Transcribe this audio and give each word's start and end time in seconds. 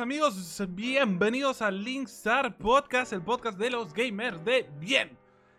Amigos. 0.00 0.62
Bienvenidos 0.70 1.60
al 1.60 1.82
Linkstar 1.82 2.56
Podcast, 2.56 3.12
el 3.12 3.22
podcast 3.22 3.58
de 3.58 3.70
los 3.70 3.92
gamers 3.92 4.44
de 4.44 4.68
bien. 4.78 5.18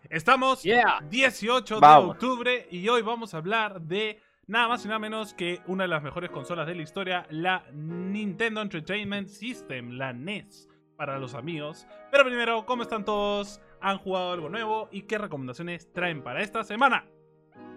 Estamos 0.10 0.64
Yeah. 0.64 1.02
18 1.10 1.80
de 1.80 1.88
octubre 1.88 2.68
y 2.72 2.88
hoy 2.88 3.02
vamos 3.02 3.34
a 3.34 3.38
hablar 3.38 3.82
de 3.82 4.22
nada 4.48 4.70
más 4.70 4.86
y 4.86 4.88
nada 4.88 5.00
menos 5.00 5.34
que 5.34 5.62
una 5.68 5.84
de 5.84 5.90
las 5.90 6.02
mejores 6.02 6.30
consolas 6.30 6.68
de 6.68 6.76
la 6.76 6.82
historia, 6.84 7.28
la 7.30 7.66
Nintendo 7.74 8.62
Entertainment 8.62 9.28
System, 9.28 9.92
la 9.98 10.14
NES, 10.14 10.70
para 10.96 11.20
los 11.20 11.34
amigos. 11.34 11.86
Pero 12.10 12.24
primero, 12.24 12.66
¿cómo 12.66 12.84
están 12.84 13.04
todos? 13.04 13.60
¿Han 13.82 13.98
jugado 13.98 14.32
algo 14.32 14.48
nuevo? 14.48 14.88
¿Y 14.92 15.02
qué 15.02 15.18
recomendaciones 15.18 15.92
traen 15.92 16.24
para 16.24 16.42
esta 16.42 16.64
semana? 16.64 17.06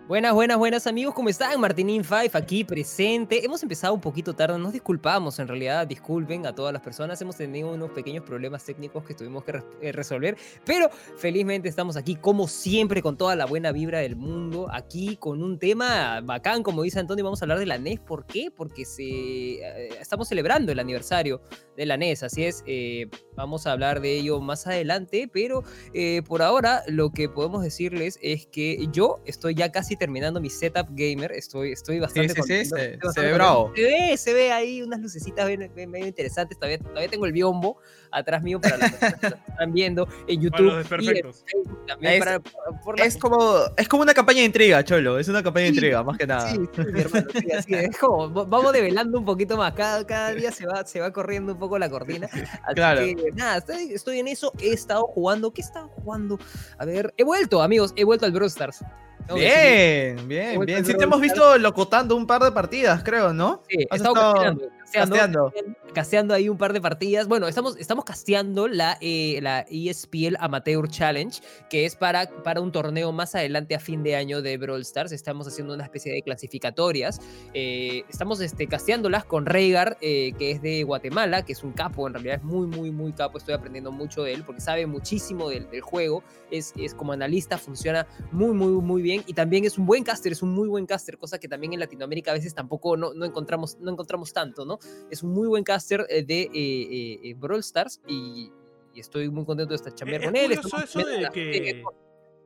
Buenas, 0.08 0.34
buenas, 0.34 0.58
buenas 0.58 0.88
amigos, 0.88 1.14
¿cómo 1.14 1.28
están? 1.28 1.60
Martinin 1.60 2.02
Five 2.02 2.32
aquí 2.32 2.64
presente. 2.64 3.44
Hemos 3.44 3.62
empezado 3.62 3.94
un 3.94 4.00
poquito 4.00 4.34
tarde, 4.34 4.58
nos 4.58 4.72
disculpamos 4.72 5.38
en 5.38 5.46
realidad, 5.46 5.86
disculpen 5.86 6.44
a 6.44 6.52
todas 6.52 6.72
las 6.72 6.82
personas, 6.82 7.22
hemos 7.22 7.36
tenido 7.36 7.72
unos 7.72 7.92
pequeños 7.92 8.24
problemas 8.24 8.64
técnicos 8.64 9.04
que 9.04 9.14
tuvimos 9.14 9.44
que 9.44 9.62
eh, 9.80 9.92
resolver, 9.92 10.36
pero 10.66 10.90
felizmente 11.16 11.68
estamos 11.68 11.96
aquí 11.96 12.16
como 12.16 12.48
siempre 12.48 13.00
con 13.00 13.16
toda 13.16 13.36
la 13.36 13.46
buena 13.46 13.70
vibra 13.70 14.00
del 14.00 14.16
mundo, 14.16 14.66
aquí 14.72 15.16
con 15.16 15.40
un 15.40 15.60
tema 15.60 16.20
bacán, 16.20 16.64
como 16.64 16.82
dice 16.82 16.98
Antonio, 16.98 17.22
vamos 17.24 17.40
a 17.40 17.44
hablar 17.44 17.60
de 17.60 17.66
la 17.66 17.78
NES, 17.78 18.00
¿por 18.00 18.26
qué? 18.26 18.50
Porque 18.50 18.84
se, 18.84 19.04
eh, 19.04 19.88
estamos 20.00 20.26
celebrando 20.26 20.72
el 20.72 20.80
aniversario 20.80 21.40
de 21.76 21.86
la 21.86 21.96
NES, 21.96 22.24
así 22.24 22.44
es, 22.44 22.64
eh, 22.66 23.08
vamos 23.36 23.68
a 23.68 23.72
hablar 23.72 24.00
de 24.00 24.18
ello 24.18 24.40
más 24.40 24.66
adelante, 24.66 25.30
pero 25.32 25.62
eh, 25.94 26.22
por 26.26 26.42
ahora, 26.42 26.82
lo 26.88 27.10
que 27.10 27.28
podemos 27.28 27.62
decirles 27.62 28.18
es 28.20 28.46
que 28.46 28.88
yo 28.92 29.20
estoy 29.26 29.54
ya 29.54 29.70
casi 29.70 29.91
terminando 29.96 30.40
mi 30.40 30.50
setup 30.50 30.88
gamer. 30.90 31.32
Estoy, 31.32 31.72
estoy 31.72 31.98
bastante 32.00 32.28
sí, 32.28 32.34
sí, 32.34 32.40
contento, 32.40 32.76
se- 32.76 32.94
estoy 32.94 33.12
se 33.12 33.20
ve 33.20 33.32
bravo. 33.34 33.72
Se 33.74 33.82
ve, 33.82 34.16
se 34.16 34.34
ve 34.34 34.52
ahí 34.52 34.82
unas 34.82 35.00
lucecitas 35.00 35.46
medio 35.46 36.06
interesantes. 36.06 36.58
Todavía, 36.58 36.78
todavía 36.78 37.08
tengo 37.08 37.26
el 37.26 37.32
biombo 37.32 37.78
atrás 38.10 38.42
mío 38.42 38.60
para 38.60 38.76
las 38.76 38.92
personas 38.92 39.20
que 39.20 39.26
están 39.52 39.72
viendo 39.72 40.08
en 40.26 40.40
YouTube. 40.40 40.82
Para 40.88 41.02
los 41.02 41.04
y 41.14 41.18
en. 41.18 41.32
Facebook 41.34 41.86
también 41.86 42.12
Es- 42.14 42.18
para- 42.20 42.40
por- 42.40 42.98
la- 42.98 43.04
Es 43.04 43.16
como, 43.16 43.60
es 43.76 43.88
como 43.88 44.02
una 44.02 44.14
campaña 44.14 44.40
de 44.40 44.44
intriga, 44.46 44.84
Cholo. 44.84 45.18
Es 45.18 45.28
una 45.28 45.42
campaña 45.42 45.64
de 45.64 45.70
Sí, 45.70 45.76
intriga, 45.76 46.02
más 46.02 46.18
que 46.18 46.26
nada. 46.26 46.50
Sí, 46.50 46.58
sí, 46.74 46.82
mi 46.92 47.00
hermano, 47.00 47.26
sí, 47.32 47.52
así 47.52 47.74
es. 47.74 47.98
Como, 47.98 48.32
va- 48.32 48.44
vamos 48.44 48.72
develando 48.72 49.18
un 49.18 49.24
poquito 49.24 49.56
más. 49.56 49.72
Cada, 49.74 50.06
cada 50.06 50.34
día 50.34 50.50
se 50.52 50.66
va, 50.66 50.84
se 50.84 51.00
va 51.00 51.12
corriendo 51.12 51.52
un 51.52 51.58
poco 51.58 51.78
la 51.78 51.88
cortina. 51.88 52.28
Así 52.32 52.74
Claro. 52.74 53.00
que 53.00 53.16
nada, 53.34 53.58
estoy, 53.58 53.92
estoy 53.92 54.18
en 54.18 54.28
eso. 54.28 54.52
He 54.60 54.72
estado 54.72 55.04
jugando. 55.06 55.52
¿Qué 55.52 55.60
he 55.62 55.64
estado 55.64 55.88
jugando? 55.88 56.38
A 56.78 56.84
ver, 56.84 57.12
he 57.16 57.24
vuelto, 57.24 57.62
amigos. 57.62 57.92
He 57.96 58.04
vuelto 58.04 58.26
al 58.26 58.32
Brawl 58.32 58.48
Stars. 58.48 58.84
Bien, 59.34 60.28
bien, 60.28 60.60
bien. 60.60 60.84
Sí 60.84 60.94
te 60.96 61.04
hemos 61.04 61.20
visto 61.20 61.58
locotando 61.58 62.16
un 62.16 62.26
par 62.26 62.42
de 62.42 62.52
partidas, 62.52 63.02
creo, 63.02 63.32
¿no? 63.32 63.62
Sí, 63.68 63.86
he 63.90 63.96
estado 63.96 64.34
estado 64.34 64.58
casteando, 64.92 65.52
casteando, 65.52 65.78
casteando. 65.94 66.34
ahí 66.34 66.48
un 66.48 66.58
par 66.58 66.72
de 66.72 66.80
partidas. 66.80 67.28
Bueno, 67.28 67.48
estamos, 67.48 67.76
estamos 67.76 68.04
casteando 68.04 68.68
la, 68.68 68.98
eh, 69.00 69.38
la 69.42 69.66
ESPL 69.68 70.36
Amateur 70.38 70.88
Challenge, 70.88 71.40
que 71.68 71.84
es 71.84 71.96
para, 71.96 72.28
para 72.42 72.60
un 72.60 72.72
torneo 72.72 73.12
más 73.12 73.34
adelante 73.34 73.74
a 73.74 73.80
fin 73.80 74.02
de 74.02 74.16
año 74.16 74.42
de 74.42 74.56
Brawl 74.56 74.82
Stars. 74.82 75.12
Estamos 75.12 75.46
haciendo 75.46 75.74
una 75.74 75.84
especie 75.84 76.12
de 76.12 76.22
clasificatorias. 76.22 77.20
Eh, 77.54 78.04
estamos 78.08 78.40
este, 78.40 78.66
casteándolas 78.66 79.24
con 79.24 79.46
Rhaegar, 79.46 79.98
eh, 80.00 80.32
que 80.38 80.52
es 80.52 80.62
de 80.62 80.82
Guatemala, 80.84 81.44
que 81.44 81.52
es 81.52 81.62
un 81.62 81.72
capo, 81.72 82.06
en 82.06 82.14
realidad 82.14 82.36
es 82.36 82.44
muy, 82.44 82.66
muy, 82.66 82.90
muy 82.90 83.12
capo. 83.12 83.38
Estoy 83.38 83.54
aprendiendo 83.54 83.92
mucho 83.92 84.22
de 84.22 84.34
él 84.34 84.44
porque 84.44 84.60
sabe 84.60 84.86
muchísimo 84.86 85.48
del, 85.48 85.68
del 85.70 85.80
juego. 85.80 86.22
Es, 86.50 86.72
es 86.76 86.94
como 86.94 87.12
analista, 87.12 87.58
funciona 87.58 88.06
muy, 88.30 88.52
muy, 88.52 88.72
muy 88.82 89.02
bien. 89.02 89.22
Y 89.26 89.34
también 89.34 89.64
es 89.64 89.78
un 89.78 89.86
buen 89.86 90.04
caster, 90.04 90.32
es 90.32 90.42
un 90.42 90.52
muy 90.52 90.68
buen 90.68 90.86
caster, 90.86 91.18
cosa 91.18 91.38
que 91.38 91.48
también 91.48 91.72
en 91.72 91.80
Latinoamérica 91.80 92.30
a 92.30 92.34
veces 92.34 92.54
tampoco 92.54 92.96
no, 92.96 93.14
no 93.14 93.24
encontramos, 93.24 93.78
no 93.80 93.90
encontramos 93.90 94.32
tanto, 94.32 94.64
¿no? 94.64 94.78
Es 95.10 95.22
un 95.22 95.30
muy 95.32 95.48
buen 95.48 95.64
caster 95.64 96.06
eh, 96.08 96.22
de 96.22 96.42
eh, 96.42 97.20
eh, 97.22 97.34
Brawl 97.36 97.60
Stars 97.60 98.00
y, 98.06 98.50
y 98.94 99.00
estoy 99.00 99.28
muy 99.30 99.44
contento 99.44 99.70
de 99.70 99.76
estar 99.76 99.94
chambear 99.94 100.22
Es 100.22 100.26
con 100.28 100.36
él. 100.36 100.52
eso 100.52 100.76
de 100.78 100.86
chambeando 100.86 101.30
que 101.32 101.82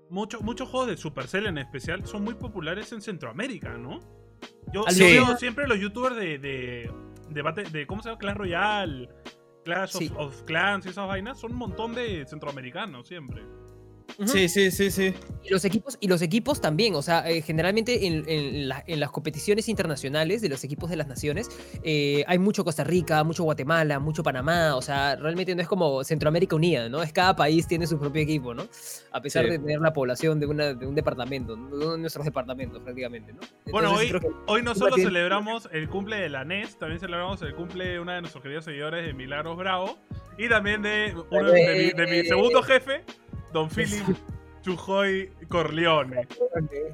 muchos 0.09 0.41
muchos 0.43 0.69
juegos 0.69 0.89
de 0.89 0.97
Supercell 0.97 1.47
en 1.47 1.59
especial 1.59 2.07
son 2.07 2.23
muy 2.25 2.35
populares 2.35 2.93
en 2.93 3.01
Centroamérica, 3.03 3.77
¿no? 3.77 4.01
Yo, 4.73 4.85
veo 4.97 5.37
siempre 5.37 5.67
los 5.67 5.79
youtubers 5.81 6.17
de, 6.17 6.39
de, 6.39 6.91
de, 7.31 7.43
bate- 7.43 7.71
de 7.71 7.87
¿cómo 7.87 8.03
se 8.03 8.09
llama? 8.11 8.19
Clash 8.19 8.37
Royale, 8.37 9.09
Clash 9.65 10.11
of, 10.17 10.43
Clans 10.43 10.87
y 10.87 10.91
esas 10.91 11.09
vainas, 11.09 11.41
son 11.41 11.53
un 11.53 11.59
montón 11.59 11.95
de 11.95 12.25
centroamericanos 12.27 13.09
siempre. 13.09 13.43
Ujú. 14.19 14.29
Sí, 14.29 14.49
sí, 14.49 14.71
sí, 14.71 14.91
sí. 14.91 15.13
Y 15.43 15.51
los 15.51 15.65
equipos, 15.65 15.99
y 16.01 16.09
los 16.09 16.23
equipos 16.23 16.61
también, 16.61 16.95
o 16.95 17.03
sea, 17.03 17.29
eh, 17.29 17.43
generalmente 17.43 18.07
en, 18.07 18.25
en 18.29 18.69
la- 18.69 18.83
en 18.87 18.99
las 19.01 19.11
competiciones 19.11 19.69
internacionales 19.69 20.41
de 20.41 20.49
los 20.49 20.65
equipos 20.65 20.89
de 20.91 20.97
las 20.97 21.07
naciones 21.07 21.49
eh, 21.83 22.25
hay 22.27 22.39
mucho 22.39 22.65
Costa 22.65 22.83
Rica, 22.85 23.23
mucho 23.25 23.43
Guatemala, 23.45 23.99
mucho 23.99 24.23
Panamá, 24.23 24.75
o 24.77 24.83
sea, 24.83 25.17
realmente 25.17 25.55
no 25.55 25.61
es 25.63 25.69
como 25.69 26.03
Centroamérica 26.05 26.57
unida, 26.57 26.89
¿no? 26.89 27.03
Es 27.03 27.13
cada 27.13 27.37
país 27.37 27.67
tiene 27.69 27.87
su 27.87 27.99
propio 27.99 28.23
equipo, 28.23 28.55
¿no? 28.55 28.67
A 29.13 29.21
pesar 29.21 29.45
Sí. 29.45 29.51
de 29.51 29.59
tener 29.59 29.81
la 29.81 29.93
población 29.93 30.41
de, 30.41 30.47
una, 30.47 30.73
de 30.75 30.87
un 30.87 30.95
departamento, 30.95 31.57
¿no? 31.57 31.67
uno 31.77 31.93
de 31.93 31.99
nuestros 31.99 32.25
departamentos 32.25 32.83
prácticamente, 32.83 33.33
¿no? 33.33 33.41
Bueno, 33.71 33.89
Entonces, 33.91 34.13
hoy, 34.13 34.21
creo 34.21 34.21
que- 34.33 34.37
hoy 34.53 34.63
no 34.63 34.75
solo 34.75 34.95
tiene- 34.95 35.11
celebramos 35.11 35.69
el 35.73 35.89
cumple 35.89 36.17
de 36.17 36.29
la 36.31 36.45
NES, 36.45 36.79
también 36.79 37.01
celebramos 37.01 37.43
el 37.43 37.55
cumple 37.55 37.87
de 37.89 38.01
una 38.01 38.15
de 38.15 38.21
nuestros 38.23 38.43
queridos 38.43 38.65
seguidores 38.65 39.05
de 39.05 39.13
Milagros 39.13 39.57
Bravo 39.57 39.99
y 40.39 40.49
también 40.49 40.83
de, 40.83 41.15
uno 41.31 41.51
de, 41.51 41.93
mi, 41.95 42.03
de 42.03 42.07
mi 42.23 42.27
segundo 42.29 42.63
jefe, 42.63 43.03
Don 43.57 43.71
Philip 43.71 44.05
Chujoy 44.63 45.31
Corleone. 45.49 46.29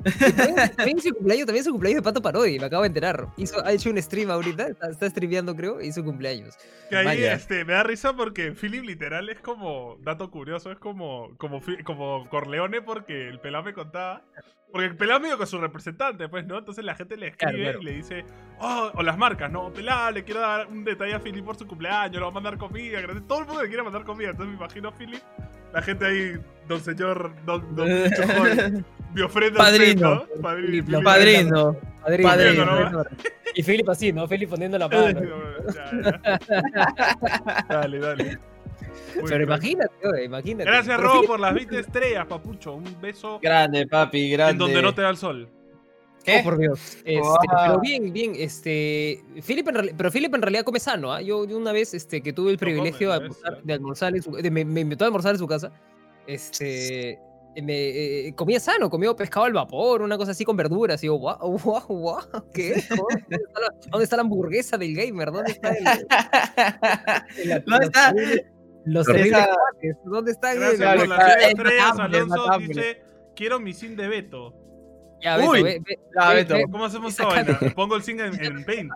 Y 0.07 0.33
también, 0.77 1.01
su 1.03 1.13
cumpleaños, 1.13 1.47
también 1.47 1.65
su 1.65 1.73
cumpleaños 1.73 1.97
de 1.97 2.03
Pato 2.03 2.23
Parodi, 2.23 2.61
me 2.61 2.67
acabo 2.67 2.83
de 2.83 2.89
enterar. 2.89 3.27
Hizo, 3.37 3.65
ha 3.65 3.73
hecho 3.73 3.91
un 3.91 4.01
stream 4.01 4.31
ahorita, 4.31 4.69
está, 4.69 4.91
está 4.91 5.11
streameando 5.11 5.57
creo, 5.57 5.81
y 5.81 5.91
su 5.91 6.05
cumpleaños. 6.05 6.55
Que 6.89 6.99
ahí 6.99 7.05
Vaya. 7.07 7.33
este, 7.33 7.65
me 7.65 7.73
da 7.73 7.83
risa 7.83 8.13
porque 8.13 8.53
Philip 8.53 8.85
literal 8.85 9.29
es 9.29 9.41
como, 9.41 9.97
dato 10.03 10.31
curioso, 10.31 10.71
es 10.71 10.79
como, 10.79 11.35
como, 11.37 11.61
como 11.83 12.29
Corleone 12.29 12.81
porque 12.81 13.29
el 13.29 13.41
pelado 13.41 13.65
me 13.65 13.73
contaba. 13.73 14.23
Porque 14.71 14.87
el 14.87 14.97
pelado 14.97 15.21
medio 15.21 15.37
con 15.37 15.47
su 15.47 15.59
representante, 15.59 16.29
pues, 16.29 16.47
¿no? 16.47 16.59
Entonces 16.59 16.85
la 16.85 16.95
gente 16.95 17.17
le 17.17 17.29
escribe 17.29 17.53
Claro, 17.53 17.79
claro. 17.79 17.83
y 17.83 17.85
le 17.85 17.93
dice, 17.93 18.25
oh, 18.59 18.91
o 18.95 19.03
las 19.03 19.19
marcas, 19.19 19.51
¿no? 19.53 19.71
Pelado, 19.73 20.13
le 20.13 20.25
quiero 20.25 20.41
dar 20.41 20.67
un 20.67 20.83
detalle 20.85 21.15
a 21.15 21.21
Philip 21.21 21.45
por 21.45 21.57
su 21.57 21.67
cumpleaños, 21.67 22.15
le 22.15 22.21
va 22.21 22.29
a 22.29 22.31
mandar 22.31 22.57
comida, 22.57 23.01
gracias". 23.01 23.27
todo 23.27 23.41
el 23.41 23.47
mundo 23.47 23.63
le 23.63 23.69
quiere 23.69 23.83
mandar 23.83 24.05
comida. 24.05 24.31
Entonces 24.31 24.51
me 24.51 24.59
imagino 24.59 24.89
a 24.89 24.93
Philip, 24.93 25.21
la 25.73 25.83
gente 25.83 26.07
ahí, 26.07 26.37
don 26.69 26.81
señor, 26.81 27.33
don, 27.45 27.75
don 27.75 27.89
me 29.15 29.23
ofrenda 29.23 29.59
Padrino. 29.59 30.25
Padrino. 30.41 31.03
Padrino. 31.03 31.77
Padrino, 32.03 32.29
Padrino, 32.29 32.91
¿no? 32.91 33.05
Y 33.55 33.63
Philip 33.63 33.89
así, 33.91 34.13
¿no? 34.13 34.27
Philip 34.27 34.49
poniendo 34.51 34.79
la 34.79 34.89
mano. 34.89 35.21
Ya, 35.75 35.91
ya. 35.93 37.65
dale, 37.69 37.99
dale. 37.99 38.39
Muy 39.15 39.25
Pero 39.25 39.29
bien. 39.39 39.43
imagínate, 39.43 39.95
oye, 40.09 40.25
imagínate. 40.25 40.71
Gracias, 40.71 40.99
Robo, 41.01 41.23
por 41.27 41.41
las 41.41 41.55
20 41.55 41.79
estrellas, 41.79 42.27
papucho. 42.27 42.75
Un 42.75 43.01
beso 43.01 43.39
Grande, 43.43 43.87
papi, 43.87 44.31
grande. 44.31 44.53
en 44.53 44.59
donde 44.59 44.83
no 44.83 44.95
te 44.95 45.03
da 45.03 45.11
el 45.11 45.17
sol. 45.17 45.49
¿Qué? 46.25 46.39
Oh, 46.41 46.45
por 46.45 46.59
Dios. 46.59 46.97
Este, 47.05 47.19
Wow. 47.21 47.37
Pero 47.67 47.81
bien, 47.81 48.13
bien, 48.13 48.33
este. 48.37 49.23
Philip 49.47 49.69
en 49.69 49.97
pero 49.97 50.11
Philip 50.11 50.35
en 50.35 50.43
realidad 50.43 50.65
come 50.65 50.79
sano, 50.81 51.13
¿ah? 51.13 51.21
Yo, 51.21 51.45
yo 51.45 51.57
una 51.57 51.73
vez 51.73 51.95
este, 51.95 52.23
que 52.23 52.33
tuve 52.33 52.51
el 52.51 52.57
No 52.57 52.61
privilegio 52.61 53.11
de, 53.13 53.19
¿ves? 53.19 53.23
almorzar, 53.45 53.63
de 53.63 53.73
almorzar 53.73 54.17
en 54.17 54.23
su 54.23 54.31
de- 54.33 54.51
me, 54.51 54.65
me 54.65 54.81
invitó 54.81 55.05
a 55.05 55.07
almorzar 55.09 55.33
en 55.33 55.39
su 55.39 55.47
casa. 55.47 55.73
Este. 56.27 57.19
Me, 57.63 58.29
eh, 58.29 58.35
comía 58.35 58.59
sano, 58.61 58.89
comía 58.89 59.15
pescado 59.15 59.45
al 59.45 59.53
vapor, 59.53 60.01
una 60.01 60.17
cosa 60.17 60.31
así 60.31 60.43
con 60.43 60.57
verduras. 60.57 61.03
Y 61.05 61.09
yo, 61.09 61.17
guau, 61.17 61.59
guau, 61.59 61.83
guau, 61.87 62.21
¿qué? 62.55 62.83
¿Dónde 62.89 63.37
está, 63.37 63.61
la, 63.61 63.75
dónde 63.91 64.05
está 64.05 64.17
la 64.17 64.23
hamburguesa 64.23 64.79
del 64.79 64.95
gamer? 64.95 65.31
¿Dónde 65.33 65.51
está 65.53 65.69
el, 65.71 65.87
el- 67.51 67.65
¿Dónde 67.67 67.87
está? 67.87 68.15
Los 68.85 69.07
terribles 69.07 69.47
¿Dónde 70.05 70.31
están? 70.33 70.57
Gracias 70.59 70.79
claro, 70.79 71.01
100 71.03 71.41
es 71.41 71.49
estrellas. 71.49 71.99
Alonso 71.99 72.47
dice: 72.59 73.03
Quiero 73.37 73.61
mi 73.61 73.75
sin 73.75 73.97
de 73.97 74.09
Beto. 74.09 74.55
Ya, 75.23 75.37
Beto, 75.37 75.51
Uy, 75.51 75.63
ve, 75.63 75.83
ve- 75.87 75.99
Ya, 76.19 76.29
ve- 76.31 76.35
Beto. 76.37 76.55
ve- 76.55 76.65
¿Cómo 76.71 76.85
hacemos 76.85 77.15
Sácate. 77.15 77.53
vaina? 77.53 77.75
Pongo 77.75 77.97
el 77.97 78.03
sin 78.03 78.21
en, 78.21 78.45
en 78.45 78.65
Paint. 78.65 78.91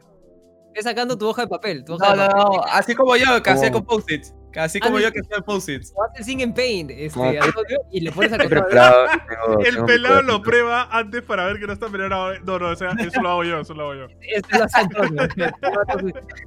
ve 0.75 0.83
sacando 0.83 1.17
tu 1.17 1.27
hoja 1.29 1.43
de 1.43 1.49
papel. 1.49 1.85
Tu 1.85 1.95
hoja 1.95 2.15
No, 2.17 2.23
de 2.23 2.29
no, 2.29 2.35
papel. 2.35 2.57
no. 2.59 2.63
Así 2.73 2.95
como 2.95 3.17
yo, 3.17 3.43
que 3.43 3.51
hacía 3.51 3.71
con 3.71 3.85
post-its. 3.85 4.35
Así 4.57 4.81
como 4.81 4.97
Ah, 4.97 5.03
yo 5.03 5.13
que 5.13 5.21
hacía 5.21 5.43
post-its. 5.43 5.93
Haz 5.93 6.19
el 6.19 6.25
sing 6.25 6.41
en 6.41 6.55
paint, 6.55 6.91
este, 6.91 7.19
No, 7.19 7.27
Antonio, 7.27 7.79
y 7.93 8.01
le 8.01 8.11
pones 8.11 8.33
a 8.33 8.39
contar. 8.49 9.23
El 9.67 9.85
pelado 9.85 10.23
lo 10.23 10.41
prueba 10.43 10.89
antes 10.91 11.23
para 11.23 11.45
ver 11.45 11.59
que 11.61 11.67
no 11.67 11.75
está 11.75 11.87
envenenado. 11.87 12.33
No, 12.41 12.59
no, 12.59 12.71
o 12.71 12.77
sea, 12.77 12.93
eso 12.99 13.21
lo 13.21 13.29
hago 13.29 13.45
yo, 13.45 13.61
eso 13.61 13.75
lo 13.75 13.83
hago 13.91 13.95
yo. 13.95 14.07
Este 14.23 14.59
lo 14.59 14.65
hace 14.65 14.81
Antonio. 14.81 15.29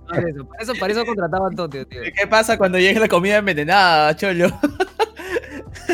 Por 0.07 0.27
eso, 0.27 0.47
para 0.47 0.61
eso, 0.63 0.73
para 0.79 0.93
eso 0.93 1.05
contrataba 1.05 1.45
a 1.45 1.49
Antonio, 1.49 1.85
tío. 1.87 2.01
¿Qué 2.17 2.25
pasa 2.27 2.57
cuando 2.57 2.79
llegue 2.79 2.99
la 2.99 3.07
comida 3.07 3.37
envenenada, 3.37 4.15
Cholo? 4.15 4.47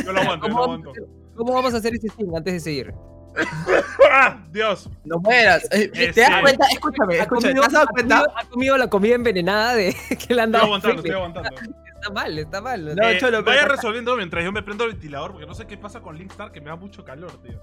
Yo 0.05 0.11
lo 0.13 0.21
aguanto, 0.21 0.47
yo 0.47 0.53
¿Cómo, 0.53 0.55
lo 0.55 0.55
vamos 0.55 0.57
a 0.57 0.63
aguanto. 0.63 0.91
hacer- 0.91 1.03
cómo 1.35 1.53
vamos 1.53 1.73
a 1.73 1.77
hacer 1.77 1.95
ese 1.95 2.07
sing 2.09 2.31
antes 2.35 2.53
de 2.53 2.59
seguir? 2.61 2.93
¡Ah! 4.11 4.37
Dios. 4.51 4.89
No 5.03 5.19
mueras. 5.19 5.63
Eh, 5.71 5.87
¿Te 5.89 6.05
Este- 6.09 6.21
das 6.21 6.41
cuenta? 6.41 6.65
Escúchame, 6.71 7.19
¿Ha 7.19 7.23
escúchame. 7.23 7.53
¿Te 7.53 7.59
comido, 7.59 7.63
has 7.65 7.73
dado 7.73 7.85
ha 7.85 7.87
cuenta? 7.87 8.15
comido- 8.19 8.37
ha 8.37 8.45
comido 8.49 8.77
la 8.77 8.87
comida 8.89 9.15
envenenada 9.15 9.75
de 9.75 9.95
que 10.27 10.33
le 10.33 10.41
han 10.41 10.49
Estoy 10.49 10.51
dado. 10.51 10.65
aguantando, 10.65 11.01
Felipe? 11.01 11.07
estoy 11.09 11.21
aguantando. 11.21 11.49
Está 11.95 12.09
mal, 12.13 12.37
está 12.39 12.61
mal. 12.61 12.95
No, 12.95 13.03
Eh, 13.09 13.17
Cholo, 13.17 13.43
pero- 13.43 13.57
vaya 13.57 13.65
resolviendo 13.67 14.15
mientras 14.15 14.43
yo 14.43 14.51
me 14.51 14.61
prendo 14.61 14.83
el 14.85 14.91
ventilador 14.91 15.31
porque 15.31 15.47
no 15.47 15.55
sé 15.55 15.65
qué 15.67 15.77
pasa 15.77 16.01
con 16.01 16.17
Linkstar 16.17 16.51
que 16.51 16.61
me 16.61 16.67
da 16.69 16.75
mucho 16.75 17.03
calor, 17.03 17.31
tío. 17.41 17.59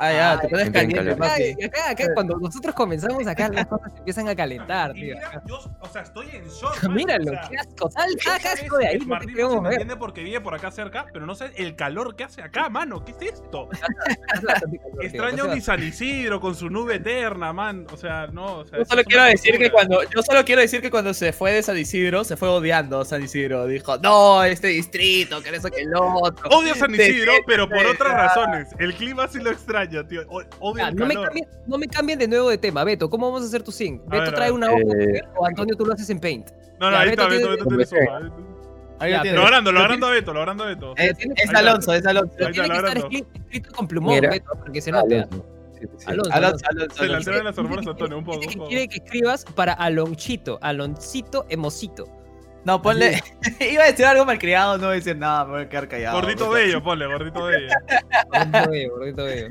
Ah, 0.00 0.12
ya, 0.12 0.40
te 0.40 0.48
pones 0.48 0.70
caliente, 0.70 1.14
papi. 1.14 1.64
Acá, 1.64 1.90
acá, 1.90 2.14
cuando 2.14 2.38
nosotros 2.38 2.74
comenzamos 2.74 3.26
acá, 3.26 3.50
las 3.50 3.66
cosas 3.66 3.92
empiezan 3.98 4.28
a 4.28 4.34
calentar, 4.34 4.92
tío. 4.94 5.14
mira, 5.14 5.42
yo, 5.46 5.60
o 5.78 5.88
sea, 5.88 6.02
estoy 6.02 6.28
en 6.32 6.48
shock. 6.48 6.88
Míralo, 6.88 7.32
qué 7.48 7.56
asco. 7.58 7.90
Sal, 7.90 8.10
esa 8.16 8.32
saca 8.32 8.50
vez 8.50 8.62
asco 8.62 8.78
de 8.78 8.86
ahí, 8.86 8.94
el 8.94 9.00
no 9.00 9.04
te 9.04 9.10
Martín 9.10 9.36
no 9.36 9.62
me 9.62 9.68
entiende 9.70 9.96
porque 9.96 10.22
vive 10.22 10.40
por 10.40 10.54
acá 10.54 10.70
cerca, 10.70 11.06
pero 11.12 11.26
no 11.26 11.34
sé 11.34 11.50
el 11.56 11.76
calor 11.76 12.16
que 12.16 12.24
hace 12.24 12.42
acá, 12.42 12.70
mano. 12.70 13.04
¿Qué 13.04 13.12
es 13.12 13.34
esto? 13.34 13.68
Extraño 15.02 15.48
mi 15.48 15.60
San 15.60 15.82
Isidro 15.82 16.40
con 16.40 16.54
su 16.54 16.70
nube 16.70 16.96
eterna, 16.96 17.52
man. 17.52 17.86
O 17.92 17.96
sea, 17.96 18.26
no, 18.26 18.60
o 18.60 18.64
sea, 18.64 18.78
Yo 18.78 18.84
solo 18.86 19.04
quiero 19.04 19.24
decir 19.24 19.58
que 19.58 19.70
cuando 19.70 20.02
yo 20.04 20.22
solo 20.22 20.44
quiero 20.44 20.62
decir 20.62 20.80
que 20.80 20.90
cuando 20.90 21.12
se 21.12 21.32
fue 21.32 21.52
de 21.52 21.62
San 21.62 21.76
Isidro 21.76 22.24
se 22.24 22.36
fue 22.36 22.48
odiando 22.48 23.00
a 23.00 23.04
San 23.04 23.22
Isidro 23.22 23.66
dijo 23.66 23.98
no 23.98 24.42
este 24.44 24.68
distrito 24.68 25.42
que 25.42 25.50
eso 25.50 25.68
que 25.68 25.82
el 25.82 25.94
otro 25.94 26.48
Odio 26.50 26.74
San 26.74 26.94
Isidro, 26.94 27.32
pero 27.46 27.68
por 27.68 27.84
otras 27.86 28.12
razones. 28.12 28.68
El 28.78 28.94
clima 28.94 29.28
sí 29.28 29.38
lo 29.38 29.50
extraño, 29.98 30.06
tío. 30.06 30.22
O- 30.28 30.70
Odio 30.70 30.82
Ya, 30.84 30.88
el 30.88 30.96
no, 30.96 31.06
me 31.06 31.14
cambien, 31.14 31.46
no 31.66 31.78
me 31.78 31.88
cambien 31.88 32.18
de 32.18 32.28
nuevo 32.28 32.48
de 32.50 32.58
tema, 32.58 32.84
Beto. 32.84 33.08
¿Cómo 33.10 33.26
vamos 33.26 33.42
a 33.42 33.46
hacer 33.46 33.62
tu 33.62 33.72
sync? 33.72 34.00
A 34.06 34.10
Beto 34.10 34.24
ver, 34.24 34.34
trae 34.34 34.50
una 34.52 34.70
hoja 34.70 34.82
Eh, 34.98 35.22
o 35.36 35.46
Antonio 35.46 35.76
tú 35.76 35.86
lo 35.86 35.92
haces 35.94 36.08
en 36.10 36.20
Paint. 36.20 36.50
No, 36.78 36.90
no, 36.90 36.96
Ya, 36.96 37.00
ahí 37.00 37.08
está, 37.10 37.26
Beto 37.28 37.48
Beto, 37.50 37.64
tiene- 37.66 37.76
Beto 37.78 37.86
tiene 37.86 37.86
su. 37.86 37.96
Ahí 37.96 39.10
Ya, 39.12 39.16
lo 39.18 39.22
pero- 39.22 39.22
tienes. 39.22 39.40
Logrando, 39.40 39.72
logrando 39.72 40.06
a 40.06 40.10
Beto, 40.10 40.32
logrando 40.34 40.64
a 40.64 40.66
Beto. 40.66 40.94
es, 40.96 41.16
Tiene- 41.16 41.34
es. 41.36 41.54
Alonso 41.54 41.94
es 41.94 42.06
Alonso 42.06 42.32
está, 42.38 42.50
Tiene 42.52 42.68
que 42.68 42.76
estar 42.76 42.98
escrito 42.98 43.72
con 43.74 43.88
plumón, 43.88 44.14
Mira. 44.14 44.30
Beto, 44.30 44.50
porque 44.58 44.80
se 44.80 44.92
nota. 44.92 45.06
Alonso. 45.14 45.46
Sí, 45.80 45.86
sí. 45.96 46.04
Alonso, 46.06 46.32
Alonso 46.32 46.32
Alonso. 46.32 46.66
Alonso, 46.70 46.96
Se 46.96 47.14
alteran 47.30 47.44
las 47.44 47.58
hormonas 47.58 47.86
a 47.86 47.90
Antonio 47.90 48.18
un 48.18 48.24
poco. 48.24 48.40
Quiere 48.68 48.88
que 48.88 48.96
escribas 48.96 49.44
para 49.54 49.72
Aloncito, 49.72 50.58
Aloncito 50.60 51.46
Emosito. 51.48 52.06
no 52.66 52.82
ponle 52.82 53.18
iba 53.72 53.84
a 53.84 53.86
decir 53.86 54.04
algo 54.04 54.26
malcriado 54.26 54.76
no 54.76 54.84
voy 54.88 54.92
a 54.92 54.96
decir 54.96 55.16
nada 55.16 55.46
me 55.46 55.50
voy 55.52 55.62
a 55.62 55.68
quedar 55.70 55.88
callado 55.88 56.20
Gordito 56.20 56.50
bello, 56.50 56.82
ponle, 56.82 57.06
gordito 57.06 57.42
bello. 57.44 57.68
Gordito 58.30 58.70
bello, 58.70 58.90
gordito 58.90 59.24
bello. 59.24 59.48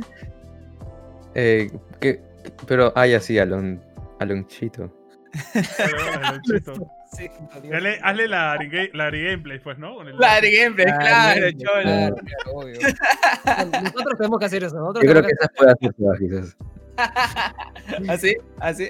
Eh, 1.41 1.71
¿qué- 2.01 2.19
qué- 2.43 2.51
pero, 2.67 2.91
ah, 2.95 3.07
ya 3.07 3.19
sí, 3.21 3.39
Alon, 3.39 3.81
Alonchito. 4.19 4.93
Sí. 7.17 7.27
Hazle, 7.73 7.99
hazle 8.03 8.27
la, 8.27 8.55
la 8.93 9.09
gameplay, 9.09 9.57
pues, 9.59 9.79
¿no? 9.79 10.01
El- 10.03 10.15
claro 10.15 10.47
gameplay 10.47 10.85
claro 10.85 10.99
Claro, 10.99 11.51
cholo 11.57 11.81
claro, 11.81 12.15
claro, 12.15 12.51
obvio. 12.59 12.79
Nosotros 13.83 14.17
tenemos 14.17 14.39
que 14.39 14.45
hacer 14.45 14.63
eso. 14.63 14.75
Nosotros 14.77 15.03
Yo 15.05 15.09
creo 15.11 15.23
tenemos 15.23 15.27
que 15.27 15.33
esas 15.33 15.49
puede 15.57 15.71
quizás. 16.19 16.57
así 18.09 18.35
así 18.59 18.89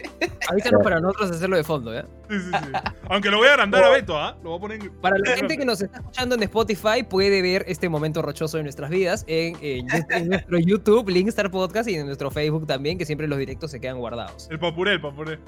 Avísanos 0.50 0.84
para 0.84 1.00
nosotros 1.00 1.32
hacerlo 1.32 1.58
de 1.58 1.64
fondo, 1.64 1.94
¿ya? 1.94 2.04
Sí, 2.30 2.40
sí, 2.40 2.52
sí. 2.52 2.72
Aunque 3.10 3.30
lo 3.30 3.38
voy 3.38 3.48
a 3.48 3.52
agrandar 3.52 3.84
a 3.84 3.90
Beto, 3.90 4.18
¿ah? 4.18 4.38
Lo 4.44 4.50
voy 4.52 4.58
a 4.58 4.62
poner 4.62 4.82
en... 4.82 4.90
Para 5.02 5.18
la 5.18 5.36
gente 5.36 5.58
que 5.58 5.66
nos 5.66 5.82
está 5.82 5.98
escuchando 6.00 6.36
en 6.36 6.44
Spotify, 6.44 7.04
puede 7.08 7.42
ver 7.42 7.64
este 7.68 7.90
momento 7.90 8.22
rochoso 8.22 8.58
de 8.58 8.64
nuestras 8.64 8.90
vidas 8.90 9.24
en, 9.28 9.56
en- 9.62 9.88
en 10.12 10.28
nuestro 10.30 10.58
YouTube, 10.60 11.10
Linkstar 11.10 11.50
Podcast, 11.52 11.90
y 11.90 11.96
en 11.96 12.06
nuestro 12.06 12.30
Facebook 12.32 12.66
también, 12.68 12.98
que 12.98 13.06
siempre 13.06 13.28
los 13.28 13.38
directos 13.40 13.72
se 13.72 13.80
quedan 13.80 13.98
guardados. 14.00 14.48
El 14.52 14.60
papuré, 14.60 14.94
el 14.94 15.02
papuré. 15.02 15.40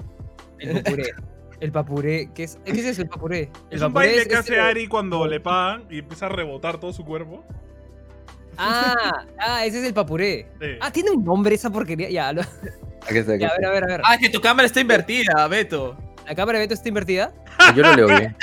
El 0.58 0.82
papuré. 0.82 1.04
El 1.60 1.70
papuré, 1.72 2.30
¿qué 2.34 2.42
es, 2.44 2.58
¿qué 2.64 2.72
es 2.72 2.78
eso, 2.84 3.02
el 3.02 3.08
papuré? 3.08 3.50
El 3.70 3.76
Es 3.78 3.82
un 3.82 3.92
baile 3.92 4.16
es- 4.18 4.26
que 4.28 4.34
es 4.34 4.40
hace 4.40 4.58
Ari 4.58 4.88
cuando 4.88 5.26
le 5.26 5.38
pagan 5.40 5.84
y 5.90 5.98
empieza 6.00 6.26
a 6.26 6.28
rebotar 6.30 6.78
todo 6.80 6.92
su 6.92 7.04
cuerpo. 7.04 7.44
Ah, 8.58 9.24
ah, 9.38 9.64
ese 9.64 9.80
es 9.80 9.84
el 9.86 9.94
papuré. 9.94 10.46
Sí. 10.60 10.66
Ah, 10.80 10.90
tiene 10.92 11.10
un 11.10 11.24
nombre 11.24 11.54
esa 11.54 11.70
porquería. 11.70 12.10
Ya, 12.10 12.32
lo- 12.32 12.42
Aquí 12.42 13.18
está, 13.18 13.32
aquí 13.32 13.42
ya, 13.42 13.48
a 13.48 13.56
ver, 13.58 13.64
a 13.66 13.70
ver, 13.72 13.84
a 13.84 13.86
ver. 13.88 14.00
ah 14.04 14.16
que 14.18 14.28
tu 14.28 14.40
cámara 14.40 14.64
está 14.64 14.78
invertida 14.80 15.48
Beto 15.48 15.96
¿La 16.24 16.36
cámara 16.36 16.58
de 16.60 16.64
Beto 16.66 16.74
está 16.74 16.88
invertida? 16.88 17.32
Yo 17.74 17.82
lo 17.82 17.96
leo 17.96 18.06
bien. 18.06 18.36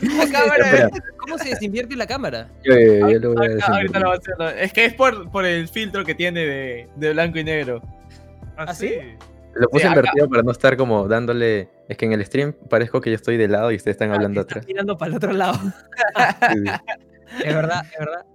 la 0.00 0.30
cámara 0.30 0.64
Espera, 0.70 0.90
¿Cómo 1.18 1.38
se 1.38 1.48
desinvierte 1.50 1.96
la 1.96 2.06
cámara? 2.06 2.48
yo, 2.64 2.74
yo- 2.74 3.08
yo 3.10 3.18
lo 3.18 3.34
voy 3.34 3.48
a 3.60 3.66
Ahorita, 3.66 3.98
lo 4.00 4.06
voy 4.08 4.16
a 4.16 4.46
hacer. 4.48 4.58
Es 4.64 4.72
que 4.72 4.84
es 4.86 4.94
por, 4.94 5.30
por 5.30 5.44
el 5.44 5.68
filtro 5.68 6.04
que 6.04 6.14
tiene 6.14 6.40
de, 6.40 6.88
de 6.96 7.12
blanco 7.12 7.38
y 7.38 7.44
negro. 7.44 7.82
Así. 8.56 8.88
sí? 8.88 8.94
Lo 9.54 9.68
puse 9.68 9.82
Sí, 9.84 9.88
acá. 9.88 10.00
invertido 10.00 10.28
para 10.28 10.42
no 10.42 10.50
estar 10.52 10.76
como 10.76 11.06
dándole. 11.06 11.68
Es 11.88 11.96
que 11.96 12.06
en 12.06 12.12
el 12.12 12.24
stream 12.24 12.54
parezco 12.68 13.00
que 13.00 13.10
yo 13.10 13.16
estoy 13.16 13.36
de 13.36 13.46
lado 13.48 13.70
y 13.70 13.76
ustedes 13.76 13.94
están 13.94 14.10
hablando 14.12 14.40
Está 14.40 14.54
atrás. 14.54 14.66
mirando 14.66 14.96
para 14.96 15.10
el 15.10 15.16
otro 15.16 15.32
lado. 15.32 15.54
Sí, 15.60 16.58
sí. 16.64 16.64
Es 17.44 17.54
verdad, 17.54 17.84
es 17.92 17.98
verdad. 17.98 18.26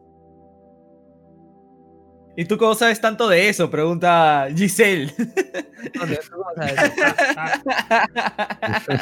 ¿Y 2.36 2.46
tú 2.46 2.58
cómo 2.58 2.74
sabes 2.74 3.02
tanto 3.02 3.28
de 3.28 3.50
eso? 3.50 3.70
Pregunta 3.70 4.48
Giselle. 4.56 5.14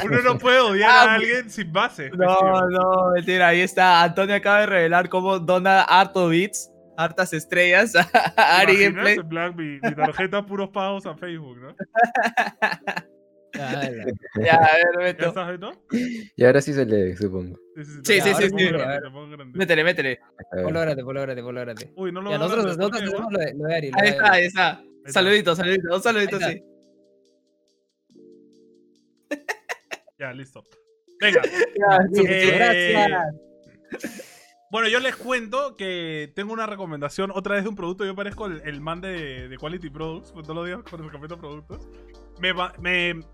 Uno 0.04 0.22
no 0.22 0.38
puede 0.40 0.58
odiar 0.58 0.90
Ah, 0.90 1.02
a 1.02 1.14
alguien 1.14 1.48
sin 1.48 1.72
base. 1.72 2.10
No, 2.10 2.68
no, 2.68 3.12
mentira. 3.14 3.48
Ahí 3.48 3.60
está. 3.60 4.02
Antonio 4.02 4.34
acaba 4.34 4.60
de 4.60 4.66
revelar 4.66 5.08
cómo 5.08 5.38
dona 5.38 5.82
harto 5.82 6.28
bits, 6.28 6.70
hartas 6.96 7.32
estrellas 7.32 7.94
a 8.36 8.58
Ari. 8.58 8.76
Gameplay. 8.84 9.18
En 9.18 9.28
plan, 9.28 9.54
mi, 9.54 9.78
mi 9.80 9.94
tarjeta 9.94 10.44
puros 10.44 10.70
pagos 10.70 11.06
a 11.06 11.14
Facebook, 11.14 11.58
¿no? 11.58 11.76
Ya, 14.44 14.54
a 14.56 14.76
ver, 14.76 14.84
¿Ya 14.94 15.02
Beto. 15.04 15.26
estás, 15.28 15.48
Beto? 15.48 15.72
Y 16.36 16.44
ahora 16.44 16.60
sí 16.60 16.72
se 16.72 16.84
lee, 16.84 17.16
supongo. 17.16 17.58
Sí, 18.04 18.20
sí, 18.20 18.34
sí, 18.34 18.48
sí. 18.48 18.50
pongo 19.10 19.28
grande. 19.30 19.58
Métele, 19.58 19.84
métele. 19.84 20.20
Ver. 20.52 20.66
Grande, 20.72 21.02
ponlo 21.42 21.60
grande. 21.60 21.92
Uy, 21.96 22.12
no 22.12 22.20
lo 22.20 22.30
Ya, 22.30 22.38
veo 22.38 22.46
nosotros, 22.48 22.76
grande, 22.76 22.82
¿por 22.82 22.92
nosotros 23.02 23.20
weón? 23.20 23.32
lo 23.32 23.38
de, 23.38 23.54
lo 23.54 23.64
de 23.64 23.74
Ari. 23.76 23.90
lo 23.90 23.96
Ahí 23.98 24.02
de 24.04 24.08
está, 24.10 24.26
Ari. 24.26 24.36
ahí 24.40 24.46
está. 24.46 24.82
está. 25.04 25.12
Saludito, 25.12 25.56
saludito, 25.56 25.94
un 25.96 26.02
saludito 26.02 26.36
Ahí 26.36 26.52
sí. 26.52 26.62
Ya, 30.18 30.32
listo. 30.32 30.64
Venga. 31.20 31.42
Listo, 32.10 32.28
Eh, 32.28 32.52
Gracias. 32.54 34.34
Bueno, 34.70 34.88
yo 34.88 35.00
les 35.00 35.16
cuento 35.16 35.76
que 35.76 36.30
tengo 36.34 36.52
una 36.52 36.66
recomendación 36.66 37.30
otra 37.34 37.54
vez 37.54 37.64
de 37.64 37.70
un 37.70 37.76
producto. 37.76 38.04
Yo 38.04 38.14
parezco 38.14 38.46
el, 38.46 38.60
el 38.66 38.80
man 38.82 39.00
de, 39.00 39.48
de 39.48 39.56
Quality 39.56 39.88
Products, 39.88 40.32
pues 40.32 40.44
todos 40.46 40.56
los 40.56 40.66
días 40.66 40.80
con 40.88 41.02
el 41.02 41.10
café 41.10 41.26
de 41.26 41.36
productos. 41.36 41.88
Me, 42.38 42.52
me- 42.78 43.24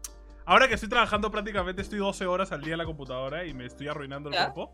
ahora 0.47 0.69
que 0.69 0.75
estoy 0.75 0.89
trabajando 0.89 1.31
prácticamente, 1.33 1.83
estoy 1.83 1.99
12 1.99 2.25
horas 2.27 2.53
al 2.53 2.61
día 2.63 2.75
en 2.75 2.79
la 2.79 2.85
computadora 2.85 3.45
y 3.45 3.53
me 3.53 3.67
estoy 3.67 3.89
arruinando 3.89 4.29
el 4.29 4.37
Ya. 4.37 4.53
cuerpo. 4.53 4.73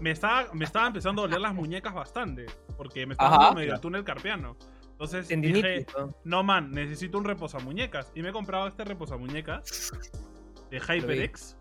Me 0.00 0.10
estaba, 0.10 0.48
me 0.54 0.64
estaba 0.64 0.86
empezando 0.86 1.22
a 1.22 1.26
doler 1.26 1.40
las 1.40 1.54
muñecas 1.54 1.92
bastante, 1.92 2.46
porque 2.78 3.04
me 3.06 3.12
estaba 3.12 3.36
dando 3.36 3.54
medio 3.60 3.74
el 3.74 3.80
túnel 3.80 4.04
carpiano. 4.04 4.56
Entonces 4.92 5.28
dije, 5.28 5.86
¿no? 5.96 6.14
no 6.24 6.42
man, 6.42 6.70
necesito 6.72 7.18
un 7.18 7.24
reposamuñecas. 7.24 8.10
Y 8.14 8.22
me 8.22 8.30
he 8.30 8.32
comprado 8.32 8.66
este 8.66 8.82
reposamuñecas 8.84 9.92
de 10.70 10.80
HyperX. 10.80 11.57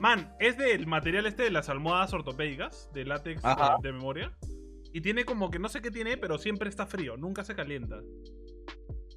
Man, 0.00 0.34
es 0.40 0.56
del 0.58 0.86
material 0.86 1.26
este 1.26 1.44
de 1.44 1.50
las 1.50 1.68
almohadas 1.68 2.12
ortopédicas, 2.12 2.90
de 2.92 3.04
látex 3.04 3.44
Ajá. 3.44 3.76
de, 3.82 3.88
de 3.88 3.92
memoria. 3.92 4.36
Y 4.92 5.00
tiene 5.00 5.24
como 5.24 5.50
que 5.50 5.58
no 5.58 5.68
sé 5.68 5.80
qué 5.82 5.90
tiene, 5.90 6.16
pero 6.16 6.38
siempre 6.38 6.68
está 6.68 6.86
frío, 6.86 7.16
nunca 7.16 7.44
se 7.44 7.54
calienta. 7.54 8.00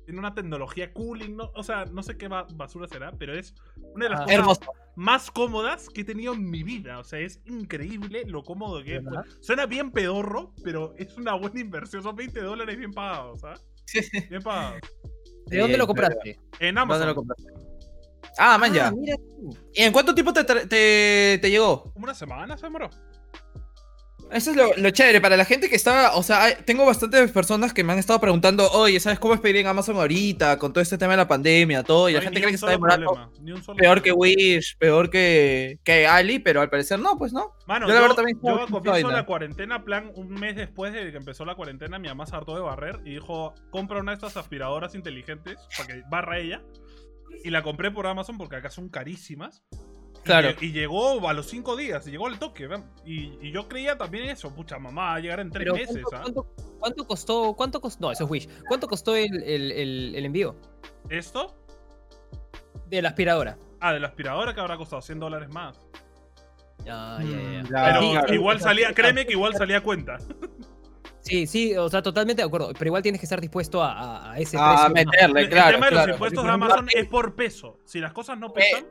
Tiene 0.06 0.20
una 0.20 0.34
tecnología 0.34 0.92
cooling, 0.92 1.36
no, 1.38 1.52
o 1.54 1.62
sea, 1.64 1.86
no 1.86 2.02
sé 2.02 2.18
qué 2.18 2.28
ba- 2.28 2.48
basura 2.56 2.88
será, 2.88 3.12
pero 3.12 3.34
es 3.38 3.54
una 3.94 4.06
de 4.06 4.10
las 4.10 4.22
Ah. 4.22 4.24
cosas 4.24 4.40
Hermoso. 4.40 4.72
más 4.96 5.30
cómodas 5.30 5.88
que 5.90 6.02
he 6.02 6.04
tenido 6.04 6.34
en 6.34 6.50
mi 6.50 6.64
vida. 6.64 6.98
O 7.00 7.04
sea, 7.04 7.20
es 7.20 7.42
increíble 7.46 8.24
lo 8.26 8.44
cómodo 8.44 8.84
que 8.84 8.96
es. 8.98 9.04
Suena 9.40 9.68
bien 9.68 9.92
pedorro, 9.92 10.54
pero 10.64 10.96
es 10.98 11.16
una 11.18 11.36
buena 11.36 11.60
inversión. 11.62 12.02
Son 12.02 12.16
20 12.16 12.42
dólares 12.42 12.76
bien 12.78 12.92
pagados, 12.92 13.42
¿sabes? 13.42 13.66
Bien 14.30 14.42
pagados. 14.42 14.82
¿De 15.48 15.58
dónde 15.60 15.78
lo 15.78 15.88
compraste? 15.88 16.40
En 16.60 16.76
¿Dónde 16.76 16.82
Amazon. 16.82 17.08
lo 17.08 17.16
compraste? 17.16 17.48
Ah, 18.40 18.58
man, 18.58 18.74
ya. 18.74 18.88
Ah, 18.88 18.92
mira 18.96 19.16
tú. 19.18 19.56
¿Y 19.74 19.84
en 19.84 19.92
cuánto 19.92 20.14
tiempo 20.16 20.32
te, 20.34 20.44
te, 20.44 21.40
te 21.42 21.50
llegó? 21.52 21.84
Como 21.94 22.06
una 22.06 22.14
semana 22.16 22.58
se 22.58 22.66
demoró. 22.66 22.90
Eso 24.32 24.52
es 24.52 24.58
lo, 24.58 24.76
lo 24.78 24.92
chévere, 24.92 25.20
para 25.22 25.36
la 25.36 25.44
gente 25.44 25.70
que 25.70 25.76
está, 25.76 26.14
o 26.14 26.22
sea, 26.22 26.44
hay- 26.44 26.54
tengo 26.64 26.86
bastantes 26.86 27.32
personas 27.32 27.74
que 27.74 27.84
me 27.84 27.94
han 27.94 27.98
estado 27.98 28.20
preguntando, 28.20 28.70
oye, 28.74 29.00
¿sabes 29.00 29.18
cómo 29.18 29.34
es 29.34 29.40
pedir 29.40 29.56
en 29.58 29.66
Amazon 29.66 29.96
ahorita 29.96 30.60
con 30.60 30.72
todo 30.72 30.84
este 30.84 31.00
tema 31.00 31.14
de 31.14 31.18
la 31.18 31.28
pandemia, 31.28 31.82
todo? 31.82 32.10
Y 32.10 32.14
la 32.14 32.20
No 32.20 32.26
gente 32.26 32.40
cree 32.40 32.52
que 32.52 32.56
está 32.56 32.70
demorando 32.70 33.32
peor 33.76 34.04
que. 34.04 34.12
Wish, 34.12 34.78
peor 34.78 35.10
que, 35.10 35.80
que 35.84 36.06
Ali, 36.06 36.38
pero 36.38 36.62
al 36.62 36.70
parecer 36.70 37.00
no, 37.00 37.18
pues 37.18 37.34
no. 37.34 37.54
Mano, 37.66 37.88
Yo 37.88 37.94
yo, 37.94 37.96
la 37.96 38.02
verdad 38.02 38.16
también 38.18 38.38
yo 38.40 38.50
estaba 38.52 38.68
con 38.68 38.72
comienzo 38.84 38.92
vaina. 39.08 39.18
la 39.22 39.26
cuarentena, 39.26 39.84
plan, 39.84 40.12
un 40.14 40.30
mes 40.30 40.56
después 40.56 40.94
de 40.94 41.10
que 41.10 41.18
empezó 41.18 41.44
la 41.44 41.56
cuarentena, 41.56 41.98
mi 41.98 42.08
mamá 42.08 42.28
se 42.28 42.36
hartó 42.36 42.54
de 42.54 42.62
barrer 42.62 43.00
y 43.06 43.16
dijo, 43.16 43.56
compra 43.72 44.00
una 44.00 44.12
de 44.12 44.18
estas 44.18 44.38
aspiradoras 44.38 44.94
inteligentes 44.94 45.58
para 45.76 45.88
que 45.88 46.04
barra 46.08 46.38
ella. 46.38 46.62
Y 47.44 47.50
la 47.50 47.64
compré 47.64 47.92
por 47.92 48.08
Amazon 48.08 48.38
porque 48.38 48.58
acá 48.58 48.70
son 48.70 48.90
carísimas. 48.90 49.64
Y 49.72 50.22
Claro. 50.24 50.50
Y, 50.60 50.72
llegó 50.74 51.28
a 51.28 51.34
los 51.34 51.48
cinco 51.48 51.76
días, 51.78 52.06
y 52.08 52.12
llegó 52.12 52.28
al 52.28 52.38
toque. 52.38 52.68
Y, 53.06 53.38
y 53.42 53.52
yo 53.52 53.68
creía 53.70 53.98
también 53.98 54.26
eso, 54.30 54.54
pucha, 54.54 54.78
mamá, 54.78 55.04
va 55.04 55.16
a 55.16 55.20
llegar 55.20 55.40
en 55.40 55.50
tres 55.50 55.64
Pero 55.64 55.74
meses. 55.76 56.04
¿cuánto, 56.04 56.18
¿ah? 56.18 56.22
cuánto, 56.24 56.78
cuánto 56.80 57.08
costó? 57.08 57.54
¿Cuánto 57.56 57.82
costó? 57.82 58.02
No, 58.08 58.12
eso 58.12 58.26
es 58.26 58.30
Wish. 58.30 58.50
¿Cuánto 58.68 58.88
costó 58.88 59.16
el, 59.16 59.42
el, 59.44 59.72
el, 59.72 60.16
el 60.16 60.26
envío 60.26 60.56
¿Esto? 61.10 61.56
de 62.88 63.02
la 63.02 63.10
aspiradora? 63.10 63.58
Ah, 63.80 63.94
de 63.94 64.00
la 64.02 64.08
aspiradora 64.08 64.54
que 64.54 64.60
habrá 64.60 64.76
costado 64.78 65.02
100 65.02 65.20
dólares 65.20 65.50
más. 65.50 65.80
Ya, 66.86 67.20
ya, 67.22 67.30
ya. 67.30 67.64
Mm, 67.64 67.68
Pero 67.68 67.78
Ah, 67.78 68.26
Sí, 68.28 68.34
igual 68.36 68.60
salía, 68.60 68.94
créeme 68.94 69.26
que 69.26 69.34
igual 69.34 69.54
salía 69.56 69.82
cuenta. 69.82 70.18
Sí, 71.30 71.48
sí, 71.48 71.76
o 71.78 71.88
sea, 71.90 72.02
totalmente 72.02 72.42
de 72.42 72.48
acuerdo. 72.48 72.72
Pero 72.74 72.88
igual 72.88 73.04
tienes 73.04 73.20
que 73.22 73.26
estar 73.26 73.40
dispuesto 73.40 73.82
a, 73.84 74.32
a- 74.34 74.40
ese 74.40 74.58
A 74.60 74.90
precio. 74.92 75.12
meterle, 75.12 75.42
El 75.42 75.50
claro. 75.50 75.72
tema 75.74 75.86
de 75.90 75.96
los 75.96 76.08
impuestos 76.10 76.44
de 76.44 76.50
Amazon 76.50 76.88
es 76.94 77.08
por 77.08 77.36
peso. 77.36 77.80
Si 77.86 78.00
las 78.00 78.12
cosas 78.14 78.38
no 78.38 78.52
pesan, 78.52 78.86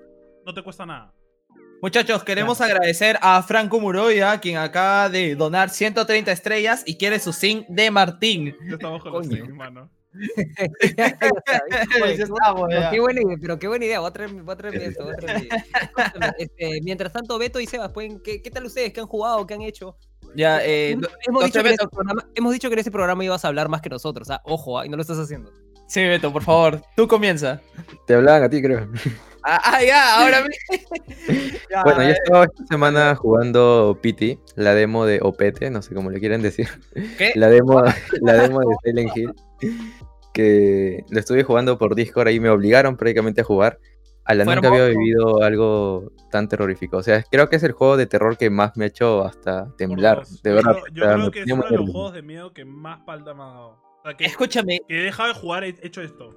no 0.47 0.55
te 0.55 0.63
cuesta 0.63 0.87
nada. 0.87 1.13
Muchachos, 1.81 2.25
queremos 2.25 2.61
agradecer 2.61 3.19
a 3.23 3.41
Franco 3.43 3.79
Muroya, 3.79 4.41
quien 4.41 4.57
acaba 4.57 5.09
de 5.09 5.37
donar 5.37 5.71
130 5.71 6.33
estrellas 6.33 6.83
y 6.87 6.97
quiere 6.97 7.21
su 7.21 7.33
zinc 7.33 7.67
de 7.69 7.91
Martín. 7.93 8.57
Ya 8.69 8.75
estamos 8.75 9.01
con 9.03 9.13
los 9.13 9.29
Coño. 9.29 9.55
Mano. 9.55 9.91
Ya 10.97 11.07
está, 11.07 11.61
Pues 11.99 12.19
Pero 12.69 12.91
qué 12.91 13.01
buena 13.01 13.21
idea, 13.21 13.37
pero 13.41 13.59
qué 13.59 13.69
buena 13.69 13.85
idea. 13.85 14.01
Voy 14.01 14.09
a 14.09 14.13
traer, 14.13 14.31
voy 14.33 14.53
a 14.53 14.57
traer 14.57 14.75
esto, 14.77 15.05
voy 15.05 15.13
a 15.13 15.17
traer 15.17 15.37
esto. 15.51 15.57
Escúchame, 15.81 16.33
este, 16.39 16.81
mientras 16.83 17.13
tanto, 17.13 17.39
Beto 17.39 17.61
y 17.61 17.67
Sebas, 17.67 17.93
pueden, 17.93 18.21
¿qué, 18.23 18.43
¿qué 18.43 18.51
tal 18.51 18.65
ustedes? 18.65 18.93
¿Qué 18.93 19.01
han 19.01 19.07
jugado? 19.07 19.47
¿Qué 19.47 19.55
han 19.55 19.63
hecho? 19.63 19.97
Ya, 20.35 20.65
eh, 20.65 20.91
hemos, 20.93 21.03
no- 21.03 21.09
hemos 21.27 21.41
no 21.43 21.47
dicho 21.47 21.63
Beto. 21.63 21.75
ese 21.83 21.89
programa, 21.89 22.25
hemos 22.35 22.53
dicho 22.53 22.69
que 22.69 22.75
en 22.75 22.79
ese 22.81 22.91
programa 22.91 23.25
ibas 23.25 23.45
a 23.45 23.49
hablar 23.49 23.69
más 23.69 23.81
que 23.81 23.89
nosotros. 23.91 24.31
ah, 24.31 24.41
Ojo, 24.45 24.79
ah, 24.79 24.87
y 24.87 24.89
no 24.89 24.97
lo 24.97 25.03
estás 25.03 25.19
haciendo. 25.19 25.53
sí, 25.87 26.03
Beto, 26.05 26.33
por 26.33 26.43
favor, 26.43 26.81
tú 26.97 27.09
comienza. 27.09 27.61
Te 28.07 28.15
hablaban 28.15 28.43
a 28.45 28.51
ti, 28.51 28.61
creo. 28.63 28.89
Ah, 29.45 29.61
ah, 29.65 29.83
ya, 29.83 30.21
ahora 30.21 30.45
Ya, 31.71 31.83
Bueno, 31.85 32.03
yo 32.03 32.09
eh, 32.11 32.13
estaba 32.13 32.45
esta 32.45 32.67
semana 32.67 33.15
jugando 33.15 33.99
PT, 34.03 34.39
la 34.57 34.75
demo 34.75 35.07
de 35.07 35.21
Opete, 35.23 35.71
no 35.71 35.81
sé 35.81 35.95
cómo 35.95 36.11
le 36.11 36.19
quieren 36.21 36.43
decir. 36.43 36.69
¿Qué? 37.17 37.33
La 37.37 37.49
demo, 37.49 37.83
la 38.21 38.33
demo 38.35 38.61
de 38.61 38.77
Silent 38.85 39.17
Hill. 39.17 39.33
Que 40.35 41.05
lo 41.11 41.19
estuve 41.21 41.43
jugando 41.45 41.79
por 41.79 41.95
Discord 41.95 42.29
y 42.29 42.41
me 42.41 42.51
obligaron 42.51 42.97
prácticamente 42.97 43.41
a 43.41 43.45
jugar. 43.45 43.79
A 44.29 44.35
la 44.35 44.45
Fue 44.45 44.55
nunca 44.55 44.69
había 44.69 44.85
vivido 44.89 45.43
algo 45.43 46.13
tan 46.31 46.49
terrorífico. 46.49 46.99
O 46.99 47.03
sea, 47.03 47.23
creo 47.23 47.49
que 47.49 47.57
es 47.57 47.63
el 47.63 47.73
juego 47.73 47.97
de 47.97 48.07
terror 48.07 48.37
que 48.37 48.51
más 48.51 48.77
me 48.77 48.85
ha 48.85 48.89
hecho 48.89 49.25
hasta 49.25 49.75
temblar. 49.77 50.23
De 50.43 50.51
Yo 50.51 50.55
verdad. 50.57 50.73
creo- 50.73 50.85
Yo 50.93 51.03
creo 51.15 51.31
que 51.31 51.41
es 51.41 51.51
uno 51.53 51.65
de 51.69 51.77
los 51.79 51.91
juegos 51.91 52.13
de 52.13 52.23
miedo 52.23 52.53
que 52.53 52.65
más 52.67 53.01
falta 53.07 53.33
me 53.33 53.43
ha 53.43 53.47
dado. 53.47 53.69
O 53.71 54.03
sea, 54.05 54.15
que, 54.17 54.27
Escúchame, 54.27 54.81
que 54.87 55.01
he 55.01 55.03
dejado 55.05 55.31
de 55.31 55.35
jugar 55.35 55.65
he 55.65 55.69
hecho 55.83 56.03
esto. 56.03 56.35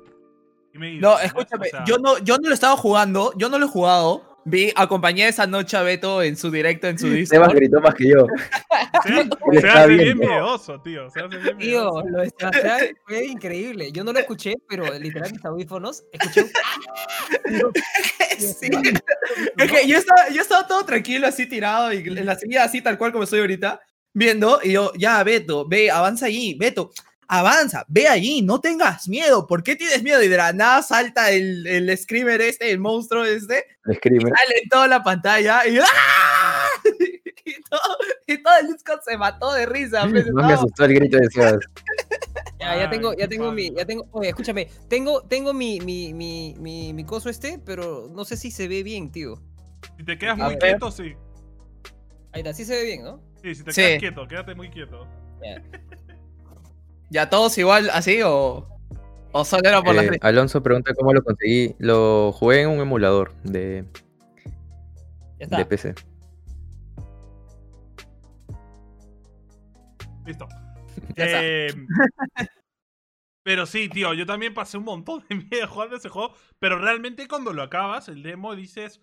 Y 0.74 0.78
me 0.80 0.88
he 0.88 0.92
ido, 0.94 1.10
no, 1.10 1.20
escúchame, 1.20 1.68
O 1.68 1.70
sea, 1.70 1.84
yo 1.86 1.98
no, 1.98 2.18
yo 2.20 2.38
no 2.38 2.48
lo 2.48 2.54
estaba 2.54 2.78
jugando, 2.78 3.34
yo 3.36 3.50
no 3.50 3.60
lo 3.60 3.66
he 3.66 3.70
jugado. 3.70 4.31
Vi, 4.44 4.72
acompañé 4.76 5.28
esa 5.28 5.46
noche 5.46 5.78
a 5.78 5.84
Beto 5.84 6.24
en 6.24 6.36
su 6.36 6.50
directo 6.50 6.88
en 6.88 6.98
su 6.98 7.08
Sebas 7.08 7.50
Discord. 7.50 7.56
gritó 7.56 7.80
más 7.82 7.94
que 7.94 8.10
yo. 8.10 8.26
Se, 9.04 9.14
se 9.14 9.22
está 9.58 9.84
hace 9.84 9.94
bien 9.94 10.18
miedoso, 10.18 10.82
tío. 10.82 11.10
Se 11.10 11.20
hace 11.22 11.38
bien 11.38 11.58
Tío, 11.58 11.92
miedoso. 11.92 12.08
lo 12.10 12.24
Sebastián 12.38 12.80
fue 13.08 13.26
increíble. 13.26 13.92
Yo 13.92 14.04
no 14.04 14.14
lo 14.14 14.20
escuché, 14.20 14.56
pero 14.68 14.92
literal 15.00 15.32
mis 15.32 15.44
audífonos 15.46 16.04
escuché 16.12 16.42
un... 16.44 16.50
Sí. 18.40 18.70
Es 19.58 19.72
que 19.72 19.88
yo 19.88 19.98
estaba, 19.98 20.30
yo 20.30 20.42
estaba 20.42 20.68
todo 20.68 20.84
tranquilo, 20.86 21.28
así 21.28 21.46
tirado, 21.48 21.94
y 21.94 21.98
en 21.98 22.26
la 22.26 22.36
silla 22.36 22.64
así 22.64 22.82
tal 22.82 22.98
cual 22.98 23.12
como 23.12 23.24
estoy 23.26 23.40
ahorita, 23.42 23.80
viendo, 24.14 24.60
y 24.64 24.72
yo, 24.74 24.92
ya, 24.98 25.24
Beto, 25.24 25.68
ve, 25.68 25.92
avanza 25.92 26.26
allí, 26.26 26.56
Beto, 26.56 26.92
avanza, 27.34 27.86
ve 27.88 28.08
allí, 28.10 28.42
no 28.42 28.60
tengas 28.60 29.08
miedo, 29.08 29.48
¿por 29.48 29.64
qué 29.64 29.78
tienes 29.78 30.04
miedo? 30.04 30.22
Y 30.22 30.28
de 30.28 30.36
la 30.36 30.52
nada 30.52 30.82
salta 30.84 31.32
el, 31.32 31.66
el 31.66 31.98
screamer 31.98 32.42
este, 32.42 32.70
el 32.72 32.80
monstruo 32.80 33.24
este, 33.24 33.66
El 33.86 33.96
Screamer. 33.96 34.34
sale 34.38 34.60
en 34.64 34.70
toda 34.70 34.88
la 34.90 35.02
pantalla, 35.02 35.66
y, 35.66 35.78
¡ah! 35.78 36.66
y, 37.46 37.62
todo, 37.70 37.98
y 38.28 38.44
todo 38.44 38.54
el 38.60 38.68
Discord 38.68 39.00
se 39.06 39.18
mató 39.18 39.54
de 39.54 39.66
risa. 39.66 40.08
pues, 40.10 40.30
Más 40.34 40.46
me 40.46 40.54
asustó 40.54 40.84
el 40.86 40.94
grito 40.94 41.18
de 41.18 41.30
Sebas. 41.30 41.60
Ya, 42.60 42.76
ya 42.78 42.90
tengo, 42.90 43.14
ya 43.16 43.28
tengo 43.30 43.52
mi, 43.52 43.74
ya 43.74 43.86
tengo, 43.86 44.08
oye, 44.12 44.30
escúchame, 44.30 44.70
tengo, 44.90 45.22
tengo 45.24 45.54
mi, 45.54 45.80
mi, 45.80 46.14
mi, 46.14 46.54
mi, 46.60 46.94
mi 46.94 47.04
coso 47.06 47.30
este, 47.30 47.60
pero 47.66 48.10
no 48.14 48.26
sé 48.26 48.36
si 48.38 48.52
se 48.52 48.68
ve 48.68 48.84
bien, 48.84 49.10
tío. 49.10 49.42
Si 49.98 50.04
te 50.04 50.18
quedas 50.18 50.34
A 50.40 50.44
muy 50.44 50.56
ver. 50.56 50.60
quieto, 50.60 50.92
sí. 50.92 51.16
Ahí 52.34 52.42
está, 52.42 52.54
sí 52.54 52.66
se 52.66 52.76
ve 52.76 52.84
bien, 52.84 53.04
¿no? 53.04 53.24
Sí, 53.42 53.56
si 53.56 53.64
te 53.64 53.72
Sí. 53.72 53.82
quedas 53.82 54.00
quieto, 54.00 54.28
quédate 54.28 54.54
muy 54.54 54.70
quieto. 54.70 55.08
¿Ya 57.12 57.30
todos 57.30 57.58
igual 57.58 57.90
así 57.92 58.22
o, 58.24 58.66
o 59.34 59.46
solo 59.46 59.68
era 59.68 59.82
por 59.82 59.94
la 59.94 60.04
Eh, 60.06 60.18
Alonso 60.22 60.64
pregunta 60.64 60.94
cómo 60.94 61.14
lo 61.14 61.22
conseguí. 61.22 61.76
Lo 61.78 62.32
jugué 62.32 62.62
en 62.62 62.70
un 62.70 62.80
emulador 62.80 63.34
de, 63.44 63.84
Ya 65.38 65.46
está. 65.46 65.58
de 65.58 65.66
PC. 65.66 65.96
Listo. 70.26 70.48
Ya 71.18 71.26
está. 71.26 71.40
Eh, 71.44 71.68
pero 73.44 73.66
sí, 73.66 73.90
tío, 73.90 74.14
yo 74.14 74.26
también 74.26 74.54
pasé 74.54 74.78
un 74.78 74.86
montón 74.86 75.24
de 75.28 75.36
miedo 75.52 75.68
jugando 75.68 75.98
ese 75.98 76.08
juego. 76.08 76.34
Pero 76.60 76.78
realmente 76.80 77.28
cuando 77.28 77.52
lo 77.52 77.64
acabas, 77.64 78.08
el 78.08 78.24
demo, 78.24 78.56
dices, 78.56 79.02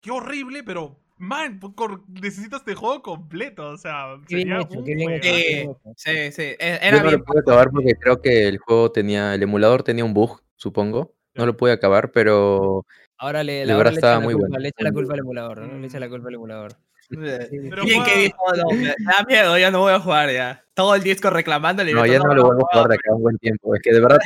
qué 0.00 0.12
horrible, 0.12 0.62
pero, 0.62 1.00
man, 1.20 1.60
cor- 1.76 2.02
necesito 2.08 2.56
este 2.56 2.74
juego 2.74 3.02
completo. 3.02 3.68
O 3.68 3.76
sea, 3.76 4.16
sería 4.26 4.60
hecho, 4.60 4.78
un 4.78 4.84
qué 4.84 5.20
Sí. 5.22 5.68
Sí, 5.96 6.32
sí, 6.32 6.42
e- 6.58 6.78
Yo 6.82 6.88
era 6.88 6.96
no 6.98 7.02
bien. 7.04 7.18
lo 7.18 7.24
pude 7.24 7.40
acabar 7.40 7.70
porque 7.70 7.94
creo 7.94 8.20
que 8.20 8.48
el 8.48 8.58
juego 8.58 8.90
tenía, 8.90 9.34
el 9.34 9.42
emulador 9.42 9.82
tenía 9.82 10.04
un 10.04 10.14
bug, 10.14 10.40
supongo. 10.56 11.14
No 11.34 11.46
lo 11.46 11.56
pude 11.56 11.72
acabar, 11.72 12.10
pero 12.10 12.84
Ahora 13.18 13.44
le, 13.44 13.64
la- 13.66 13.76
verdad 13.76 13.92
estaba 13.92 14.18
muy 14.18 14.34
culpa, 14.34 14.48
bueno. 14.48 14.62
Le 14.62 14.68
echa 14.68 14.82
la 14.82 14.92
culpa 14.92 15.12
al 15.12 15.18
emulador, 15.20 15.58
¿no? 15.60 15.78
Le 15.78 15.86
echa 15.86 16.00
la 16.00 16.08
culpa 16.08 16.28
al 16.28 16.34
emulador. 16.34 16.72
Pero 17.10 17.84
Bien 17.84 18.04
que 18.04 18.16
dijo, 18.18 18.36
no, 18.56 18.76
me 18.76 18.88
da 18.88 19.24
miedo, 19.26 19.58
ya 19.58 19.70
no 19.70 19.80
voy 19.80 19.92
a 19.92 20.00
jugar 20.00 20.30
ya. 20.32 20.64
Todo 20.74 20.94
el 20.94 21.02
disco 21.02 21.28
reclamándole. 21.28 21.92
no, 21.92 22.06
ya 22.06 22.18
no 22.18 22.34
lo 22.34 22.42
voy 22.42 22.50
vuelvo 22.52 22.66
a 22.70 22.72
jugar 22.72 22.88
de 22.88 22.94
acá 22.94 23.10
a 23.10 23.14
un 23.16 23.22
buen 23.22 23.36
tiempo. 23.38 23.74
Es 23.74 23.82
que 23.82 23.92
de 23.92 24.00
verdad 24.00 24.18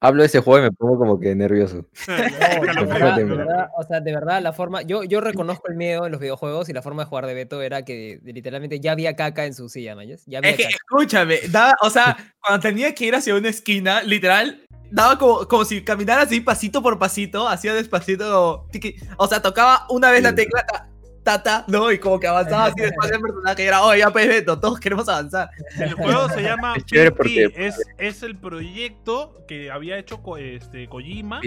hablo 0.00 0.22
de 0.22 0.26
ese 0.26 0.40
juego 0.40 0.60
y 0.60 0.62
me 0.70 0.72
pongo 0.72 0.98
como 0.98 1.18
que 1.20 1.34
nervioso. 1.34 1.84
No, 2.08 2.14
de 2.14 2.84
verdad, 2.86 3.16
de 3.16 3.24
verdad, 3.24 3.68
o 3.76 3.82
sea, 3.82 4.00
de 4.00 4.12
verdad, 4.12 4.42
la 4.42 4.52
forma. 4.52 4.82
Yo, 4.82 5.02
yo 5.04 5.20
reconozco 5.20 5.68
el 5.68 5.76
miedo 5.76 6.06
en 6.06 6.12
los 6.12 6.20
videojuegos 6.20 6.68
y 6.68 6.72
la 6.72 6.82
forma 6.82 7.02
de 7.04 7.08
jugar 7.08 7.26
de 7.26 7.34
Beto 7.34 7.60
era 7.62 7.84
que 7.84 8.18
de- 8.22 8.32
literalmente 8.32 8.80
ya 8.80 8.92
había 8.92 9.16
caca 9.16 9.44
en 9.46 9.54
su 9.54 9.68
silla, 9.68 9.94
¿mayas? 9.96 10.22
Ya 10.26 10.38
había 10.38 10.50
Es 10.50 10.56
que, 10.56 10.62
caca. 10.64 10.76
escúchame, 10.76 11.38
daba, 11.50 11.74
o 11.82 11.90
sea, 11.90 12.16
cuando 12.42 12.60
tenía 12.60 12.94
que 12.94 13.06
ir 13.06 13.14
hacia 13.14 13.34
una 13.34 13.48
esquina, 13.48 14.02
literal, 14.02 14.62
daba 14.90 15.18
como, 15.18 15.46
como 15.48 15.64
si 15.64 15.82
caminara 15.82 16.22
así 16.22 16.40
pasito 16.40 16.82
por 16.82 16.98
pasito, 16.98 17.48
hacía 17.48 17.74
despacito, 17.74 18.66
tiqui. 18.70 18.96
o 19.16 19.26
sea, 19.26 19.42
tocaba 19.42 19.86
una 19.90 20.10
vez 20.10 20.22
la 20.22 20.30
Sí. 20.30 20.36
tecla, 20.36 20.88
ta, 21.28 21.42
ta, 21.42 21.42
ta, 21.42 21.64
¿no? 21.68 21.90
Y 21.92 21.98
como 21.98 22.18
que 22.18 22.26
avanzaba 22.26 22.64
así 22.66 22.80
después 22.80 23.10
del 23.10 23.20
personaje, 23.20 23.62
y 23.64 23.66
era, 23.66 23.82
oh, 23.84 23.94
ya 23.94 24.10
pues 24.10 24.26
Beto, 24.28 24.58
todos 24.58 24.80
queremos 24.80 25.08
avanzar. 25.08 25.50
El 25.78 25.92
juego 25.94 26.28
se 26.30 26.42
llama 26.42 26.74
Es 26.76 26.84
chévere 26.86 27.10
PT, 27.12 27.16
porque- 27.16 27.66
es, 27.66 27.76
es 27.98 28.22
el 28.22 28.36
proyecto 28.36 29.44
que 29.46 29.70
había 29.70 29.98
hecho 29.98 30.20
este, 30.38 30.88
Kojima 30.88 31.40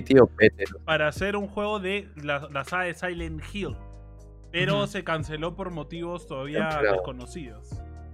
para 0.85 1.07
hacer 1.07 1.35
un 1.35 1.47
juego 1.47 1.79
de 1.79 2.07
la, 2.15 2.47
la 2.51 2.63
saga 2.63 2.83
de 2.85 2.93
Silent 2.93 3.43
Hill. 3.53 3.75
Pero 4.51 4.85
se 4.87 5.03
canceló 5.03 5.55
por 5.55 5.71
motivos 5.71 6.27
todavía 6.27 6.79
desconocidos. 6.81 7.69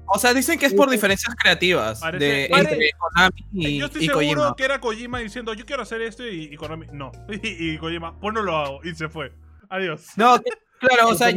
O 0.10 0.20
sea, 0.20 0.34
dicen 0.34 0.58
que 0.58 0.68
es 0.68 0.74
por 0.74 0.90
diferencias 0.90 1.36
creativas 1.36 2.00
Parece- 2.00 2.24
de 2.26 2.48
pare- 2.50 2.72
entre 2.74 2.90
Konami 2.98 3.46
y, 3.52 3.78
Yo 3.78 3.88
estoy 3.88 4.04
y 4.04 4.08
seguro 4.08 4.26
Kojima. 4.42 4.56
que 4.56 4.64
era 4.64 4.80
Kojima 4.80 5.20
diciendo, 5.20 5.54
yo 5.54 5.66
quiero 5.66 5.82
hacer 5.82 6.02
esto 6.02 6.26
y, 6.26 6.44
y 6.54 6.56
Konami, 6.56 6.88
no. 6.94 7.12
Y, 7.44 7.74
y 7.74 7.78
Kojima, 7.78 8.18
pues 8.20 8.34
no 8.34 8.42
lo 8.42 8.56
hago. 8.56 8.80
Y 8.86 8.96
se 8.96 9.10
fue. 9.10 9.34
Adiós. 9.70 10.12
No, 10.16 10.38
claro, 10.80 11.10
o 11.10 11.16
sea, 11.16 11.32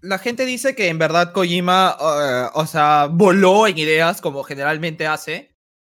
la 0.00 0.18
gente 0.18 0.46
dice 0.46 0.74
que 0.76 0.88
en 0.88 0.98
verdad 0.98 1.32
Kojima, 1.32 1.96
eh, 2.00 2.48
o 2.54 2.66
sea, 2.66 3.08
voló 3.10 3.66
en 3.66 3.76
ideas 3.78 4.20
como 4.20 4.42
generalmente 4.44 5.06
hace. 5.06 5.52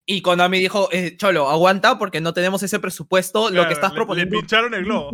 Y 0.10 0.22
Konami 0.22 0.58
dijo, 0.60 0.88
eh, 0.94 1.18
Cholo, 1.18 1.50
aguanta 1.50 2.00
porque 2.00 2.22
no 2.22 2.34
tenemos 2.34 2.64
ese 2.64 2.80
presupuesto. 2.80 3.48
lo 3.50 3.56
Claro, 3.56 3.68
que 3.68 3.74
estás 3.74 3.92
le- 3.92 3.96
proponiendo, 3.98 4.36
Le 4.36 4.42
pincharon 4.42 4.74
el 4.74 4.86
globo. 4.86 5.12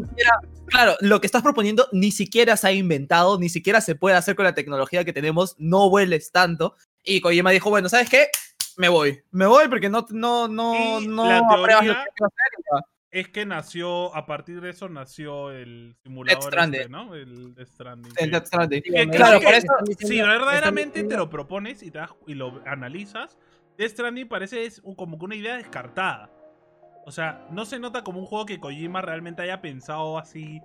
claro, 0.67 0.95
lo 1.01 1.19
que 1.19 1.25
estás 1.25 1.41
proponiendo 1.41 1.87
ni 1.91 2.11
siquiera 2.11 2.55
se 2.57 2.67
ha 2.67 2.71
inventado, 2.71 3.39
ni 3.39 3.49
siquiera 3.49 3.81
se 3.81 3.95
puede 3.95 4.15
hacer 4.15 4.35
con 4.35 4.45
la 4.45 4.53
tecnología 4.53 5.03
que 5.03 5.11
tenemos. 5.11 5.55
No 5.57 5.89
vueles 5.89 6.31
tanto. 6.31 6.75
Y 7.03 7.21
Kojima 7.21 7.49
dijo, 7.49 7.71
bueno, 7.71 7.89
¿sabes 7.89 8.07
qué? 8.09 8.27
Me 8.77 8.87
voy. 8.87 9.19
Me 9.31 9.47
voy 9.47 9.67
porque 9.67 9.89
no, 9.89 10.05
no, 10.11 10.47
no, 10.47 10.99
Y 11.01 11.07
no 11.07 11.25
la 11.27 11.37
apruebas 11.39 11.85
lo 11.87 11.93
que 11.95 11.99
quiero 12.15 12.27
hacer. 12.27 12.85
Es 13.15 13.27
que 13.27 13.45
nació, 13.45 14.13
a 14.15 14.25
partir 14.25 14.59
de 14.59 14.71
eso 14.71 14.89
nació 14.89 15.51
el 15.51 15.95
simulador 16.01 16.41
Stranding. 16.45 16.79
este, 16.81 16.91
¿no? 16.91 17.13
El 17.13 17.53
Death 17.53 17.67
Stranding. 17.67 18.11
El. 18.17 18.31
Death 18.31 18.45
Stranding. 18.47 18.81
Que 18.81 19.07
claro, 19.09 19.39
por 19.39 19.53
eso- 19.53 19.67
Si 19.99 20.19
verdaderamente 20.19 21.03
te 21.03 21.15
lo 21.15 21.29
propones 21.29 21.83
y, 21.83 21.91
te 21.91 21.99
das- 21.99 22.15
y 22.25 22.33
lo 22.33 22.59
analizas, 22.65 23.37
Death 23.77 23.91
Stranding 23.91 24.27
parece 24.27 24.65
es 24.65 24.79
un- 24.83 24.95
como 24.95 25.19
que 25.19 25.25
una 25.25 25.35
idea 25.35 25.57
descartada. 25.57 26.31
O 27.05 27.11
sea, 27.11 27.45
no 27.51 27.65
se 27.65 27.77
nota 27.77 28.03
como 28.03 28.19
un 28.19 28.25
juego 28.25 28.47
que 28.47 28.59
Kojima 28.59 29.01
realmente 29.01 29.43
haya 29.43 29.61
pensado 29.61 30.17
así. 30.17 30.59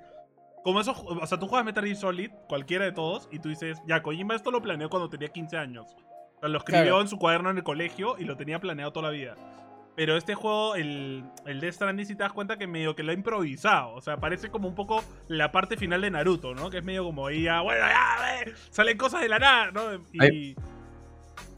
Como 0.64 0.80
esos, 0.80 0.96
o 1.04 1.26
sea, 1.26 1.38
tú 1.38 1.48
juegas 1.48 1.66
Metal 1.66 1.84
Gear 1.84 1.96
Solid, 1.96 2.30
cualquiera 2.48 2.86
de 2.86 2.92
todos, 2.92 3.28
y 3.30 3.40
tú 3.40 3.50
dices, 3.50 3.78
ya, 3.86 4.02
Kojima 4.02 4.34
esto 4.34 4.50
lo 4.50 4.62
planeó 4.62 4.88
cuando 4.88 5.10
tenía 5.10 5.28
15 5.28 5.58
años. 5.58 5.94
O 6.36 6.40
sea, 6.40 6.48
lo 6.48 6.58
escribió 6.58 6.82
Claro. 6.84 7.00
en 7.02 7.08
su 7.08 7.18
cuaderno 7.18 7.50
en 7.50 7.58
el 7.58 7.62
colegio 7.64 8.16
y 8.18 8.24
lo 8.24 8.36
tenía 8.38 8.58
planeado 8.58 8.90
toda 8.92 9.10
la 9.10 9.12
vida. 9.12 9.36
Pero 9.98 10.16
este 10.16 10.36
juego, 10.36 10.76
el, 10.76 11.24
el 11.44 11.58
Death 11.60 11.74
Stranding, 11.74 12.06
si 12.06 12.14
te 12.14 12.22
das 12.22 12.32
cuenta 12.32 12.56
que 12.56 12.68
medio 12.68 12.94
que 12.94 13.02
lo 13.02 13.10
ha 13.10 13.14
improvisado. 13.14 13.94
O 13.94 14.00
sea, 14.00 14.16
parece 14.18 14.48
como 14.48 14.68
un 14.68 14.76
poco 14.76 15.02
la 15.26 15.50
parte 15.50 15.76
final 15.76 16.00
de 16.02 16.08
Naruto, 16.12 16.54
¿no? 16.54 16.70
Que 16.70 16.78
es 16.78 16.84
medio 16.84 17.02
como 17.02 17.26
ahí, 17.26 17.42
ya, 17.42 17.62
bueno, 17.62 17.80
ya, 17.80 18.44
salen 18.70 18.96
cosas 18.96 19.22
de 19.22 19.28
la 19.28 19.40
nada, 19.40 19.72
¿no? 19.72 19.94
Y, 20.12 20.22
Ay. 20.22 20.56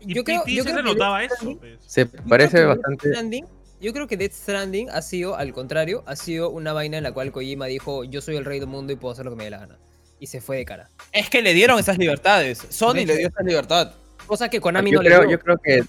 y 0.00 0.14
Yo 0.14 0.24
creo- 0.24 0.42
yo 0.46 0.62
se 0.64 0.70
creo 0.70 0.76
le 0.82 0.88
que 0.88 0.94
notaba 0.94 1.22
eso, 1.22 1.58
pues. 1.58 1.76
Se 1.86 2.06
parece 2.06 2.64
bastante. 2.64 3.10
Stranding- 3.10 3.46
yo 3.78 3.92
creo 3.92 4.06
que 4.06 4.16
Death 4.16 4.32
Stranding 4.32 4.88
ha 4.88 5.02
sido, 5.02 5.36
al 5.36 5.52
contrario, 5.52 6.02
ha 6.06 6.16
sido 6.16 6.48
una 6.48 6.72
vaina 6.72 6.96
en 6.96 7.02
la 7.04 7.12
cual 7.12 7.32
Kojima 7.32 7.66
dijo, 7.66 8.04
yo 8.04 8.22
soy 8.22 8.36
el 8.36 8.46
rey 8.46 8.58
del 8.58 8.68
mundo 8.70 8.94
y 8.94 8.96
puedo 8.96 9.12
hacer 9.12 9.26
lo 9.26 9.32
que 9.32 9.36
me 9.36 9.44
dé 9.44 9.50
la 9.50 9.58
gana. 9.58 9.76
Y 10.18 10.28
se 10.28 10.40
fue 10.40 10.56
de 10.56 10.64
cara. 10.64 10.88
Es 11.12 11.28
que 11.28 11.42
le 11.42 11.52
dieron 11.52 11.78
esas 11.78 11.98
libertades. 11.98 12.66
Sony 12.70 13.04
le 13.04 13.18
dio 13.18 13.28
esa 13.28 13.42
libertad. 13.42 13.92
Cosa 14.26 14.48
que 14.48 14.60
Konami 14.62 14.92
yo, 14.92 14.96
no 14.96 15.02
le 15.02 15.10
dio. 15.10 15.30
yo 15.30 15.38
creo 15.38 15.58
que 15.62 15.84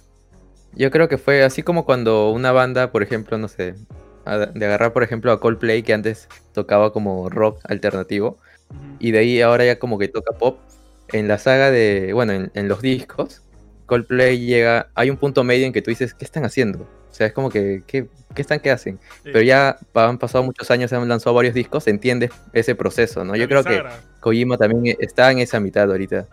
yo 0.74 0.92
creo 0.92 1.08
que 1.08 1.18
fue 1.18 1.44
así 1.44 1.64
como 1.64 1.86
cuando 1.86 2.32
una 2.32 2.52
banda, 2.52 2.92
por 2.92 3.04
ejemplo, 3.04 3.38
no 3.38 3.48
sé, 3.48 3.76
de 4.26 4.66
agarrar 4.66 4.94
por 4.94 5.04
ejemplo 5.04 5.32
a 5.32 5.40
Coldplay 5.40 5.84
que 5.84 5.94
antes 5.94 6.28
tocaba 6.54 6.94
como 6.94 7.30
rock 7.30 7.60
alternativo. 7.66 8.38
Y 9.00 9.12
de 9.12 9.20
ahí 9.20 9.42
ahora 9.42 9.66
ya 9.66 9.80
como 9.80 9.98
que 9.98 10.08
toca 10.08 10.38
pop. 10.38 10.60
En 11.12 11.28
la 11.28 11.38
saga 11.38 11.72
de, 11.72 12.14
bueno, 12.14 12.32
en, 12.32 12.52
en 12.54 12.70
los 12.70 12.82
discos, 12.82 13.42
Coldplay 13.86 14.40
llega, 14.40 14.88
hay 14.96 15.10
un 15.10 15.18
punto 15.18 15.44
medio 15.44 15.66
en 15.66 15.74
que 15.74 15.82
tú 15.82 15.90
dices, 15.90 16.14
¿qué 16.14 16.24
están 16.24 16.46
haciendo? 16.46 16.88
O 17.12 17.14
sea, 17.14 17.28
es 17.28 17.34
como 17.34 17.50
que, 17.50 17.84
¿qué, 17.86 18.08
qué 18.34 18.42
están, 18.42 18.62
qué 18.62 18.72
hacen? 18.72 18.98
Sí. 19.02 19.20
Pero 19.24 19.42
ya 19.42 19.78
han 19.94 20.18
pasado 20.18 20.46
muchos 20.46 20.72
años, 20.72 20.90
se 20.90 20.96
han 20.96 21.10
lanzado 21.10 21.36
varios 21.36 21.54
discos, 21.54 21.86
entiendes 21.88 22.32
ese 22.54 22.74
proceso, 22.74 23.26
¿no? 23.26 23.36
Yo 23.36 23.50
creo 23.50 23.66
que. 23.66 23.84
Kojima 24.22 24.58
también 24.58 24.96
está 25.00 25.30
en 25.32 25.40
esa 25.40 25.60
mitad 25.60 25.92
ahorita. 25.92 26.28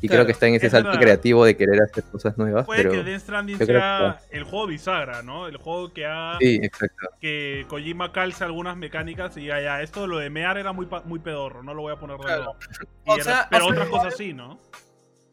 Y 0.00 0.08
Claro, 0.08 0.20
creo 0.22 0.26
que 0.26 0.32
está 0.32 0.46
en 0.48 0.54
ese 0.54 0.66
es 0.66 0.72
salto 0.72 0.88
verdad. 0.88 1.00
creativo 1.02 1.44
de 1.44 1.56
querer 1.56 1.80
hacer 1.82 2.04
cosas 2.04 2.36
nuevas. 2.36 2.66
Puede 2.66 2.82
pero 2.82 2.92
que 2.92 3.02
Death 3.04 3.20
Stranding 3.22 3.58
sea 3.58 4.20
el 4.30 4.44
juego 4.44 4.66
bisagra, 4.66 5.22
¿no? 5.22 5.46
El 5.46 5.56
juego 5.56 5.92
que 5.92 6.04
haga 6.06 6.38
Sí, 6.40 6.60
exacto. 6.62 7.08
que 7.20 7.64
Kojima 7.68 8.12
calce 8.12 8.44
algunas 8.44 8.76
mecánicas 8.76 9.36
y 9.36 9.40
diga, 9.42 9.60
ya, 9.60 9.82
esto 9.82 10.06
lo 10.06 10.18
de 10.18 10.30
mear 10.30 10.58
era 10.58 10.72
muy, 10.72 10.86
pa- 10.86 11.02
muy 11.04 11.18
pedorro, 11.20 11.62
no 11.62 11.74
lo 11.74 11.82
voy 11.82 11.92
a 11.92 11.96
poner 11.96 12.16
de 12.18 12.24
Claro. 12.24 12.44
nuevo. 12.44 12.58
Pero 13.04 13.16
o 13.16 13.20
sea, 13.22 13.48
otras 13.66 13.88
cosas 13.88 14.16
sí, 14.16 14.32
¿no? 14.34 14.58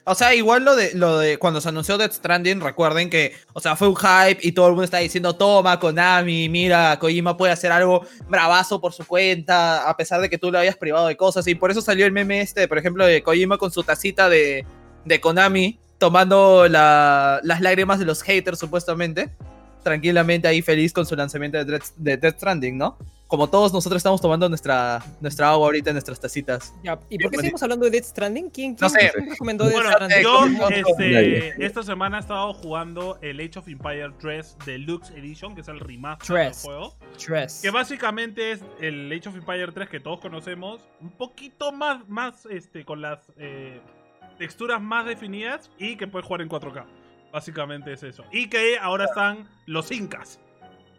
O 0.03 0.15
sea, 0.15 0.34
igual 0.34 0.65
lo 0.65 0.75
de, 0.75 0.93
lo 0.96 1.20
de 1.20 1.38
cuando 1.38 1.62
se 1.62 1.70
anunció 1.70 1.98
Death 1.98 2.13
Stranding, 2.13 2.60
recuerden 2.60 3.10
que, 3.10 3.34
o 3.53 3.60
sea, 3.60 3.75
fue 3.75 3.88
un 3.88 3.96
hype 3.96 4.39
y 4.41 4.51
todo 4.51 4.65
el 4.67 4.72
mundo 4.72 4.84
está 4.86 4.98
diciendo, 4.98 5.36
toma, 5.36 5.79
Konami, 5.79 6.50
mira, 6.50 6.98
Kojima 7.00 7.38
puede 7.38 7.53
hacer 7.53 7.72
algo 7.72 8.03
bravazo 8.27 8.81
por 8.81 8.93
su 8.93 9.05
cuenta, 9.05 9.88
a 9.88 9.96
pesar 9.96 10.20
de 10.20 10.29
que 10.29 10.39
tú 10.39 10.51
le 10.51 10.58
habías 10.58 10.75
privado 10.75 11.05
de 11.05 11.15
cosas. 11.15 11.46
Y 11.48 11.53
por 11.53 11.70
eso 11.70 11.81
salió 11.81 12.08
el 12.08 12.12
meme 12.12 12.41
este, 12.41 12.67
por 12.67 12.79
ejemplo, 12.79 13.05
de 13.05 13.22
Kojima 13.22 13.60
con 13.60 13.72
su 13.72 13.84
tacita 13.84 14.27
de, 14.27 14.65
de 15.05 15.22
Konami, 15.22 15.77
tomando 16.00 16.67
la- 16.67 17.39
las 17.43 17.62
lágrimas 17.62 18.00
de 18.00 18.05
los 18.05 18.24
haters, 18.24 18.58
supuestamente. 18.58 19.29
Tranquilamente 19.84 20.48
ahí 20.48 20.62
feliz 20.63 20.93
con 20.93 21.05
su 21.05 21.15
lanzamiento 21.15 21.63
de 21.63 22.17
Death 22.17 22.38
Stranding, 22.38 22.77
¿no? 22.77 22.98
Como 23.31 23.50
todos 23.50 23.71
nosotros 23.71 23.97
estamos 23.97 24.19
tomando 24.19 24.50
nuestra, 24.50 25.01
nuestra 25.21 25.50
agua 25.51 25.67
ahorita 25.67 25.89
en 25.91 25.93
nuestras 25.93 26.19
tacitas. 26.19 26.75
Ya, 26.83 27.00
¿Y 27.09 27.17
por 27.17 27.31
qué 27.31 27.38
seguimos 27.38 27.63
hablando 27.63 27.85
de 27.85 27.91
Death 27.91 28.03
Stranding? 28.03 28.50
¿Quién, 28.50 28.71
No 28.73 28.89
quién- 28.89 28.89
sé. 28.89 29.11
quién 29.13 29.29
recomendó 29.29 29.71
Bueno, 29.71 29.89
Stranding? 29.89 30.21
yo 30.21 30.39
Kojima- 30.41 30.69
Nadie. 30.69 31.47
este, 31.47 31.65
esta 31.65 31.83
semana 31.83 32.17
he 32.17 32.19
estado 32.19 32.53
jugando 32.53 33.17
el 33.21 33.39
Age 33.39 33.57
of 33.59 33.67
Empire 33.69 34.11
3 34.19 34.57
Deluxe 34.65 35.11
Edition, 35.11 35.55
que 35.55 35.61
es 35.61 35.69
el 35.69 35.79
remaster 35.79 36.35
del 36.35 36.53
juego. 36.55 36.97
Tres. 37.25 37.59
Que 37.61 37.71
básicamente 37.71 38.51
es 38.51 38.59
el 38.81 39.09
Age 39.09 39.29
of 39.29 39.35
Empire 39.38 39.71
3 39.71 39.88
que 39.88 40.01
todos 40.01 40.19
conocemos, 40.19 40.81
un 41.00 41.11
poquito 41.11 41.71
más, 41.71 42.05
más 42.09 42.45
este, 42.47 42.83
con 42.83 43.01
las 43.01 43.31
eh, 43.38 43.79
texturas 44.39 44.81
más 44.81 45.05
definidas 45.05 45.71
y 45.79 45.95
que 45.95 46.05
puedes 46.05 46.27
jugar 46.27 46.41
en 46.41 46.50
4K. 46.50 46.85
Básicamente 47.31 47.93
es 47.93 48.03
eso. 48.03 48.25
Y 48.33 48.50
que 48.50 48.77
ahora 48.77 49.05
están 49.05 49.47
los 49.67 49.89
incas. 49.93 50.38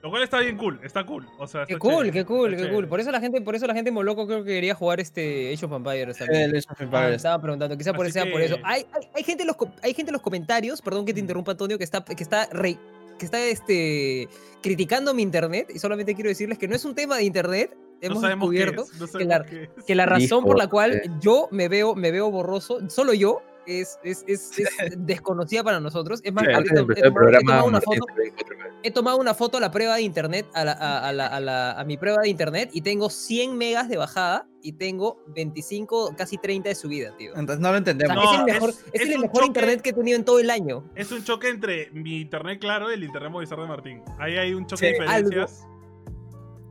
Lo 0.03 0.11
cual 0.11 0.25
está 0.25 0.41
bien 0.41 0.57
cool, 0.57 0.81
está 0.83 1.07
cool. 1.07 1.29
O 1.39 1.47
sea, 1.47 1.65
Qué 1.65 1.79
cool, 1.79 1.93
chévere, 1.93 2.11
qué 2.13 2.25
cool, 2.25 2.57
qué 2.57 2.69
cool. 2.71 2.89
Por 2.89 2.99
eso 2.99 3.13
la 3.13 3.21
gente, 3.21 3.41
por 3.41 3.55
eso 3.55 3.67
la 3.69 3.75
gente 3.75 3.91
moloco 3.93 4.27
creo 4.27 4.43
que 4.43 4.51
quería 4.51 4.75
jugar 4.75 4.99
este 4.99 5.53
Age 5.53 5.65
of 5.65 5.73
Empires 5.73 6.19
también. 6.19 6.43
El 6.51 6.57
Age 6.57 6.67
of 6.71 6.95
Ah, 6.95 7.11
estaba 7.11 7.41
preguntando, 7.41 7.79
quizá 7.79 7.93
por, 7.95 8.07
Así 8.07 8.13
sea 8.15 8.29
por 8.31 8.41
eso. 8.41 8.57
Hay, 8.65 8.85
hay, 8.93 9.09
hay 9.15 9.23
gente 9.23 9.45
en 9.45 9.47
los, 9.47 9.57
co- 9.57 9.71
hay 9.81 9.95
gente 9.95 10.11
en 10.11 10.15
los 10.15 10.23
comentarios, 10.23 10.83
perdón 10.83 11.05
que 11.07 11.15
te 11.15 11.21
interrumpa 11.21 11.53
Antonio, 11.53 11.79
que 11.79 11.85
está, 11.85 12.05
que 12.05 12.21
está 12.23 12.47
re- 12.51 12.79
que 13.19 13.25
está 13.27 13.41
este, 13.45 14.29
criticando 14.61 15.15
mi 15.15 15.23
internet 15.23 15.71
y 15.73 15.79
solamente 15.79 16.15
quiero 16.17 16.29
decirles 16.31 16.59
que 16.59 16.67
no 16.67 16.75
es 16.75 16.85
un 16.85 16.95
tema 16.97 17.17
de 17.19 17.23
internet. 17.25 17.71
No 18.03 18.09
Hemos 18.09 18.23
qué 18.23 18.29
descubierto 18.31 18.83
es, 18.83 19.01
no 19.01 19.07
que 19.07 19.25
la- 19.25 19.37
sabemos 19.39 19.51
qué 19.51 19.63
es. 19.79 19.85
que 19.85 19.95
la 19.95 20.07
razón 20.07 20.43
por 20.45 20.59
la 20.59 20.67
cual 20.67 20.95
eh. 20.95 21.03
yo 21.21 21.47
me 21.53 21.69
veo, 21.69 21.95
me 21.95 22.11
veo 22.11 22.29
borroso, 22.33 22.81
solo 22.91 23.15
yo, 23.15 23.41
es, 23.67 23.99
es, 24.03 24.25
es, 24.27 24.59
es 24.59 24.69
desconocida 24.97 25.63
para 25.65 25.81
nosotros. 25.81 26.21
Es 26.25 26.33
más, 26.33 26.45
Sí, 26.45 26.53
ahorita 26.53 26.59
Antes 26.59 26.73
de 26.75 26.79
he 26.79 26.83
empezar 26.83 27.05
el 27.07 27.13
tomado- 27.13 27.29
he 27.29 27.31
programa, 27.33 27.47
tomado 27.53 27.65
una 27.69 27.73
Martín 27.79 27.99
foto, 28.01 28.13
se 28.15 28.21
ve 28.21 28.29
en 28.29 28.35
4K. 28.37 28.79
he 28.83 28.91
tomado 28.91 29.17
una 29.19 29.35
foto 29.35 29.57
a 29.57 29.61
la 29.61 29.71
prueba 29.71 29.97
de 29.97 30.03
internet, 30.03 30.47
a, 30.55 30.65
la- 30.65 30.73
a- 30.73 31.09
a 31.09 31.13
la- 31.13 31.27
a 31.27 31.41
la- 31.41 31.73
a 31.73 31.85
mi 31.85 31.97
prueba 31.97 32.23
de 32.23 32.29
internet, 32.29 32.71
y 32.73 32.81
tengo 32.83 33.11
100 33.11 33.57
megas 33.57 33.89
de 33.89 33.97
bajada 33.97 34.47
y 34.63 34.73
tengo 34.75 35.23
25, 35.35 36.15
casi 36.17 36.39
30 36.39 36.69
de 36.69 36.75
subida, 36.75 37.17
tío. 37.17 37.31
Entonces 37.37 37.59
no 37.61 37.69
lo 37.69 37.71
O 37.71 37.73
sea, 37.73 37.79
entendemos. 37.79 38.15
No, 38.17 38.33
es 38.33 38.39
el 38.39 38.45
mejor, 38.45 38.71
es- 38.71 38.85
es 38.93 39.01
es 39.03 39.09
el 39.09 39.15
un 39.17 39.21
mejor 39.23 39.35
choque- 39.37 39.47
internet 39.47 39.81
que 39.83 39.91
he 39.91 39.93
tenido 39.93 40.17
en 40.19 40.25
todo 40.25 40.39
el 40.39 40.51
año. 40.51 40.85
Es 40.95 41.11
un 41.13 41.25
choque 41.25 41.49
entre 41.49 41.91
mi 41.93 42.21
internet 42.21 42.61
claro 42.61 42.91
y 42.91 42.95
el 42.95 43.05
internet 43.05 43.31
Movistar 43.31 43.59
de 43.61 43.67
Martín. 43.67 44.03
Ahí 44.19 44.37
hay 44.37 44.55
un 44.55 44.67
choque 44.67 44.79
Sí, 44.79 44.87
de 44.87 44.93
diferencias. 44.93 45.63
Algo 45.63 45.72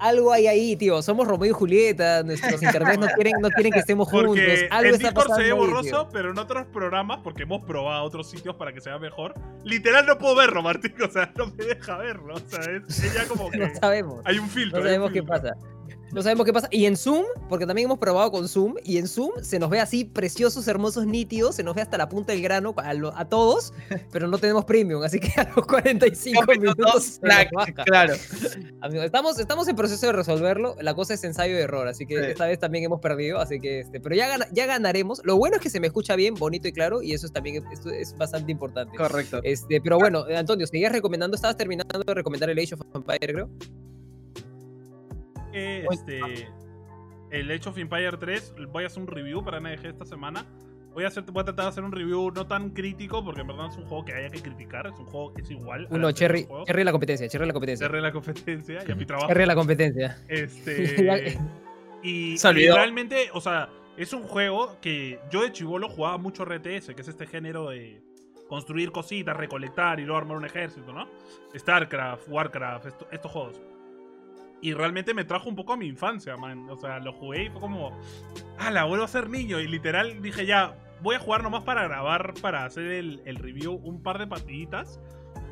hay 0.02 0.48
ahí, 0.48 0.76
tío. 0.76 1.02
Somos 1.02 1.28
Romeo 1.28 1.50
y 1.50 1.54
Julieta, 1.54 2.24
nuestros 2.24 2.62
internet 2.62 3.00
no 3.00 3.08
quieren, 3.08 3.34
no 3.42 3.50
quieren 3.50 3.72
que 3.72 3.80
estemos 3.80 4.08
juntos. 4.10 4.30
Porque 4.30 4.68
Algo 4.72 4.90
en 4.90 4.96
está 4.96 5.10
Discord 5.10 5.28
se 5.36 5.44
ve 5.44 5.50
pasando 5.50 5.64
ahí, 5.64 5.68
borroso, 5.70 5.90
tío. 5.90 6.10
pero 6.12 6.32
en 6.32 6.38
otros 6.40 6.66
programas, 6.68 7.20
porque 7.24 7.44
hemos 7.44 7.64
probado 7.64 8.04
otros 8.04 8.30
sitios 8.30 8.56
para 8.56 8.74
que 8.74 8.82
sea 8.82 8.98
mejor, 9.00 9.34
literal 9.64 10.06
no 10.06 10.18
puedo 10.18 10.36
verlo, 10.36 10.62
Martín. 10.62 10.94
O 11.08 11.12
sea, 11.12 11.32
no 11.36 11.48
me 11.48 11.66
deja 11.66 11.98
verlo. 11.98 12.36
O 12.36 12.40
sea, 12.40 12.60
es 12.62 13.04
ella 13.04 13.28
como 13.28 13.50
que. 13.52 13.58
No 13.58 13.70
sabemos. 13.80 14.22
Hay 14.26 14.40
un 14.40 14.50
filtro. 14.50 14.80
No 14.80 14.86
sabemos 14.86 15.10
qué 15.12 15.20
filtro. 15.20 15.36
pasa. 15.36 15.56
No 16.14 16.22
sabemos 16.22 16.46
qué 16.46 16.54
pasa. 16.54 16.68
Y 16.72 16.86
en 16.86 16.98
Zoom, 16.98 17.24
porque 17.50 17.66
también 17.66 17.86
hemos 17.86 17.98
probado 18.00 18.32
con 18.32 18.48
Zoom, 18.48 18.76
y 18.84 18.98
en 18.98 19.08
Zoom 19.08 19.32
se 19.42 19.60
nos 19.60 19.70
ve 19.70 19.80
así 19.80 20.04
preciosos, 20.06 20.68
hermosos, 20.68 21.06
nítidos, 21.06 21.56
se 21.56 21.64
nos 21.64 21.74
ve 21.76 21.82
hasta 21.82 21.98
la 21.98 22.10
punta 22.10 22.34
del 22.34 22.42
grano 22.42 22.74
a, 22.78 22.94
lo- 22.94 23.16
a 23.18 23.26
todos, 23.30 23.74
pero 24.12 24.28
no 24.28 24.38
tenemos 24.38 24.66
premium, 24.66 25.02
así 25.04 25.20
que 25.20 25.32
a 25.40 25.50
los 25.56 25.66
45 25.66 26.44
minutos 26.52 27.20
Claro, 27.22 27.50
baja. 27.54 27.74
claro. 27.86 28.14
Amigo, 28.82 29.04
estamos, 29.04 29.40
estamos 29.40 29.68
en 29.68 29.76
proceso 29.76 30.06
de 30.08 30.12
resolverlo. 30.14 30.76
La 30.82 30.94
cosa 30.94 31.14
es 31.14 31.24
ensayo 31.24 31.56
y 31.56 31.60
error, 31.62 31.88
así 31.88 32.06
que 32.06 32.18
Sí. 32.20 32.26
esta 32.32 32.46
vez 32.48 32.60
también 32.60 32.84
hemos 32.84 33.00
perdido. 33.00 33.40
Así 33.40 33.60
que, 33.60 33.80
este, 33.82 34.00
pero 34.00 34.16
ya, 34.16 34.28
gana- 34.28 34.48
ya 34.52 34.66
ganaremos. 34.66 35.22
Lo 35.24 35.38
bueno 35.38 35.56
es 35.58 35.62
que 35.62 35.70
se 35.70 35.80
me 35.80 35.88
escucha 35.88 36.16
bien, 36.16 36.34
bonito 36.36 36.68
y 36.68 36.72
claro, 36.74 37.02
y 37.02 37.14
eso 37.14 37.26
es 37.26 37.32
también 37.32 37.64
esto 37.72 37.90
es 37.90 38.16
bastante 38.18 38.52
importante. 38.52 38.98
Correcto. 38.98 39.40
Este, 39.44 39.80
pero 39.82 39.98
bueno, 39.98 40.26
Antonio, 40.36 40.68
seguías 40.68 40.92
recomendando, 40.92 41.36
estabas 41.36 41.58
terminando 41.58 42.00
de 42.00 42.14
recomendar 42.14 42.50
el 42.50 42.60
Age 42.60 42.76
of 42.76 42.82
Empire, 42.94 43.20
creo. 43.34 43.50
Este. 45.54 46.48
El 47.30 47.50
Age 47.50 47.70
of 47.70 47.78
Empire 47.78 48.18
3, 48.18 48.56
voy 48.70 48.84
a 48.84 48.88
hacer 48.88 49.02
un 49.02 49.08
review 49.08 49.44
para 49.44 49.60
NG 49.60 49.86
esta 49.86 50.06
semana. 50.06 50.46
Voy 50.94 51.06
a, 51.06 51.08
hacer, 51.08 51.24
voy 51.24 51.42
a 51.42 51.46
tratar 51.46 51.66
de 51.66 51.70
hacer 51.70 51.84
un 51.86 51.94
review 51.94 52.32
no 52.32 52.46
tan 52.46 52.72
crítico, 52.72 53.24
porque 53.24 53.42
en 53.42 53.48
verdad 53.48 53.68
es 53.70 53.78
un 53.78 53.86
juego 53.86 54.04
que 54.04 54.14
haya 54.14 54.30
que 54.30 54.42
criticar. 54.42 54.88
Es 54.88 55.00
un 55.00 55.06
juego 55.06 55.34
que 55.34 55.42
es 55.42 55.50
igual. 55.50 55.88
Uno, 55.90 56.12
Cherry. 56.12 56.46
Cherry 56.66 56.84
la 56.84 56.92
competencia, 56.92 57.30
Cherry 57.30 57.46
la 57.48 57.54
competencia. 57.54 57.88
Cherry 57.88 58.02
la 58.02 58.12
competencia 58.12 58.84
y 58.86 58.92
a 58.92 58.96
mi 58.96 59.06
trabajo. 59.06 59.30
Cherry 59.30 59.46
la 59.46 59.56
competencia. 59.56 60.18
Este. 60.28 61.40
y, 62.04 62.36
realmente, 62.38 63.30
o 63.34 63.40
sea, 63.40 63.70
es 63.96 64.12
un 64.12 64.24
juego 64.24 64.76
que 64.82 65.20
yo 65.32 65.44
de 65.44 65.54
chivolo 65.54 65.88
jugaba 65.88 66.18
mucho 66.18 66.44
RTS, 66.44 66.94
que 66.94 67.02
es 67.02 67.08
este 67.08 67.26
género 67.26 67.70
de 67.70 68.02
construir 68.50 68.92
cositas, 68.92 69.38
recolectar 69.38 70.02
y 70.02 70.04
luego 70.04 70.18
armar 70.18 70.36
un 70.36 70.46
ejército, 70.46 70.92
¿no? 70.92 71.08
StarCraft, 71.56 72.28
Warcraft, 72.28 72.88
esto- 72.88 73.08
estos 73.10 73.32
juegos. 73.32 73.62
Y 74.62 74.74
realmente 74.74 75.14
me 75.14 75.24
trajo 75.26 75.50
un 75.50 75.56
poco 75.56 75.74
a 75.74 75.78
mi 75.78 75.88
infancia, 75.88 76.38
man. 76.38 76.70
O 76.70 76.78
sea, 76.78 77.00
lo 77.00 77.14
jugué 77.14 77.46
y 77.46 77.50
fue 77.50 77.60
como. 77.60 77.98
Ah, 78.60 78.70
la 78.72 78.84
vuelvo 78.86 79.04
a 79.06 79.08
ser 79.08 79.30
niño. 79.30 79.60
Y 79.60 79.68
literal 79.68 80.22
dije 80.22 80.46
ya, 80.46 80.76
voy 81.02 81.16
a 81.16 81.20
jugar 81.20 81.42
nomás 81.42 81.64
para 81.64 81.84
grabar, 81.84 82.34
para 82.42 82.66
hacer 82.66 82.86
el, 82.86 83.22
el 83.26 83.38
review, 83.38 83.74
un 83.74 84.04
par 84.04 84.20
de 84.20 84.28
partiditas. 84.28 85.00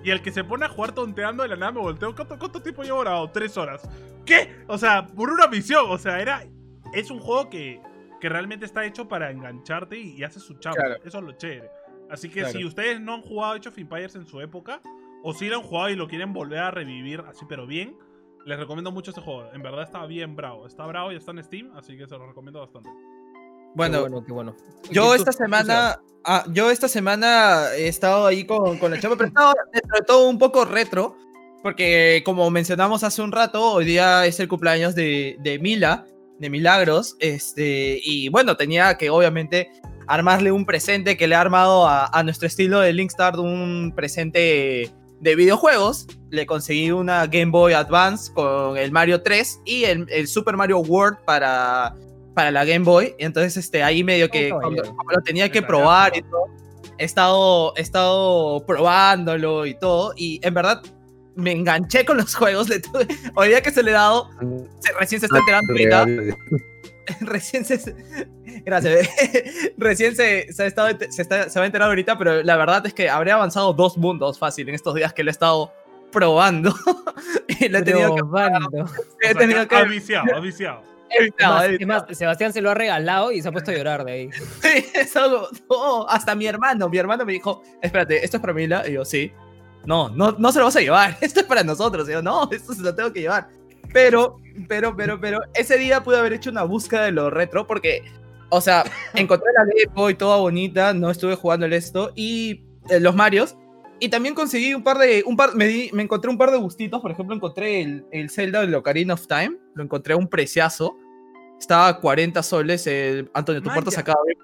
Y 0.04 0.12
el 0.12 0.22
que 0.22 0.32
se 0.32 0.44
pone 0.44 0.66
a 0.66 0.70
jugar 0.70 0.94
tonteando 0.94 1.44
de 1.44 1.50
la 1.50 1.56
nada 1.56 1.72
me 1.72 1.80
volteo. 1.82 2.14
¿Cuánto, 2.16 2.38
cuánto 2.38 2.62
tiempo 2.62 2.84
llevo 2.84 3.00
grabado? 3.02 3.30
Tres 3.32 3.58
horas. 3.58 3.90
¿Qué? 4.26 4.64
O 4.68 4.78
sea, 4.78 5.08
por 5.08 5.32
una 5.32 5.48
misión. 5.48 5.86
O 5.90 5.98
sea, 5.98 6.22
era. 6.22 6.44
Es 6.94 7.10
un 7.10 7.20
juego 7.20 7.50
que, 7.50 7.82
que 8.22 8.30
realmente 8.30 8.66
está 8.66 8.86
hecho 8.86 9.08
para 9.08 9.32
engancharte 9.32 9.98
y, 10.00 10.18
y 10.18 10.24
hace 10.24 10.40
su. 10.40 10.56
Claro. 10.58 10.98
Eso 11.04 11.18
es 11.18 11.24
lo 11.24 11.32
chévere. 11.34 11.70
Así 12.12 12.30
que 12.30 12.42
Claro. 12.42 12.58
si 12.58 12.66
ustedes 12.66 13.00
no 13.02 13.16
han 13.16 13.22
jugado 13.22 13.54
Age 13.54 13.70
of 13.70 13.78
Empires 13.78 14.16
en 14.16 14.26
su 14.26 14.40
época, 14.42 14.82
o 15.24 15.34
si 15.34 15.48
lo 15.50 15.58
han 15.58 15.64
jugado 15.64 15.90
y 15.90 15.96
lo 15.96 16.08
quieren 16.08 16.32
volver 16.34 16.60
a 16.60 16.72
revivir 16.72 17.22
así, 17.28 17.46
pero 17.48 17.68
bien, 17.68 17.96
les 18.46 18.58
recomiendo 18.60 18.92
mucho 18.92 19.12
este 19.12 19.22
juego. 19.22 19.50
En 19.54 19.62
verdad 19.62 19.84
está 19.84 20.06
bien 20.06 20.36
bravo. 20.36 20.66
Está 20.68 20.86
bravo 20.86 21.12
y 21.12 21.16
está 21.16 21.32
en 21.32 21.44
Steam, 21.44 21.72
así 21.76 21.98
que 21.98 22.08
se 22.08 22.18
lo 22.18 22.28
recomiendo 22.28 22.60
bastante. 22.60 22.90
Bueno, 23.76 23.98
Qué 23.98 24.02
bueno, 24.10 24.26
qué 24.26 24.32
bueno. 24.34 24.56
yo 24.92 25.08
¿Tú- 25.10 25.14
esta 25.14 25.32
tú, 25.32 25.38
semana. 25.38 26.00
ah, 26.26 26.44
yo 26.52 26.72
esta 26.72 26.88
semana 26.88 27.66
he 27.76 27.88
estado 27.88 28.26
ahí 28.26 28.46
con, 28.46 28.78
con 28.80 28.90
la 28.92 29.00
chamba, 29.00 29.16
pero 29.18 29.28
he 29.28 29.30
estado 29.30 29.54
dentro 29.72 29.96
de 30.00 30.06
todo 30.06 30.28
un 30.30 30.38
poco 30.40 30.66
retro. 30.66 31.16
Porque 31.62 32.22
como 32.26 32.50
mencionamos 32.50 33.04
hace 33.04 33.22
un 33.22 33.32
rato, 33.34 33.74
hoy 33.74 33.86
día 33.86 34.26
es 34.26 34.40
el 34.40 34.48
cumpleaños 34.48 34.96
de, 34.96 35.36
de 35.40 35.60
Mila, 35.60 36.06
de 36.40 36.50
Milagros. 36.50 37.16
Este, 37.20 38.00
y 38.02 38.30
bueno, 38.30 38.56
tenía 38.56 38.98
que 38.98 39.10
obviamente 39.10 39.70
armarle 40.08 40.52
un 40.54 40.66
presente 40.66 41.18
que 41.18 41.28
le 41.28 41.36
ha 41.36 41.42
armado 41.42 41.86
a, 41.86 42.06
a 42.08 42.24
nuestro 42.24 42.48
estilo 42.48 42.80
de 42.80 42.94
Linkstar, 42.94 43.38
un 43.38 43.92
presente 43.96 44.90
de 45.20 45.36
videojuegos. 45.36 46.08
Le 46.30 46.46
conseguí 46.46 46.92
una 46.92 47.26
Game 47.28 47.52
Boy 47.52 47.74
Advance 47.74 48.32
con 48.34 48.78
el 48.78 48.92
Mario 48.92 49.22
3 49.22 49.62
y 49.66 49.84
el, 49.86 50.06
el 50.10 50.28
Super 50.28 50.56
Mario 50.58 50.80
World 50.80 51.18
para, 51.26 51.96
para 52.36 52.52
la 52.52 52.66
Game 52.66 52.86
Boy. 52.86 53.16
Y 53.18 53.26
entonces 53.26 53.58
este, 53.58 53.84
ahí 53.84 54.04
medio 54.04 54.30
que 54.30 54.52
Oh, 54.52 54.60
cuando, 54.60 54.78
caballero. 54.82 54.96
cuando 54.96 55.14
lo 55.16 55.22
tenía 55.24 55.52
que 55.52 55.62
probar 55.62 56.16
y 56.16 56.22
todo, 56.22 56.46
he 56.98 57.06
estado, 57.06 57.74
he 57.78 57.82
estado 57.82 58.66
probándolo 58.66 59.66
y 59.66 59.74
todo. 59.78 60.14
Y 60.16 60.40
en 60.46 60.54
verdad 60.54 60.82
me 61.36 61.52
enganché 61.52 62.06
con 62.06 62.18
los 62.18 62.36
juegos. 62.36 62.70
Le 62.70 62.80
tuve- 62.82 63.08
hoy 63.36 63.48
día 63.50 63.62
que 63.62 63.72
se 63.72 63.82
le 63.84 63.92
he 63.92 63.94
dado, 63.94 64.30
se- 64.80 64.94
recién 65.00 65.20
se 65.22 65.26
está 65.28 65.40
enterando 65.40 65.72
ahorita 65.74 66.06
Real. 66.06 66.38
recién 67.22 67.66
se. 67.66 67.96
Gracias. 68.66 69.10
recién 69.78 70.16
se, 70.16 70.52
se, 70.54 70.64
ha 70.64 70.66
estado- 70.66 70.98
se, 71.10 71.22
está- 71.22 71.50
se 71.50 71.60
va 71.60 71.64
a 71.64 71.66
enterar 71.66 71.90
ahorita, 71.90 72.18
pero 72.18 72.44
la 72.44 72.58
verdad 72.58 72.86
es 72.86 72.94
que 72.94 73.10
habría 73.10 73.36
avanzado 73.36 73.74
dos 73.74 73.98
mundos 73.98 74.38
fácil 74.40 74.70
en 74.70 74.76
estos 74.76 74.94
días 74.96 75.14
que 75.14 75.24
lo 75.24 75.30
he 75.30 75.32
estado 75.32 75.74
probando. 76.12 76.74
y 77.48 77.70
le 77.70 77.80
he 77.80 77.82
tenido 77.82 78.16
que. 78.16 78.22
Probando. 78.22 78.78
he 78.78 78.82
O 78.82 78.88
sea, 79.20 79.34
tenido 79.34 79.68
que- 79.68 79.76
ha 79.76 79.84
viciado, 79.84 80.36
ha 80.36 80.40
viciado. 80.40 80.90
He 81.12 81.22
evitado, 81.24 81.64
he 81.64 81.76
Es 81.76 81.88
más, 81.88 82.04
Sebastián 82.12 82.54
se 82.54 82.62
lo 82.62 82.70
ha 82.70 82.76
regalado 82.76 83.32
y 83.32 83.42
se 83.42 83.48
ha 83.48 83.52
puesto 83.52 83.72
a 83.72 83.74
llorar 83.74 84.06
de 84.06 84.12
ahí. 84.12 84.30
Sí, 84.62 84.86
es 84.94 85.16
algo- 85.16 85.48
no, 85.68 86.08
hasta 86.08 86.36
mi 86.36 86.46
hermano, 86.46 86.88
mi 86.88 87.00
hermano 87.00 87.26
me 87.26 87.34
dijo, 87.34 87.64
espérate, 87.82 88.24
¿esto 88.24 88.38
es 88.38 88.42
para 88.42 88.54
Mila? 88.54 88.88
Y 88.88 88.94
yo, 88.94 89.04
sí. 89.06 89.32
No, 89.86 90.10
no, 90.10 90.34
no 90.34 90.52
se 90.52 90.60
lo 90.60 90.66
vas 90.66 90.76
a 90.76 90.82
llevar, 90.82 91.18
esto 91.22 91.40
es 91.40 91.46
para 91.48 91.64
nosotros. 91.64 92.08
Y 92.08 92.12
yo, 92.12 92.22
no, 92.22 92.48
esto 92.52 92.74
se 92.74 92.84
lo 92.84 92.94
tengo 92.94 93.12
que 93.12 93.22
llevar. 93.22 93.50
Pero, 93.92 94.38
pero, 94.68 94.96
pero, 94.96 95.20
pero, 95.20 95.40
ese 95.54 95.78
día 95.78 96.04
pude 96.04 96.18
haber 96.18 96.34
hecho 96.34 96.50
una 96.50 96.64
búsqueda 96.64 97.04
de 97.06 97.12
lo 97.12 97.30
retro 97.30 97.66
porque, 97.68 98.04
o 98.50 98.62
sea, 98.62 98.84
encontré 99.16 99.48
la 99.58 99.66
Depo 99.66 100.10
y 100.10 100.16
toda 100.16 100.38
bonita, 100.38 100.94
no 100.94 101.10
estuve 101.10 101.36
jugando 101.36 101.66
el 101.66 101.74
esto, 101.74 102.12
y 102.16 102.64
eh, 102.90 103.00
los 103.00 103.16
Marios. 103.16 103.56
Y 104.02 104.08
también 104.10 104.34
conseguí 104.34 104.74
un 104.74 104.82
par 104.84 104.98
de, 104.98 105.24
un 105.26 105.36
par, 105.36 105.56
me, 105.56 105.68
di- 105.68 105.90
me 105.92 106.04
encontré 106.04 106.32
un 106.32 106.38
par 106.38 106.52
de 106.52 106.58
gustitos, 106.58 107.02
por 107.02 107.12
ejemplo, 107.12 107.36
encontré 107.36 107.82
el, 107.82 108.06
el 108.12 108.30
Zelda 108.30 108.66
de 108.66 108.74
Ocarina 108.76 109.14
of 109.16 109.28
Time, 109.28 109.58
lo 109.76 109.84
encontré 109.84 110.14
a 110.14 110.18
un 110.18 110.28
preciazo. 110.30 110.96
Estaba 111.60 111.90
a 111.90 112.00
40 112.00 112.42
soles, 112.42 112.88
el 112.88 113.30
Antonio, 113.34 113.62
tu 113.62 113.66
Man, 113.68 113.76
puerto 113.76 113.92
ya. 113.92 113.96
se 113.96 114.00
acaba 114.02 114.22
de 114.26 114.34
ver 114.34 114.44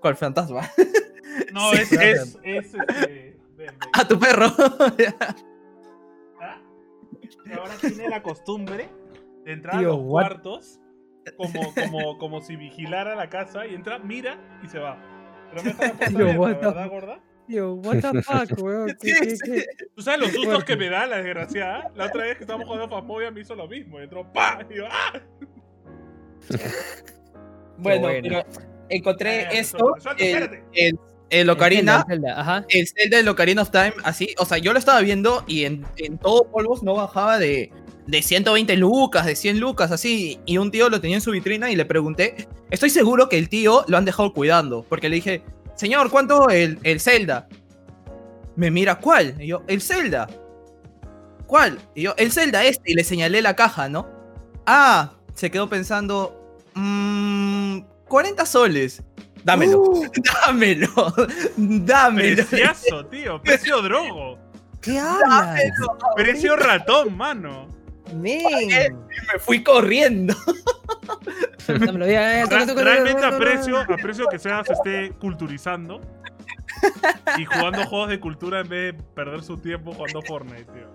con, 0.00 0.10
el 0.10 0.16
fantasma. 0.16 0.68
No, 1.52 1.70
Sí. 1.72 1.78
es, 1.82 1.92
es, 1.92 2.38
es, 2.42 2.74
este, 2.74 2.84
ven, 3.06 3.38
ven. 3.56 3.74
A 3.92 4.08
tu 4.08 4.18
perro. 4.18 4.46
¿Ah? 6.40 6.60
Ahora 7.56 7.74
tiene 7.80 8.08
la 8.08 8.20
costumbre 8.22 8.88
de 9.48 9.54
entrar 9.54 9.78
Tío, 9.78 9.88
a 9.88 9.96
los 9.96 10.00
what? 10.02 10.22
cuartos 10.22 10.80
como, 11.36 11.74
como, 11.74 12.18
como 12.18 12.40
si 12.40 12.56
vigilara 12.56 13.14
la 13.16 13.28
casa 13.28 13.66
y 13.66 13.74
entra, 13.74 13.98
mira 13.98 14.38
y 14.62 14.68
se 14.68 14.78
va. 14.78 14.98
Pero 15.50 15.62
no 15.64 15.70
está 15.70 15.92
Tío, 16.08 16.18
abierta, 16.18 16.38
what 16.40 16.54
the- 16.56 16.66
¿verdad, 16.66 16.88
gorda? 16.90 17.20
Yo, 17.48 17.74
what 17.76 17.96
the 18.00 18.22
fuck, 18.22 18.58
weón. 18.62 18.94
Sí, 19.00 19.14
sí. 19.36 19.64
¿Tú 19.96 20.02
sabes 20.02 20.20
los 20.20 20.30
sustos 20.32 20.64
que 20.64 20.76
me 20.76 20.90
da 20.90 21.06
la 21.06 21.16
desgraciada? 21.16 21.90
La 21.96 22.06
otra 22.06 22.24
vez 22.24 22.36
que 22.36 22.42
estábamos 22.44 22.66
jugando 22.68 22.94
a 22.94 23.00
Fasmovia 23.00 23.30
me 23.30 23.40
hizo 23.40 23.54
lo 23.54 23.66
mismo. 23.66 23.98
Entró, 24.00 24.30
¡pa! 24.32 24.58
Y 24.70 24.76
yo, 24.76 24.84
¡ah! 24.90 25.12
Bueno, 27.78 28.00
bueno. 28.08 28.20
pero 28.22 28.44
encontré 28.88 29.42
Eh, 29.42 29.48
esto, 29.52 29.94
suelta, 30.00 30.22
el, 30.24 30.60
el, 30.72 30.98
el 31.30 31.50
Ocarina, 31.50 32.04
El 32.08 32.20
Zelda, 32.22 32.66
el 32.68 32.88
Zelda 32.88 33.30
Ocarina 33.30 33.62
of 33.62 33.70
Time, 33.70 33.92
así, 34.02 34.34
o 34.38 34.44
sea, 34.44 34.58
yo 34.58 34.72
lo 34.72 34.78
estaba 34.78 35.00
viendo 35.00 35.44
y 35.46 35.64
en, 35.64 35.86
en 35.96 36.18
todo 36.18 36.50
polvos 36.50 36.82
no 36.82 36.94
bajaba 36.94 37.38
de, 37.38 37.70
de 38.08 38.22
120 38.22 38.74
lucas, 38.76 39.26
de 39.26 39.36
100 39.36 39.60
lucas, 39.60 39.92
así, 39.92 40.40
y 40.46 40.56
un 40.56 40.70
tío 40.70 40.88
lo 40.88 40.98
tenía 40.98 41.18
en 41.18 41.20
su 41.20 41.30
vitrina 41.30 41.70
y 41.70 41.76
le 41.76 41.84
pregunté, 41.84 42.48
estoy 42.70 42.88
seguro 42.88 43.28
que 43.28 43.36
el 43.36 43.50
tío 43.50 43.84
lo 43.86 43.98
han 43.98 44.06
dejado 44.06 44.32
cuidando, 44.32 44.82
porque 44.88 45.10
le 45.10 45.16
dije, 45.16 45.42
señor, 45.76 46.10
¿cuánto 46.10 46.48
el, 46.48 46.78
el 46.84 47.00
Zelda? 47.00 47.48
Me 48.56 48.70
mira, 48.70 48.98
¿cuál? 48.98 49.34
Y 49.38 49.48
yo, 49.48 49.62
el 49.66 49.82
Zelda. 49.82 50.26
¿Cuál? 51.46 51.78
Y 51.94 52.02
yo, 52.02 52.14
el 52.16 52.32
Zelda 52.32 52.64
este, 52.64 52.92
y 52.92 52.94
le 52.94 53.04
señalé 53.04 53.42
la 53.42 53.54
caja, 53.54 53.90
¿no? 53.90 54.08
Ah, 54.64 55.12
se 55.34 55.50
quedó 55.50 55.68
pensando, 55.68 56.56
mmm, 56.74 57.80
40 58.08 58.46
soles. 58.46 59.02
Dámelo, 59.44 59.84
dámelo, 60.46 61.14
dámelo. 61.58 62.46
Preciazo, 62.46 63.04
tío. 63.04 63.42
Precio 63.42 63.82
drogo. 63.82 64.38
¿Qué 64.80 64.98
hablas? 64.98 65.60
Precio 66.16 66.56
ratón, 66.56 67.14
mano. 67.14 67.77
Me 68.14 68.90
fui 69.38 69.62
corriendo. 69.62 70.34
Realmente 71.66 73.24
aprecio, 73.24 73.78
aprecio 73.80 74.26
que 74.28 74.38
Seba 74.38 74.64
se 74.64 74.72
esté 74.72 75.12
culturizando 75.18 76.00
y 77.38 77.44
jugando 77.44 77.84
juegos 77.86 78.08
de 78.08 78.20
cultura 78.20 78.60
en 78.60 78.68
vez 78.68 78.96
de 78.96 79.02
perder 79.14 79.42
su 79.42 79.58
tiempo 79.58 79.92
jugando 79.92 80.22
Fortnite, 80.22 80.64
tío. 80.64 80.88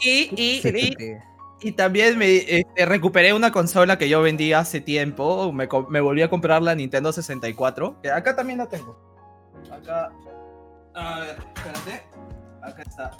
Y, 0.00 0.30
y, 0.36 1.18
y, 1.60 1.72
también 1.72 2.18
me 2.18 2.36
este, 2.36 2.86
recuperé 2.86 3.32
una 3.32 3.50
consola 3.50 3.98
que 3.98 4.08
yo 4.08 4.22
vendí 4.22 4.52
hace 4.52 4.80
tiempo. 4.80 5.52
Me, 5.52 5.68
me 5.88 6.00
volví 6.00 6.22
a 6.22 6.30
comprar 6.30 6.62
la 6.62 6.74
Nintendo 6.74 7.12
64. 7.12 8.00
que 8.00 8.10
acá 8.10 8.36
también 8.36 8.58
la 8.58 8.68
tengo. 8.68 8.96
Acá. 9.72 10.10
A 10.94 11.20
ver, 11.20 11.36
espérate. 11.56 12.02
Acá 12.62 12.82
está. 12.82 13.10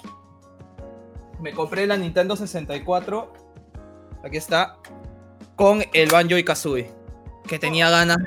Me 1.39 1.53
compré 1.53 1.87
la 1.87 1.97
Nintendo 1.97 2.35
64. 2.35 3.33
Aquí 4.23 4.37
está. 4.37 4.77
Con 5.55 5.83
el 5.93 6.09
Banjo 6.09 6.37
y 6.37 6.43
Kazooie. 6.43 6.91
Que 7.47 7.59
tenía 7.59 7.89
ganas 7.89 8.17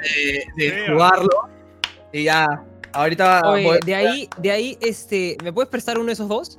de, 0.56 0.86
jugarlo. 0.88 1.48
Y 2.12 2.24
ya. 2.24 2.64
Ahorita 2.92 3.40
Oye, 3.48 3.80
de 3.86 3.94
ahí, 3.94 4.28
de 4.36 4.50
ahí, 4.50 4.78
este, 4.82 5.38
¿me 5.42 5.50
puedes 5.50 5.70
prestar 5.70 5.96
uno 5.96 6.08
de 6.08 6.12
esos 6.12 6.28
dos? 6.28 6.58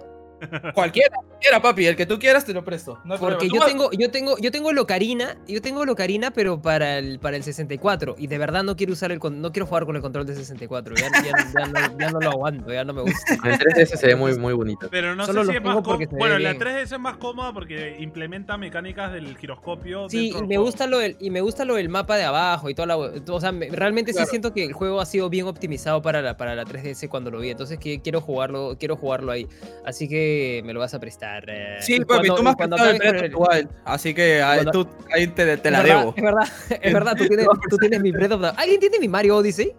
Cualquiera, 0.73 1.15
cualquiera, 1.27 1.61
papi. 1.61 1.85
El 1.87 1.95
que 1.95 2.05
tú 2.05 2.19
quieras 2.19 2.45
te 2.45 2.53
lo 2.53 2.63
presto. 2.63 2.99
No 3.05 3.13
hay 3.15 3.19
Porque 3.19 3.47
yo 3.49 3.65
tengo, 3.65 3.89
yo 3.91 4.11
tengo, 4.11 4.37
yo 4.39 4.51
tengo 4.51 4.71
el 4.71 4.77
Ocarina, 4.77 5.37
yo 5.47 5.61
tengo 5.61 5.83
el 5.83 5.89
Ocarina, 5.89 6.31
pero 6.31 6.61
para 6.61 6.97
el, 6.99 7.19
para 7.19 7.37
el 7.37 7.43
64. 7.43 8.15
Y 8.17 8.27
de 8.27 8.37
verdad 8.37 8.63
no 8.63 8.75
quiero 8.75 8.93
usar 8.93 9.11
el 9.11 9.19
con- 9.19 9.41
no 9.41 9.51
quiero 9.51 9.65
jugar 9.65 9.85
con 9.85 9.95
el 9.95 10.01
control 10.01 10.25
de 10.25 10.35
64. 10.35 10.95
Ya, 10.95 11.09
ya- 11.23 11.51
ya 11.59 11.67
no, 11.67 11.99
ya 11.99 12.11
no 12.11 12.19
lo 12.19 12.29
aguanto, 12.31 12.71
ya 12.73 12.83
no 12.83 12.93
me 12.93 13.01
gusta. 13.01 13.13
En 13.43 13.59
3DS 13.59 13.97
se 13.97 14.07
ve 14.07 14.15
muy, 14.15 14.37
muy 14.37 14.53
bonito. 14.53 14.87
Pero 14.89 15.15
no 15.15 15.25
Solo 15.25 15.41
sé 15.41 15.47
si 15.47 15.53
lo 15.53 15.59
es 15.59 15.63
más 15.85 15.99
ve 15.99 16.07
Bueno, 16.11 16.39
la 16.39 16.51
bien. 16.53 16.61
3DS 16.61 16.93
es 16.93 16.99
más 16.99 17.17
cómoda 17.17 17.53
porque 17.53 17.97
implementa 17.99 18.57
mecánicas 18.57 19.11
del 19.11 19.37
giroscopio. 19.37 20.09
Sí, 20.09 20.33
y 20.37 20.43
me 20.43 20.57
gusta 20.57 20.87
lo 20.87 20.99
del, 20.99 21.17
y 21.19 21.29
me 21.29 21.41
gusta 21.41 21.65
lo 21.65 21.75
del 21.75 21.89
mapa 21.89 22.15
de 22.17 22.23
abajo 22.23 22.69
y 22.69 22.75
toda 22.75 22.85
la, 22.87 22.97
o 22.97 23.39
sea, 23.41 23.51
me- 23.51 23.69
realmente 23.69 24.11
Claro. 24.11 24.25
sí 24.25 24.29
siento 24.31 24.53
que 24.53 24.63
el 24.65 24.73
juego 24.73 25.01
ha 25.01 25.05
sido 25.05 25.29
bien 25.29 25.45
optimizado 25.47 26.01
para 26.01 26.21
la, 26.21 26.37
para 26.37 26.55
la 26.55 26.63
3DS 26.65 27.07
cuando 27.09 27.31
lo 27.31 27.39
vi, 27.39 27.49
entonces 27.49 27.77
que 27.79 28.01
quiero 28.01 28.21
jugarlo, 28.21 28.75
quiero 28.79 28.95
jugarlo 28.95 29.31
ahí. 29.31 29.47
Así 29.85 30.07
que 30.07 30.32
me 30.63 30.73
lo 30.73 30.79
vas 30.79 30.93
a 30.93 30.99
prestar. 30.99 31.45
eh, 31.47 31.77
Sí, 31.81 31.99
papi, 31.99 32.27
cuando- 32.27 32.35
tú 32.35 32.43
me 32.43 32.49
has 32.51 32.55
prestado 32.55 32.83
el 32.89 32.95
acabes 32.95 33.11
con 33.11 33.19
Breath 33.19 33.35
of 33.35 33.49
the 33.51 33.57
Wild, 33.57 33.69
así 33.85 34.13
que 34.13 34.41
ahí, 34.41 34.63
Cuando- 34.63 34.71
tú, 34.85 34.89
ahí 35.13 35.27
te, 35.27 35.57
te 35.57 35.71
la 35.71 35.81
verdad, 35.81 35.99
debo. 35.99 36.13
Es 36.15 36.23
verdad, 36.23 36.47
es 36.81 36.93
verdad, 36.93 37.15
tú 37.17 37.27
tienes, 37.27 37.47
tú 37.69 37.77
tienes 37.77 38.01
mi 38.01 38.11
Breath 38.11 38.31
of 38.31 38.41
the 38.41 38.47
¿Alguien 38.61 38.79
tiene 38.79 38.99
mi 38.99 39.07
Mario 39.07 39.37
Odyssey? 39.37 39.73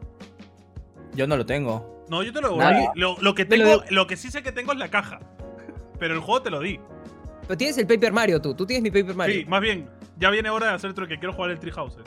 Yo 1.14 1.27
no 1.27 1.37
lo 1.37 1.47
tengo. 1.47 2.05
No, 2.09 2.23
yo 2.23 2.33
te 2.33 2.40
lo 2.40 2.49
devolví. 2.57 2.87
Lo, 2.97 3.17
lo 3.21 3.35
que 3.35 3.45
lo 3.45 3.49
tengo, 3.49 3.83
lo 3.90 4.07
que 4.07 4.17
sí 4.17 4.31
sé 4.31 4.43
que 4.43 4.53
tengo 4.53 4.73
es 4.73 4.79
la 4.79 4.88
caja. 4.90 5.21
Pero 5.99 6.14
el 6.14 6.21
juego 6.21 6.43
te 6.43 6.51
lo 6.51 6.61
di. 6.61 6.79
Pero 7.47 7.57
tienes 7.57 7.79
el 7.79 7.87
Paper 7.87 8.12
Mario 8.12 8.40
tú, 8.40 8.55
tú 8.55 8.67
tienes 8.67 8.83
mi 8.83 8.90
Paper 8.90 9.14
Mario. 9.17 9.35
Sí, 9.37 9.45
más 9.47 9.61
bien, 9.61 9.88
ya 10.19 10.31
viene 10.31 10.51
hora 10.51 10.69
de 10.69 10.75
hacer 10.75 10.90
otro 10.90 11.07
que 11.07 11.19
quiero 11.19 11.33
jugar 11.33 11.51
el 11.51 11.59
Tree 11.59 11.73
Houses. 11.73 12.03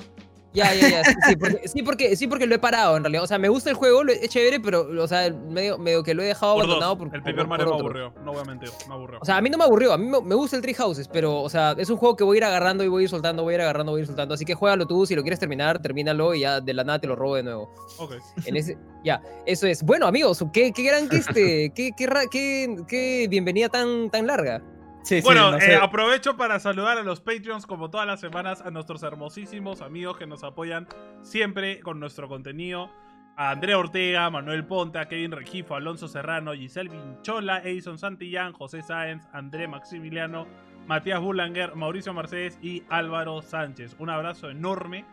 Ya, 0.54 0.74
ya, 0.74 0.90
ya. 0.90 1.04
Sí, 1.04 1.14
sí, 1.28 1.36
porque, 1.36 1.68
sí, 1.68 1.84
porque, 1.84 2.16
sí, 2.16 2.28
porque 2.28 2.48
lo 2.48 2.56
he 2.56 2.60
parado 2.60 2.98
en 2.98 3.04
realidad. 3.04 3.24
O 3.24 3.28
sea, 3.28 3.38
me 3.38 3.50
gusta 3.50 3.70
el 3.70 3.76
juego, 3.76 4.04
lo- 4.04 4.12
es 4.14 4.28
chévere, 4.30 4.60
pero, 4.60 4.88
o 5.04 5.08
sea, 5.08 5.30
medio, 5.32 5.78
medio 5.78 6.02
que 6.04 6.14
lo 6.16 6.24
he 6.24 6.26
dejado 6.28 6.56
Por 6.56 6.64
abandonado 6.64 6.96
dos. 6.96 6.98
por, 7.06 7.16
el 7.16 7.22
por- 7.22 7.32
Paper 7.32 7.48
Mario 7.48 7.66
por 7.66 7.76
me 7.76 7.80
aburrió. 7.82 8.14
No 8.24 8.32
voy 8.32 8.42
a 8.42 8.46
mentir, 8.46 8.70
me 8.88 8.94
aburrió. 8.96 9.20
O 9.22 9.26
sea, 9.26 9.38
a 9.38 9.42
mí 9.42 9.50
no 9.50 9.58
me 9.58 9.66
aburrió, 9.66 9.94
a 9.94 9.98
mí 9.98 10.08
me, 10.08 10.20
me 10.22 10.36
gusta 10.36 10.56
el 10.56 10.62
Tree 10.62 10.74
Houses, 10.74 11.08
pero, 11.10 11.42
o 11.42 11.50
sea, 11.50 11.76
es 11.78 11.90
un 11.90 11.98
juego 11.98 12.16
que 12.16 12.24
voy 12.24 12.38
a 12.38 12.40
ir 12.40 12.44
agarrando 12.46 12.84
y 12.84 12.88
voy 12.88 13.02
a 13.02 13.04
ir 13.04 13.10
soltando, 13.10 13.44
voy 13.44 13.54
a 13.54 13.56
ir 13.58 13.62
agarrando, 13.62 13.92
voy 13.92 14.00
a 14.00 14.02
ir 14.02 14.08
soltando. 14.08 14.34
Así 14.34 14.46
que 14.46 14.56
juégalo 14.56 14.88
tú, 14.88 15.06
si 15.06 15.16
lo 15.16 15.22
quieres 15.22 15.40
terminar, 15.40 15.80
termínalo 15.82 16.34
y 16.34 16.40
ya 16.42 16.60
de 16.62 16.74
la 16.74 16.84
nada 16.84 17.00
te 17.00 17.08
lo 17.08 17.16
robo 17.16 17.36
de 17.36 17.44
nuevo. 17.44 17.70
ok. 18.00 18.14
En 18.46 18.56
ese, 18.58 18.78
ya, 19.04 19.22
eso 19.46 19.68
es. 19.68 19.84
Bueno, 19.84 20.08
amigos, 20.08 20.44
qué, 20.54 20.72
qué 20.72 20.84
gran 20.84 21.08
que 21.10 21.18
este, 21.18 21.72
qué, 21.76 21.92
qué, 21.96 22.08
qué, 22.32 22.76
qué 22.88 23.28
bienvenida 23.30 23.70
tan, 23.70 24.10
tan 24.10 24.26
larga. 24.26 24.64
Sí, 25.04 25.22
Bueno, 25.22 25.58
sí, 25.60 25.68
no 25.68 25.74
eh, 25.74 25.76
aprovecho 25.78 26.36
para 26.36 26.60
saludar 26.60 26.98
a 26.98 27.04
los 27.04 27.22
Patreons 27.22 27.66
como 27.66 27.90
todas 27.90 28.06
las 28.06 28.20
semanas, 28.20 28.62
a 28.62 28.72
nuestros 28.72 29.04
hermosísimos 29.04 29.82
amigos 29.82 30.18
que 30.18 30.28
nos 30.28 30.44
apoyan 30.44 30.88
siempre 31.22 31.80
con 31.80 32.00
nuestro 32.00 32.28
contenido. 32.28 32.92
A 33.38 33.52
Andrea 33.52 33.78
Ortega, 33.78 34.30
Manuel 34.32 34.66
Ponta, 34.66 35.08
Kevin 35.08 35.32
Regifo, 35.32 35.76
Alonso 35.76 36.08
Serrano, 36.08 36.54
Giselle 36.54 36.90
Vinchola, 36.90 37.60
Edison 37.60 38.00
Santillán, 38.00 38.52
José 38.52 38.82
Sáenz, 38.82 39.28
André 39.32 39.68
Maximiliano, 39.68 40.48
Matías 40.88 41.22
Bullanger, 41.22 41.76
Mauricio 41.76 42.14
Mercedes 42.14 42.58
y 42.62 42.84
Álvaro 42.90 43.42
Sánchez. 43.42 43.96
Un 44.00 44.10
abrazo 44.10 44.50
enorme. 44.50 45.06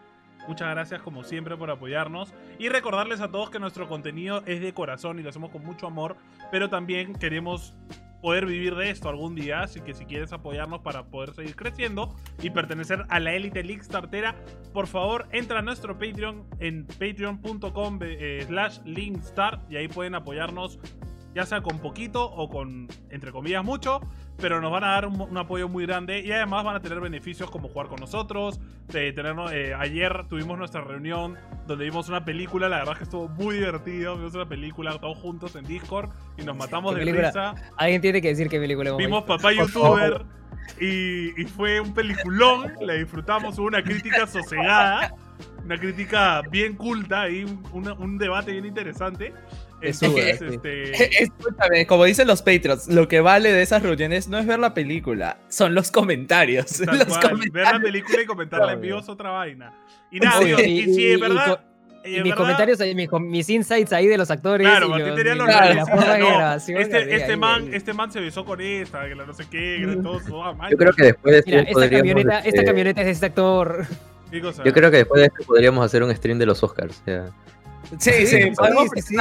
Muchas 0.48 0.70
gracias 0.70 1.02
como 1.02 1.24
siempre 1.24 1.56
por 1.56 1.70
apoyarnos. 1.70 2.32
Y 2.58 2.68
recordarles 2.68 3.20
a 3.20 3.28
todos 3.30 3.50
que 3.50 3.58
nuestro 3.58 3.88
contenido 3.88 4.42
es 4.46 4.60
de 4.60 4.72
corazón 4.72 5.18
y 5.18 5.22
lo 5.22 5.30
hacemos 5.30 5.50
con 5.50 5.64
mucho 5.64 5.86
amor. 5.86 6.16
Pero 6.50 6.70
también 6.70 7.14
queremos 7.14 7.74
poder 8.24 8.46
vivir 8.46 8.74
de 8.74 8.88
esto 8.88 9.10
algún 9.10 9.34
día. 9.34 9.60
Así 9.60 9.82
que 9.82 9.92
si 9.92 10.06
quieres 10.06 10.32
apoyarnos 10.32 10.80
para 10.80 11.04
poder 11.04 11.34
seguir 11.34 11.54
creciendo 11.56 12.16
y 12.40 12.48
pertenecer 12.48 13.04
a 13.10 13.20
la 13.20 13.34
élite 13.34 13.62
League 13.62 13.84
Startera, 13.84 14.34
por 14.72 14.86
favor 14.86 15.28
entra 15.30 15.58
a 15.58 15.62
nuestro 15.62 15.98
Patreon 15.98 16.42
en 16.58 16.86
patreon.com 16.86 17.98
eh, 18.00 18.42
slash 18.46 18.78
linkstar 18.86 19.66
y 19.68 19.76
ahí 19.76 19.88
pueden 19.88 20.14
apoyarnos 20.14 20.78
ya 21.34 21.44
sea 21.44 21.60
con 21.60 21.80
poquito 21.80 22.24
o 22.24 22.48
con, 22.48 22.88
entre 23.10 23.30
comillas, 23.30 23.62
mucho, 23.62 24.00
pero 24.38 24.60
nos 24.60 24.70
van 24.72 24.84
a 24.84 24.88
dar 24.88 25.06
un, 25.06 25.20
un 25.20 25.36
apoyo 25.38 25.68
muy 25.68 25.86
grande 25.86 26.20
y 26.20 26.32
además 26.32 26.64
van 26.64 26.76
a 26.76 26.80
tener 26.80 27.00
beneficios 27.00 27.50
como 27.50 27.68
jugar 27.68 27.88
con 27.88 28.00
nosotros, 28.00 28.60
de 28.88 29.12
tenernos, 29.12 29.52
eh, 29.52 29.74
ayer 29.74 30.26
tuvimos 30.28 30.58
nuestra 30.58 30.80
reunión 30.82 31.36
donde 31.66 31.84
vimos 31.84 32.08
una 32.08 32.24
película, 32.24 32.68
la 32.68 32.78
verdad 32.78 32.92
es 32.92 32.98
que 32.98 33.04
estuvo 33.04 33.28
muy 33.28 33.56
divertido, 33.56 34.16
vimos 34.16 34.34
una 34.34 34.48
película 34.48 34.98
todos 34.98 35.16
juntos 35.18 35.56
en 35.56 35.64
Discord 35.64 36.10
y 36.36 36.42
nos 36.42 36.56
matamos 36.56 36.94
¿Qué 36.94 37.04
de 37.04 37.12
risa, 37.12 37.54
Alguien 37.76 38.00
tiene 38.02 38.20
que 38.20 38.28
decir 38.28 38.48
qué 38.48 38.58
película 38.58 38.90
hemos 38.90 38.98
vimos 38.98 39.20
visto. 39.24 39.36
papá 39.36 39.52
youtuber, 39.52 40.24
Y, 40.80 41.40
y 41.40 41.44
fue 41.46 41.80
un 41.80 41.94
peliculón, 41.94 42.72
la 42.80 42.94
disfrutamos, 42.94 43.58
hubo 43.58 43.66
una 43.66 43.82
crítica 43.82 44.26
sosegada, 44.26 45.14
una 45.64 45.78
crítica 45.78 46.42
bien 46.50 46.74
culta 46.74 47.28
y 47.28 47.44
un, 47.44 47.88
un 47.98 48.18
debate 48.18 48.52
bien 48.52 48.66
interesante. 48.66 49.32
Es 49.90 49.98
suda, 49.98 50.22
sí. 50.38 50.44
este, 50.54 51.22
Escúchame, 51.24 51.86
como 51.86 52.04
dicen 52.04 52.26
los 52.26 52.42
Patriots, 52.42 52.88
lo 52.88 53.08
que 53.08 53.20
vale 53.20 53.52
de 53.52 53.62
esas 53.62 53.82
reuniones 53.82 54.28
no 54.28 54.38
es 54.38 54.46
ver 54.46 54.58
la 54.58 54.74
película, 54.74 55.38
son 55.48 55.74
los 55.74 55.90
comentarios. 55.90 56.66
tal 56.84 56.98
Los 56.98 57.06
cual, 57.08 57.20
comentarios. 57.30 57.52
ver 57.52 57.64
la 57.74 57.80
película 57.80 58.22
y 58.22 58.26
comentarla 58.26 58.72
en 58.74 58.80
vivo 58.80 58.98
es 58.98 59.08
otra 59.08 59.30
vaina. 59.30 59.72
Y 60.10 60.20
nada, 60.20 60.38
Obvio, 60.40 60.56
amigos, 60.56 60.68
y- 60.86 60.90
y, 60.90 60.94
si 60.94 61.00
y- 61.02 61.12
es 61.12 61.18
y 61.18 61.20
verdad... 61.20 61.60
y 62.04 62.20
mis 62.22 62.34
comentarios, 62.34 62.78
mis, 62.94 63.08
mis 63.20 63.48
insights 63.50 63.92
ahí 63.92 64.06
de 64.06 64.18
los 64.18 64.30
actores. 64.30 64.66
Claro, 64.66 64.86
y 64.86 64.90
Martín 64.90 65.06
los- 65.08 65.16
tenía 65.16 65.34
los 65.34 66.68
este, 66.68 67.14
este, 67.16 67.36
man, 67.36 67.68
este 67.72 67.92
man 67.94 68.12
se 68.12 68.20
besó 68.20 68.44
con 68.44 68.60
esta, 68.60 69.08
que 69.08 69.14
la 69.14 69.24
no 69.26 69.32
sé 69.32 69.44
qué, 69.50 69.78
que 69.80 69.86
la 69.86 70.02
todo 70.02 70.20
su 70.20 70.36
man. 70.36 70.70
Yo 70.70 70.76
creo 70.76 70.92
que 70.92 71.02
después 71.04 71.34
de 71.34 71.42
Mira, 71.46 71.58
esto 71.60 71.70
esta 71.70 71.80
podríamos, 71.80 71.98
camioneta, 72.08 72.38
esta 72.38 72.48
este, 72.48 72.64
camioneta 72.64 73.00
es 73.00 73.06
de 73.06 73.12
este 73.12 73.26
actor. 73.26 73.86
Yo 74.32 74.72
creo 74.72 74.90
que 74.90 74.96
después 74.98 75.20
de 75.20 75.26
esto 75.28 75.44
podríamos 75.46 75.84
hacer 75.84 76.02
un 76.02 76.14
stream 76.14 76.38
de 76.38 76.46
los 76.46 76.62
Oscars. 76.62 77.00
o 77.00 77.04
sea, 77.04 77.26
Sí, 77.98 78.10
Sí, 78.12 78.26
sí, 78.26 78.50
podemos 78.56 78.88
sí, 78.94 79.14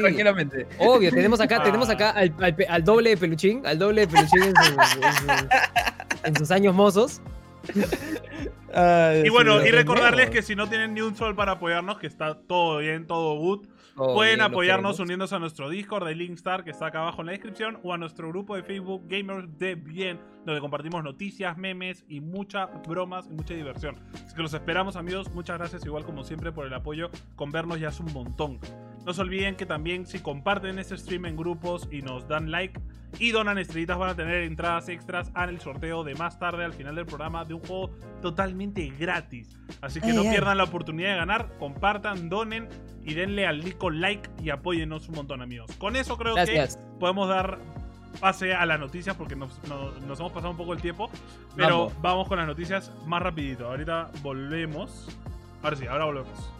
tranquilamente. 0.00 0.66
Obvio, 0.78 1.10
tenemos 1.10 1.40
acá, 1.40 1.58
Ah. 1.60 1.64
tenemos 1.64 1.88
acá 1.90 2.10
al, 2.10 2.32
al 2.40 2.56
al 2.68 2.84
doble 2.84 3.10
de 3.10 3.16
peluchín, 3.16 3.66
al 3.66 3.78
doble 3.78 4.02
de 4.02 4.08
peluchín 4.08 4.42
en, 4.44 4.54
sus- 4.56 4.96
en 5.04 5.12
sus- 5.14 5.46
en 6.24 6.36
sus 6.36 6.50
años 6.50 6.74
mozos. 6.74 7.20
Ay, 8.74 9.22
Y 9.26 9.28
bueno, 9.30 9.64
y 9.64 9.70
recordarles 9.70 10.30
que 10.30 10.42
si 10.42 10.54
no 10.54 10.68
tienen 10.68 10.94
ni 10.94 11.00
un 11.00 11.16
sol 11.16 11.34
para 11.34 11.52
apoyarnos, 11.52 11.98
que 11.98 12.06
está 12.06 12.34
todo 12.34 12.78
bien, 12.78 13.06
todo 13.06 13.36
good, 13.38 13.66
Pueden 13.98 14.40
apoyarnos 14.40 15.00
uniéndose 15.00 15.34
a 15.34 15.38
nuestro 15.38 15.68
Discord 15.68 16.06
de 16.06 16.14
Linkstar, 16.14 16.62
que 16.62 16.70
está 16.70 16.86
acá 16.86 17.00
abajo 17.00 17.22
en 17.22 17.26
la 17.26 17.32
descripción, 17.32 17.80
o 17.82 17.92
a 17.92 17.98
nuestro 17.98 18.28
grupo 18.28 18.54
de 18.54 18.62
Facebook 18.62 19.02
Gamers 19.08 19.58
de 19.58 19.74
Bien, 19.74 20.20
donde 20.46 20.60
compartimos 20.60 21.02
noticias, 21.02 21.56
memes 21.58 22.04
y 22.08 22.20
muchas 22.20 22.68
bromas 22.86 23.26
y 23.26 23.34
mucha 23.34 23.54
diversión. 23.54 23.96
Así 24.14 24.34
que 24.34 24.42
los 24.42 24.54
esperamos, 24.54 24.96
amigos. 24.96 25.32
Muchas 25.34 25.58
gracias, 25.58 25.84
igual 25.84 26.04
como 26.04 26.22
siempre, 26.22 26.52
por 26.52 26.66
el 26.66 26.74
apoyo. 26.74 27.10
Con 27.34 27.50
vernos 27.50 27.80
ya 27.80 27.88
es 27.88 27.98
un 28.00 28.12
montón. 28.12 28.60
No 29.06 29.14
se 29.14 29.20
olviden 29.22 29.56
que 29.56 29.64
también 29.66 30.06
si 30.06 30.18
comparten 30.18 30.78
este 30.78 30.96
stream 30.98 31.24
en 31.26 31.36
grupos 31.36 31.88
y 31.90 32.02
nos 32.02 32.28
dan 32.28 32.50
like 32.50 32.78
y 33.18 33.30
donan 33.30 33.56
estrellitas 33.56 33.96
van 33.96 34.10
a 34.10 34.14
tener 34.14 34.42
entradas 34.42 34.88
extras 34.90 35.30
al 35.32 35.58
sorteo 35.60 36.04
de 36.04 36.14
más 36.14 36.38
tarde 36.38 36.64
al 36.66 36.74
final 36.74 36.94
del 36.94 37.06
programa 37.06 37.44
de 37.46 37.54
un 37.54 37.60
juego 37.60 37.90
totalmente 38.20 38.86
gratis. 38.98 39.58
Así 39.80 40.00
que 40.00 40.08
Ay, 40.08 40.12
no 40.16 40.22
ay. 40.22 40.28
pierdan 40.30 40.58
la 40.58 40.64
oportunidad 40.64 41.10
de 41.12 41.16
ganar, 41.16 41.48
compartan, 41.58 42.28
donen 42.28 42.68
y 43.02 43.14
denle 43.14 43.46
al 43.46 43.60
lico 43.60 43.88
like 43.88 44.28
y 44.42 44.50
apóyennos 44.50 45.08
un 45.08 45.14
montón 45.14 45.40
amigos. 45.40 45.70
Con 45.78 45.96
eso 45.96 46.18
creo 46.18 46.34
Gracias. 46.34 46.76
que 46.76 46.82
podemos 47.00 47.28
dar 47.30 47.58
pase 48.20 48.52
a 48.54 48.66
las 48.66 48.78
noticias 48.78 49.16
porque 49.16 49.36
nos, 49.36 49.58
no- 49.68 49.92
nos 50.06 50.20
hemos 50.20 50.32
pasado 50.32 50.50
un 50.50 50.56
poco 50.58 50.74
el 50.74 50.82
tiempo. 50.82 51.08
Pero 51.56 51.78
Vamos. 51.86 52.02
vamos 52.02 52.28
con 52.28 52.36
las 52.36 52.46
noticias 52.46 52.92
más 53.06 53.22
rapidito. 53.22 53.68
Ahorita 53.68 54.10
volvemos. 54.22 55.08
Ahora 55.62 55.76
sí, 55.76 55.86
ahora 55.86 56.04
volvemos. 56.04 56.52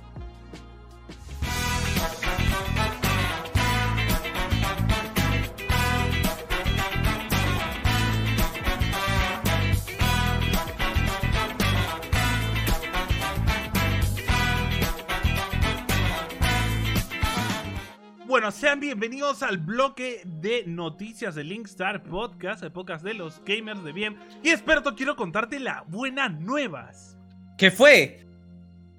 Bueno, 18.38 18.52
sean 18.52 18.78
bienvenidos 18.78 19.42
al 19.42 19.58
bloque 19.58 20.22
de 20.24 20.62
noticias 20.64 21.34
de 21.34 21.42
Linkstar 21.42 22.04
Podcast, 22.04 22.62
el 22.62 22.70
podcast 22.70 23.04
de 23.04 23.12
los 23.12 23.42
gamers 23.44 23.82
de 23.82 23.90
bien. 23.90 24.16
Y 24.44 24.50
experto, 24.50 24.94
quiero 24.94 25.16
contarte 25.16 25.58
las 25.58 25.84
buenas 25.90 26.30
nuevas. 26.38 27.16
¿Qué 27.58 27.72
fue? 27.72 28.24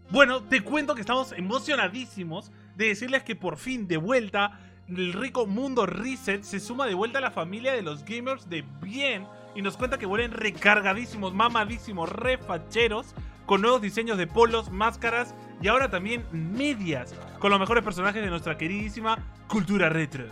Bueno, 0.09 0.43
te 0.43 0.59
cuento 0.59 0.93
que 0.93 0.99
estamos 0.99 1.31
emocionadísimos 1.31 2.51
de 2.75 2.89
decirles 2.89 3.23
que 3.23 3.37
por 3.37 3.55
fin 3.55 3.87
de 3.87 3.95
vuelta 3.95 4.59
el 4.89 5.13
rico 5.13 5.47
mundo 5.47 5.85
Reset 5.85 6.43
se 6.43 6.59
suma 6.59 6.85
de 6.85 6.95
vuelta 6.95 7.19
a 7.19 7.21
la 7.21 7.31
familia 7.31 7.71
de 7.71 7.81
los 7.81 8.03
gamers 8.03 8.49
de 8.49 8.65
bien 8.81 9.25
y 9.55 9.61
nos 9.61 9.77
cuenta 9.77 9.97
que 9.97 10.05
vuelven 10.05 10.31
recargadísimos, 10.31 11.33
mamadísimos, 11.33 12.09
refacheros 12.09 13.15
con 13.49 13.61
nuevos 13.61 13.81
diseños 13.81 14.19
de 14.19 14.27
polos, 14.27 14.69
máscaras 14.69 15.33
y 15.59 15.69
ahora 15.69 15.89
también 15.89 16.23
medias 16.31 17.15
con 17.39 17.49
los 17.49 17.59
mejores 17.59 17.83
personajes 17.83 18.21
de 18.21 18.29
nuestra 18.29 18.59
queridísima 18.59 19.17
cultura 19.47 19.89
retro. 19.89 20.25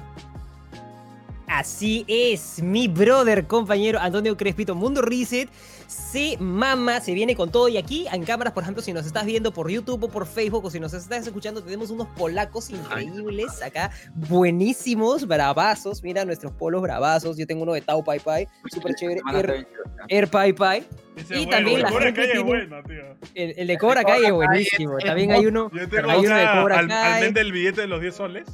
Así 1.48 2.04
es, 2.08 2.62
mi 2.62 2.88
brother, 2.90 3.48
compañero 3.48 4.00
Antonio 4.00 4.36
Crespito, 4.36 4.76
Mundo 4.76 5.02
Reset, 5.02 5.48
se 5.88 6.36
mama, 6.40 7.00
se 7.00 7.14
viene 7.14 7.38
con 7.38 7.50
todo. 7.52 7.70
Y 7.70 7.78
aquí 7.78 8.06
en 8.12 8.24
cámaras, 8.26 8.52
por 8.54 8.64
ejemplo, 8.64 8.84
si 8.84 8.92
nos 8.92 9.06
estás 9.06 9.26
viendo 9.26 9.54
por 9.54 9.70
YouTube 9.72 10.04
o 10.04 10.10
por 10.10 10.26
Facebook 10.28 10.66
o 10.66 10.70
si 10.70 10.80
nos 10.82 10.94
estás 10.94 11.26
escuchando, 11.26 11.64
tenemos 11.64 11.90
unos 11.90 12.08
polacos 12.18 12.70
increíbles 12.70 13.62
acá, 13.62 13.92
buenísimos, 14.14 15.26
bravazos. 15.26 16.04
Mira 16.04 16.26
nuestros 16.26 16.52
polos 16.52 16.82
bravazos. 16.82 17.38
Yo 17.38 17.48
tengo 17.48 17.64
uno 17.64 17.74
de 17.74 17.82
Tau 17.82 18.04
Pai 18.04 18.20
Pai, 18.20 18.48
súper 18.72 18.94
chévere, 18.96 19.22
Air, 19.34 19.68
Air 20.10 20.28
Pai 20.30 20.52
Pai. 20.54 20.86
Ese 21.16 21.40
Y 21.40 21.48
también 21.50 21.82
la 21.82 21.88
el 21.88 21.94
Cobra 21.94 22.06
gente 22.08 22.20
Kai 22.22 22.26
es 22.30 22.32
tiene- 22.34 22.48
bueno, 22.48 22.84
tío. 22.84 23.30
El, 23.36 23.54
el 23.58 23.68
de 23.68 23.78
Cobra 23.78 24.04
Kai 24.04 24.26
es 24.26 24.32
buenísimo. 24.34 24.98
También 24.98 25.32
hay 25.32 25.46
uno, 25.46 25.72
hay 25.74 26.26
uno 26.26 26.36
de 26.36 26.48
Cobra 26.62 26.80
al, 26.80 26.92
al 26.92 27.34
del 27.34 27.52
billete 27.54 27.82
de 27.82 27.88
los 27.88 28.02
10 28.02 28.14
soles 28.16 28.48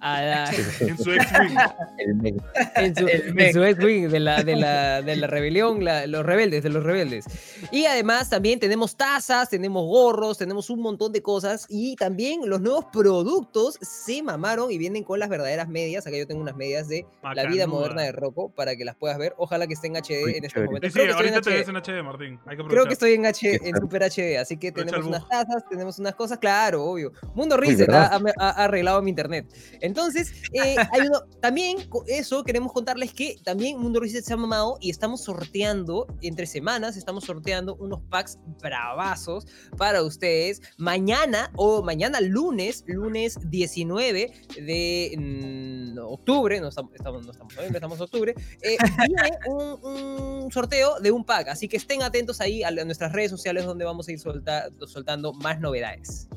a 0.00 0.22
la- 0.22 0.50
en 0.80 0.96
su 0.98 1.12
X-Wing. 1.12 2.38
en 2.76 2.94
su, 2.96 3.06
en 3.08 3.52
su 3.52 3.62
X-Wing 3.64 4.08
de 4.08 4.20
la, 4.20 4.42
de, 4.44 4.56
la, 4.56 5.02
de 5.02 5.16
la 5.16 5.26
rebelión, 5.26 5.84
la- 5.84 6.06
los 6.06 6.24
rebeldes, 6.24 6.62
de 6.62 6.68
los 6.70 6.84
rebeldes. 6.84 7.24
Y 7.70 7.84
además 7.86 8.30
también 8.30 8.58
tenemos 8.60 8.96
tazas, 8.96 9.48
tenemos 9.50 9.84
gorros, 9.86 10.38
tenemos 10.38 10.70
un 10.70 10.80
montón 10.80 11.12
de 11.12 11.22
cosas 11.22 11.66
y 11.68 11.96
también 11.96 12.40
los 12.44 12.60
nuevos 12.60 12.86
productos 12.92 13.78
se 13.80 14.22
mamaron 14.22 14.70
y 14.70 14.78
vienen 14.78 15.04
con 15.04 15.18
las 15.18 15.28
verdaderas 15.28 15.68
medias. 15.68 16.06
Acá 16.06 16.16
yo 16.16 16.26
tengo 16.26 16.40
unas 16.42 16.56
medias 16.56 16.88
de 16.88 17.04
la 17.34 17.44
vida 17.46 17.66
moderna 17.66 18.02
de 18.02 18.12
Rocco 18.12 18.50
para 18.54 18.76
que 18.76 18.84
las 18.84 18.94
puedas 18.96 19.18
ver. 19.18 19.34
Ojalá 19.36 19.66
que 19.66 19.74
esté 19.74 19.88
en 19.88 19.96
HD 19.96 20.24
Uy, 20.24 20.32
en 20.36 20.44
estos 20.44 20.52
chévere. 20.52 20.66
momentos. 20.66 20.92
Sí, 20.92 20.98
sí, 21.00 21.04
Creo 21.04 21.06
que 21.06 21.10
estoy 21.10 21.28
en 21.28 21.34
ahorita 21.34 21.40
te 21.40 21.50
ves 21.50 21.66
HD. 21.66 21.70
en 21.70 21.76
HD, 21.98 22.02
Martín. 22.04 22.40
Hay 22.46 22.56
que 22.56 22.64
Creo 22.64 22.86
que 22.86 22.92
estoy 22.92 23.12
en 23.14 23.26
H, 23.26 23.60
en. 23.68 23.76
Super 23.78 24.02
HD, 24.02 24.38
así 24.38 24.56
que 24.56 24.68
Aprovecha 24.68 24.90
tenemos 24.96 25.06
unas 25.06 25.28
tazas, 25.28 25.64
tenemos 25.68 25.98
unas 25.98 26.14
cosas, 26.14 26.38
claro, 26.38 26.84
obvio. 26.84 27.12
Mundo 27.34 27.56
Reset 27.56 27.88
ha, 27.90 28.06
ha- 28.16 28.20
ha 28.38 28.64
arreglado 28.64 29.00
mi 29.02 29.10
internet. 29.10 29.46
Entonces, 29.88 30.32
eh, 30.52 30.76
hay 30.92 31.00
uno- 31.08 31.22
también 31.40 31.78
eso 32.06 32.44
queremos 32.44 32.72
contarles 32.72 33.12
que 33.12 33.36
también 33.44 33.78
Mundo 33.78 33.98
Reset 34.00 34.24
se 34.24 34.32
ha 34.34 34.36
mamado 34.36 34.76
y 34.80 34.90
estamos 34.90 35.22
sorteando 35.24 36.06
entre 36.22 36.46
semanas, 36.46 36.96
estamos 36.96 37.24
sorteando 37.24 37.74
unos 37.76 38.00
packs 38.08 38.38
bravazos 38.62 39.46
para 39.76 40.02
ustedes. 40.02 40.60
Mañana 40.76 41.50
o 41.56 41.82
mañana 41.82 42.20
lunes, 42.20 42.84
lunes 42.86 43.38
19 43.50 44.32
de 44.64 45.14
mm, 45.18 45.98
octubre, 45.98 46.60
no 46.60 46.68
estamos, 46.68 46.92
estamos, 46.94 47.24
no 47.24 47.32
estamos 47.32 47.54
noviembre, 47.54 47.78
estamos 47.78 48.00
octubre, 48.00 48.34
eh, 48.62 48.76
viene 49.06 49.30
un, 49.48 50.44
un 50.44 50.52
sorteo 50.52 51.00
de 51.00 51.10
un 51.10 51.24
pack, 51.24 51.48
así 51.48 51.66
que 51.68 51.76
estén 51.78 52.02
atentos 52.02 52.40
ahí 52.40 52.62
a 52.62 52.70
nuestras 52.70 53.12
redes 53.12 53.30
sociales 53.30 53.64
donde 53.64 53.84
vamos 53.84 54.06
a 54.08 54.12
ir 54.12 54.18
solta- 54.20 54.68
soltando 54.86 55.32
más 55.32 55.58
novedades. 55.60 56.28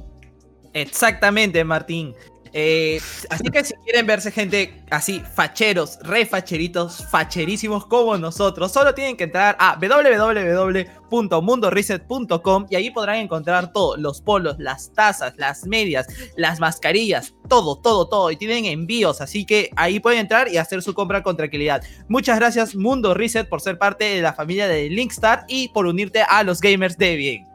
Exactamente, 0.74 1.64
Martín. 1.64 2.14
Eh, 2.54 3.00
así 3.30 3.44
que 3.46 3.64
si 3.64 3.74
quieren 3.76 4.06
verse 4.06 4.30
gente 4.32 4.84
así, 4.90 5.24
facheros, 5.36 5.98
re 6.02 6.26
facheritos, 6.26 7.06
facherísimos 7.10 7.86
como 7.86 8.18
nosotros, 8.18 8.74
solo 8.74 8.94
tienen 8.94 9.16
que 9.16 9.24
entrar 9.26 9.56
a 9.60 9.78
www.mundoreset.com 9.80 12.66
y 12.70 12.76
ahí 12.76 12.92
podrán 12.92 13.16
encontrar 13.18 13.72
todo, 13.72 13.96
los 13.96 14.20
polos, 14.22 14.58
las 14.60 14.92
tazas, 14.94 15.34
las 15.38 15.66
medias, 15.66 16.08
las 16.36 16.60
mascarillas, 16.60 17.34
todo, 17.48 17.78
todo, 17.78 18.08
todo. 18.08 18.32
Y 18.32 18.36
tienen 18.36 18.66
envíos, 18.66 19.22
así 19.22 19.46
que 19.46 19.70
ahí 19.76 20.00
pueden 20.00 20.20
entrar 20.20 20.50
y 20.50 20.58
hacer 20.58 20.82
su 20.82 20.94
compra 20.94 21.22
con 21.24 21.38
tranquilidad. 21.38 21.82
Muchas 22.10 22.38
gracias 22.38 22.76
Mundo 22.76 23.14
Reset 23.14 23.48
por 23.48 23.62
ser 23.62 23.78
parte 23.78 24.04
de 24.06 24.22
la 24.22 24.34
familia 24.34 24.68
de 24.68 24.90
Linkstar 24.90 25.46
y 25.48 25.70
por 25.70 25.86
unirte 25.86 26.22
a 26.22 26.44
los 26.44 26.60
gamers 26.60 26.98
de 26.98 27.16
bien. 27.16 27.51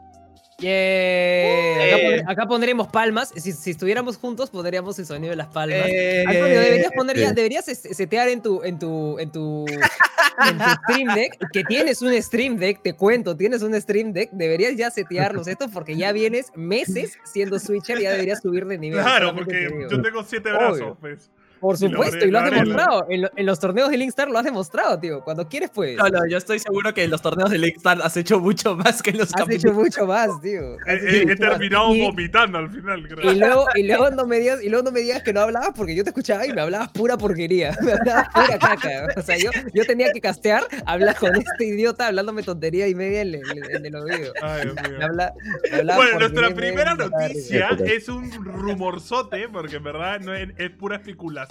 Yeah. 0.59 1.83
Acá, 1.83 1.97
Eh. 1.97 2.03
pondré- 2.03 2.23
acá 2.33 2.47
pondremos 2.47 2.87
palmas. 2.87 3.31
Si, 3.35 3.51
si 3.51 3.71
estuviéramos 3.71 4.17
juntos, 4.17 4.49
pondríamos 4.49 4.97
el 4.97 5.05
sonido 5.05 5.29
de 5.29 5.35
las 5.35 5.47
palmas. 5.47 5.85
Eh, 5.87 6.23
Antonio, 6.27 6.59
deberías 6.59 6.91
poner 6.93 7.17
ya, 7.17 7.31
deberías 7.31 7.65
setear 7.65 8.27
en 8.29 8.41
tu, 8.41 8.63
en 8.63 8.79
tu, 8.79 9.19
en 9.19 9.31
tu, 9.31 9.65
en 9.67 10.57
tu 10.57 10.63
Stream 10.83 11.13
Deck, 11.13 11.37
que 11.53 11.63
tienes 11.63 12.01
un 12.01 12.19
Stream 12.21 12.57
Deck, 12.57 12.81
te 12.81 12.93
cuento, 12.93 13.37
tienes 13.37 13.61
un 13.61 13.79
Stream 13.79 14.13
Deck, 14.13 14.31
deberías 14.31 14.75
ya 14.75 14.89
setearlos 14.89 15.47
esto 15.47 15.69
porque 15.69 15.95
ya 15.95 16.11
vienes 16.11 16.47
meses 16.55 17.17
siendo 17.23 17.59
Switcher, 17.59 17.99
ya 17.99 18.11
deberías 18.11 18.41
subir 18.41 18.65
de 18.65 18.79
nivel. 18.79 19.01
Claro, 19.03 19.35
porque 19.35 19.53
te 19.69 19.87
yo 19.91 20.01
tengo 20.01 20.23
siete 20.23 20.49
Obvio. 20.49 20.59
brazos, 20.59 20.97
pues. 20.99 21.29
Por 21.59 21.75
Y 21.79 21.83
lo 21.83 21.89
supuesto, 21.89 22.25
y 22.25 22.31
lo 22.31 22.39
has 22.39 22.51
demostrado. 22.51 23.05
En, 23.09 23.21
lo- 23.23 23.29
en 23.35 23.45
los 23.45 23.59
torneos 23.59 23.89
de 23.89 23.97
Linkstar 23.97 24.29
lo 24.29 24.37
has 24.37 24.45
demostrado, 24.45 24.99
tío. 24.99 25.21
Cuando 25.23 25.47
quieres, 25.47 25.69
pues. 25.73 25.97
No, 25.97 26.07
no, 26.09 26.27
yo 26.27 26.37
estoy 26.37 26.59
seguro 26.59 26.93
que 26.93 27.03
en 27.03 27.11
los 27.11 27.21
torneos 27.21 27.49
de 27.49 27.57
Star 27.77 27.99
has 28.03 28.15
hecho 28.17 28.39
mucho 28.39 28.75
más 28.75 29.01
que 29.01 29.09
en 29.11 29.17
los 29.19 29.33
Has 29.35 29.49
hecho 29.49 29.73
mucho 29.73 30.05
más, 30.07 30.29
tío. 30.41 30.77
He, 30.85 30.91
Has 30.91 31.01
hecho 31.03 31.07
he- 31.07 31.21
he 31.21 31.25
mucho 31.25 31.41
más. 31.43 31.49
terminado 31.51 31.95
Y- 31.95 32.01
vomitando 32.01 32.57
al 32.59 32.69
final, 32.69 33.07
creo. 33.07 33.31
Y 33.31 33.35
luego, 33.39 33.65
y, 33.75 33.83
luego 33.83 34.09
no 34.11 34.25
me 34.25 34.39
digas, 34.39 34.63
y 34.63 34.69
luego 34.69 34.83
no 34.85 34.91
me 34.91 34.99
digas 35.01 35.23
que 35.23 35.33
no 35.33 35.41
hablabas 35.41 35.71
porque 35.75 35.95
yo 35.95 36.03
te 36.03 36.09
escuchaba 36.11 36.45
y 36.45 36.53
me 36.53 36.61
hablabas 36.61 36.89
pura 36.89 37.17
porquería. 37.17 37.75
Me 37.81 37.91
hablabas 37.93 38.27
pura 38.33 38.59
caca. 38.59 39.07
O 39.17 39.21
sea, 39.21 39.37
yo, 39.37 39.49
yo 39.73 39.85
tenía 39.85 40.11
que 40.11 40.21
castear, 40.21 40.63
hablar 40.85 41.15
con 41.17 41.35
este 41.35 41.65
idiota 41.65 42.07
hablándome 42.07 42.43
tontería 42.43 42.87
y 42.87 42.95
media 42.95 43.21
en, 43.21 43.35
el- 43.35 43.75
en 43.75 43.85
el 43.85 43.95
oído. 43.95 44.33
Ay, 44.41 44.63
Dios 44.63 44.75
mío. 44.75 44.97
Me 44.99 45.05
habla, 45.05 45.33
me 45.71 45.95
Bueno, 45.95 46.19
nuestra 46.19 46.49
y 46.49 46.53
primera 46.53 46.93
y 46.93 46.97
noticia 46.97 47.69
es 47.85 48.07
un 48.09 48.29
rumorzote, 48.31 49.47
porque 49.49 49.77
en 49.77 49.83
verdad 49.83 50.19
no 50.19 50.33
es, 50.33 50.49
es 50.57 50.69
pura 50.71 50.97
especulación. 50.97 51.46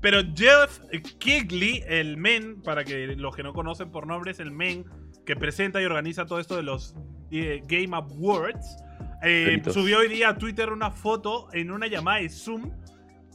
Pero 0.00 0.20
Jeff 0.34 0.80
Kigley, 1.18 1.82
el 1.86 2.16
men, 2.16 2.62
para 2.62 2.84
que 2.84 3.08
los 3.16 3.34
que 3.36 3.42
no 3.42 3.52
conocen 3.52 3.90
por 3.90 4.06
nombre, 4.06 4.30
es 4.30 4.40
el 4.40 4.50
men 4.50 4.84
que 5.26 5.36
presenta 5.36 5.80
y 5.80 5.84
organiza 5.84 6.26
todo 6.26 6.40
esto 6.40 6.56
de 6.56 6.62
los 6.62 6.94
eh, 7.30 7.62
Game 7.66 7.96
Awards. 7.96 8.76
eh, 9.22 9.62
subió 9.70 9.98
hoy 9.98 10.08
día 10.08 10.30
a 10.30 10.38
Twitter 10.38 10.70
una 10.70 10.90
foto 10.90 11.48
en 11.52 11.70
una 11.70 11.86
llamada 11.86 12.20
de 12.20 12.30
Zoom 12.30 12.70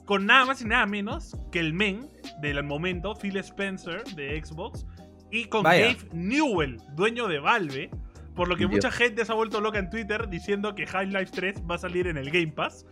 con 0.05 0.25
nada 0.25 0.45
más 0.45 0.61
y 0.61 0.65
nada 0.65 0.85
menos 0.85 1.35
que 1.51 1.59
el 1.59 1.73
men 1.73 2.07
del 2.41 2.63
momento, 2.63 3.15
Phil 3.15 3.37
Spencer 3.37 4.03
de 4.15 4.41
Xbox, 4.43 4.85
y 5.31 5.45
con 5.45 5.63
Vaya. 5.63 5.87
Dave 5.87 6.09
Newell, 6.13 6.77
dueño 6.95 7.27
de 7.27 7.39
Valve. 7.39 7.89
Por 8.35 8.47
lo 8.49 8.55
que 8.55 8.61
Dios. 8.67 8.71
mucha 8.71 8.91
gente 8.91 9.23
se 9.25 9.31
ha 9.31 9.35
vuelto 9.35 9.61
loca 9.61 9.79
en 9.79 9.89
Twitter 9.89 10.27
diciendo 10.29 10.75
que 10.75 10.85
High 10.85 11.07
Life 11.07 11.31
3 11.33 11.63
va 11.69 11.75
a 11.75 11.77
salir 11.77 12.07
en 12.07 12.17
el 12.17 12.29
Game 12.31 12.51
Pass. 12.51 12.85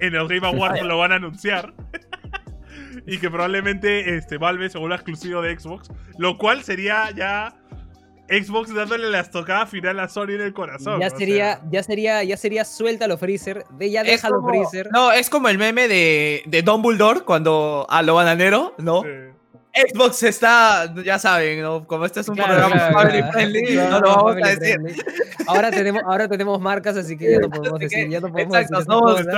En 0.00 0.12
los 0.12 0.28
Game 0.28 0.46
Awards 0.46 0.82
lo 0.82 0.98
van 0.98 1.12
a 1.12 1.16
anunciar. 1.16 1.74
y 3.06 3.18
que 3.18 3.28
probablemente 3.30 4.16
este, 4.16 4.38
Valve 4.38 4.70
se 4.70 4.78
vuelva 4.78 4.96
exclusivo 4.96 5.42
de 5.42 5.58
Xbox. 5.58 5.90
Lo 6.18 6.38
cual 6.38 6.62
sería 6.62 7.10
ya 7.10 7.56
Xbox 8.28 8.72
dándole 8.72 9.10
la 9.10 9.20
estocada 9.20 9.66
final 9.66 9.98
a 10.00 10.08
Sony 10.08 10.30
en 10.30 10.40
el 10.42 10.52
corazón. 10.54 11.00
Ya 11.00 11.08
o 11.08 11.10
sería, 11.18 11.56
sea. 11.56 11.64
ya 11.70 11.82
sería, 11.82 12.24
ya 12.24 12.36
sería 12.36 12.64
suéltalo 12.64 13.18
Freezer, 13.18 13.64
de 13.76 13.90
ya 13.90 14.02
déjalo 14.04 14.36
como- 14.36 14.48
Freezer. 14.48 14.88
No, 14.92 15.12
es 15.12 15.28
como 15.28 15.48
el 15.48 15.58
meme 15.58 15.88
de, 15.88 16.42
de 16.46 16.62
Dumbledore 16.62 17.20
cuando 17.22 17.86
a 17.90 18.00
lo 18.02 18.14
bananero, 18.14 18.74
¿no? 18.78 19.02
Sí. 19.02 19.08
Xbox 19.74 20.22
está, 20.22 20.92
ya 21.04 21.18
saben, 21.18 21.60
¿no? 21.62 21.84
Como 21.86 22.04
este 22.06 22.20
es 22.20 22.28
un 22.28 22.36
Claro, 22.36 22.50
programa 22.52 22.74
claro, 22.76 22.94
family 22.98 23.18
claro. 23.18 23.32
friendly, 23.32 23.66
Claro, 23.66 23.90
no 23.90 24.00
lo 24.00 24.08
vamos 24.16 24.36
a 24.42 24.48
decir. 24.54 24.76
Ahora 25.46 25.70
tenemos, 25.70 26.02
ahora 26.06 26.28
tenemos 26.28 26.60
marcas, 26.60 26.96
así 26.96 27.16
que 27.16 27.32
ya 27.32 27.38
no 27.40 27.50
podemos 27.50 27.80
Así 27.80 27.88
que, 27.88 27.96
decir, 27.96 28.10
ya 28.12 28.20
no 28.20 28.28
podemos 28.32 28.56
exacto, 28.56 28.76
decir 28.78 28.92
somos-. 28.92 29.20
Está, 29.20 29.30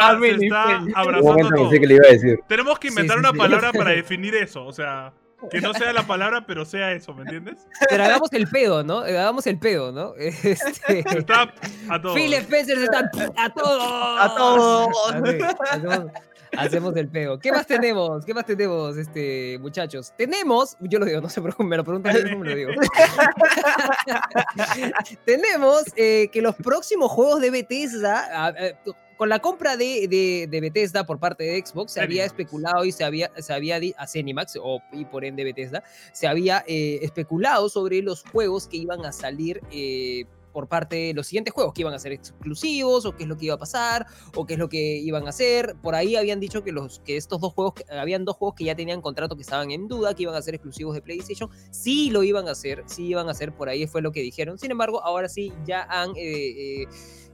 está 0.92 1.00
abrazando 1.00 1.22
momento 1.32 1.54
todo. 1.56 1.70
que 1.70 1.86
le 1.86 1.94
iba 1.94 2.06
a 2.08 2.12
decir. 2.12 2.38
Tenemos 2.48 2.78
que 2.78 2.88
inventar 2.88 3.16
Sí, 3.16 3.20
una 3.20 3.30
sí. 3.32 3.38
palabra 3.38 3.72
para 3.72 3.90
definir 3.96 4.34
eso. 4.34 4.66
O 4.66 4.72
sea, 4.72 5.12
que 5.50 5.60
no 5.60 5.72
sea 5.74 5.92
la 5.92 6.06
palabra, 6.06 6.44
pero 6.46 6.64
sea 6.64 6.92
eso, 6.92 7.14
¿me 7.14 7.22
entiendes? 7.22 7.66
Pero 7.88 8.04
hagamos 8.04 8.32
el 8.32 8.46
pedo, 8.48 8.82
¿no? 8.84 8.98
Hagamos 9.00 9.46
el 9.46 9.58
pedo, 9.58 9.90
¿no? 9.92 10.12
Este, 10.18 11.00
Está 11.18 11.52
a 11.88 12.00
todo. 12.02 12.14
Phil 12.14 12.32
Spencer 12.34 12.78
está 12.78 13.10
a 13.36 13.50
todo. 13.54 14.18
A 14.18 14.34
todo. 14.34 14.88
Así, 15.12 15.38
hacemos, 15.70 16.10
hacemos 16.58 16.96
el 16.96 17.08
peo. 17.08 17.38
¿Qué 17.38 17.52
más 17.52 17.66
tenemos? 17.66 18.24
¿Qué 18.24 18.34
más 18.34 18.46
tenemos, 18.46 18.96
este, 18.96 19.58
muchachos? 19.60 20.12
Tenemos, 20.16 20.76
yo 20.80 20.98
lo 20.98 21.06
digo, 21.06 21.20
no 21.20 21.28
se 21.28 21.40
preocupen, 21.40 21.68
me 21.68 21.76
lo 21.76 21.84
preguntan, 21.84 22.16
yo 22.16 22.24
mismo 22.24 22.38
me 22.40 22.50
lo 22.50 22.56
digo. 22.56 22.70
tenemos 25.24 25.84
eh, 25.96 26.28
que 26.32 26.42
los 26.42 26.54
próximos 26.56 27.10
juegos 27.10 27.40
de 27.40 27.50
Bethesda, 27.50 28.54
eh, 28.58 28.76
con 29.16 29.28
la 29.28 29.38
compra 29.38 29.76
de, 29.76 30.08
de, 30.08 30.46
de 30.48 30.60
Bethesda 30.60 31.04
por 31.04 31.18
parte 31.18 31.44
de 31.44 31.64
Xbox, 31.64 31.92
se 31.92 32.00
había 32.00 32.24
especulado 32.24 32.84
y 32.84 32.92
se 32.92 33.04
había, 33.04 33.30
se 33.38 33.52
había 33.52 33.80
a 33.96 34.06
Zenimax, 34.06 34.58
o, 34.62 34.82
y 34.92 35.04
por 35.04 35.24
ende 35.24 35.44
Bethesda, 35.44 35.82
se 36.12 36.26
había 36.26 36.64
eh, 36.66 37.00
especulado 37.02 37.68
sobre 37.68 38.02
los 38.02 38.22
juegos 38.22 38.68
que 38.68 38.76
iban 38.76 39.04
a 39.04 39.12
salir 39.12 39.60
eh, 39.70 40.26
por 40.56 40.68
parte 40.68 40.96
de 40.96 41.12
los 41.12 41.26
siguientes 41.26 41.52
juegos, 41.52 41.74
que 41.74 41.82
iban 41.82 41.92
a 41.92 41.98
ser 41.98 42.12
exclusivos, 42.12 43.04
o 43.04 43.14
qué 43.14 43.24
es 43.24 43.28
lo 43.28 43.36
que 43.36 43.44
iba 43.44 43.56
a 43.56 43.58
pasar, 43.58 44.06
o 44.34 44.46
qué 44.46 44.54
es 44.54 44.58
lo 44.58 44.70
que 44.70 44.96
iban 44.96 45.26
a 45.26 45.28
hacer. 45.28 45.76
Por 45.82 45.94
ahí 45.94 46.16
habían 46.16 46.40
dicho 46.40 46.64
que, 46.64 46.72
los, 46.72 47.00
que 47.00 47.18
estos 47.18 47.42
dos 47.42 47.52
juegos, 47.52 47.74
habían 47.90 48.24
dos 48.24 48.36
juegos 48.36 48.54
que 48.54 48.64
ya 48.64 48.74
tenían 48.74 49.02
contrato 49.02 49.36
que 49.36 49.42
estaban 49.42 49.70
en 49.70 49.86
duda, 49.86 50.14
que 50.14 50.22
iban 50.22 50.34
a 50.34 50.40
ser 50.40 50.54
exclusivos 50.54 50.94
de 50.94 51.02
PlayStation. 51.02 51.50
Sí 51.70 52.08
lo 52.08 52.22
iban 52.22 52.48
a 52.48 52.52
hacer, 52.52 52.82
sí 52.86 53.04
iban 53.04 53.28
a 53.28 53.32
hacer, 53.32 53.54
por 53.54 53.68
ahí 53.68 53.86
fue 53.86 54.00
lo 54.00 54.12
que 54.12 54.22
dijeron. 54.22 54.58
Sin 54.58 54.70
embargo, 54.70 55.04
ahora 55.04 55.28
sí 55.28 55.52
ya 55.66 55.82
han... 55.90 56.16
eh, 56.16 56.84
eh, 56.84 56.86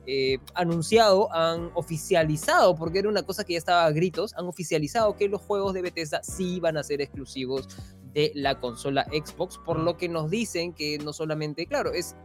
eh, 0.05 0.39
anunciado, 0.55 1.33
han 1.33 1.71
oficializado, 1.75 2.75
porque 2.75 2.99
era 2.99 3.09
una 3.09 3.23
cosa 3.23 3.45
que 3.45 3.53
ya 3.53 3.59
estaba 3.61 3.85
a 3.85 3.93
gritos, 3.93 4.35
han 4.35 4.47
oficializado 4.47 5.15
que 5.15 5.29
los 5.29 5.41
juegos 5.43 5.75
de 5.75 5.83
Bethesda 5.83 6.25
sí 6.25 6.59
van 6.59 6.77
a 6.77 6.83
ser 6.83 7.01
exclusivos 7.01 7.69
de 8.13 8.33
la 8.35 8.59
consola 8.59 9.07
Xbox, 9.13 9.59
por 9.65 9.79
lo 9.79 9.97
que 9.97 10.09
nos 10.09 10.29
dicen 10.29 10.73
que 10.73 10.99
no 10.99 11.13
solamente, 11.13 11.67
claro, 11.67 11.93
es 11.93 12.17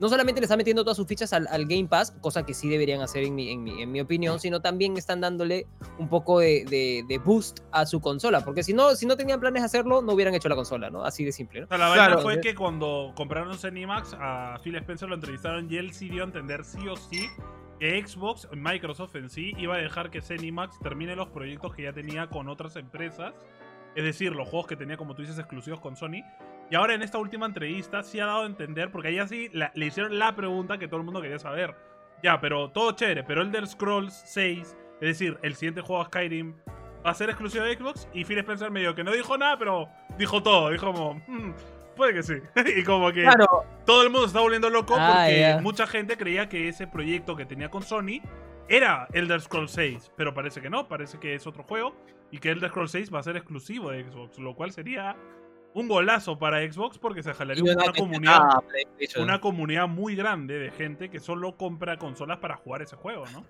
no 0.00 0.08
solamente 0.08 0.40
le 0.40 0.44
están 0.46 0.58
metiendo 0.58 0.82
todas 0.84 0.96
sus 0.96 1.06
fichas 1.06 1.32
al, 1.32 1.46
al 1.48 1.66
Game 1.66 1.86
Pass, 1.88 2.12
cosa 2.20 2.44
que 2.44 2.54
sí 2.54 2.68
deberían 2.68 3.00
hacer 3.00 3.24
en 3.24 3.34
mi, 3.34 3.50
en 3.50 3.62
mi, 3.62 3.82
en 3.82 3.92
mi 3.92 4.00
opinión, 4.00 4.40
sino 4.40 4.60
también 4.60 4.96
están 4.96 5.20
dándole 5.20 5.66
un 5.98 6.08
poco 6.08 6.40
de, 6.40 6.64
de- 6.68 7.04
de 7.08 7.18
boost 7.18 7.60
a 7.72 7.86
su 7.86 8.00
consola, 8.00 8.40
porque 8.42 8.62
si 8.62 8.72
no, 8.72 8.94
si 8.94 9.06
no 9.06 9.16
tenían 9.16 9.40
planes 9.40 9.62
de 9.62 9.66
hacerlo, 9.66 10.02
no 10.02 10.12
hubieran 10.12 10.34
hecho 10.34 10.48
la 10.48 10.54
consola, 10.56 10.90
¿no? 10.90 11.04
Así 11.04 11.24
de 11.24 11.32
simple, 11.32 11.60
¿no? 11.60 11.66
O 11.66 11.68
sea, 11.68 11.78
la 11.78 11.92
Claro. 11.92 12.16
vaina 12.16 12.22
fue 12.22 12.40
que 12.40 12.54
cuando 12.54 13.12
compraron 13.16 13.56
Zenimax, 13.58 14.14
a 14.18 14.58
Phil 14.62 14.76
Spencer 14.76 15.08
lo 15.08 15.14
entrevistaron 15.14 15.70
y 15.70 15.76
él 15.76 15.92
sí 15.92 16.08
dio 16.08 16.22
a 16.22 16.26
entender 16.26 16.64
sí 16.64 16.86
o 16.88 16.96
sí 16.96 17.26
que 17.78 18.06
Xbox, 18.06 18.46
Microsoft 18.54 19.16
en 19.16 19.28
sí, 19.28 19.52
iba 19.58 19.74
a 19.74 19.78
dejar 19.78 20.10
que 20.10 20.22
Zenimax 20.22 20.78
termine 20.78 21.16
los 21.16 21.28
proyectos 21.30 21.74
que 21.74 21.82
ya 21.82 21.92
tenía 21.92 22.28
con 22.28 22.48
otras 22.48 22.76
empresas. 22.76 23.34
Es 23.94 24.04
decir, 24.04 24.32
los 24.34 24.48
juegos 24.48 24.66
que 24.66 24.76
tenía, 24.76 24.96
como 24.96 25.14
tú 25.14 25.22
dices, 25.22 25.38
exclusivos 25.38 25.80
con 25.80 25.96
Sony. 25.96 26.22
Y 26.70 26.74
ahora 26.74 26.94
en 26.94 27.02
esta 27.02 27.18
última 27.18 27.44
entrevista 27.46 28.02
sí 28.02 28.18
ha 28.20 28.26
dado 28.26 28.42
a 28.42 28.46
entender, 28.46 28.90
porque 28.90 29.08
ahí 29.08 29.18
así 29.18 29.50
le 29.52 29.86
hicieron 29.86 30.18
la 30.18 30.34
pregunta 30.34 30.78
que 30.78 30.88
todo 30.88 30.98
el 30.98 31.04
mundo 31.04 31.20
quería 31.20 31.38
saber. 31.38 31.74
Ya, 32.22 32.40
pero 32.40 32.70
todo 32.70 32.92
chévere, 32.92 33.24
pero 33.24 33.42
Elder 33.42 33.66
Scrolls 33.66 34.14
6, 34.26 34.76
es 35.00 35.00
decir, 35.00 35.38
el 35.42 35.54
siguiente 35.54 35.80
juego 35.82 36.04
Skyrim, 36.04 36.54
va 37.04 37.10
a 37.10 37.14
ser 37.14 37.28
exclusivo 37.28 37.64
de 37.64 37.76
Xbox. 37.76 38.08
Y 38.14 38.24
Phil 38.24 38.38
Spencer 38.38 38.70
medio 38.70 38.94
que 38.94 39.04
no 39.04 39.12
dijo 39.12 39.36
nada, 39.36 39.58
pero 39.58 39.88
dijo 40.16 40.42
todo. 40.42 40.70
Dijo 40.70 40.86
como, 40.92 41.14
"Hmm, 41.26 41.52
puede 41.96 42.14
que 42.14 42.22
sí. 42.22 42.34
y 42.76 42.84
como 42.84 43.12
que 43.12 43.22
Claro, 43.22 43.64
todo 43.84 44.02
el 44.02 44.08
mundo 44.08 44.22
se 44.22 44.28
está 44.28 44.40
volviendo 44.40 44.70
loco 44.70 44.94
Ah, 44.96 45.24
porque 45.26 45.58
mucha 45.60 45.86
gente 45.86 46.16
creía 46.16 46.48
que 46.48 46.68
ese 46.68 46.86
proyecto 46.86 47.36
que 47.36 47.44
tenía 47.44 47.68
con 47.68 47.82
Sony 47.82 48.22
era 48.68 49.08
Elder 49.12 49.40
Scrolls 49.40 49.72
6, 49.72 50.12
pero 50.16 50.32
parece 50.32 50.62
que 50.62 50.70
no, 50.70 50.88
parece 50.88 51.18
que 51.18 51.34
es 51.34 51.46
otro 51.46 51.64
juego 51.64 51.94
y 52.32 52.38
que 52.38 52.50
Elder 52.50 52.70
Scrolls 52.70 52.90
6 52.90 53.14
va 53.14 53.20
a 53.20 53.22
ser 53.22 53.36
exclusivo 53.36 53.90
de 53.90 54.02
Xbox, 54.04 54.38
lo 54.38 54.56
cual 54.56 54.72
sería 54.72 55.16
un 55.74 55.86
golazo 55.88 56.38
para 56.38 56.60
Xbox 56.70 56.98
porque 56.98 57.22
se 57.22 57.32
jalaría 57.32 57.62
una, 57.62 57.84
una- 57.84 57.92
comunidad 57.92 58.40
una 59.18 59.40
comunidad 59.40 59.86
muy 59.88 60.16
grande 60.16 60.58
de 60.58 60.70
gente 60.72 61.08
que 61.10 61.20
solo 61.20 61.56
compra 61.56 61.96
consolas 61.98 62.38
para 62.38 62.56
jugar 62.56 62.82
ese 62.82 62.96
juego, 62.96 63.24
¿no? 63.32 63.44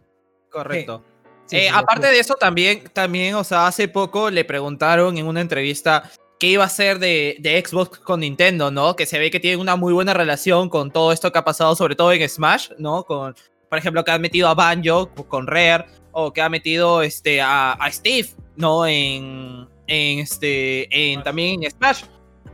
Correcto. 0.51 1.03
Sí, 1.47 1.57
Eh, 1.57 1.69
sí, 1.69 1.75
aparte 1.75 2.07
sí. 2.09 2.13
de 2.15 2.21
eso, 2.21 2.35
también, 2.35 2.85
también, 2.93 3.35
o 3.35 3.43
sea, 3.45 3.67
hace 3.67 3.89
poco 3.89 4.31
le 4.31 4.45
preguntaron 4.45 5.17
en 5.19 5.27
una 5.27 5.41
entrevista 5.41 6.09
qué 6.39 6.49
iba 6.49 6.65
a 6.65 6.69
ser 6.69 6.99
de, 6.99 7.37
de 7.41 7.61
Xbox 7.65 7.99
con 7.99 8.21
Nintendo, 8.21 8.71
¿no? 8.71 8.95
Que 8.97 9.07
se 9.07 9.19
ve 9.19 9.31
que 9.31 9.41
tienen 9.41 9.61
una 9.61 9.75
muy 9.77 9.93
buena 9.93 10.15
relación 10.15 10.69
con 10.69 10.91
todo 10.93 11.13
esto 11.13 11.33
que 11.33 11.39
ha 11.39 11.45
pasado, 11.45 11.75
sobre 11.75 11.97
todo 11.97 12.13
en 12.13 12.29
Smash, 12.29 12.71
¿no? 12.79 13.05
Con, 13.05 13.35
por 13.69 13.79
ejemplo, 13.79 14.05
que 14.05 14.11
han 14.13 14.21
metido 14.21 14.49
a 14.49 14.55
Banjo 14.55 15.09
con 15.29 15.47
Rare, 15.47 15.87
o 16.13 16.33
que 16.33 16.43
ha 16.43 16.49
metido 16.49 17.03
este, 17.03 17.41
a, 17.41 17.73
a 17.73 17.91
Steve, 17.91 18.29
¿no? 18.57 18.87
En, 18.87 19.67
en 19.87 20.19
este, 20.21 21.13
en, 21.13 21.23
también 21.23 21.63
en 21.65 21.71
Smash. 21.71 22.03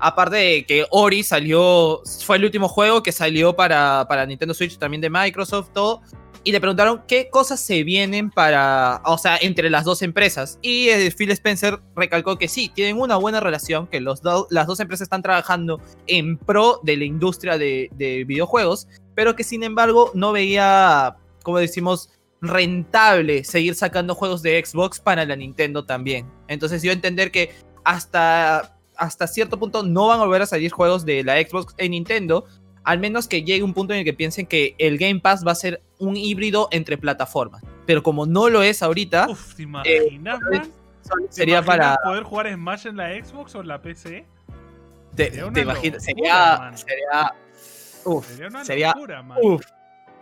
Aparte 0.01 0.37
de 0.37 0.65
que 0.65 0.87
Ori 0.91 1.23
salió, 1.25 2.03
fue 2.25 2.37
el 2.37 2.45
último 2.45 2.69
juego 2.69 3.03
que 3.03 3.11
salió 3.11 3.57
para, 3.57 4.07
para 4.09 4.25
Nintendo 4.27 4.55
Switch 4.55 4.79
también 4.79 5.01
de 5.01 5.11
Microsoft, 5.11 5.71
todo 5.73 6.03
y 6.45 6.53
le 6.53 6.61
preguntaron 6.61 7.03
qué 7.09 7.29
cosas 7.29 7.61
se 7.61 7.83
vienen 7.83 8.31
para, 8.31 9.03
o 9.05 9.19
sea, 9.19 9.37
entre 9.43 9.69
las 9.69 9.85
dos 9.85 10.01
empresas. 10.03 10.59
Y 10.63 10.89
eh, 10.89 11.11
Phil 11.11 11.31
Spencer 11.33 11.81
recalcó 11.97 12.39
que 12.39 12.47
sí, 12.49 12.71
tienen 12.73 12.99
una 12.99 13.17
buena 13.17 13.41
relación, 13.41 13.89
que 13.89 14.01
los 14.01 14.23
do- 14.23 14.47
las 14.49 14.67
dos 14.67 14.79
empresas 14.81 15.07
están 15.07 15.21
trabajando 15.21 15.81
en 16.07 16.39
pro 16.39 16.81
de 16.85 16.97
la 16.97 17.05
industria 17.05 17.59
de, 17.59 17.91
de 17.97 18.25
videojuegos, 18.25 18.87
pero 19.15 19.35
que 19.35 19.43
sin 19.43 19.65
embargo 19.65 20.13
no 20.15 20.31
veía, 20.33 21.17
como 21.43 21.59
decimos, 21.59 22.09
rentable 22.41 23.45
seguir 23.45 23.75
sacando 23.75 24.15
juegos 24.15 24.43
de 24.43 24.65
Xbox 24.65 25.01
para 25.01 25.25
la 25.25 25.37
Nintendo 25.37 25.85
también. 25.85 26.27
Entonces 26.47 26.83
yo 26.83 26.93
entender 26.93 27.31
que 27.31 27.55
hasta, 27.85 28.77
hasta 28.97 29.27
cierto 29.27 29.59
punto 29.59 29.83
no 29.83 30.09
van 30.09 30.21
a 30.21 30.25
volver 30.25 30.43
a 30.43 30.47
salir 30.47 30.71
juegos 30.71 31.05
de 31.05 31.25
la 31.25 31.37
Xbox 31.41 31.75
en 31.79 31.93
Nintendo, 31.93 32.45
al 32.85 32.99
menos 32.99 33.29
que 33.29 33.43
llegue 33.43 33.63
un 33.63 33.75
punto 33.75 33.93
en 33.93 34.01
el 34.01 34.05
que 34.05 34.15
piensen 34.15 34.47
que 34.47 34.75
el 34.79 34.99
Game 34.99 35.21
Pass 35.21 35.47
va 35.47 35.53
a 35.53 35.57
ser 35.57 35.83
un 35.99 36.17
híbrido 36.17 36.69
entre 36.71 36.97
plataformas. 36.97 37.63
Pero 37.87 38.03
como 38.03 38.27
no 38.27 38.49
lo 38.49 38.63
es 38.63 38.83
ahorita, 38.83 39.29
Uf, 39.29 39.57
¿te 39.57 39.67
sería 41.31 41.63
para... 41.63 41.97
poder 42.05 42.23
jugar 42.23 42.53
Smash 42.53 42.87
en 42.87 42.97
la 42.97 43.11
Xbox 43.25 43.55
o 43.55 43.61
en 43.61 43.69
la 43.69 43.83
PC? 43.83 44.27
Te, 45.17 45.33
imaginas, 45.37 45.75
locura, 45.75 46.01
sería... 46.01 46.73
Sería... 46.75 47.35
Uf, 48.05 48.27
Sería 48.27 48.49
una 48.49 48.65
sería... 48.65 48.93
locura, 48.95 49.23
man. 49.23 49.39
Uf. 49.43 49.63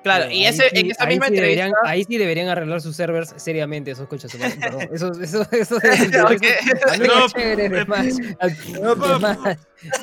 Claro, 0.07 0.27
Pero 0.27 0.37
y 0.37 0.45
ahí 0.45 0.47
ese, 0.47 0.69
sí- 0.71 0.79
en 0.79 0.91
esa 0.93 1.03
ahí 1.05 1.09
misma 1.11 1.27
sí 1.27 1.35
entrevista. 1.35 1.65
deberían, 1.65 1.73
ahí 1.85 2.05
sí 2.05 2.17
deberían 2.17 2.49
arreglar 2.49 2.81
sus 2.81 2.95
servers 2.95 3.35
seriamente, 3.39 3.91
esos 3.91 4.07
coches. 4.07 4.31
Perdón, 4.61 4.89
eso, 4.93 5.11
eso, 5.21 5.45
eso, 5.51 5.79
de 5.81 5.89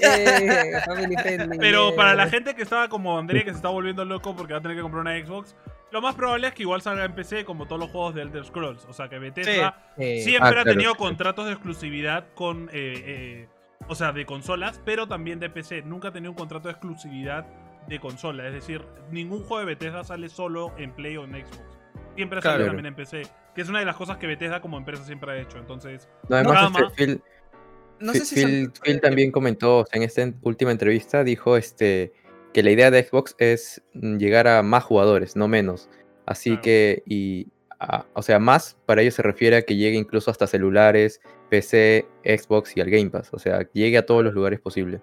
eh, 0.02 0.72
Pero 1.60 1.96
para 1.96 2.16
la 2.16 2.28
gente 2.30 2.56
que 2.56 2.64
estaba 2.64 2.90
como 2.90 3.18
Andrea, 3.18 3.44
que 3.44 3.52
se 3.52 3.58
está 3.58 3.70
volviendo 3.70 4.04
loco 4.06 4.36
porque 4.36 4.54
va 4.54 4.60
a 4.60 4.62
tener 4.62 4.78
que 4.78 4.84
comprar 4.84 5.02
una 5.02 5.18
Xbox, 5.26 5.56
lo 5.92 6.02
más 6.02 6.16
probable 6.16 6.48
es 6.48 6.54
que 6.54 6.64
igual 6.64 6.82
salga 6.82 7.06
en 7.06 7.14
PC 7.14 7.46
como 7.46 7.68
todos 7.68 7.80
los 7.80 7.92
juegos 7.92 8.16
de 8.16 8.24
Elder 8.24 8.46
Scrolls. 8.46 8.86
O 8.90 8.94
sea 8.94 9.10
que 9.10 9.20
Bethesda 9.20 9.78
siempre 9.96 10.60
Ah, 10.60 10.62
ha 10.62 10.66
tenido 10.66 10.96
contratos 10.96 11.46
de 11.46 11.52
exclusividad 11.54 12.26
con. 12.36 12.70
eh, 12.74 13.04
eh, 13.06 13.48
o 13.88 13.96
sea, 13.96 14.14
de 14.14 14.26
consolas, 14.26 14.80
pero 14.86 15.08
también 15.08 15.40
de 15.40 15.50
PC. 15.50 15.82
Nunca 15.82 16.08
ha 16.08 16.14
tenido 16.14 16.32
un 16.32 16.38
contrato 16.38 16.70
de 16.70 16.74
exclusividad 16.74 17.46
de 17.88 18.00
consola. 18.00 18.48
Es 18.48 18.54
decir, 18.54 18.82
ningún 19.12 19.40
juego 19.44 19.60
de 19.60 19.66
Bethesda 19.66 20.04
sale 20.04 20.30
solo 20.30 20.74
en 20.78 20.92
Play 20.94 21.18
o 21.18 21.26
en 21.26 21.32
Xbox. 21.32 21.60
Siempre 22.16 22.42
sale 22.42 22.56
Claro. 22.58 22.66
también 22.68 22.86
en 22.88 22.96
PC. 22.96 23.24
Que 23.56 23.62
es 23.62 23.70
una 23.70 23.80
de 23.80 23.86
las 23.86 23.96
cosas 23.96 24.18
que 24.18 24.28
Bethesda 24.28 24.62
como 24.62 24.78
empresa 24.78 25.04
siempre 25.04 25.32
ha 25.32 25.38
hecho. 25.38 25.58
Entonces, 25.58 26.10
No, 26.30 26.38
además, 26.38 26.72
este, 26.90 27.06
Phil, 27.06 27.22
No 28.00 28.12
Phil- 28.12 28.22
sé 28.22 28.26
si 28.26 28.36
Phil, 28.36 28.64
son- 28.66 28.74
Phil 28.84 29.02
también 29.02 29.32
comentó 29.32 29.86
en 29.92 30.04
esta 30.04 30.32
última 30.42 30.72
entrevista, 30.72 31.24
dijo 31.24 31.56
este, 31.58 32.12
que 32.54 32.64
la 32.64 32.72
idea 32.72 32.92
de 32.92 33.04
Xbox 33.04 33.36
es 33.38 33.82
llegar 33.94 34.48
a 34.48 34.62
más 34.64 34.84
jugadores, 34.84 35.36
no 35.36 35.48
menos. 35.48 35.90
Así 36.26 36.50
Claro. 36.52 36.62
que, 36.64 37.04
y, 37.06 37.48
a- 37.80 38.06
o 38.14 38.22
sea, 38.22 38.40
más 38.40 38.78
para 38.86 39.02
ellos 39.02 39.14
se 39.14 39.22
refiere 39.22 39.58
a 39.58 39.62
que 39.62 39.76
llegue 39.76 39.98
incluso 39.98 40.32
hasta 40.32 40.48
celulares, 40.48 41.22
PC, 41.50 42.08
Xbox 42.24 42.76
y 42.78 42.82
al 42.82 42.90
Game 42.90 43.10
Pass. 43.10 43.30
O 43.34 43.40
sea, 43.40 43.68
llegue 43.74 43.98
a 43.98 44.06
todos 44.06 44.24
los 44.24 44.34
lugares 44.34 44.60
posibles. 44.60 45.02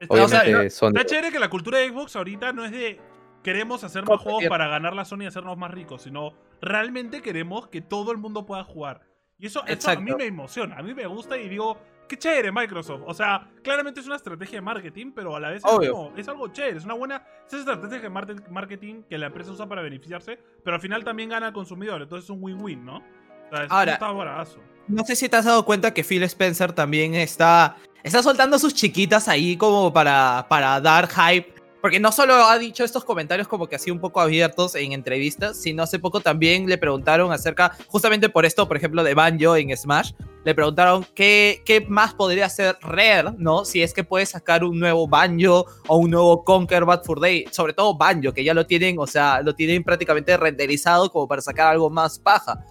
Está, 0.00 0.14
sea, 0.28 1.04
chévere 1.06 1.30
que 1.32 1.38
la 1.38 1.48
cultura 1.50 1.78
de 1.78 1.88
Xbox 1.88 2.16
ahorita 2.16 2.52
no 2.52 2.64
es 2.64 2.70
de 2.72 3.00
queremos 3.42 3.84
hacer 3.84 4.04
más 4.04 4.20
juegos 4.20 4.44
para 4.48 4.66
ganar 4.68 4.94
la 4.94 5.04
Sony 5.04 5.22
y 5.22 5.26
hacernos 5.26 5.56
más 5.56 5.70
ricos, 5.70 6.02
sino 6.02 6.34
realmente 6.60 7.22
queremos 7.22 7.68
que 7.68 7.80
todo 7.80 8.10
el 8.12 8.18
mundo 8.18 8.44
pueda 8.44 8.64
jugar. 8.64 9.02
Y 9.38 9.46
eso, 9.46 9.64
eso 9.66 9.90
a 9.90 9.96
mí 9.96 10.12
me 10.16 10.24
emociona, 10.26 10.76
a 10.76 10.82
mí 10.82 10.94
me 10.94 11.06
gusta 11.06 11.36
y 11.36 11.48
digo, 11.48 11.78
qué 12.08 12.16
chévere 12.16 12.50
Microsoft. 12.50 13.02
O 13.06 13.14
sea, 13.14 13.48
claramente 13.62 14.00
es 14.00 14.06
una 14.06 14.16
estrategia 14.16 14.56
de 14.58 14.62
marketing, 14.62 15.12
pero 15.14 15.36
a 15.36 15.40
la 15.40 15.50
vez 15.50 15.62
es, 15.64 15.70
como- 15.90 16.12
es 16.16 16.26
algo 16.28 16.48
chévere, 16.48 16.78
es 16.78 16.84
una 16.84 16.94
buena 16.94 17.22
es 17.46 17.52
esa 17.52 17.74
estrategia 17.74 18.08
de 18.10 18.40
marketing 18.50 19.02
que 19.08 19.18
la 19.18 19.26
empresa 19.26 19.52
usa 19.52 19.66
para 19.68 19.82
beneficiarse, 19.82 20.38
pero 20.64 20.74
al 20.76 20.80
final 20.82 21.04
también 21.04 21.28
gana 21.28 21.46
al 21.48 21.52
consumidor, 21.52 22.02
entonces 22.02 22.24
es 22.24 22.30
un 22.30 22.42
win-win, 22.42 22.84
¿no? 22.84 22.96
O 22.96 23.54
sea, 23.54 23.64
es, 23.64 23.70
Ahora- 23.70 23.92
está 23.92 24.10
bravazo. 24.10 24.60
No 24.88 25.04
sé 25.04 25.16
si 25.16 25.28
te 25.28 25.36
has 25.36 25.44
dado 25.44 25.64
cuenta 25.64 25.92
que 25.92 26.04
Phil 26.04 26.22
Spencer 26.24 26.72
también 26.72 27.14
está, 27.14 27.76
está 28.06 28.22
soltando 28.22 28.58
sus 28.58 28.72
chiquitas 28.72 29.26
ahí 29.26 29.56
como 29.56 29.92
para, 29.92 30.46
para 30.48 30.80
dar 30.80 31.08
hype. 31.08 31.54
Porque 31.80 32.00
no 32.00 32.10
solo 32.10 32.34
ha 32.34 32.58
dicho 32.58 32.84
estos 32.84 33.04
comentarios 33.04 33.46
como 33.46 33.68
que 33.68 33.76
así 33.76 33.90
un 33.90 34.00
poco 34.00 34.20
abiertos 34.20 34.74
en 34.74 34.92
entrevistas, 34.92 35.56
sino 35.60 35.82
hace 35.82 35.98
poco 35.98 36.20
también 36.20 36.68
le 36.68 36.78
preguntaron 36.78 37.30
acerca, 37.32 37.76
justamente 37.86 38.28
por 38.28 38.44
esto, 38.44 38.66
por 38.66 38.76
ejemplo, 38.76 39.04
de 39.04 39.14
Banjo 39.14 39.54
en 39.56 39.76
Smash, 39.76 40.12
le 40.44 40.54
preguntaron 40.54 41.06
qué, 41.14 41.62
qué 41.64 41.82
más 41.82 42.14
podría 42.14 42.46
hacer 42.46 42.76
Rare, 42.80 43.34
¿no? 43.38 43.64
Si 43.64 43.82
es 43.82 43.92
que 43.92 44.02
puede 44.02 44.26
sacar 44.26 44.64
un 44.64 44.80
nuevo 44.80 45.06
Banjo 45.06 45.66
o 45.86 45.96
un 45.98 46.10
nuevo 46.10 46.42
Conquer 46.44 46.84
Bad 46.84 47.04
Fur 47.04 47.20
Day, 47.20 47.44
sobre 47.52 47.72
todo 47.72 47.96
Banjo, 47.96 48.32
que 48.32 48.42
ya 48.42 48.54
lo 48.54 48.66
tienen, 48.66 48.98
o 48.98 49.06
sea, 49.06 49.42
lo 49.42 49.54
tienen 49.54 49.84
prácticamente 49.84 50.36
renderizado 50.36 51.10
como 51.10 51.28
para 51.28 51.42
sacar 51.42 51.68
algo 51.68 51.90
más 51.90 52.18
paja. 52.18 52.64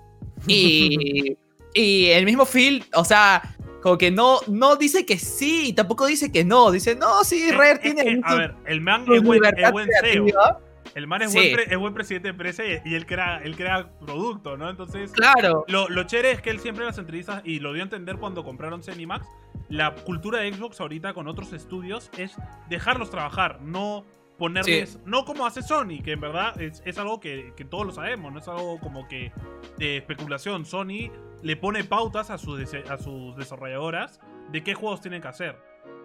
Y, 0.48 1.38
y 1.74 2.08
el 2.08 2.26
mismo 2.26 2.46
Phil, 2.46 2.84
o 2.94 3.06
sea, 3.06 3.55
como 3.86 4.00
que 4.00 4.10
no, 4.10 4.40
no 4.48 4.78
dice 4.78 5.06
que 5.06 5.20
sí, 5.20 5.72
tampoco 5.74 6.08
dice 6.08 6.32
que 6.32 6.44
no. 6.44 6.72
Dice, 6.72 6.96
no, 6.96 7.24
sí, 7.24 7.50
Es- 7.50 7.56
Rare 7.56 7.74
es 7.74 7.80
tiene 7.82 8.04
que, 8.04 8.16
mucho- 8.16 8.28
a 8.28 8.34
ver, 8.36 8.56
el 8.66 8.82
man 8.82 9.02
es 9.08 9.22
buen, 9.22 9.44
es 9.46 9.72
buen 9.72 9.88
CEO. 10.02 10.26
creativa. 10.26 10.60
El 10.96 11.06
man 11.06 11.22
es, 11.22 11.32
Sí. 11.32 11.38
buen, 11.38 11.54
pre- 11.54 11.72
es 11.72 11.78
buen 11.78 11.94
presidente 11.94 12.28
de 12.28 12.32
empresa 12.32 12.64
y, 12.66 12.96
él, 12.96 13.06
crea, 13.06 13.42
él 13.44 13.56
crea 13.56 13.92
producto, 14.00 14.58
¿no? 14.58 14.72
Entonces, 14.72 15.12
Claro. 15.12 15.66
lo, 15.68 15.88
lo 15.88 16.04
chévere 16.06 16.32
es 16.32 16.42
que 16.42 16.50
él 16.50 16.60
siempre 16.62 16.84
en 16.84 16.88
las 16.88 16.98
entrevistas, 16.98 17.44
y 17.46 17.60
lo 17.60 17.74
dio 17.74 17.84
a 17.84 17.86
entender 17.86 18.18
cuando 18.18 18.44
compraron 18.44 18.82
Zenimax, 18.82 19.28
la 19.70 19.94
cultura 19.94 20.40
de 20.40 20.52
Xbox 20.52 20.82
ahorita 20.82 21.14
con 21.14 21.28
otros 21.28 21.54
estudios 21.54 22.10
es 22.18 22.36
dejarlos 22.70 23.12
trabajar, 23.12 23.60
no 23.62 24.04
ponerles, 24.40 24.98
no 25.06 25.26
como 25.26 25.46
hace 25.46 25.62
Sony, 25.62 26.02
que 26.04 26.14
en 26.14 26.22
verdad 26.22 26.60
es, 26.60 26.82
es 26.86 26.98
algo 26.98 27.20
que, 27.20 27.54
que 27.56 27.66
todos 27.66 27.86
lo 27.86 27.92
sabemos, 27.94 28.34
no 28.34 28.40
es 28.40 28.48
algo 28.48 28.80
como 28.80 29.08
que 29.08 29.32
de 29.78 29.98
especulación. 29.98 30.66
Sony 30.66 31.12
le 31.42 31.56
pone 31.58 31.84
pautas 31.84 32.30
a 32.30 32.38
sus, 32.38 32.60
a 32.90 32.98
sus 32.98 33.36
desarrolladoras 33.36 34.20
de 34.52 34.64
qué 34.64 34.74
juegos 34.74 35.02
tienen 35.02 35.22
que 35.22 35.28
hacer, 35.28 35.58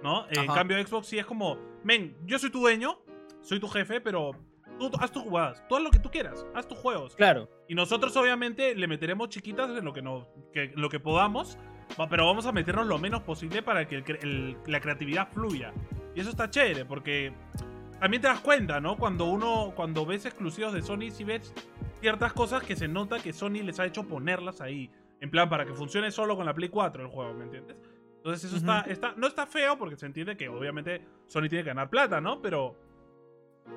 ¿no? 0.02 0.26
En 0.30 0.46
cambio 0.46 0.84
Xbox 0.86 1.06
sí 1.06 1.18
es 1.18 1.26
como, 1.26 1.58
men, 1.84 2.16
yo 2.26 2.38
soy 2.38 2.50
tu 2.50 2.60
dueño, 2.60 2.98
soy 3.40 3.60
tu 3.60 3.68
jefe, 3.68 4.00
pero 4.00 4.32
tú 4.78 4.90
haz 4.98 5.10
tus 5.12 5.22
jugadas, 5.22 5.62
tú 5.68 5.76
haz 5.76 5.82
lo 5.82 5.90
que 5.90 5.98
tú 5.98 6.10
quieras, 6.10 6.44
haz 6.54 6.66
tus 6.66 6.78
juegos. 6.78 7.14
Claro. 7.16 7.48
Y 7.68 7.74
nosotros 7.74 8.16
obviamente 8.16 8.74
le 8.74 8.86
meteremos 8.86 9.28
chiquitas 9.28 9.70
en 9.70 9.84
lo 9.84 9.92
que, 9.92 10.02
no, 10.02 10.28
que, 10.52 10.72
lo 10.74 10.88
que 10.88 11.00
podamos, 11.00 11.58
pero 12.08 12.26
vamos 12.26 12.46
a 12.46 12.52
meternos 12.52 12.86
lo 12.86 12.98
menos 12.98 13.22
posible 13.22 13.62
para 13.62 13.86
que 13.86 13.96
el 13.96 14.04
cre- 14.04 14.22
el- 14.22 14.56
la 14.66 14.80
creatividad 14.80 15.28
fluya. 15.32 15.72
Y 16.14 16.20
eso 16.20 16.30
está 16.30 16.48
chévere, 16.50 16.84
porque 16.84 17.32
también 18.00 18.20
te 18.22 18.28
das 18.28 18.40
cuenta, 18.40 18.80
¿no? 18.80 18.96
Cuando 18.96 19.26
uno, 19.26 19.72
cuando 19.76 20.04
ves 20.06 20.24
exclusivos 20.26 20.72
de 20.72 20.82
Sony, 20.82 21.10
si 21.10 21.24
ves 21.24 21.52
ciertas 22.00 22.32
cosas 22.32 22.62
que 22.62 22.74
se 22.76 22.88
nota 22.88 23.18
que 23.20 23.32
Sony 23.32 23.62
les 23.62 23.78
ha 23.78 23.84
hecho 23.86 24.08
ponerlas 24.08 24.60
ahí. 24.60 24.90
En 25.20 25.30
plan, 25.30 25.48
para 25.48 25.66
que 25.66 25.74
funcione 25.74 26.10
solo 26.10 26.36
con 26.36 26.46
la 26.46 26.54
Play 26.54 26.68
4 26.68 27.02
el 27.02 27.08
juego, 27.08 27.34
¿me 27.34 27.44
entiendes? 27.44 27.76
Entonces 28.16 28.44
eso 28.44 28.56
está, 28.56 28.82
está, 28.82 29.14
no 29.16 29.26
está 29.26 29.46
feo 29.46 29.78
porque 29.78 29.96
se 29.96 30.04
entiende 30.04 30.36
que 30.36 30.48
obviamente 30.48 31.02
Sony 31.26 31.48
tiene 31.48 31.64
que 31.64 31.70
ganar 31.70 31.88
plata, 31.88 32.20
¿no? 32.20 32.42
Pero, 32.42 32.76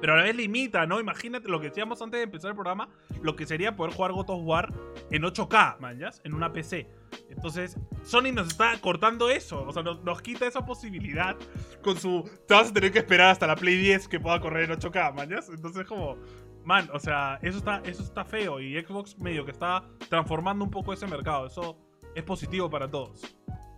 pero 0.02 0.14
a 0.14 0.18
la 0.18 0.24
vez 0.24 0.36
limita, 0.36 0.86
¿no? 0.86 1.00
Imagínate 1.00 1.48
lo 1.48 1.62
que 1.62 1.70
decíamos 1.70 2.02
antes 2.02 2.20
de 2.20 2.24
empezar 2.24 2.50
el 2.50 2.56
programa, 2.56 2.90
lo 3.22 3.38
que 3.38 3.46
sería 3.46 3.78
poder 3.78 3.94
jugar 3.94 4.12
God 4.12 4.30
of 4.30 4.42
War 4.44 4.74
en 5.12 5.24
8K, 5.24 5.80
manjas, 5.80 6.20
en 6.26 6.34
una 6.34 6.52
PC. 6.52 6.90
Entonces, 7.30 7.78
Sony 8.04 8.34
nos 8.34 8.48
está 8.48 8.78
cortando 8.82 9.30
eso, 9.30 9.66
o 9.66 9.72
sea, 9.72 9.82
nos, 9.82 10.04
nos 10.04 10.22
quita 10.22 10.46
esa 10.46 10.66
posibilidad 10.66 11.38
con 11.82 11.98
su... 11.98 12.30
Te 12.46 12.54
vas 12.54 12.72
a 12.72 12.74
tener 12.74 12.92
que 12.92 13.00
esperar 13.00 13.30
hasta 13.30 13.48
la 13.48 13.56
Play 13.56 13.78
10 13.78 14.10
que 14.10 14.20
pueda 14.20 14.42
correr 14.42 14.70
en 14.70 14.78
8K, 14.78 15.14
manjas. 15.14 15.50
Entonces, 15.50 15.86
como... 15.86 16.18
Man, 16.64 16.90
o 16.94 17.00
sea, 17.00 17.40
eso 17.42 17.58
está, 17.58 17.82
eso 17.86 18.04
está 18.04 18.24
feo 18.24 18.60
y 18.60 18.80
Xbox 18.82 19.18
medio 19.20 19.46
que 19.46 19.52
está 19.52 19.84
transformando 20.10 20.64
un 20.64 20.72
poco 20.72 20.94
ese 20.94 21.08
mercado. 21.08 21.48
Eso 21.48 21.78
es 22.16 22.24
positivo 22.24 22.70
para 22.70 22.90
todos. 22.90 23.22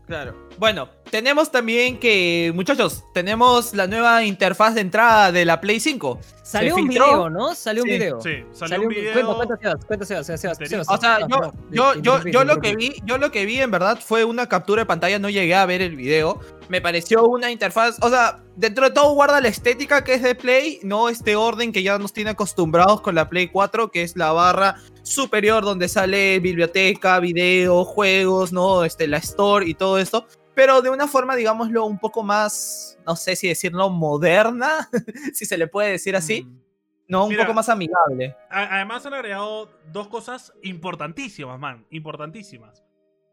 Claro. 0.08 0.36
Bueno, 0.58 0.88
tenemos 1.10 1.52
también 1.52 2.00
que, 2.00 2.52
muchachos, 2.54 3.04
tenemos 3.14 3.74
la 3.74 3.88
nueva 3.88 4.24
interfaz 4.24 4.76
de 4.76 4.82
entrada 4.82 5.32
de 5.32 5.46
la 5.46 5.60
Play 5.60 5.80
5. 5.80 6.20
Salió 6.44 6.76
un 6.76 6.88
filtró. 6.88 7.06
video, 7.06 7.30
¿no? 7.30 7.56
Salió 7.56 7.84
un 7.84 7.90
video. 7.90 8.22
Sí, 8.22 8.44
salió, 8.52 8.82
un 8.82 8.88
video... 8.90 9.36
Cuenta, 9.88 10.06
Sebas, 10.06 10.30
O 10.88 10.98
sea, 10.98 11.20
yo, 11.72 11.94
yo, 12.02 12.24
yo, 12.24 12.44
lo 12.44 12.60
que 12.62 12.76
vi, 12.76 12.96
yo 13.04 13.18
lo 13.18 13.32
que 13.32 13.46
vi 13.46 13.60
en 13.60 13.72
verdad 13.72 14.00
fue 14.00 14.24
una 14.24 14.48
captura 14.48 14.84
de 14.84 14.86
pantalla, 14.86 15.18
no 15.18 15.30
llegué 15.30 15.56
a 15.56 15.66
ver 15.66 15.82
el 15.82 15.96
video. 15.96 16.40
Me 16.70 16.82
pareció 16.82 17.26
una 17.26 17.52
interfaz, 17.52 17.98
o 18.02 18.10
sea, 18.10 18.44
dentro 18.56 18.86
de 18.86 18.92
todo 18.92 19.14
guarda 19.14 19.42
la 19.42 19.48
estética 19.48 20.04
que 20.04 20.14
es 20.14 20.22
de 20.22 20.36
Play, 20.36 20.80
no 20.84 21.10
este 21.10 21.36
orden 21.36 21.72
que 21.72 21.84
ya 21.84 21.98
nos 21.98 22.14
tiene 22.14 22.32
acostumbrados 22.32 23.02
con 23.02 23.16
la 23.16 23.28
Play 23.28 23.48
4, 23.48 23.92
que 23.92 24.04
es 24.04 24.16
la 24.16 24.32
barra 24.32 24.76
superior 25.06 25.64
donde 25.64 25.88
sale 25.88 26.40
biblioteca, 26.40 27.20
video, 27.20 27.86
juegos, 27.86 28.52
no, 28.52 28.84
este, 28.84 29.08
la 29.08 29.18
store 29.18 29.68
y 29.68 29.76
todo 29.76 29.98
esto. 30.00 30.26
Pero 30.56 30.82
de 30.82 30.90
una 30.90 31.08
forma, 31.08 31.36
digámoslo, 31.36 31.86
un 31.86 32.00
poco 32.00 32.24
más, 32.24 32.98
no 33.06 33.16
sé 33.16 33.36
si 33.36 33.48
decirlo, 33.48 33.90
moderna, 33.90 34.90
si 35.34 35.46
se 35.46 35.58
le 35.58 35.68
puede 35.68 35.92
decir 35.92 36.16
así, 36.16 36.44
Mm. 36.44 36.60
no, 37.08 37.24
un 37.26 37.30
Mira, 37.30 37.44
poco 37.44 37.54
más 37.54 37.70
amigable. 37.70 38.36
Además 38.50 39.06
han 39.06 39.14
agregado 39.14 39.70
dos 39.92 40.08
cosas 40.08 40.54
importantísimas, 40.64 41.60
man. 41.60 41.86
Importantísimas. 41.92 42.84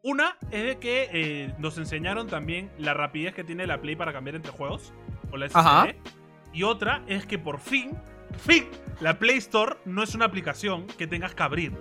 Una 0.02 0.36
es 0.50 0.64
de 0.64 0.78
que 0.78 1.08
eh, 1.12 1.54
nos 1.58 1.78
enseñaron 1.78 2.26
también 2.26 2.70
la 2.76 2.92
rapidez 2.92 3.34
que 3.34 3.44
tiene 3.44 3.66
la 3.68 3.80
Play 3.80 3.94
para 3.96 4.12
cambiar 4.12 4.34
entre 4.34 4.50
juegos. 4.52 4.92
O 5.30 5.36
la 5.36 5.48
SSD. 5.48 5.94
Y 6.52 6.64
otra 6.64 7.02
es 7.06 7.24
que 7.24 7.38
por 7.38 7.60
fin, 7.60 7.96
fin, 8.38 8.66
la 9.00 9.18
Play 9.18 9.36
Store 9.38 9.76
no 9.84 10.02
es 10.02 10.14
una 10.14 10.24
aplicación 10.26 10.86
que 10.86 11.06
tengas 11.06 11.34
que 11.34 11.42
abrir. 11.42 11.72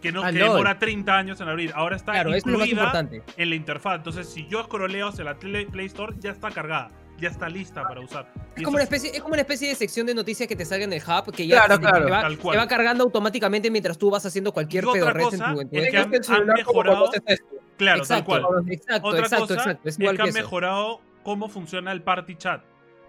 Que, 0.00 0.12
no, 0.12 0.22
Ah, 0.22 0.30
que 0.30 0.38
demora 0.38 0.78
30 0.78 1.16
años 1.16 1.40
en 1.40 1.48
abrir. 1.48 1.72
Ahora 1.74 1.96
está 1.96 2.12
Claro, 2.12 2.30
eso 2.30 2.38
es 2.38 2.46
lo 2.52 2.58
más 2.58 2.68
incluida 2.68 3.08
en 3.36 3.50
la 3.50 3.54
interfaz. 3.56 3.96
Entonces, 3.96 4.28
si 4.28 4.46
yo 4.46 4.60
escroleo 4.60 5.08
hacia 5.08 5.24
la 5.24 5.34
Play 5.36 5.66
Store, 5.86 6.14
ya 6.20 6.30
está 6.30 6.50
cargada. 6.50 6.90
Ya 7.18 7.28
está 7.30 7.48
lista 7.48 7.82
para 7.82 8.00
usar. 8.00 8.32
Es 8.54 8.62
como, 8.62 8.76
una 8.76 8.84
especie, 8.84 9.10
es 9.10 9.20
como 9.20 9.32
una 9.32 9.40
especie 9.42 9.66
de 9.68 9.74
sección 9.74 10.06
de 10.06 10.14
noticias 10.14 10.48
que 10.48 10.54
te 10.54 10.64
salga 10.64 10.84
en 10.84 10.92
el 10.92 11.02
hub 11.02 11.32
que 11.34 11.48
ya 11.48 11.64
Claro, 11.64 11.74
te, 11.80 11.86
claro, 11.88 12.04
te 12.04 12.10
va, 12.12 12.20
tal 12.20 12.38
cual. 12.38 12.58
va 12.60 12.68
cargando 12.68 13.02
automáticamente 13.02 13.72
mientras 13.72 13.98
tú 13.98 14.08
vas 14.08 14.24
haciendo 14.24 14.52
cualquier 14.52 14.84
pedorrez 14.84 15.32
en 15.32 15.40
tu, 15.40 15.60
es 15.76 15.90
que 15.90 15.96
han- 15.98 16.10
como 16.12 16.44
mejorado-. 16.54 17.10
Claro, 17.10 17.34
tal 17.76 17.98
exacto, 17.98 18.24
cual. 18.24 18.42
exacto, 18.70 19.08
Otra 19.08 19.20
exacto, 19.22 19.46
cosa 19.48 19.54
exacto. 19.54 19.88
Es 19.88 19.96
que 19.98 20.04
que 20.04 20.22
han 20.22 20.28
eso. 20.28 20.38
mejorado 20.38 21.00
cómo 21.24 21.48
funciona 21.48 21.90
el 21.90 22.02
party 22.02 22.36
chat. 22.36 22.62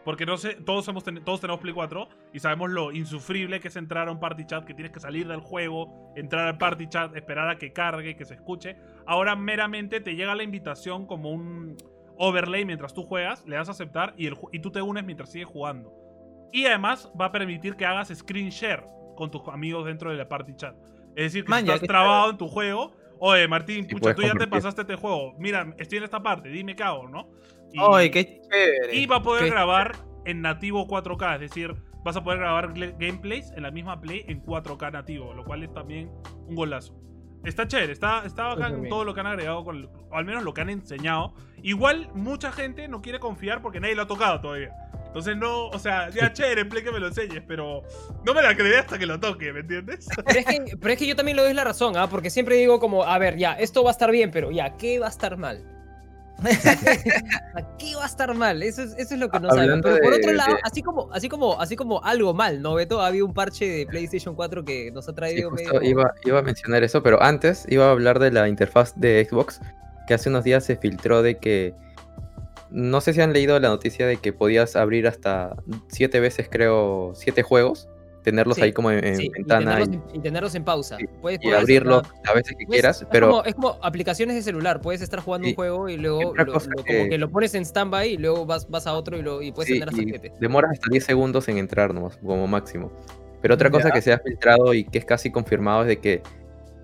Porque 0.06 0.26
no 0.26 0.38
sé, 0.38 0.56
todos, 0.56 0.88
hemos 0.88 1.04
todos 1.04 1.41
tenemos 1.41 1.60
Play 1.62 1.74
4 1.74 2.08
y 2.34 2.39
sabemos 2.39 2.70
lo 2.70 2.91
insufrible 2.91 3.60
que 3.60 3.68
es 3.68 3.76
entrar 3.76 4.08
a 4.08 4.12
un 4.12 4.20
party 4.20 4.45
chat, 4.45 4.64
que 4.66 4.74
tienes 4.74 4.91
que 4.91 5.00
salir 5.00 5.28
del 5.28 5.41
juego, 5.41 6.12
entrar 6.16 6.47
al 6.47 6.58
party 6.58 6.88
chat, 6.88 7.16
esperar 7.16 7.50
a 7.50 7.58
que 7.58 7.74
cargue, 7.74 8.16
que 8.16 8.26
se 8.26 8.36
escuche. 8.36 8.78
Ahora 9.06 9.36
meramente 9.36 10.00
te 10.00 10.16
llega 10.16 10.34
la 10.36 10.43
invitación 10.43 11.06
como 11.06 11.30
un 11.32 11.76
overlay 12.18 12.66
mientras 12.66 12.93
tú 12.93 13.04
juegas, 13.04 13.45
le 13.45 13.56
das 13.58 13.68
a 13.68 13.72
aceptar 13.72 14.14
y, 14.18 14.28
el, 14.28 14.36
ju- 14.36 14.50
y 14.52 14.60
tú 14.60 14.72
te 14.72 14.82
unes 14.82 15.04
mientras 15.04 15.32
sigues 15.32 15.47
jugando. 15.47 15.93
Y 16.52 16.66
además 16.66 17.12
va 17.20 17.26
a 17.26 17.32
permitir 17.32 17.76
que 17.76 17.86
hagas 17.86 18.08
screen 18.10 18.50
share 18.50 18.84
con 19.16 19.30
tus 19.30 19.47
amigos 19.50 19.86
dentro 19.86 20.10
de 20.12 20.18
la 20.18 20.28
party 20.28 20.56
chat. 20.56 20.76
Es 21.16 21.26
decir, 21.34 21.43
que 21.43 21.50
Man, 21.50 21.60
estás 21.66 21.82
que- 21.82 21.88
trabado 21.88 22.32
en 22.32 22.38
tu 22.38 22.47
juego, 22.47 22.95
oye, 23.20 23.47
Martín, 23.47 23.86
pucha, 23.88 24.16
tú 24.16 24.22
ya 24.22 24.34
te 24.34 24.47
pasaste 24.47 24.82
este 24.82 24.95
juego. 24.95 25.34
Mira, 25.38 25.74
estoy 25.78 25.97
en 26.00 26.06
esta 26.06 26.22
parte, 26.24 26.50
dime 26.50 26.76
qué 26.76 26.84
hago, 26.84 27.08
¿no? 27.10 27.30
Y, 27.74 27.80
Ay, 27.80 28.09
qué 28.11 28.41
chévere. 28.41 28.95
y 28.95 29.05
va 29.05 29.17
a 29.17 29.24
poder 29.24 29.43
Qué- 29.45 29.49
grabar 29.51 29.95
en 30.26 30.41
nativo 30.41 30.88
4K, 30.88 31.36
es 31.36 31.41
decir, 31.41 31.76
vas 32.03 32.15
a 32.15 32.24
poder 32.24 32.39
grabar 32.39 32.74
gameplays 32.74 33.51
en 33.55 33.63
la 33.63 33.72
misma 33.72 33.99
play 33.99 34.24
en 34.28 34.41
4K 34.41 34.91
nativo, 34.91 35.34
lo 35.34 35.43
cual 35.43 35.63
es 35.63 35.74
también 35.74 36.11
un 36.47 36.55
golazo. 36.55 36.95
Está 37.45 37.67
chévere, 37.67 37.93
está, 37.93 38.26
está 38.26 38.47
bacán 38.47 38.82
bien. 38.82 38.89
todo 38.89 39.05
lo 39.05 39.13
que 39.13 39.22
han 39.22 39.28
agregado, 39.28 39.63
con, 39.63 39.86
o 39.86 40.15
al 40.15 40.26
menos 40.26 40.43
lo 40.43 40.53
que 40.53 40.59
han 40.61 40.70
enseñado. 40.70 41.34
Igual 41.63 42.09
mucha 42.13 42.51
gente 42.51 42.88
no 42.89 43.01
quiere 43.01 43.20
confiar 43.20 43.61
porque 43.61 43.80
nadie 43.80 43.95
lo 43.95 44.01
ha 44.01 44.07
tocado 44.07 44.41
todavía. 44.41 44.74
Entonces 45.07 45.38
no, 45.38 45.67
o 45.70 45.80
sea, 45.80 46.09
ya 46.09 46.34
chévere, 46.34 46.65
play 46.65 46.84
que 46.84 46.91
me 46.91 46.99
lo 46.99 47.07
enseñes, 47.07 47.41
pero 47.47 47.82
no 48.26 48.34
me 48.34 48.41
la 48.41 48.55
creeré 48.55 48.80
hasta 48.80 48.99
que 48.99 49.05
lo 49.05 49.20
toque, 49.22 49.53
¿me 49.53 49.61
entiendes? 49.61 50.07
Pero 50.26 50.39
es, 50.39 50.45
que, 50.45 50.78
pero 50.78 50.93
es 50.93 50.99
que 50.99 51.07
yo 51.07 51.15
también 51.15 51.38
le 51.38 51.43
doy 51.43 51.53
la 51.53 51.63
razón, 51.63 51.95
¿ah? 51.97 52.07
Porque 52.09 52.30
siempre 52.30 52.55
digo 52.57 52.80
como, 52.80 53.03
a 53.03 53.17
ver, 53.17 53.38
ya, 53.38 53.53
esto 53.53 53.84
va 53.84 53.89
a 53.89 53.93
estar 53.93 54.11
bien, 54.11 54.30
pero 54.32 54.51
ya, 54.51 54.76
¿qué 54.78 54.99
va 54.99 55.07
a 55.07 55.09
estar 55.09 55.36
mal? 55.38 55.65
¿A 57.56 57.78
¿Qué 57.78 57.96
va 57.96 58.04
a 58.04 58.08
estar 58.08 58.34
mal? 58.34 58.62
Eso 58.64 58.82
es, 58.84 58.94
eso 58.98 59.14
es 59.14 59.20
lo 59.20 59.30
que 59.30 59.40
no 59.40 59.50
sabemos. 59.50 59.64
Hablando 59.64 59.90
Pero 59.90 60.04
por 60.04 60.12
de- 60.14 60.18
otro 60.20 60.34
lado, 60.34 60.54
de- 60.56 60.62
así 60.64 60.82
como, 60.82 61.10
así 61.14 61.30
como, 61.30 61.60
así 61.62 61.76
como 61.76 62.04
algo 62.04 62.34
mal, 62.34 62.62
¿no, 62.62 62.76
Beto? 62.76 63.02
Había 63.02 63.24
un 63.26 63.34
parche 63.34 63.66
de 63.68 63.86
PlayStation 63.86 64.36
4 64.36 64.64
que 64.64 64.92
nos 64.92 65.08
ha 65.10 65.14
traído 65.14 65.52
medio- 65.52 65.82
iba, 65.84 66.14
iba 66.26 66.40
a 66.40 66.42
mencionar 66.42 66.84
eso, 66.84 67.04
pero 67.04 67.22
antes 67.22 67.66
iba 67.70 67.88
a 67.88 67.92
hablar 67.92 68.20
de 68.20 68.32
la 68.32 68.48
interfaz 68.48 68.94
de 68.96 69.28
Xbox, 69.30 69.60
que 70.08 70.14
hace 70.14 70.30
unos 70.30 70.44
días 70.44 70.64
se 70.66 70.76
filtró 70.76 71.22
de 71.22 71.38
que, 71.38 71.74
no 72.72 73.02
sé 73.02 73.14
si 73.14 73.22
han 73.22 73.34
leído 73.34 73.60
la 73.60 73.70
noticia 73.70 74.06
de 74.08 74.18
que 74.18 74.32
podías 74.34 74.76
abrir 74.76 75.08
hasta 75.08 75.56
siete 75.88 76.20
veces, 76.20 76.48
creo, 76.52 77.14
siete 77.16 77.44
juegos, 77.44 77.90
tenerlos 78.24 78.55
Sí, 78.57 78.63
ahí 78.63 78.72
como 78.74 78.91
en, 78.91 79.22
y 79.22 79.30
ventana 79.30 79.76
tenerlos, 79.78 79.89
y, 79.89 79.93
en, 79.93 80.15
y 80.15 80.20
tenerlos 80.20 80.55
en 80.55 80.63
pausa. 80.63 80.97
Sí, 80.97 81.05
Puedes 81.22 81.39
y 81.43 81.51
abrirlos 81.51 82.03
las 82.26 82.36
veces 82.36 82.55
que 82.57 82.65
quieras, 82.65 83.01
es 83.01 83.07
pero 83.11 83.30
como, 83.30 83.43
es 83.45 83.55
como 83.55 83.78
aplicaciones 83.82 84.36
de 84.36 84.41
celular, 84.41 84.82
puedes 84.82 85.01
estar 85.01 85.20
jugando 85.22 85.47
un 85.47 85.55
juego 85.55 85.88
y 85.89 85.97
luego 85.97 86.34
lo- 86.36 86.53
como 86.53 86.84
que- 86.84 87.09
que 87.09 87.17
lo 87.17 87.30
pones 87.30 87.53
en 87.55 87.65
standby 87.65 88.09
y 88.13 88.17
luego 88.17 88.45
vas, 88.45 88.70
vas 88.70 88.88
a 88.88 88.93
otro 88.93 89.17
y, 89.17 89.22
lo, 89.22 89.41
y 89.41 89.51
puedes 89.51 89.72
tener 89.72 89.88
hasta 89.89 90.01
y 90.01 90.05
7. 90.05 90.34
demoras 90.39 90.72
hasta 90.72 90.88
10 90.91 91.03
segundos 91.03 91.47
en 91.47 91.57
entrar 91.57 91.93
nomás, 91.93 92.17
como 92.17 92.45
máximo. 92.47 92.91
Pero 93.41 93.53
otra 93.53 93.70
cosa 93.70 93.88
Ya. 93.88 93.93
que 93.93 94.01
se 94.01 94.11
ha 94.13 94.20
filtrado 94.20 94.74
y 94.74 94.84
que 94.84 94.97
es 94.97 95.05
casi 95.05 95.32
confirmado 95.32 95.84
es 95.84 95.88
de 95.88 95.99
que 95.99 96.22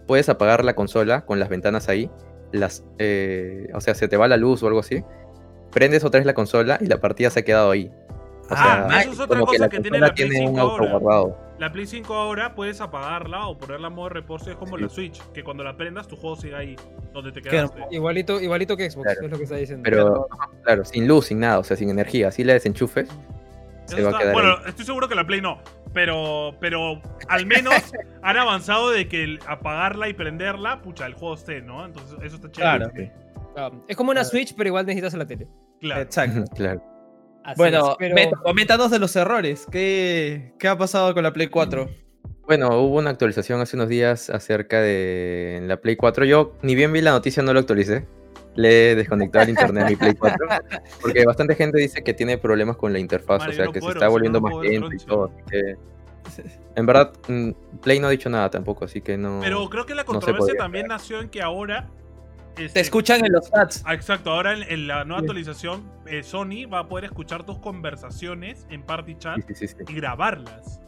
puedes 0.07 0.29
apagar 0.29 0.63
la 0.63 0.73
consola 0.75 1.25
con 1.25 1.39
las 1.39 1.49
ventanas 1.49 1.89
ahí, 1.89 2.09
las, 2.53 2.85
eh, 2.99 3.67
o 3.73 3.81
sea, 3.81 3.93
se 3.95 4.07
te 4.07 4.15
va 4.15 4.27
la 4.29 4.37
luz 4.37 4.63
o 4.63 4.67
algo 4.67 4.79
así, 4.79 5.03
prendes 5.71 6.05
otra 6.05 6.19
vez 6.19 6.25
la 6.25 6.33
consola 6.33 6.77
y 6.79 6.85
la 6.85 7.01
partida 7.01 7.29
se 7.29 7.41
ha 7.41 7.43
quedado 7.43 7.71
ahí. 7.71 7.91
O 8.49 8.53
Ah, 8.55 8.87
sea, 8.89 9.01
eso 9.01 9.11
es 9.13 9.19
otra 9.19 9.39
como 9.39 9.45
cosa 9.51 9.59
la 9.63 9.69
que 9.69 9.79
tiene 9.79 9.99
la 9.99 10.13
Play 10.13 10.29
tiene 10.29 10.47
un 10.49 10.55
5 10.55 10.61
ahora. 10.61 11.35
La 11.57 11.71
Play 11.71 11.85
5 11.87 12.13
ahora 12.13 12.53
puedes 12.53 12.79
apagarla 12.81 13.47
o 13.47 13.57
ponerla 13.57 13.87
en 13.87 13.93
modo 13.93 14.09
reposo, 14.09 14.51
es 14.51 14.57
como 14.57 14.77
Sí. 14.77 14.83
la 14.83 14.89
Switch, 14.89 15.21
que 15.33 15.43
cuando 15.43 15.63
la 15.63 15.75
prendas 15.77 16.07
tu 16.07 16.15
juego 16.15 16.35
sigue 16.35 16.55
ahí, 16.55 16.75
donde 17.13 17.31
te 17.31 17.41
quedaste. 17.41 17.81
Igualito, 17.91 18.39
igualito 18.41 18.75
que 18.77 18.89
Xbox, 18.89 19.05
Claro. 19.05 19.25
es 19.25 19.31
lo 19.31 19.37
que 19.37 19.43
está 19.43 19.55
diciendo. 19.55 19.83
Pero, 19.83 20.27
claro, 20.63 20.85
sin 20.85 21.07
luz, 21.07 21.27
sin 21.27 21.39
nada, 21.39 21.59
o 21.59 21.63
sea, 21.63 21.75
sin 21.77 21.89
energía. 21.89 22.27
Así 22.27 22.43
la 22.43 22.53
desenchufes, 22.53 23.07
se 23.85 24.01
va 24.03 24.15
a 24.15 24.19
quedar 24.19 24.33
bueno, 24.33 24.49
ahí. 24.49 24.63
estoy 24.67 24.85
seguro 24.85 25.07
que 25.07 25.15
la 25.15 25.25
Play 25.25 25.41
no. 25.41 25.59
Pero, 25.93 26.55
pero 26.59 27.01
al 27.29 27.45
menos 27.45 27.73
han 28.21 28.37
avanzado 28.37 28.89
de 28.91 29.07
que 29.07 29.23
el 29.23 29.39
apagarla 29.47 30.09
y 30.09 30.13
prenderla, 30.13 30.81
pucha, 30.81 31.05
el 31.05 31.13
juego 31.13 31.35
esté, 31.35 31.61
¿no? 31.61 31.85
Entonces, 31.85 32.17
eso 32.21 32.35
está 32.35 32.51
chévere. 32.51 32.91
Claro. 32.91 33.11
Ah, 33.57 33.71
es 33.87 33.95
como 33.95 34.11
una 34.11 34.25
Switch, 34.25 34.53
pero 34.57 34.67
igual 34.67 34.85
necesitas 34.85 35.13
la 35.13 35.25
tele. 35.25 35.47
Claro. 35.79 36.01
Exacto. 36.01 36.43
claro. 36.55 36.81
Así 37.45 37.57
Bueno, 37.57 37.91
es, 37.91 37.97
pero... 37.99 38.41
Coméntanos 38.41 38.89
de 38.89 38.97
los 38.97 39.15
errores. 39.15 39.67
¿Qué, 39.71 40.53
¿Qué 40.57 40.67
ha 40.67 40.77
pasado 40.77 41.13
con 41.13 41.21
la 41.21 41.31
Play 41.31 41.47
4? 41.47 41.87
Bueno, 42.47 42.69
hubo 42.79 42.97
una 42.97 43.11
actualización 43.11 43.61
hace 43.61 43.75
unos 43.75 43.87
días 43.87 44.31
acerca 44.31 44.81
de 44.81 45.61
la 45.63 45.77
Play 45.77 45.95
4. 45.95 46.25
Yo 46.25 46.53
ni 46.63 46.73
bien 46.73 46.91
vi 46.91 47.01
la 47.01 47.11
noticia, 47.11 47.43
no 47.43 47.53
lo 47.53 47.59
actualicé. 47.59 48.07
Le 48.55 48.91
he 48.91 48.95
desconectado 48.95 49.43
el 49.43 49.49
internet 49.51 49.83
a 49.83 49.89
mi 49.89 49.95
Play 49.95 50.15
4. 50.15 50.37
Porque 51.01 51.23
bastante 51.23 51.53
gente 51.53 51.79
dice 51.79 52.03
que 52.03 52.15
tiene 52.15 52.39
problemas 52.39 52.77
con 52.77 52.91
la 52.91 52.97
interfaz, 52.97 53.39
Mario, 53.39 53.53
o 53.53 53.55
sea, 53.55 53.65
no 53.65 53.71
que 53.73 53.79
puedo, 53.79 53.91
se 53.91 53.97
está 53.99 54.07
volviendo 54.07 54.39
no 54.39 54.47
más 54.47 54.63
lento 54.63 54.89
y 54.91 54.97
todo. 54.97 55.25
así 55.25 55.43
que, 55.51 55.75
en 56.75 56.85
verdad, 56.87 57.13
mm, 57.27 57.51
Play 57.83 57.99
no 57.99 58.07
ha 58.07 58.11
dicho 58.11 58.29
nada 58.31 58.49
tampoco, 58.49 58.85
así 58.85 59.01
que 59.01 59.17
no. 59.17 59.39
Pero 59.43 59.69
creo 59.69 59.85
que 59.85 59.93
la 59.93 60.03
controversia 60.03 60.55
también 60.57 60.87
nació 60.87 61.21
en 61.21 61.29
que 61.29 61.43
ahora. 61.43 61.89
Te 62.55 62.65
este, 62.65 62.79
escuchan 62.79 63.25
en 63.25 63.33
los 63.33 63.51
chats. 63.51 63.81
ah, 63.85 63.93
Exacto, 63.93 64.31
ahora 64.31 64.53
en, 64.53 64.63
en 64.63 64.87
la 64.87 65.03
nueva 65.03 65.19
Sí. 65.21 65.25
actualización, 65.25 65.91
eh, 66.05 66.23
Sony 66.23 66.67
va 66.71 66.79
a 66.79 66.87
poder 66.87 67.05
escuchar 67.05 67.43
tus 67.45 67.57
conversaciones 67.59 68.65
en 68.69 68.81
Party 68.83 69.15
Chat 69.17 69.37
Sí, 69.47 69.53
sí, 69.55 69.67
sí, 69.67 69.75
sí. 69.79 69.83
y 69.93 69.95
grabarlas. 69.95 70.79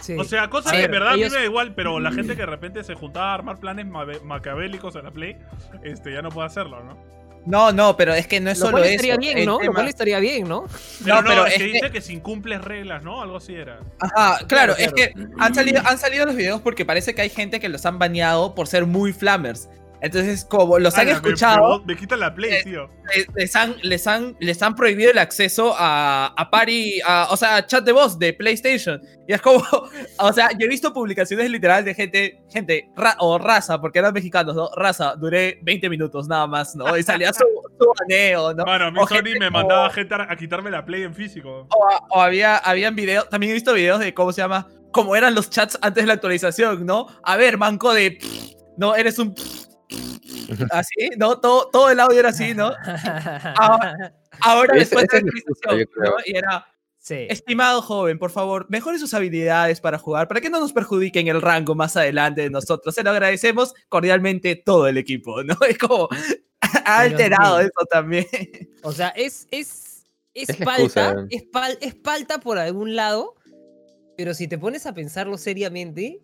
Sí. 0.00 0.16
O 0.18 0.24
sea, 0.24 0.48
cosas 0.48 0.72
A 0.72 0.76
que 0.76 0.84
en 0.84 0.90
ver, 0.90 1.00
verdad 1.00 1.14
a 1.14 1.16
mí 1.16 1.22
me 1.24 1.28
da 1.28 1.44
igual, 1.44 1.74
pero 1.74 2.00
la 2.00 2.10
gente 2.10 2.34
que 2.34 2.40
de 2.42 2.46
repente 2.46 2.82
se 2.82 2.94
juntaba 2.94 3.32
a 3.32 3.34
armar 3.34 3.60
planes 3.60 3.86
macabélicos 4.24 4.96
en 4.96 5.04
la 5.04 5.10
Play, 5.10 5.36
este, 5.84 6.12
ya 6.12 6.22
no 6.22 6.30
puede 6.30 6.46
hacerlo, 6.46 6.82
¿no? 6.82 6.96
No, 7.46 7.72
no, 7.72 7.96
pero 7.96 8.12
es 8.12 8.26
que 8.26 8.38
no 8.40 8.50
es 8.50 8.58
lo 8.58 8.66
solo 8.66 8.78
cual 8.78 8.90
eso. 8.90 9.18
bien, 9.18 9.46
¿no? 9.46 9.52
Lo 9.52 9.58
tema- 9.58 9.74
cual 9.74 9.88
estaría 9.88 10.18
bien, 10.20 10.46
¿no? 10.48 10.64
Pero 11.04 11.22
no, 11.22 11.28
pero 11.28 11.46
es 11.46 11.52
es 11.54 11.58
que 11.58 11.66
que- 11.66 11.72
dice 11.72 11.90
que 11.90 12.00
si 12.02 12.12
incumples 12.14 12.62
reglas, 12.62 13.02
¿no? 13.02 13.22
Algo 13.22 13.36
así 13.38 13.54
era. 13.54 13.78
Ajá, 13.98 14.44
claro, 14.46 14.74
Claro, 14.74 14.76
es 14.76 14.92
que 14.92 15.12
han 15.38 15.54
salido, 15.54 15.80
han 15.86 15.96
salido 15.98 16.26
los 16.26 16.36
videos 16.36 16.60
porque 16.60 16.84
parece 16.84 17.14
que 17.14 17.22
hay 17.22 17.30
gente 17.30 17.58
que 17.60 17.68
los 17.70 17.86
han 17.86 17.98
baneado 17.98 18.54
por 18.54 18.66
ser 18.66 18.84
muy 18.86 19.12
flammers. 19.14 19.68
Entonces, 20.02 20.44
como 20.44 20.78
los 20.78 20.94
han 20.94 21.02
Ala, 21.08 21.10
me- 21.10 21.16
escuchado, 21.28 21.80
Me, 21.80 21.94
me 21.94 21.96
quitan 22.00 22.20
la 22.20 22.34
Play, 22.34 22.52
Eh, 22.54 22.60
tío. 22.64 22.88
les, 23.14 23.26
les 23.34 23.56
han, 23.56 23.74
les, 23.82 24.06
han, 24.06 24.36
les 24.40 24.62
han 24.62 24.74
prohibido 24.74 25.10
el 25.10 25.18
acceso 25.18 25.74
a, 25.76 26.32
a 26.36 26.50
party, 26.50 27.00
a- 27.06 27.28
o 27.30 27.36
sea, 27.36 27.56
a 27.56 27.66
chat 27.66 27.84
de 27.84 27.92
voz 27.92 28.18
de 28.18 28.32
PlayStation. 28.32 29.00
Y 29.28 29.32
es 29.34 29.40
como, 29.42 29.62
o 30.18 30.32
sea, 30.32 30.50
yo 30.58 30.66
he 30.66 30.68
visto 30.68 30.92
publicaciones 30.92 31.50
literal 31.50 31.84
de 31.84 31.94
gente, 31.94 32.42
gente, 32.50 32.88
ra- 32.96 33.16
o 33.20 33.36
raza, 33.38 33.80
porque 33.80 33.98
eran 33.98 34.14
mexicanos, 34.14 34.54
¿no? 34.56 34.70
Raza, 34.74 35.14
duré 35.16 35.58
20 35.62 35.88
minutos 35.90 36.28
nada 36.28 36.46
más, 36.46 36.74
¿no? 36.74 36.96
Y 36.96 37.02
salía 37.02 37.32
su, 37.32 37.44
su 37.78 37.92
baneo, 38.00 38.54
¿no? 38.54 38.64
Mano, 38.64 38.86
a 38.86 38.90
mí 38.90 38.98
o 39.00 39.06
Sony 39.06 39.38
me 39.38 39.50
mandaba 39.50 39.90
gente 39.90 40.14
a, 40.14 40.34
quitarme 40.36 40.70
la 40.70 40.84
Play 40.84 41.02
en 41.02 41.14
físico. 41.14 41.66
O, 41.70 41.88
o 42.10 42.20
había, 42.22 42.56
habían 42.56 42.94
videos, 42.96 43.28
también 43.28 43.50
he 43.50 43.54
visto 43.54 43.74
videos 43.74 44.00
de 44.00 44.14
cómo 44.14 44.32
se 44.32 44.40
llama, 44.40 44.66
cómo 44.92 45.14
eran 45.14 45.34
los 45.34 45.50
chats 45.50 45.78
antes 45.82 46.02
de 46.04 46.06
la 46.08 46.14
actualización, 46.14 46.86
¿no? 46.86 47.06
A 47.22 47.36
ver, 47.36 47.58
manco 47.58 47.92
de, 47.92 48.18
no, 48.76 48.96
eres 48.96 49.18
un, 49.18 49.34
así, 50.70 51.10
¿no? 51.16 51.40
Todo, 51.40 51.68
todo 51.70 51.90
el 51.90 52.00
audio 52.00 52.18
era 52.20 52.28
así, 52.30 52.54
¿no? 52.54 52.72
Ahora 54.40 54.74
Ese- 54.76 54.96
después 54.96 55.06
de 55.08 55.22
la 55.22 55.30
creo. 55.86 55.86
¿no? 55.96 56.16
Y 56.24 56.36
era, 56.36 56.66
sí. 56.98 57.26
estimado 57.28 57.82
joven, 57.82 58.18
por 58.18 58.30
favor, 58.30 58.66
mejore 58.68 58.98
sus 58.98 59.12
habilidades 59.14 59.80
para 59.80 59.98
jugar, 59.98 60.28
para 60.28 60.40
que 60.40 60.50
no 60.50 60.60
nos 60.60 60.72
perjudiquen 60.72 61.28
el 61.28 61.42
rango 61.42 61.74
más 61.74 61.96
adelante 61.96 62.42
de 62.42 62.50
nosotros. 62.50 62.94
Se 62.94 63.02
lo 63.02 63.10
agradecemos 63.10 63.74
cordialmente 63.88 64.56
todo 64.56 64.86
el 64.86 64.98
equipo, 64.98 65.42
¿no? 65.42 65.56
Es 65.68 65.78
como, 65.78 66.08
ha 66.60 66.70
Pero 66.72 66.84
alterado 67.16 67.58
sí. 67.60 67.64
eso 67.66 67.86
también. 67.90 68.26
O 68.82 68.92
sea, 68.92 69.08
es, 69.10 69.46
es, 69.50 70.06
es, 70.34 70.48
excusa. 70.50 71.26
es, 71.30 71.42
pal- 71.50 71.78
es 71.80 71.94
palta 71.94 72.38
por 72.40 72.58
algún 72.58 72.94
lado, 72.96 73.34
pero 74.16 74.34
si 74.34 74.46
te 74.48 74.58
pones 74.58 74.86
a 74.86 74.94
pensarlo 74.94 75.36
seriamente, 75.38 76.20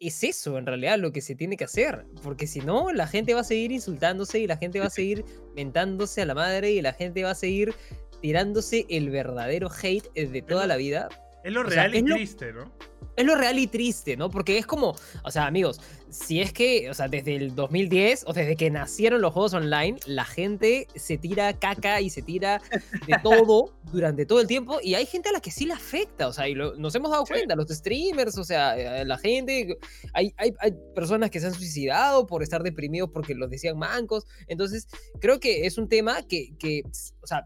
es 0.00 0.22
eso 0.22 0.58
en 0.58 0.66
realidad 0.66 0.98
lo 0.98 1.10
que 1.12 1.20
se 1.20 1.34
tiene 1.34 1.56
que 1.56 1.64
hacer, 1.64 2.06
porque 2.22 2.46
si 2.46 2.60
no, 2.60 2.92
la 2.92 3.06
gente 3.06 3.34
va 3.34 3.40
a 3.40 3.44
seguir 3.44 3.72
insultándose 3.72 4.38
y 4.38 4.46
la 4.46 4.56
gente 4.56 4.78
va 4.80 4.86
a 4.86 4.90
seguir 4.90 5.24
mentándose 5.56 6.22
a 6.22 6.26
la 6.26 6.34
madre 6.34 6.70
y 6.70 6.80
la 6.82 6.92
gente 6.92 7.24
va 7.24 7.30
a 7.32 7.34
seguir 7.34 7.74
tirándose 8.20 8.86
el 8.88 9.10
verdadero 9.10 9.68
hate 9.82 10.12
de 10.14 10.42
toda 10.42 10.66
la 10.66 10.76
vida. 10.76 11.08
Es 11.44 11.52
lo 11.52 11.62
O 11.62 11.70
sea, 11.70 11.84
real 11.88 11.94
y 11.96 12.02
lo- 12.02 12.16
triste, 12.16 12.52
¿no? 12.52 12.72
Es 13.18 13.26
lo 13.26 13.34
real 13.34 13.58
y 13.58 13.66
triste, 13.66 14.16
¿no? 14.16 14.30
Porque 14.30 14.56
es 14.58 14.66
como, 14.66 14.96
o 15.24 15.30
sea, 15.30 15.46
amigos, 15.46 15.80
si 16.10 16.40
es 16.40 16.52
que, 16.52 16.88
o 16.88 16.94
sea, 16.94 17.08
desde 17.08 17.36
el 17.36 17.54
2010 17.54 18.24
o 18.26 18.32
desde 18.32 18.56
que 18.56 18.70
nacieron 18.70 19.20
los 19.20 19.32
juegos 19.34 19.52
online, 19.54 19.98
la 20.06 20.24
gente 20.24 20.86
se 20.94 21.18
tira 21.18 21.52
caca 21.58 22.00
y 22.00 22.08
se 22.10 22.22
tira 22.22 22.62
de 23.06 23.14
todo 23.22 23.74
durante 23.92 24.24
todo 24.24 24.40
el 24.40 24.46
tiempo 24.46 24.78
y 24.82 24.94
hay 24.94 25.04
gente 25.04 25.28
a 25.28 25.32
la 25.32 25.40
que 25.40 25.50
sí 25.50 25.66
le 25.66 25.74
afecta, 25.74 26.28
o 26.28 26.32
sea, 26.32 26.48
y 26.48 26.54
lo- 26.54 26.76
nos 26.76 26.94
hemos 26.94 27.10
dado 27.10 27.24
cuenta, 27.26 27.54
los 27.56 27.68
streamers, 27.68 28.38
o 28.38 28.44
sea, 28.44 28.78
eh, 29.00 29.04
la 29.04 29.18
gente, 29.18 29.76
hay, 30.14 30.32
hay, 30.38 30.54
hay 30.60 30.72
personas 30.94 31.30
que 31.30 31.40
se 31.40 31.46
han 31.48 31.54
suicidado 31.54 32.26
por 32.26 32.42
estar 32.42 32.62
deprimidos 32.62 33.10
porque 33.12 33.34
los 33.34 33.50
decían 33.50 33.76
mancos, 33.78 34.26
entonces 34.46 34.86
creo 35.20 35.40
que 35.40 35.66
es 35.66 35.76
un 35.76 35.88
tema 35.88 36.22
que, 36.22 36.54
que 36.58 36.82
o 37.22 37.26
sea, 37.26 37.44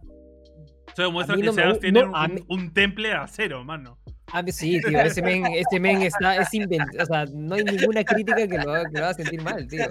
Eso 0.93 1.03
demuestra 1.03 1.37
que 1.37 1.43
no 1.43 1.53
Sebas 1.53 1.81
tiene 1.81 2.03
no, 2.05 2.15
a 2.17 2.27
un, 2.27 2.35
mí- 2.35 2.43
un 2.49 2.73
temple 2.75 3.13
a 3.13 3.27
cero, 3.27 3.65
mano. 3.65 3.99
Ah, 4.35 4.43
sí, 4.49 4.81
tío, 4.81 4.99
ese 5.01 5.21
men, 5.21 5.45
ese 5.47 5.79
men 5.79 6.01
está, 6.03 6.37
es 6.37 6.49
invent- 6.55 7.03
o 7.03 7.05
sea, 7.07 7.27
no 7.35 7.55
hay 7.55 7.65
ninguna 7.65 8.03
crítica 8.03 8.49
que 8.49 8.57
lo 8.59 8.73
que 8.91 8.99
lo 8.99 9.05
haga 9.05 9.15
sentir 9.15 9.43
mal, 9.43 9.69
tío. 9.69 9.85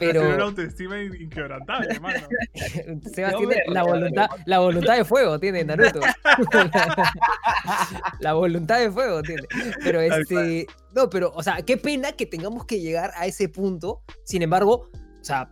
Tiene 0.00 0.18
una 0.18 0.28
Pero 0.30 0.42
autoestima 0.44 1.00
in- 1.00 1.14
inquebrantable, 1.22 2.00
mano. 2.00 2.18
Sebas 3.14 3.36
tiene 3.36 3.62
la 3.68 3.82
voluntad, 3.84 4.26
la 4.46 4.58
voluntad 4.58 4.96
de 4.96 5.04
fuego, 5.04 5.38
tiene 5.38 5.62
Naruto. 5.64 6.00
la 8.20 8.32
voluntad 8.34 8.78
de 8.80 8.90
fuego 8.90 9.22
tiene. 9.22 9.42
Pero 9.82 10.00
este, 10.00 10.66
no, 10.94 11.08
pero, 11.10 11.32
o 11.34 11.42
sea, 11.42 11.62
qué 11.62 11.76
pena 11.76 12.12
que 12.12 12.26
tengamos 12.26 12.64
que 12.66 12.80
llegar 12.80 13.12
a 13.16 13.26
ese 13.26 13.48
punto. 13.48 14.02
Sin 14.24 14.42
embargo, 14.42 14.90
o 15.20 15.24
sea, 15.24 15.50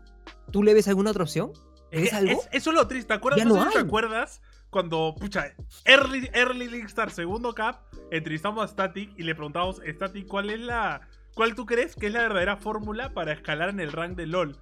¿tú 0.51 0.63
le 0.63 0.75
ves 0.75 0.89
alguna 0.89 1.11
otra 1.11 1.23
opción? 1.25 1.53
Es 1.91 2.03
¿Ves 2.03 2.13
algo? 2.13 2.33
es- 2.33 2.49
eso 2.53 2.71
es 2.71 2.77
lo 2.77 2.87
triste. 2.89 3.09
¿Te 3.09 3.15
acuerdas? 3.15 3.39
Ya 3.39 3.45
no 3.49 3.55
no 3.57 3.63
sé 3.65 3.69
si 3.71 3.75
te 3.77 3.81
acuerdas 3.85 4.41
cuando, 4.71 5.15
pucha, 5.19 5.55
Early, 5.85 6.29
early 6.35 6.69
League 6.69 6.87
Star, 6.87 7.11
segundo 7.11 7.55
cap, 7.55 7.81
entrevistamos 8.11 8.65
a 8.65 8.69
Static 8.69 9.11
y 9.19 9.23
le 9.23 9.35
preguntamos, 9.35 9.81
Static, 9.87 10.27
¿cuál 10.27 10.51
es 10.51 10.61
la. 10.61 11.01
¿Cuál 11.35 11.55
tú 11.55 11.67
crees 11.67 11.95
que 11.95 12.09
es 12.09 12.13
la 12.13 12.23
verdadera 12.23 12.57
fórmula 12.57 13.15
para 13.15 13.33
escalar 13.33 13.69
en 13.69 13.81
el 13.81 13.93
rank 13.93 14.17
de 14.17 14.27
LOL? 14.27 14.57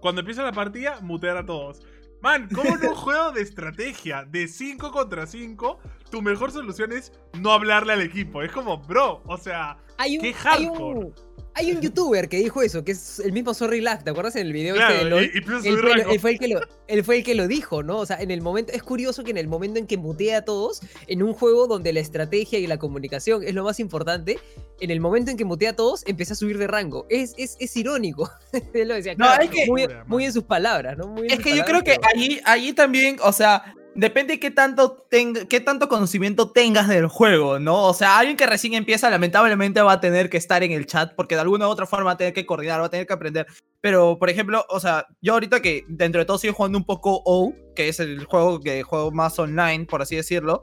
Cuando 0.00 0.20
empieza 0.22 0.42
la 0.42 0.52
partida, 0.52 0.98
mutear 1.02 1.36
a 1.36 1.44
todos. 1.46 1.82
Man, 2.22 2.48
¿cómo 2.54 2.76
en 2.76 2.86
un 2.88 2.94
juego 2.94 3.32
de 3.32 3.42
estrategia 3.42 4.24
de 4.24 4.48
5 4.48 4.90
contra 4.92 5.26
5, 5.26 5.78
tu 6.10 6.22
mejor 6.22 6.50
solución 6.52 6.92
es 6.92 7.12
no 7.38 7.52
hablarle 7.52 7.92
al 7.92 8.00
equipo? 8.00 8.42
Es 8.42 8.50
como, 8.52 8.78
bro, 8.78 9.22
o 9.26 9.36
sea, 9.36 9.76
Hay 9.98 10.16
un, 10.16 10.22
qué 10.22 10.28
hay 10.28 10.32
hardcore. 10.34 10.98
un, 11.00 11.14
hay 11.54 11.72
un 11.72 11.80
youtuber 11.80 12.28
que 12.28 12.38
dijo 12.38 12.62
eso, 12.62 12.82
que 12.84 12.92
es 12.92 13.18
el 13.20 13.32
mismo 13.32 13.52
Sorry 13.54 13.80
Lack, 13.80 14.04
¿te 14.04 14.10
acuerdas 14.10 14.36
en 14.36 14.46
el 14.46 14.52
video 14.52 14.74
Claro, 14.74 14.94
este 14.94 15.04
de 15.04 15.10
LOL? 15.10 15.24
y- 15.24 15.26
y 15.26 15.68
Él 15.68 15.78
fue, 15.78 15.92
él 16.14 16.20
fue 16.20 16.30
el 16.32 16.38
que 16.38 16.48
lo, 16.48 16.60
él 16.88 17.04
fue 17.04 17.16
el 17.18 17.24
que 17.24 17.34
lo 17.34 17.46
dijo, 17.48 17.82
¿no? 17.82 17.98
O 17.98 18.06
sea, 18.06 18.16
en 18.20 18.30
el 18.30 18.40
momento, 18.40 18.72
es 18.72 18.82
curioso 18.82 19.22
que 19.24 19.30
en 19.32 19.38
el 19.38 19.48
momento 19.48 19.78
en 19.78 19.86
que 19.86 19.96
mutea 19.96 20.38
a 20.38 20.42
todos, 20.42 20.80
en 21.06 21.22
un 21.22 21.34
juego 21.34 21.66
donde 21.66 21.92
la 21.92 22.00
estrategia 22.00 22.58
y 22.58 22.66
la 22.66 22.78
comunicación 22.78 23.42
es 23.42 23.54
lo 23.54 23.64
más 23.64 23.80
importante, 23.80 24.38
en 24.80 24.90
el 24.90 25.00
momento 25.00 25.30
en 25.30 25.36
que 25.36 25.44
mutea 25.44 25.70
a 25.70 25.76
todos, 25.76 26.02
empieza 26.06 26.32
a 26.32 26.36
subir 26.36 26.58
de 26.58 26.66
rango. 26.66 27.06
Es, 27.10 27.34
es, 27.36 27.56
es 27.60 27.76
irónico. 27.76 28.30
él 28.74 28.88
lo 28.88 28.94
decía, 28.94 29.12
No, 29.12 29.26
claro, 29.26 29.42
es 29.44 29.50
que- 29.50 29.66
muy, 30.06 30.24
en 30.24 30.32
sus 30.32 30.44
palabras, 30.44 30.96
¿no? 30.96 31.06
Muy 31.08 31.26
en 31.26 31.32
Es 31.32 31.36
sus 31.36 31.44
que 31.44 31.56
yo 31.56 31.64
creo 31.64 31.82
que 31.84 31.96
pero- 31.96 32.08
allí, 32.14 32.40
allí 32.44 32.72
también, 32.72 33.16
o 33.22 33.32
sea, 33.32 33.74
depende 33.94 34.40
qué 34.40 34.50
tanto, 34.50 35.06
tenga, 35.10 35.46
qué 35.46 35.60
tanto 35.60 35.88
conocimiento 35.88 36.50
tengas 36.50 36.88
del 36.88 37.06
juego, 37.06 37.58
¿no? 37.58 37.84
O 37.84 37.94
sea, 37.94 38.18
alguien 38.18 38.36
que 38.36 38.46
recién 38.46 38.74
empieza, 38.74 39.10
lamentablemente 39.10 39.80
va 39.82 39.92
a 39.92 40.00
tener 40.00 40.30
que 40.30 40.36
estar 40.36 40.62
en 40.62 40.72
el 40.72 40.86
chat, 40.86 41.14
porque 41.14 41.34
de 41.34 41.42
alguna 41.42 41.68
u 41.68 41.70
otra 41.70 41.86
forma 41.86 42.06
va 42.06 42.12
a 42.12 42.16
tener 42.16 42.32
que 42.32 42.46
coordinar, 42.46 42.80
va 42.80 42.86
a 42.86 42.90
tener 42.90 43.06
que 43.06 43.12
aprender. 43.12 43.46
Pero, 43.80 44.18
por 44.18 44.30
ejemplo, 44.30 44.64
o 44.68 44.80
sea, 44.80 45.06
yo 45.20 45.34
ahorita 45.34 45.60
que 45.60 45.84
dentro 45.88 46.20
de 46.20 46.24
todo 46.24 46.38
sigo 46.38 46.54
jugando 46.54 46.78
un 46.78 46.84
poco 46.84 47.20
O, 47.24 47.52
que 47.74 47.88
es 47.88 48.00
el 48.00 48.24
juego 48.24 48.60
que 48.60 48.82
juego 48.82 49.10
más 49.10 49.38
online, 49.38 49.86
por 49.86 50.02
así 50.02 50.16
decirlo. 50.16 50.62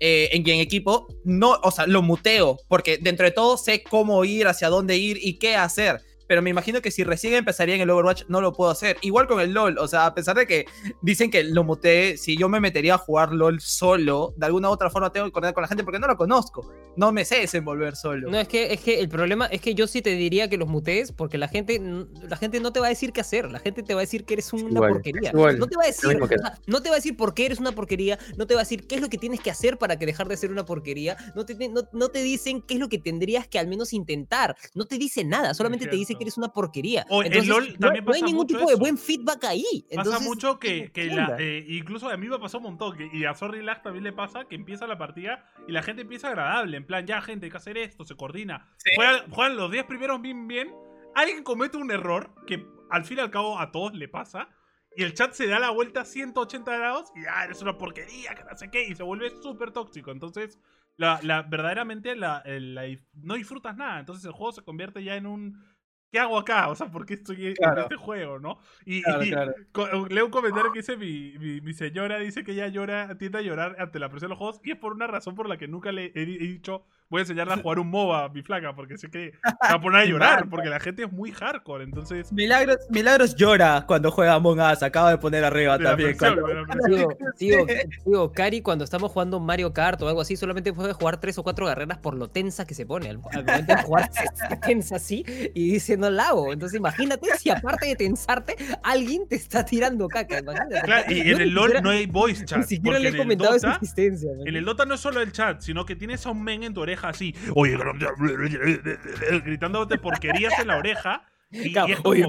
eh, 0.00 0.28
en, 0.32 0.48
en 0.48 0.60
equipo, 0.60 1.08
no, 1.24 1.58
o 1.62 1.70
sea, 1.70 1.86
lo 1.86 2.02
muteo, 2.02 2.56
porque 2.68 2.98
dentro 2.98 3.26
de 3.26 3.32
todo 3.32 3.56
sé 3.56 3.82
cómo 3.82 4.24
ir, 4.24 4.46
hacia 4.46 4.68
dónde 4.68 4.96
ir 4.96 5.18
y 5.20 5.38
qué 5.38 5.56
hacer. 5.56 6.00
Pero 6.28 6.42
me 6.42 6.50
imagino 6.50 6.80
que 6.82 6.90
si 6.90 7.02
recién 7.02 7.34
empezaría 7.34 7.74
en 7.74 7.80
el 7.80 7.90
Overwatch, 7.90 8.24
no 8.28 8.40
lo 8.40 8.52
puedo 8.52 8.70
hacer. 8.70 8.98
Igual 9.00 9.26
con 9.26 9.40
el 9.40 9.52
LOL, 9.52 9.78
o 9.78 9.88
sea, 9.88 10.06
a 10.06 10.14
pesar 10.14 10.36
de 10.36 10.46
que 10.46 10.66
dicen 11.02 11.30
que 11.30 11.42
lo 11.42 11.64
muteé, 11.64 12.16
si 12.18 12.36
yo 12.36 12.48
me 12.48 12.60
metería 12.60 12.94
a 12.94 12.98
jugar 12.98 13.32
LOL 13.32 13.60
solo, 13.60 14.34
de 14.36 14.46
alguna 14.46 14.68
u 14.68 14.72
otra 14.72 14.90
forma 14.90 15.10
tengo 15.10 15.26
que 15.26 15.32
coordinar 15.32 15.54
con 15.54 15.62
la 15.62 15.68
gente 15.68 15.82
porque 15.84 15.98
no 15.98 16.06
lo 16.06 16.16
conozco. 16.16 16.70
No 16.96 17.12
me 17.12 17.24
sé 17.24 17.36
desenvolver 17.40 17.96
solo. 17.96 18.30
No, 18.30 18.38
es 18.38 18.46
que, 18.48 18.72
es 18.72 18.80
que 18.80 19.00
el 19.00 19.08
problema 19.08 19.46
es 19.46 19.60
que 19.60 19.74
yo 19.74 19.86
sí 19.86 20.02
te 20.02 20.10
diría 20.10 20.48
que 20.50 20.58
los 20.58 20.68
mutees 20.68 21.12
porque 21.12 21.38
la 21.38 21.48
gente, 21.48 21.80
la 22.28 22.36
gente 22.36 22.60
no 22.60 22.72
te 22.72 22.80
va 22.80 22.86
a 22.86 22.90
decir 22.90 23.12
qué 23.12 23.22
hacer. 23.22 23.50
La 23.50 23.58
gente 23.60 23.82
te 23.82 23.94
va 23.94 24.00
a 24.00 24.02
decir 24.02 24.24
que 24.24 24.34
eres 24.34 24.52
una 24.52 24.68
Igual, 24.70 24.92
porquería. 24.92 25.30
igual, 25.30 25.58
No 25.58 25.66
te 25.66 25.76
va 25.76 25.84
a 25.84 25.86
decir, 25.86 26.18
que- 26.28 26.36
no 26.66 26.82
te 26.82 26.88
va 26.90 26.96
a 26.96 26.98
decir 26.98 27.16
por 27.16 27.32
qué 27.34 27.46
eres 27.46 27.58
una 27.58 27.72
porquería, 27.72 28.18
no 28.36 28.46
te 28.46 28.54
va 28.54 28.60
a 28.60 28.64
decir 28.64 28.86
qué 28.86 28.96
es 28.96 29.00
lo 29.00 29.08
que 29.08 29.16
tienes 29.16 29.40
que 29.40 29.50
hacer 29.50 29.78
para 29.78 29.98
que 29.98 30.04
dejar 30.04 30.28
de 30.28 30.36
ser 30.36 30.50
una 30.50 30.64
porquería, 30.66 31.16
no 31.34 31.46
te, 31.46 31.54
no, 31.68 31.82
no 31.92 32.08
te 32.08 32.22
dicen 32.22 32.60
qué 32.62 32.74
es 32.74 32.80
lo 32.80 32.88
que 32.88 32.98
tendrías 32.98 33.46
que 33.48 33.58
al 33.58 33.68
menos 33.68 33.92
intentar. 33.92 34.56
No 34.74 34.84
te 34.86 34.98
dice 34.98 35.24
nada, 35.24 35.54
solamente 35.54 35.86
te 35.86 35.96
dice. 35.96 36.17
Que 36.18 36.24
eres 36.24 36.36
una 36.36 36.48
porquería. 36.48 37.06
O 37.08 37.22
en 37.22 37.28
Entonces, 37.28 37.48
LOL 37.48 37.72
no- 37.72 37.78
también 37.78 38.04
no, 38.04 38.10
hay 38.12 38.20
pasa 38.20 38.26
ningún 38.26 38.42
mucho 38.42 38.58
tipo 38.58 38.68
de 38.70 38.76
buen 38.76 38.98
feedback 38.98 39.44
ahí. 39.44 39.64
Pasa 39.94 40.18
mucho 40.20 40.58
que, 40.58 40.90
eh, 40.94 41.64
incluso 41.68 42.08
a 42.10 42.16
mí 42.16 42.28
me 42.28 42.38
pasó 42.38 42.58
un 42.58 42.64
montón, 42.64 42.96
que, 42.96 43.08
y 43.12 43.24
a 43.24 43.34
Sorry 43.34 43.62
Lag 43.62 43.82
también 43.82 44.04
le 44.04 44.12
pasa, 44.12 44.44
que 44.46 44.56
empieza 44.56 44.86
la 44.86 44.98
partida 44.98 45.44
y 45.66 45.72
la 45.72 45.82
gente 45.82 46.02
empieza 46.02 46.28
agradable, 46.28 46.76
en 46.76 46.86
plan, 46.86 47.06
ya 47.06 47.22
gente, 47.22 47.46
hay 47.46 47.50
que 47.50 47.56
hacer 47.56 47.78
esto, 47.78 48.04
se 48.04 48.16
coordina. 48.16 48.68
Sí. 48.78 48.90
Juegan, 48.96 49.30
juegan 49.30 49.56
los 49.56 49.70
10 49.70 49.84
primeros 49.84 50.20
bien 50.20 50.46
bien, 50.48 50.74
alguien 51.14 51.42
comete 51.44 51.76
un 51.78 51.90
error, 51.90 52.34
que 52.46 52.66
al 52.90 53.04
fin 53.04 53.18
y 53.18 53.20
al 53.20 53.30
cabo 53.30 53.58
a 53.58 53.70
todos 53.70 53.94
le 53.94 54.08
pasa, 54.08 54.48
y 54.96 55.02
el 55.04 55.14
chat 55.14 55.32
se 55.32 55.46
da 55.46 55.58
la 55.60 55.70
vuelta 55.70 56.00
a 56.00 56.04
180 56.04 56.76
grados 56.76 57.12
y 57.14 57.20
ah, 57.30 57.44
eres 57.44 57.62
una 57.62 57.78
porquería, 57.78 58.34
que 58.34 58.42
no 58.42 58.56
sé 58.56 58.68
qué, 58.70 58.84
y 58.88 58.94
se 58.96 59.02
vuelve 59.04 59.30
súper 59.42 59.70
tóxico. 59.70 60.10
Entonces, 60.10 60.58
la, 60.96 61.20
la- 61.22 61.42
verdaderamente 61.42 62.16
la, 62.16 62.42
la 62.44 62.82
no 63.14 63.34
disfrutas 63.34 63.76
nada, 63.76 64.00
entonces 64.00 64.24
el 64.24 64.32
juego 64.32 64.50
se 64.52 64.62
convierte 64.62 65.04
ya 65.04 65.14
en 65.14 65.26
un... 65.26 65.62
¿Qué 66.10 66.18
hago 66.18 66.38
acá? 66.38 66.68
O 66.68 66.74
sea, 66.74 66.90
¿por 66.90 67.04
qué 67.04 67.14
estoy 67.14 67.48
en 67.48 67.54
Claro. 67.54 67.82
este 67.82 67.96
juego, 67.96 68.38
no? 68.38 68.58
Y, 68.86 69.02
Claro, 69.02 69.24
y- 69.24 69.30
claro. 69.30 70.06
Leo 70.08 70.24
un 70.24 70.30
comentario 70.30 70.72
que 70.72 70.78
dice 70.78 70.96
mi, 70.96 71.34
mi, 71.38 71.60
mi 71.60 71.74
señora, 71.74 72.18
dice 72.18 72.44
que 72.44 72.52
ella 72.52 72.68
llora, 72.68 73.18
tiende 73.18 73.38
a 73.38 73.42
llorar 73.42 73.76
ante 73.78 73.98
la 73.98 74.08
presión 74.08 74.28
de 74.28 74.30
los 74.30 74.38
juegos 74.38 74.60
y 74.64 74.70
es 74.72 74.78
por 74.78 74.94
una 74.94 75.06
razón 75.06 75.34
por 75.34 75.48
la 75.48 75.58
que 75.58 75.68
nunca 75.68 75.92
le 75.92 76.06
he, 76.06 76.22
he 76.22 76.24
dicho 76.24 76.84
voy 77.10 77.20
a 77.20 77.22
enseñarle 77.22 77.54
a 77.54 77.56
jugar 77.56 77.78
un 77.78 77.88
MOBA 77.88 78.24
a 78.24 78.28
mi 78.28 78.42
flaca 78.42 78.74
porque 78.74 78.98
sé 78.98 79.10
que 79.10 79.32
se 79.32 79.68
va 79.68 79.76
a 79.76 79.80
poner 79.80 80.00
a 80.02 80.04
llorar 80.44 80.48
porque 80.50 80.68
la 80.68 80.78
gente 80.78 81.04
es 81.04 81.12
muy 81.12 81.30
hardcore, 81.32 81.84
entonces... 81.84 82.30
Milagros, 82.32 82.76
Milagros 82.90 83.34
llora 83.34 83.84
cuando 83.86 84.10
juega 84.10 84.34
Among 84.34 84.60
Us, 84.60 84.82
acaba 84.82 85.10
de 85.10 85.16
poner 85.18 85.42
arriba 85.44 85.78
de 85.78 85.84
también. 85.84 86.16
presión, 86.16 86.38
cuando-. 86.66 86.86
Digo, 86.88 87.08
digo, 87.38 87.66
digo, 88.04 88.32
Cari, 88.32 88.60
cuando 88.60 88.84
estamos 88.84 89.10
jugando 89.10 89.40
Mario 89.40 89.72
Kart 89.72 90.00
o 90.02 90.08
algo 90.08 90.20
así, 90.20 90.36
solamente 90.36 90.72
puede 90.74 90.92
jugar 90.92 91.18
tres 91.18 91.38
o 91.38 91.42
cuatro 91.42 91.64
carreras 91.66 91.96
por 91.98 92.14
lo 92.14 92.28
tensa 92.28 92.66
que 92.66 92.74
se 92.74 92.84
pone. 92.84 93.08
Al, 93.08 93.20
al 93.32 93.44
momento 93.44 93.74
de 93.74 93.82
jugar 93.82 94.10
se, 94.12 94.26
se 94.48 94.56
tensa 94.58 94.96
así 94.96 95.24
y 95.54 95.70
dice 95.72 95.96
no 95.98 96.08
la 96.10 96.28
hago. 96.28 96.52
Entonces 96.52 96.78
imagínate 96.78 97.28
si 97.38 97.50
aparte 97.50 97.86
de 97.88 97.96
tensarte, 97.96 98.56
alguien 98.82 99.28
te 99.28 99.36
está 99.36 99.64
tirando 99.64 100.08
caca. 100.08 100.38
Imagínate. 100.38 100.80
Claro, 100.82 101.12
y 101.12 101.20
en 101.20 101.40
el 101.40 101.50
LoL 101.50 101.64
siquiera- 101.64 101.80
no 101.82 101.90
hay 101.90 102.06
voice 102.06 102.44
chat. 102.44 102.58
Ni 102.60 102.64
siquiera 102.64 102.98
le 102.98 103.08
he 103.10 103.16
comentado 103.16 103.54
Dota- 103.54 103.74
existencia. 103.76 104.30
man. 104.36 104.46
En 104.48 104.56
el 104.56 104.64
Dota 104.64 104.84
no 104.84 104.94
es 104.94 105.00
solo 105.00 105.20
el 105.20 105.32
chat, 105.32 105.60
sino 105.60 105.84
que 105.84 105.96
tienes 105.96 106.24
a 106.26 106.30
un 106.30 106.42
men 106.42 106.62
en 106.62 106.72
tu 106.74 106.80
oreja 106.80 107.08
así, 107.08 107.34
oye, 107.54 107.76
gritándote 109.44 109.98
porquerías 109.98 110.58
en 110.58 110.68
la 110.68 110.76
oreja. 110.78 111.22
Y, 111.50 111.68
y 111.68 111.92
es 111.92 111.96
como, 112.00 112.10
oye, 112.10 112.26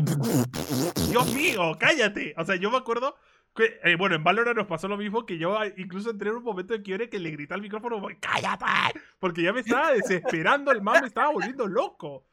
Dios 1.09 1.34
mío, 1.34 1.74
cállate. 1.80 2.34
O 2.38 2.45
sea, 2.45 2.55
yo 2.55 2.72
me 2.72 2.78
acuerdo 2.78 3.15
que, 3.53 3.80
eh, 3.84 3.95
bueno, 3.97 4.15
en 4.15 4.24
Valorant 4.24 4.57
nos 4.57 4.67
pasó 4.67 4.88
lo 4.88 4.95
mismo 4.95 5.26
que 5.26 5.38
yo 5.38 5.61
eh, 5.61 5.74
incluso 5.78 6.09
entré 6.11 6.30
en 6.30 6.38
un 6.38 6.43
momento 6.43 6.74
de 6.74 6.82
quiebre 6.82 7.09
que 7.09 7.20
le 7.20 7.32
grité 7.32 7.53
al 7.53 7.61
micrófono, 7.61 8.01
cállate, 8.22 8.65
porque 9.20 9.43
ya 9.43 9.51
me 9.51 9.59
estaba 9.61 9.91
desesperando, 9.91 10.72
el 10.72 10.82
man 10.82 11.01
me 11.01 11.07
estaba 11.07 11.32
volviendo 11.34 11.67
loco. 11.67 12.26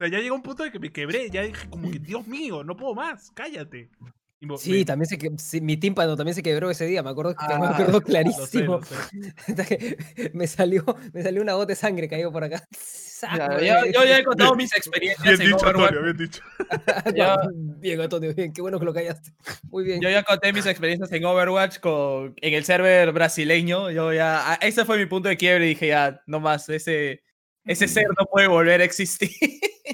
Sea, 0.00 0.08
ya 0.08 0.18
llegó 0.18 0.34
un 0.34 0.42
punto 0.42 0.62
de 0.64 0.72
que 0.72 0.78
me 0.78 0.90
quebré, 0.90 1.28
ya 1.28 1.42
dije 1.42 1.68
como 1.68 1.90
que, 1.90 1.98
Dios 1.98 2.26
mío, 2.26 2.64
no 2.64 2.74
puedo 2.74 2.94
más, 2.94 3.30
cállate. 3.34 3.90
Sí, 4.56 4.72
me- 4.72 4.84
también 4.86 5.06
se 5.06 5.18
que, 5.18 5.30
sí, 5.36 5.60
mi 5.60 5.76
tímpano 5.76 6.16
también 6.16 6.34
se 6.34 6.42
quebró 6.42 6.70
ese 6.70 6.86
día, 6.86 7.02
me 7.02 7.10
acuerdo, 7.10 7.32
me 7.32 7.36
Ah, 7.66 7.70
acuerdo 7.74 7.92
lo 8.00 8.00
sé, 8.00 8.04
clarísimo. 8.06 8.78
lo 8.78 8.82
sé. 8.82 9.98
Me 10.32 10.46
salió, 10.46 10.82
me 11.12 11.22
salió 11.22 11.42
una 11.42 11.52
gota 11.52 11.66
de 11.66 11.76
sangre 11.76 12.08
caigo 12.08 12.32
por 12.32 12.42
acá. 12.44 12.64
Ya, 13.22 13.60
yo, 13.60 13.92
yo 13.92 14.04
ya 14.04 14.16
he 14.18 14.24
contado 14.24 14.54
mis 14.56 14.70
Bien 14.70 14.78
experiencias 14.78 15.40
en 15.40 15.46
dicho, 15.50 15.56
Overwatch. 15.58 15.92
Antonio, 15.92 16.02
bien 16.04 16.16
dicho. 16.16 16.42
Ya. 17.14 17.36
Bien, 17.78 18.00
Antonio, 18.00 18.34
bien, 18.34 18.50
qué 18.50 18.62
bueno 18.62 18.78
que 18.78 18.86
lo 18.86 18.94
callaste. 18.94 19.32
Muy 19.68 19.84
bien. 19.84 20.00
Yo 20.00 20.08
ya 20.08 20.22
conté 20.22 20.54
mis 20.54 20.64
experiencias 20.64 21.12
en 21.12 21.26
Overwatch 21.26 21.80
con, 21.80 22.32
en 22.40 22.54
el 22.54 22.64
server 22.64 23.12
brasileño. 23.12 23.90
Yo 23.90 24.14
ya, 24.14 24.52
a- 24.52 24.54
ese 24.54 24.86
fue 24.86 24.96
mi 24.96 25.04
punto 25.04 25.28
de 25.28 25.36
quiebre 25.36 25.66
y 25.66 25.68
dije 25.68 25.88
ya, 25.88 26.22
no 26.26 26.40
más, 26.40 26.66
ese, 26.70 27.22
ese 27.66 27.88
ser 27.88 28.06
no 28.18 28.24
puede 28.24 28.46
volver 28.46 28.80
a 28.80 28.84
existir. 28.84 29.28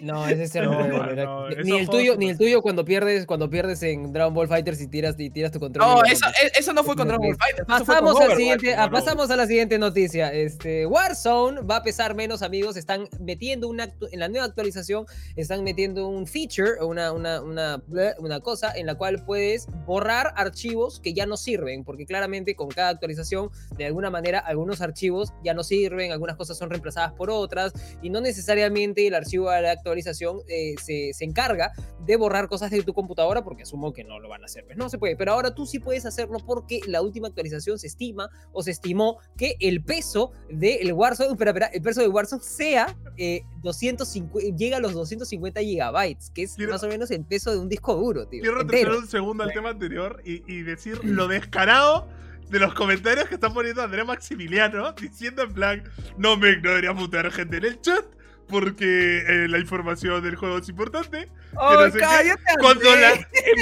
No, 0.02 0.26
ese 0.26 0.44
es 0.44 0.54
el 0.56 0.64
No, 0.66 1.48
Ni 1.64 1.78
el 1.78 1.88
tuyo, 1.88 2.16
ni 2.16 2.30
el 2.30 2.38
tuyo 2.38 2.62
cuando 2.62 2.84
pierdes, 2.84 3.26
cuando 3.26 3.48
pierdes 3.50 3.82
en 3.82 4.12
Dragon 4.12 4.34
Ball 4.34 4.48
Fighters 4.48 4.80
y 4.80 4.88
tiras, 4.88 5.14
y 5.18 5.30
tiras 5.30 5.52
tu 5.52 5.60
control. 5.60 5.86
No, 5.86 6.04
eso, 6.04 6.26
e- 6.42 6.58
eso 6.58 6.72
no 6.72 6.84
fue 6.84 6.96
con 6.96 7.08
Dragon 7.08 7.26
Ball 7.26 7.36
Fighter. 7.36 7.64
eso 7.68 7.84
fue 7.84 7.96
con 7.96 8.04
Pasamos, 8.04 8.20
al 8.20 8.36
siguiente, 8.36 8.74
ah, 8.74 8.78
mano. 8.78 8.92
pasamos 8.92 9.30
a 9.30 9.36
la 9.36 9.46
siguiente 9.46 9.78
noticia. 9.78 10.32
Este, 10.32 10.86
Warzone 10.86 11.62
va 11.62 11.76
a 11.76 11.82
pesar 11.82 12.14
menos, 12.14 12.42
amigos. 12.42 12.76
Están 12.76 13.08
metiendo 13.20 13.68
una 13.68 13.92
en 14.12 14.20
la 14.20 14.28
nueva 14.28 14.46
actualización, 14.46 15.06
están 15.36 15.64
metiendo 15.64 16.08
un 16.08 16.26
feature, 16.26 16.82
una, 16.84 17.12
una, 17.12 17.40
una, 17.40 17.82
una 18.18 18.40
cosa 18.40 18.72
en 18.74 18.86
la 18.86 18.94
cual 18.94 19.24
puedes 19.24 19.66
borrar 19.86 20.32
archivos 20.36 21.00
que 21.00 21.14
ya 21.14 21.26
no 21.26 21.36
sirven, 21.36 21.84
porque 21.84 22.06
claramente 22.06 22.54
con 22.54 22.68
cada 22.68 22.90
actualización, 22.90 23.50
de 23.76 23.86
alguna 23.86 24.10
manera, 24.10 24.38
algunos 24.40 24.80
archivos 24.80 25.32
ya 25.44 25.54
no 25.54 25.64
sirven, 25.64 26.12
algunas 26.12 26.36
cosas 26.36 26.56
son 26.58 26.70
reemplazadas 26.70 27.12
por 27.12 27.30
otras, 27.30 27.72
y 28.02 28.10
no 28.10 28.20
necesariamente 28.20 29.06
el 29.06 29.14
archivo 29.14 29.50
de 29.50 29.62
la 29.62 29.70
actualización 29.86 30.38
eh, 30.48 30.74
se, 30.82 31.12
se 31.12 31.24
encarga 31.24 31.72
de 32.00 32.16
borrar 32.16 32.48
cosas 32.48 32.70
de 32.70 32.82
tu 32.82 32.92
computadora, 32.92 33.42
porque 33.44 33.62
asumo 33.62 33.92
que 33.92 34.04
no 34.04 34.18
lo 34.20 34.28
van 34.28 34.42
a 34.42 34.46
hacer. 34.46 34.64
Pues 34.64 34.76
no 34.76 34.88
se 34.88 34.98
puede, 34.98 35.16
pero 35.16 35.32
ahora 35.32 35.54
tú 35.54 35.64
sí 35.66 35.78
puedes 35.78 36.04
hacerlo 36.06 36.38
porque 36.44 36.80
la 36.86 37.02
última 37.02 37.28
actualización 37.28 37.78
se 37.78 37.86
estima 37.86 38.28
o 38.52 38.62
se 38.62 38.72
estimó 38.72 39.18
que 39.36 39.54
el 39.60 39.82
peso 39.82 40.32
del 40.50 40.92
Warzone, 40.92 41.30
espera, 41.30 41.50
espera, 41.50 41.66
el 41.66 41.82
peso 41.82 42.00
de 42.00 42.08
Warzone 42.08 42.42
sea 42.42 42.96
eh, 43.16 43.42
250, 43.62 44.56
llega 44.56 44.76
a 44.78 44.80
los 44.80 44.92
250 44.92 45.60
gigabytes, 45.60 46.30
que 46.30 46.42
es 46.42 46.54
Quiero- 46.54 46.72
más 46.72 46.82
o 46.82 46.88
menos 46.88 47.10
el 47.10 47.24
peso 47.24 47.52
de 47.52 47.58
un 47.58 47.68
disco 47.68 47.94
duro, 47.94 48.26
tío. 48.26 48.42
Quiero 48.42 48.58
retroceder 48.58 48.90
un 48.92 49.08
segundo 49.08 49.44
al 49.44 49.52
tema 49.52 49.70
anterior 49.70 50.20
y, 50.24 50.42
y 50.52 50.62
decir 50.62 51.00
lo 51.04 51.28
descarado 51.28 52.08
de 52.50 52.60
los 52.60 52.74
comentarios 52.74 53.26
que 53.28 53.34
está 53.34 53.52
poniendo 53.52 53.82
Andrea 53.82 54.04
Maximiliano 54.04 54.92
diciendo 54.92 55.42
en 55.42 55.52
plan, 55.52 55.82
no 56.16 56.36
me 56.36 56.56
no 56.58 56.68
debería 56.70 56.92
mutear 56.92 57.30
gente 57.32 57.56
en 57.56 57.64
el 57.64 57.80
chat 57.80 58.04
porque 58.48 59.18
eh, 59.26 59.48
la 59.48 59.58
información 59.58 60.22
del 60.22 60.36
juego 60.36 60.58
es 60.58 60.68
importante. 60.68 61.28
¡Oh, 61.54 61.74
no 61.74 61.90
sé 61.90 61.98
cállate, 61.98 62.42
Cuando 62.60 62.88
André! 62.90 63.00
la, 63.02 63.12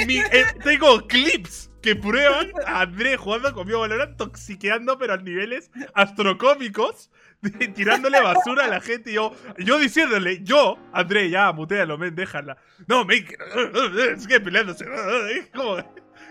en 0.01 0.07
mi- 0.07 0.17
en- 0.17 0.59
tengo 0.63 1.05
clips 1.07 1.71
que 1.81 1.95
prueban 1.95 2.51
a 2.65 2.81
André 2.81 3.15
jugando 3.17 3.53
conmigo 3.53 3.79
Valorant, 3.81 4.17
toxiqueando 4.17 4.97
pero 4.97 5.13
a 5.13 5.17
niveles 5.17 5.69
astrocómicos, 5.93 7.11
tirándole 7.75 8.21
basura 8.21 8.65
a 8.65 8.67
la 8.67 8.81
gente 8.81 9.11
y 9.11 9.15
yo, 9.15 9.35
yo 9.59 9.77
diciéndole, 9.77 10.41
yo, 10.43 10.77
André, 10.93 11.29
ya, 11.29 11.51
mutealo, 11.51 11.97
men, 11.97 12.15
déjala. 12.15 12.57
No, 12.87 13.05
men, 13.05 13.25
que 14.27 14.39
peleándose. 14.39 14.85
Es 15.31 15.47
como, 15.53 15.77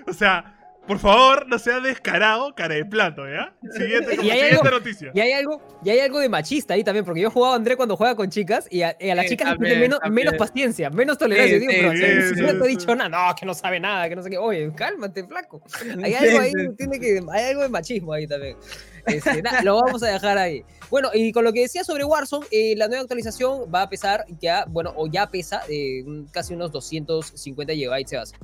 o 0.07 0.13
sea, 0.13 0.54
Por 0.87 0.99
favor, 0.99 1.47
no 1.49 1.59
sea 1.59 1.81
descarado, 1.81 2.55
cara 2.55 2.75
de 2.75 2.85
plato, 2.85 3.23
¿ya? 3.27 3.55
Siguiente, 3.73 4.17
como 4.17 4.29
Y 4.29 4.31
hay 4.33 4.39
siguiente 4.41 4.67
algo- 4.69 4.71
noticia. 4.79 5.11
Y 5.15 5.21
hay 5.21 5.33
algo, 5.33 5.63
y 5.83 5.89
hay 5.89 6.01
algo 6.01 6.19
de 6.21 6.29
machista 6.29 6.75
ahí 6.75 6.85
también, 6.85 7.07
porque 7.07 7.23
yo 7.23 7.29
he 7.29 7.31
jugado 7.31 7.55
a 7.55 7.57
André 7.57 7.75
cuando 7.77 7.97
juega 7.97 8.15
con 8.15 8.29
chicas 8.29 8.67
y 8.71 8.83
a, 8.83 8.95
y 9.01 9.09
a 9.09 9.15
las 9.15 9.25
Sí, 9.25 9.31
chicas 9.31 9.49
les 9.59 9.59
tienen 9.79 9.91
menos, 10.11 10.35
paciencia, 10.37 10.91
menos 10.91 11.17
tolerancia. 11.17 11.59
Sí, 11.59 11.67
digo, 11.67 11.73
pero 11.75 11.93
sí, 11.93 11.99
si- 11.99 12.05
sí, 12.05 12.29
si 12.29 12.35
sí, 12.35 12.41
no 12.43 12.59
te 12.61 12.65
he 12.65 12.69
dicho 12.69 12.95
nada, 12.95 13.09
no, 13.09 13.35
que 13.35 13.47
no 13.47 13.55
sabe 13.55 13.81
nada, 13.81 14.09
que 14.11 14.17
no 14.17 14.23
sé 14.23 14.29
qué. 14.29 14.37
Oye, 14.37 14.71
cálmate, 14.77 15.25
flaco. 15.27 15.63
Hay 16.03 16.13
algo 16.15 16.39
ahí, 16.41 16.53
tiene 16.77 17.01
que, 17.01 17.21
hay 17.33 17.45
algo 17.45 17.63
de 17.63 17.69
machismo 17.71 18.13
ahí 18.13 18.27
también. 18.27 18.59
Este, 19.07 19.41
nada, 19.41 19.63
lo 19.63 19.81
vamos 19.81 20.03
a 20.03 20.09
dejar 20.09 20.37
ahí. 20.37 20.65
Bueno, 20.91 21.09
y 21.15 21.33
con 21.33 21.45
lo 21.45 21.53
que 21.55 21.61
decía 21.61 21.83
sobre 21.85 22.05
Warzone, 22.05 22.47
eh, 22.51 22.75
la 22.77 22.89
nueva 22.89 23.01
actualización 23.03 23.71
va 23.75 23.83
a 23.83 23.89
pesar 23.89 24.27
ya, 24.39 24.67
bueno, 24.69 24.93
o 24.97 25.07
ya 25.07 25.31
pesa 25.31 25.63
eh, 25.69 26.05
casi 26.31 26.53
unos 26.53 26.73
250 26.73 27.73
GB, 27.73 28.07
Sebas. 28.07 28.35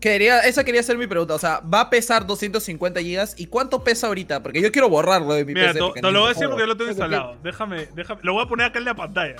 Quería, 0.00 0.40
esa 0.40 0.64
quería 0.64 0.82
ser 0.82 0.96
mi 0.96 1.06
pregunta. 1.06 1.34
O 1.34 1.38
sea, 1.38 1.60
va 1.60 1.82
a 1.82 1.90
pesar 1.90 2.26
250 2.26 3.00
gigas. 3.00 3.34
¿Y 3.38 3.46
cuánto 3.46 3.84
pesa 3.84 4.06
ahorita? 4.06 4.42
Porque 4.42 4.62
yo 4.62 4.72
quiero 4.72 4.88
borrarlo 4.88 5.34
de 5.34 5.44
mi 5.44 5.52
Mira, 5.54 5.68
PC. 5.68 5.78
te, 5.78 5.84
porque 5.84 6.00
te 6.00 6.10
lo 6.10 6.20
voy 6.20 6.26
a 6.26 6.32
decir 6.32 6.46
porque 6.48 6.62
yo 6.62 6.66
lo 6.66 6.76
tengo 6.76 6.90
instalado. 6.90 7.36
Déjame, 7.42 7.86
déjame. 7.94 8.20
Lo 8.24 8.32
voy 8.32 8.44
a 8.44 8.48
poner 8.48 8.66
acá 8.66 8.78
en 8.78 8.84
la 8.86 8.94
pantalla. 8.94 9.36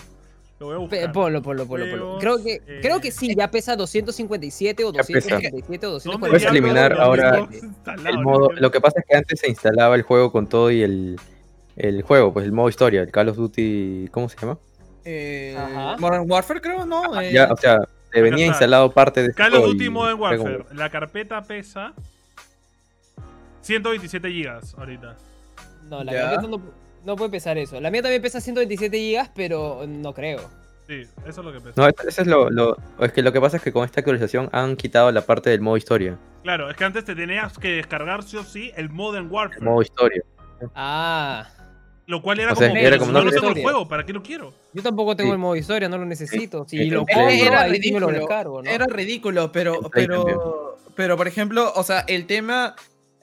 Lo 0.58 0.66
voy 0.66 0.74
a 0.74 0.78
buscar. 0.78 1.12
Polo, 1.12 1.40
polo, 1.40 1.66
polo, 1.66 2.18
Creo 2.20 2.42
que, 2.44 2.60
eh, 2.66 2.80
creo 2.82 3.00
que 3.00 3.10
sí, 3.10 3.34
ya 3.34 3.50
pesa 3.50 3.74
257 3.76 4.84
o 4.84 4.92
Ya 4.92 5.02
pesa. 5.02 5.36
257 5.36 5.86
o 5.86 5.90
¿Dónde 5.92 6.04
247. 6.04 6.28
Puedes 6.28 6.44
eliminar 6.44 6.92
lo 6.92 7.02
ahora? 7.02 7.48
El 8.06 8.18
modo, 8.18 8.52
lo 8.52 8.70
que 8.70 8.80
pasa 8.82 9.00
es 9.00 9.06
que 9.08 9.16
antes 9.16 9.40
se 9.40 9.48
instalaba 9.48 9.94
el 9.94 10.02
juego 10.02 10.30
con 10.30 10.46
todo 10.46 10.70
y 10.70 10.82
el, 10.82 11.18
el 11.76 12.02
juego, 12.02 12.34
pues 12.34 12.44
el 12.44 12.52
modo 12.52 12.68
historia, 12.68 13.00
el 13.00 13.10
Call 13.10 13.30
of 13.30 13.38
Duty, 13.38 14.08
¿cómo 14.12 14.28
se 14.28 14.36
llama? 14.36 14.58
Eh, 15.06 15.56
Ajá. 15.58 15.96
Modern 15.98 16.30
Warfare, 16.30 16.60
creo, 16.60 16.84
¿no? 16.84 17.18
Eh, 17.22 17.32
Ya, 17.32 17.50
o 17.50 17.56
sea, 17.56 17.78
te 18.12 18.20
venía 18.22 18.46
está. 18.46 18.52
instalado 18.56 18.90
parte 18.92 19.22
de 19.22 19.32
Call 19.34 19.54
of 19.54 19.64
Duty 19.66 19.88
Modern 19.90 20.20
Warfare. 20.20 20.64
La 20.72 20.90
carpeta 20.90 21.42
pesa 21.42 21.92
127 23.62 24.30
gigas 24.30 24.74
ahorita. 24.78 25.16
No, 25.88 26.02
la 26.04 26.12
carpeta 26.12 26.42
no, 26.48 26.60
no 27.04 27.16
puede 27.16 27.30
pesar 27.30 27.58
eso. 27.58 27.80
La 27.80 27.90
mía 27.90 28.02
también 28.02 28.22
pesa 28.22 28.40
127 28.40 28.96
GB, 28.96 29.30
pero 29.34 29.84
no 29.86 30.12
creo. 30.14 30.40
Sí, 30.88 31.02
eso 31.24 31.40
es 31.40 31.46
lo 31.46 31.52
que 31.52 31.60
pesa. 31.60 31.80
No, 31.80 31.86
eso 31.88 32.08
eso 32.08 32.22
es 32.22 32.26
lo, 32.26 32.50
lo- 32.50 32.76
Es 32.98 33.12
que 33.12 33.22
lo 33.22 33.32
que 33.32 33.40
pasa 33.40 33.58
es 33.58 33.62
que 33.62 33.72
con 33.72 33.84
esta 33.84 34.00
actualización 34.00 34.48
han 34.52 34.74
quitado 34.76 35.12
la 35.12 35.20
parte 35.22 35.50
del 35.50 35.60
modo 35.60 35.76
historia. 35.76 36.18
Claro, 36.42 36.68
es 36.70 36.76
que 36.76 36.84
antes 36.84 37.04
te 37.04 37.14
tenías 37.14 37.56
que 37.58 37.68
descargar 37.76 38.22
sí 38.22 38.36
o 38.38 38.42
sí 38.44 38.72
el 38.76 38.88
Modern 38.90 39.28
Warfare. 39.30 39.58
El 39.60 39.64
modo 39.66 39.82
historia. 39.82 40.22
Ah, 40.74 41.48
Lo 42.06 42.22
cual 42.22 42.40
era 42.40 42.52
O 42.52 42.56
sea, 42.56 42.68
como, 42.68 42.80
era 42.80 42.90
"Pero 42.90 43.00
como 43.00 43.12
no 43.12 43.24
lo 43.24 43.30
tengo 43.30 43.48
el 43.48 43.62
juego, 43.62 43.88
¿para 43.88 44.04
qué 44.04 44.12
lo 44.12 44.22
quiero? 44.22 44.52
yo 44.72 44.82
tampoco 44.82 45.14
tengo 45.16 45.30
Sí. 45.30 45.32
el 45.32 45.38
modo 45.38 45.56
historia, 45.56 45.88
no 45.88 45.98
lo 45.98 46.06
necesito. 46.06 46.66
Si 46.68 46.76
Sí, 46.78 46.84
lo 46.90 47.04
era- 47.08 47.14
compro, 47.16 47.28
era 47.30 47.60
ahí 47.62 47.80
sí 47.80 47.92
me 47.92 48.00
lo 48.00 48.06
ridículo, 48.08 48.18
descargo, 48.18 48.62
¿no? 48.62 48.70
Era 48.70 48.86
ridículo, 48.86 49.52
pero, 49.52 49.80
pero, 49.92 50.76
pero 50.96 51.16
por 51.16 51.28
ejemplo, 51.28 51.72
o 51.76 51.82
sea, 51.84 52.00
el 52.08 52.26
tema, 52.26 52.74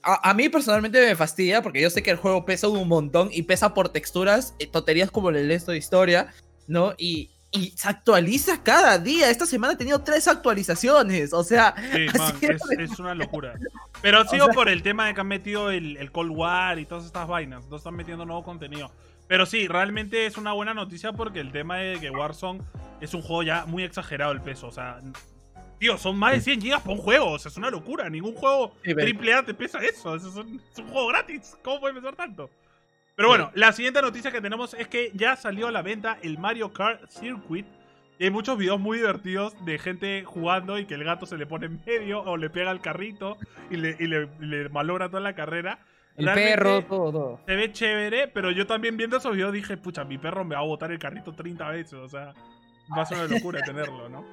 a, 0.04 0.30
a 0.30 0.34
mí 0.34 0.48
personalmente 0.50 1.06
me 1.06 1.16
fastidia 1.16 1.62
porque 1.62 1.82
yo 1.82 1.90
sé 1.90 2.02
que 2.02 2.12
el 2.12 2.18
juego 2.18 2.46
pesa 2.46 2.68
un 2.70 2.88
montón 2.88 3.30
y 3.32 3.42
pesa 3.44 3.74
por 3.74 3.90
texturas, 3.90 4.56
eh, 4.60 4.68
tonterías 4.68 5.12
como 5.12 5.30
el 5.32 5.52
esto 5.52 5.72
de 5.72 5.78
historia, 5.80 6.34
¿no? 6.68 6.94
Y, 6.98 7.30
y 7.52 7.72
se 7.78 7.88
actualiza 7.88 8.62
cada 8.64 8.98
día. 9.00 9.30
Esta 9.30 9.46
semana 9.46 9.74
he 9.74 9.76
tenido 9.78 10.02
tres 10.04 10.28
actualizaciones, 10.28 11.34
o 11.34 11.44
sea, 11.44 11.74
Sí, 11.94 12.06
man, 12.18 12.36
es, 12.42 12.62
es 12.92 13.00
una 13.00 13.16
locura. 13.16 13.54
Pero 14.02 14.20
ha 14.20 14.28
sido 14.28 14.46
sea- 14.46 14.54
por 14.54 14.70
el 14.70 14.84
tema 14.84 15.08
de 15.08 15.14
que 15.14 15.22
han 15.22 15.28
metido 15.28 15.72
el, 15.72 15.98
el 15.98 16.12
Cold 16.12 16.32
War 16.36 16.78
y 16.80 16.86
todas 16.86 17.06
estas 17.06 17.28
vainas. 17.28 17.68
No 17.68 17.78
están 17.78 17.96
metiendo 17.96 18.26
nuevo 18.26 18.44
contenido. 18.44 18.92
Pero 19.28 19.46
sí, 19.46 19.68
realmente 19.68 20.26
es 20.26 20.38
una 20.38 20.54
buena 20.54 20.74
noticia 20.74 21.12
porque 21.14 21.40
el 21.42 21.52
tema 21.52 21.78
de 21.78 22.00
que 22.00 22.10
Warzone 22.10 22.62
es 23.02 23.14
un 23.14 23.22
juego 23.22 23.44
ya 23.44 23.66
muy 23.66 23.84
exagerado 23.84 24.32
el 24.32 24.42
peso. 24.42 24.68
O 24.68 24.72
sea, 24.72 25.00
tío, 25.80 25.98
son 25.98 26.18
más 26.18 26.32
de 26.34 26.42
100 26.42 26.62
gigas 26.62 26.82
por 26.82 26.94
un 26.94 27.00
juego. 27.00 27.32
O 27.32 27.40
sea, 27.40 27.50
es 27.50 27.58
una 27.58 27.70
locura. 27.70 28.10
Ningún 28.10 28.36
juego 28.36 28.74
Sí, 28.84 28.94
ven. 28.94 29.06
triple 29.06 29.34
A 29.34 29.44
te 29.44 29.54
pesa 29.54 29.80
eso. 29.80 30.16
Eso 30.16 30.30
Es 30.30 30.36
un, 30.36 30.62
es 30.72 30.80
un 30.80 30.88
juego 30.90 31.08
gratis. 31.08 31.58
¿Cómo 31.64 31.80
puede 31.82 31.96
pesar 31.96 32.16
tanto? 32.16 32.50
Pero 33.18 33.30
bueno, 33.30 33.50
la 33.56 33.72
siguiente 33.74 34.00
noticia 34.00 34.32
que 34.32 34.42
tenemos 34.42 34.76
es 34.76 34.88
que 34.88 35.12
ya 35.16 35.36
salió 35.36 35.68
a 35.68 35.72
la 35.72 35.82
venta 35.82 36.20
el 36.22 36.38
Mario 36.38 36.72
Kart 36.72 37.10
Circuit. 37.10 37.66
Hay 38.20 38.30
muchos 38.30 38.60
videos 38.60 38.80
muy 38.80 39.00
divertidos 39.00 39.54
de 39.66 39.80
gente 39.80 40.24
jugando 40.24 40.78
y 40.78 40.86
que 40.86 40.94
el 40.94 41.04
gato 41.04 41.26
se 41.26 41.36
le 41.36 41.48
pone 41.48 41.66
en 41.66 41.82
medio 41.84 42.22
o 42.22 42.38
le 42.38 42.52
pega 42.52 42.70
al 42.70 42.80
carrito 42.80 43.38
y 43.72 43.78
le, 43.78 43.96
y 44.00 44.06
le, 44.06 44.30
le 44.40 44.70
malogra 44.70 45.10
toda 45.10 45.22
la 45.22 45.34
carrera. 45.34 45.80
El 46.16 46.26
Realmente 46.26 46.52
perro, 46.58 46.82
todo, 46.84 47.12
todo. 47.12 47.42
Se 47.48 47.56
ve 47.56 47.72
chévere, 47.72 48.28
pero 48.28 48.52
yo 48.52 48.68
también 48.68 48.98
viendo 48.98 49.18
esos 49.18 49.34
videos 49.34 49.52
dije, 49.52 49.78
pucha, 49.78 50.04
mi 50.04 50.20
perro 50.20 50.46
me 50.46 50.54
va 50.54 50.62
a 50.62 50.66
botar 50.66 50.92
el 50.92 51.00
carrito 51.00 51.34
30 51.34 51.70
veces. 51.70 51.94
O 51.94 52.08
sea, 52.08 52.34
va 52.96 53.02
a 53.02 53.06
ser 53.06 53.18
una 53.18 53.28
locura 53.36 53.62
tenerlo, 53.64 54.10
¿no? 54.10 54.24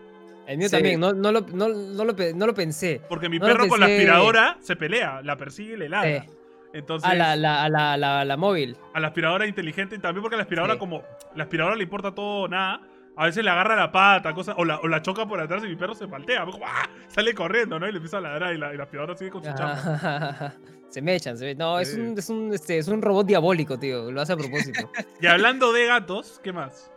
El 0.46 0.58
mío 0.58 0.68
Sí. 0.68 0.72
también, 0.76 1.00
no, 1.00 1.14
no, 1.14 1.32
lo, 1.32 1.40
no, 1.40 1.68
lo, 1.70 2.14
no 2.34 2.46
lo 2.46 2.54
pensé. 2.54 3.00
Porque 3.08 3.30
mi 3.30 3.40
perro 3.40 3.66
con 3.66 3.80
la 3.80 3.86
aspiradora 3.86 4.58
se 4.60 4.76
pelea, 4.76 5.22
la 5.22 5.36
persigue 5.36 5.72
y 5.72 5.76
le 5.78 5.88
ladra. 5.88 6.22
Sí. 6.22 6.30
Entonces, 6.74 7.08
A 7.08 7.14
la, 7.14 7.36
la, 7.36 7.62
a 7.64 7.68
la, 7.70 7.96
la, 7.96 8.24
la 8.24 8.36
móvil. 8.36 8.76
a 8.92 9.00
la 9.00 9.06
aspiradora 9.08 9.46
inteligente 9.46 9.94
y 9.96 9.98
también 10.00 10.20
porque 10.22 10.34
a 10.34 10.38
la 10.38 10.42
aspiradora, 10.42 10.74
Sí. 10.74 10.78
como 10.80 11.02
la 11.34 11.44
aspiradora 11.44 11.76
le 11.76 11.84
importa 11.84 12.14
todo 12.14 12.42
o 12.42 12.48
nada, 12.48 12.80
a 13.16 13.26
veces 13.26 13.44
le 13.44 13.50
agarra 13.50 13.76
la 13.76 13.92
pata, 13.92 14.34
cosa, 14.34 14.54
o, 14.58 14.64
la, 14.64 14.80
o 14.80 14.88
la 14.88 15.00
choca 15.00 15.24
por 15.26 15.40
atrás 15.40 15.62
y 15.64 15.68
mi 15.68 15.76
perro 15.76 15.94
se 15.94 16.08
paltea. 16.08 16.44
como, 16.44 16.66
¡ah! 16.66 16.88
Sale 17.06 17.32
corriendo, 17.32 17.78
¿no? 17.78 17.88
Y 17.88 17.92
le 17.92 17.98
empieza 17.98 18.18
a 18.18 18.20
ladrar 18.20 18.52
y 18.54 18.58
la, 18.58 18.74
y 18.74 18.76
la 18.76 18.82
aspiradora 18.82 19.16
sigue 19.16 19.30
con 19.30 19.44
su 19.44 19.54
chamba. 19.54 20.52
Se 20.90 21.02
me 21.02 21.16
echan, 21.16 21.36
se 21.36 21.44
me... 21.46 21.54
No, 21.56 21.80
es 21.80 21.92
un, 21.94 22.16
es, 22.16 22.28
un, 22.28 22.54
este, 22.54 22.78
es 22.78 22.86
un 22.86 23.02
robot 23.02 23.26
diabólico, 23.26 23.76
tío. 23.80 24.12
Lo 24.12 24.20
hace 24.20 24.32
a 24.34 24.36
propósito. 24.36 24.88
Y 25.20 25.26
hablando 25.26 25.72
de 25.72 25.86
gatos, 25.86 26.40
¿qué 26.44 26.52
más? 26.52 26.88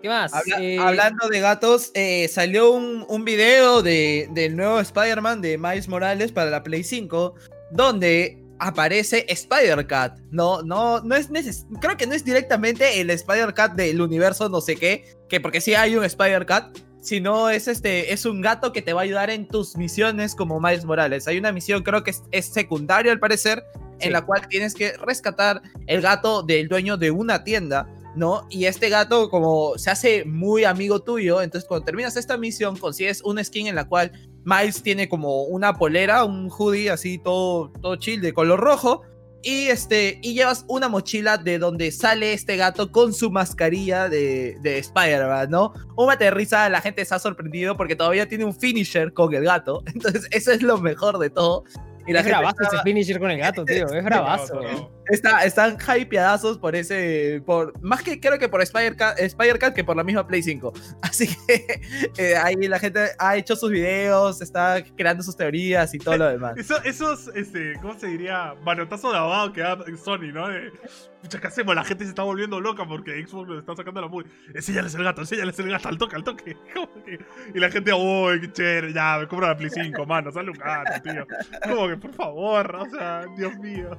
¿Qué 0.00 0.08
más? 0.08 0.32
Habla- 0.32 0.60
Eh, 0.62 0.78
Hablando 0.78 1.28
de 1.28 1.40
gatos, 1.40 1.90
eh, 1.94 2.28
salió 2.28 2.70
un, 2.70 3.04
un 3.08 3.24
video 3.24 3.82
de, 3.82 4.28
del 4.30 4.56
nuevo 4.56 4.78
Spider-Man 4.78 5.40
de 5.42 5.58
Miles 5.58 5.88
Morales 5.88 6.30
para 6.30 6.50
la 6.50 6.62
Play 6.62 6.84
5, 6.84 7.34
donde 7.72 8.38
aparece 8.58 9.26
Spider-Cat. 9.28 10.18
No, 10.30 10.62
no, 10.62 11.00
no 11.00 11.14
es 11.16 11.30
neces 11.30 11.66
creo 11.80 11.96
que 11.96 12.06
no 12.06 12.14
es 12.14 12.24
directamente 12.24 13.00
el 13.00 13.10
Spider-Cat 13.10 13.74
del 13.74 14.00
universo 14.00 14.48
no 14.48 14.60
sé 14.60 14.76
qué, 14.76 15.04
que 15.28 15.40
porque 15.40 15.60
sí 15.60 15.74
hay 15.74 15.96
un 15.96 16.04
Spider-Cat, 16.04 16.78
sino 17.00 17.50
es 17.50 17.66
este, 17.68 18.12
es 18.12 18.24
un 18.24 18.40
gato 18.40 18.72
que 18.72 18.82
te 18.82 18.92
va 18.92 19.00
a 19.00 19.04
ayudar 19.04 19.30
en 19.30 19.48
tus 19.48 19.76
misiones 19.76 20.34
como 20.34 20.60
Miles 20.60 20.84
Morales. 20.84 21.26
Hay 21.26 21.38
una 21.38 21.50
misión, 21.52 21.82
creo 21.82 22.04
que 22.04 22.12
es, 22.12 22.22
es 22.30 22.46
secundaria 22.46 23.10
al 23.12 23.18
parecer, 23.18 23.64
Sí. 23.98 24.08
en 24.08 24.14
la 24.14 24.22
cual 24.22 24.48
tienes 24.48 24.74
que 24.74 24.96
rescatar 24.96 25.62
el 25.86 26.00
gato 26.00 26.42
del 26.42 26.66
dueño 26.66 26.96
de 26.96 27.12
una 27.12 27.44
tienda. 27.44 27.88
¿no? 28.14 28.46
Y 28.50 28.66
este 28.66 28.90
gato 28.90 29.30
como 29.30 29.78
se 29.78 29.90
hace 29.90 30.24
muy 30.24 30.64
amigo 30.64 31.00
tuyo, 31.00 31.40
entonces 31.40 31.66
cuando 31.66 31.86
terminas 31.86 32.16
esta 32.16 32.36
misión 32.36 32.76
consigues 32.76 33.22
una 33.22 33.42
skin 33.42 33.68
en 33.68 33.74
la 33.74 33.86
cual 33.86 34.12
Miles 34.44 34.82
tiene 34.82 35.08
como 35.08 35.44
una 35.44 35.74
polera, 35.74 36.24
un 36.24 36.50
hoodie 36.50 36.90
así 36.90 37.18
todo, 37.18 37.70
todo 37.80 37.96
chill 37.96 38.20
de 38.20 38.32
color 38.32 38.60
rojo. 38.60 39.02
Y, 39.44 39.66
este, 39.66 40.20
y 40.22 40.34
llevas 40.34 40.64
una 40.68 40.88
mochila 40.88 41.36
de 41.36 41.58
donde 41.58 41.90
sale 41.90 42.32
este 42.32 42.56
gato 42.56 42.92
con 42.92 43.12
su 43.12 43.28
mascarilla 43.28 44.08
de, 44.08 44.56
de 44.60 44.78
Spider-Man, 44.78 45.50
¿no? 45.50 45.72
Un 45.96 46.06
mate 46.06 46.26
de 46.26 46.30
risa, 46.30 46.68
la 46.68 46.80
gente 46.80 47.04
se 47.04 47.12
ha 47.12 47.18
sorprendido 47.18 47.76
porque 47.76 47.96
todavía 47.96 48.28
tiene 48.28 48.44
un 48.44 48.54
finisher 48.54 49.12
con 49.12 49.34
el 49.34 49.42
gato. 49.42 49.82
Entonces, 49.94 50.28
eso 50.30 50.52
es 50.52 50.62
lo 50.62 50.78
mejor 50.78 51.18
de 51.18 51.30
todo. 51.30 51.64
Y 52.06 52.12
la 52.12 52.20
es 52.20 52.26
gente 52.26 52.38
bravazo 52.38 52.62
ese 52.62 52.82
finisher 52.82 53.18
con 53.18 53.30
el 53.30 53.38
gato, 53.38 53.64
tío. 53.64 53.86
Es 53.86 54.04
bravazo. 54.04 54.60
Está, 55.08 55.44
están 55.44 55.76
hypeadazos 55.78 56.58
por 56.58 56.76
ese. 56.76 57.42
Por, 57.44 57.78
más 57.82 58.02
que 58.02 58.20
creo 58.20 58.38
que 58.38 58.48
por 58.48 58.62
Spider-Cat 58.62 59.18
Spider 59.18 59.58
que 59.74 59.84
por 59.84 59.96
la 59.96 60.04
misma 60.04 60.26
Play 60.26 60.42
5. 60.42 60.72
Así 61.02 61.28
que 61.28 61.80
eh, 62.18 62.36
ahí 62.36 62.56
la 62.56 62.78
gente 62.78 63.10
ha 63.18 63.36
hecho 63.36 63.56
sus 63.56 63.70
videos, 63.70 64.40
está 64.40 64.82
creando 64.96 65.22
sus 65.22 65.36
teorías 65.36 65.92
y 65.94 65.98
todo 65.98 66.16
lo 66.16 66.28
demás. 66.28 66.56
Eso, 66.62 66.82
esos, 66.84 67.28
este, 67.34 67.74
¿cómo 67.80 67.98
se 67.98 68.06
diría? 68.06 68.54
Manotazo 68.62 69.10
de 69.10 69.18
abajo 69.18 69.52
que 69.52 69.60
da 69.60 69.78
Sony, 70.02 70.32
¿no? 70.32 70.48
De, 70.48 70.72
pucha, 71.20 71.40
¿qué 71.40 71.46
hacemos? 71.46 71.74
La 71.74 71.84
gente 71.84 72.04
se 72.04 72.10
está 72.10 72.22
volviendo 72.22 72.60
loca 72.60 72.86
porque 72.86 73.24
Xbox 73.26 73.48
nos 73.48 73.58
está 73.58 73.76
sacando 73.76 74.00
la 74.00 74.08
muy. 74.08 74.24
Enséñales 74.54 74.94
el 74.94 75.04
gato, 75.04 75.22
enséñales 75.22 75.58
el 75.58 75.70
gato, 75.70 75.88
al 75.88 75.98
toque, 75.98 76.16
al 76.16 76.24
toque. 76.24 76.56
Y 77.54 77.58
la 77.58 77.70
gente, 77.70 77.92
uy, 77.92 78.40
qué 78.40 78.52
chévere, 78.52 78.92
ya, 78.92 79.18
me 79.18 79.26
compro 79.26 79.48
la 79.48 79.56
Play 79.56 79.70
5, 79.70 80.06
mano, 80.06 80.30
sale 80.30 80.50
un 80.50 80.56
gato, 80.56 81.02
tío. 81.02 81.26
Como 81.64 81.88
que, 81.88 81.96
por 81.96 82.14
favor, 82.14 82.76
o 82.76 82.90
sea, 82.90 83.26
Dios 83.36 83.56
mío. 83.58 83.96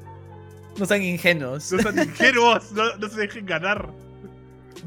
No 0.78 0.86
sean 0.86 1.04
ingenuos. 1.04 1.72
No 1.72 1.82
sean 1.82 2.00
ingenuos, 2.00 2.72
no, 2.72 2.96
no 2.98 3.10
se 3.10 3.20
dejen 3.22 3.46
ganar. 3.46 3.90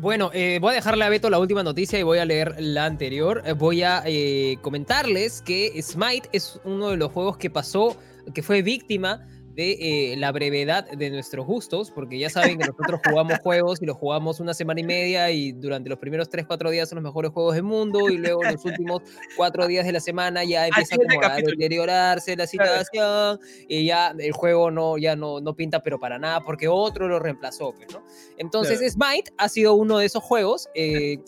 Bueno, 0.00 0.30
eh, 0.34 0.58
voy 0.60 0.72
a 0.72 0.74
dejarle 0.74 1.04
a 1.04 1.08
Beto 1.08 1.30
la 1.30 1.38
última 1.38 1.62
noticia 1.62 1.98
y 1.98 2.02
voy 2.02 2.18
a 2.18 2.24
leer 2.26 2.54
la 2.58 2.84
anterior. 2.84 3.42
Eh, 3.46 3.52
voy 3.54 3.82
a 3.82 4.02
eh, 4.04 4.58
comentarles 4.60 5.40
que 5.40 5.80
Smite 5.82 6.28
es 6.32 6.60
uno 6.64 6.90
de 6.90 6.98
los 6.98 7.12
juegos 7.12 7.38
que 7.38 7.48
pasó, 7.48 7.96
que 8.34 8.42
fue 8.42 8.60
víctima 8.60 9.26
de 9.56 10.12
eh, 10.12 10.16
la 10.18 10.32
brevedad 10.32 10.86
de 10.90 11.10
nuestros 11.10 11.46
gustos, 11.46 11.90
porque 11.90 12.18
ya 12.18 12.28
saben 12.28 12.58
que 12.58 12.64
nosotros 12.66 13.00
jugamos 13.02 13.38
juegos 13.42 13.80
y 13.80 13.86
los 13.86 13.96
jugamos 13.96 14.38
una 14.38 14.52
semana 14.52 14.80
y 14.80 14.84
media 14.84 15.30
y 15.30 15.52
durante 15.52 15.88
los 15.88 15.98
primeros 15.98 16.30
3-4 16.30 16.70
días 16.70 16.90
son 16.90 16.96
los 16.96 17.04
mejores 17.04 17.32
juegos 17.32 17.54
del 17.54 17.64
mundo 17.64 18.10
y 18.10 18.18
luego 18.18 18.44
los 18.44 18.62
últimos 18.66 19.02
4 19.34 19.66
días 19.66 19.86
de 19.86 19.92
la 19.92 20.00
semana 20.00 20.44
ya 20.44 20.66
empieza 20.66 20.96
como 20.96 21.24
a 21.24 21.36
deteriorarse 21.36 22.36
la 22.36 22.46
situación 22.46 23.40
y 23.66 23.86
ya 23.86 24.14
el 24.18 24.32
juego 24.32 24.70
no, 24.70 24.98
ya 24.98 25.16
no, 25.16 25.40
no 25.40 25.56
pinta 25.56 25.82
pero 25.82 25.98
para 25.98 26.18
nada 26.18 26.44
porque 26.44 26.68
otro 26.68 27.08
lo 27.08 27.18
reemplazó, 27.18 27.72
pues, 27.72 27.88
¿no? 27.94 28.04
Entonces 28.36 28.92
Smite 28.92 29.32
ha 29.38 29.48
sido 29.48 29.72
uno 29.74 29.98
de 29.98 30.06
esos 30.06 30.22
juegos. 30.22 30.68
eh, 30.74 31.18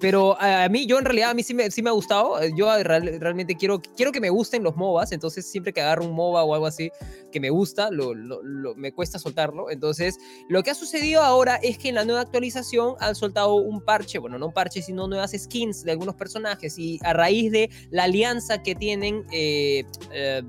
Pero 0.00 0.36
a 0.40 0.68
mí, 0.68 0.86
yo 0.86 0.98
en 0.98 1.04
realidad, 1.06 1.30
a 1.30 1.34
mí 1.34 1.42
sí 1.42 1.54
me, 1.54 1.70
sí 1.70 1.82
me 1.82 1.88
ha 1.88 1.92
gustado. 1.94 2.40
eh, 2.42 2.52
Yo 2.54 2.66
real- 2.82 3.18
realmente 3.20 3.54
quiero, 3.56 3.80
quiero 3.96 4.12
que 4.12 4.20
me 4.20 4.28
gusten 4.30 4.62
los 4.62 4.76
MOBAs. 4.76 5.12
Entonces, 5.12 5.50
siempre 5.50 5.72
que 5.72 5.80
agarro 5.80 6.04
un 6.04 6.12
MOBA 6.14 6.44
o 6.44 6.54
algo 6.54 6.66
así 6.66 6.90
que 7.32 7.40
me 7.40 7.50
gusta, 7.50 7.90
lo- 7.90 8.14
lo- 8.14 8.42
me 8.74 8.92
cuesta 8.92 9.18
soltarlo. 9.18 9.70
Entonces, 9.70 10.18
lo 10.48 10.62
que 10.62 10.70
ha 10.70 10.74
sucedido 10.74 11.22
ahora 11.22 11.56
es 11.56 11.78
que 11.78 11.88
en 11.88 11.94
la 11.94 12.04
nueva 12.04 12.20
actualización 12.20 12.94
han 13.00 13.14
soltado 13.14 13.54
un 13.56 13.80
parche, 13.80 14.18
bueno, 14.18 14.38
no 14.38 14.46
un 14.48 14.52
parche, 14.52 14.82
sino 14.82 15.08
nuevas 15.08 15.32
skins 15.36 15.84
de 15.84 15.92
algunos 15.92 16.14
personajes. 16.16 16.78
Y 16.78 16.98
a 17.02 17.12
raíz 17.14 17.50
de 17.50 17.70
la 17.90 18.04
alianza 18.04 18.62
que 18.62 18.74
tienen 18.74 19.24
eh, 19.32 19.84
eh, 20.12 20.42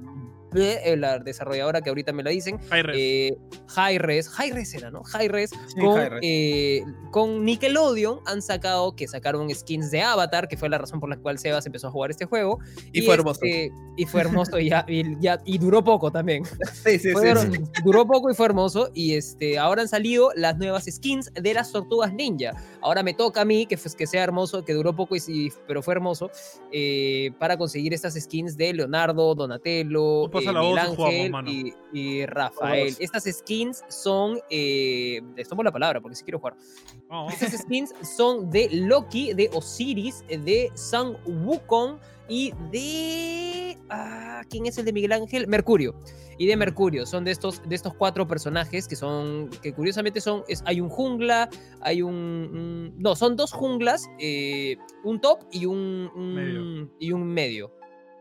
eh, 0.56 0.96
la 0.98 1.20
desarrolladora 1.20 1.82
que 1.82 1.90
ahorita 1.90 2.12
me 2.14 2.24
la 2.24 2.32
dicen, 2.32 2.60
Hi-Res. 2.72 2.96
eh, 2.98 3.38
Hi-Res, 3.76 4.32
Hi-Res 4.40 4.74
era, 4.74 4.92
¿no? 4.92 5.02
Hi-Res 5.14 5.52
Sí, 5.52 5.80
con, 5.80 6.00
Hi-Res. 6.02 6.20
eh, 6.24 6.84
con 7.12 7.46
Nickelodeon 7.46 8.20
han 8.26 8.42
sacado 8.42 8.96
que 8.96 9.08
sacaron 9.08 9.54
skins 9.54 9.92
de 9.92 10.02
Avatar, 10.02 10.48
que 10.48 10.58
fue 10.58 10.70
la 10.70 10.78
razón 10.78 11.00
por 11.00 11.10
la 11.10 11.18
cual 11.18 11.38
Sebas 11.40 11.66
empezó 11.66 11.88
a 11.88 11.92
jugar 11.92 12.12
este 12.12 12.26
juego. 12.26 12.60
Y 12.92 13.02
fue 13.02 13.14
hermoso. 13.16 13.40
este, 13.44 13.72
y 13.98 14.06
fue 14.06 14.22
hermoso 14.22 14.60
y, 14.60 14.70
ya, 14.70 14.86
y, 14.88 15.20
ya- 15.20 15.40
y 15.46 15.58
duró 15.58 15.84
poco 15.84 16.12
también. 16.12 16.44
Sí, 16.86 16.98
sí, 16.98 17.12
Fue- 17.12 17.36
sí. 17.36 17.48
Duró 17.84 18.08
poco 18.08 18.32
y 18.32 18.34
fue 18.34 18.46
hermoso. 18.46 18.90
Y 18.94 19.14
este, 19.16 19.60
ahora 19.60 19.82
han 19.82 19.88
salido 19.88 20.32
las 20.36 20.58
nuevas 20.58 20.86
skins 20.86 21.32
de 21.34 21.54
las 21.54 21.72
tortugas 21.72 22.14
ninja. 22.14 22.54
Ahora 22.82 23.04
me 23.04 23.14
toca 23.14 23.42
a 23.42 23.46
mí, 23.46 23.66
que, 23.66 23.76
que 23.78 24.08
sea 24.08 24.24
hermoso, 24.24 24.64
que 24.64 24.74
duró 24.74 24.96
poco, 24.96 25.16
y 25.16 25.20
sí, 25.20 25.52
pero 25.68 25.84
fue 25.84 25.94
hermoso, 25.96 26.32
eh, 26.72 27.32
para 27.38 27.58
conseguir 27.58 27.94
estas 27.94 28.14
skins 28.16 28.56
de 28.58 28.74
Leonardo, 28.74 29.36
Donatello, 29.36 30.30
pasa 30.40 30.52
la 30.52 30.62
voz 30.62 30.80
jugamos, 30.96 31.00
Ángel 31.14 31.32
mano. 31.32 31.50
y, 31.52 31.74
y 31.94 32.26
Rafael. 32.26 32.96
Estas 33.00 33.24
skins 33.26 33.84
son. 33.90 34.40
Eh, 34.50 35.22
les 35.36 35.48
tomo 35.48 35.64
la 35.64 35.72
palabra 35.72 36.02
porque 36.02 36.16
si 36.16 36.24
quiero 36.24 36.40
jugar. 36.40 36.56
Vamos. 37.08 37.34
Estas 37.34 37.52
skins 37.62 37.94
son 38.16 38.50
de 38.50 38.70
Loki, 38.72 39.34
de 39.34 39.50
Osiris, 39.54 40.24
de 40.28 40.72
San 40.76 41.18
Wukong 41.26 41.98
y 42.28 42.54
de. 42.72 43.78
ah, 43.90 44.42
¿Quién 44.50 44.66
es 44.66 44.78
el 44.78 44.86
de 44.86 44.94
Miguel 44.94 45.12
Ángel? 45.12 45.48
Mercurio. 45.48 45.96
Y 46.38 46.46
de 46.48 46.56
Mercurio. 46.56 47.06
Son 47.06 47.26
de 47.26 47.32
estos, 47.32 47.62
de 47.68 47.76
estos 47.76 47.94
cuatro 47.94 48.26
personajes 48.28 48.88
que 48.88 48.96
son. 48.96 49.50
que 49.62 49.74
curiosamente 49.74 50.22
son. 50.22 50.44
es- 50.48 50.64
hay 50.66 50.80
un 50.80 50.90
jungla, 50.90 51.50
hay 51.82 52.02
un. 52.02 52.14
un- 52.16 52.94
no, 52.98 53.16
son 53.16 53.36
dos 53.36 53.52
junglas, 53.52 54.08
eh, 54.20 54.78
un 55.04 55.20
top 55.20 55.40
y 55.52 55.66
un, 55.66 56.10
un- 56.16 56.34
Medio. 56.36 56.92
Y 57.00 57.12
un 57.12 57.24
medio. 57.28 57.72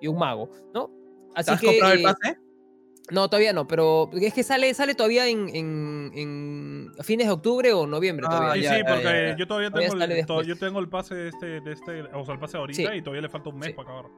Y 0.00 0.06
un 0.08 0.18
mago, 0.18 0.48
¿no? 0.74 0.90
Así 1.38 1.46
¿Te 1.46 1.52
has 1.54 1.60
que. 1.60 1.66
comprado 1.66 1.92
el 1.94 2.00
eh, 2.00 2.02
pase? 2.02 2.38
no, 3.10 3.30
todavía 3.30 3.52
no, 3.54 3.66
pero 3.66 4.10
es 4.12 4.34
que 4.34 4.42
sale, 4.42 4.74
sale 4.74 4.94
todavía 4.94 5.26
en, 5.28 5.48
en- 5.54 6.10
en 6.14 6.92
fines 7.02 7.26
de 7.26 7.32
octubre 7.32 7.72
o 7.72 7.86
noviembre 7.86 8.26
Ah, 8.28 8.36
todavía. 8.36 8.54
Sí, 8.54 8.62
ya, 8.62 8.74
sí, 8.76 8.82
porque 8.86 9.04
ya, 9.04 9.28
ya. 9.30 9.36
yo 9.36 9.46
todavía 9.46 9.70
tengo, 9.70 10.02
el, 10.04 10.26
to- 10.26 10.42
yo 10.42 10.56
tengo 10.58 10.78
el 10.80 10.88
pase 10.88 11.14
de 11.14 11.28
este, 11.28 11.46
de 11.60 11.72
este, 11.72 12.02
o 12.12 12.24
sea, 12.24 12.34
el 12.34 12.40
pase 12.40 12.56
ahorita 12.58 12.90
Sí. 12.92 12.98
y 12.98 13.00
todavía 13.02 13.22
le 13.22 13.28
falta 13.28 13.48
un 13.50 13.58
mes 13.58 13.68
Sí. 13.68 13.72
para 13.74 13.88
acabar. 13.88 14.10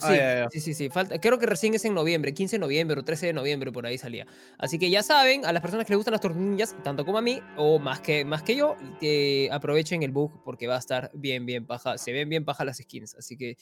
Sí, 0.00 0.06
Ah, 0.16 0.46
sí, 0.52 0.60
sí, 0.60 0.74
sí, 0.74 0.88
falta, 0.90 1.18
creo 1.20 1.40
que 1.40 1.46
recién 1.46 1.74
es 1.74 1.84
en 1.84 1.92
noviembre, 1.92 2.32
15 2.32 2.54
de 2.54 2.60
noviembre 2.60 3.00
o 3.00 3.02
13 3.04 3.26
de 3.26 3.32
noviembre, 3.32 3.72
por 3.72 3.84
ahí 3.84 3.98
salía. 3.98 4.28
Así 4.56 4.78
que 4.78 4.90
ya 4.90 5.02
saben, 5.02 5.44
a 5.44 5.52
las 5.52 5.60
personas 5.60 5.86
que 5.86 5.92
les 5.92 5.96
gustan 5.96 6.12
las 6.12 6.20
tornillas, 6.20 6.76
tanto 6.84 7.04
como 7.04 7.18
a 7.18 7.22
mí, 7.22 7.40
o 7.56 7.80
más 7.80 7.98
que, 8.00 8.24
más 8.24 8.44
que 8.44 8.54
yo, 8.54 8.76
que 9.00 9.48
aprovechen 9.50 10.04
el 10.04 10.12
bug 10.12 10.44
porque 10.44 10.68
va 10.68 10.76
a 10.76 10.78
estar 10.78 11.10
bien, 11.14 11.46
bien 11.46 11.66
paja. 11.66 11.98
Se 11.98 12.12
ven 12.12 12.28
bien 12.28 12.44
paja 12.44 12.64
las 12.64 12.76
skins, 12.76 13.16
así 13.16 13.36
que 13.36 13.56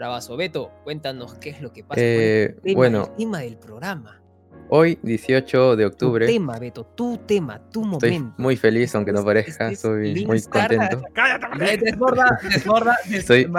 bravazo. 0.00 0.36
Beto, 0.36 0.70
cuéntanos 0.84 1.34
qué 1.38 1.48
es 1.50 1.60
lo 1.62 1.72
que 1.72 1.82
pasa. 1.82 1.94
con 1.94 2.04
el 2.04 2.10
Eh, 2.10 2.56
tema, 2.62 2.76
bueno, 2.76 3.04
el 3.10 3.16
tema 3.16 3.38
del 3.40 3.56
programa. 3.56 4.20
hoy, 4.68 4.98
18 5.02 5.74
de 5.76 5.84
Tu 5.84 5.88
octubre, 5.88 6.26
tema, 6.26 6.58
Beto, 6.58 6.84
tu 6.84 7.16
tema, 7.16 7.58
tu 7.70 7.82
estoy 7.94 8.10
momento. 8.10 8.34
muy 8.36 8.56
feliz, 8.56 8.94
aunque 8.94 9.12
no 9.12 9.24
parezca, 9.24 9.68
es 9.68 9.74
estoy 9.74 10.26
muy 10.26 10.42
contento. 10.42 11.02
¡Cállate! 11.14 11.78
Desborda, 11.78 12.38
desborda, 12.52 12.96
des- 13.08 13.20
Estoy 13.20 13.50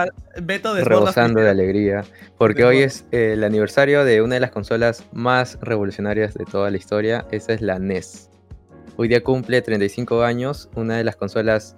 Beto 0.44 0.76
desborda. 0.76 1.00
rebosando 1.00 1.42
de 1.42 1.50
alegría, 1.50 2.04
porque 2.38 2.64
hoy 2.66 2.80
es 2.84 3.06
eh, 3.12 3.34
el 3.34 3.44
aniversario 3.44 4.06
de 4.06 4.22
una 4.22 4.36
de 4.36 4.42
las 4.42 4.52
consolas 4.52 5.06
más 5.14 5.58
revolucionarias 5.62 6.36
de 6.36 6.46
toda 6.46 6.70
la 6.70 6.78
historia, 6.78 7.26
esa 7.32 7.54
es 7.54 7.62
la 7.62 7.80
NES. 7.80 8.30
Hoy 8.96 9.08
día 9.08 9.24
cumple 9.24 9.62
35 9.64 10.22
años, 10.24 10.70
una 10.76 10.98
de 10.98 11.04
las 11.04 11.16
consolas... 11.16 11.76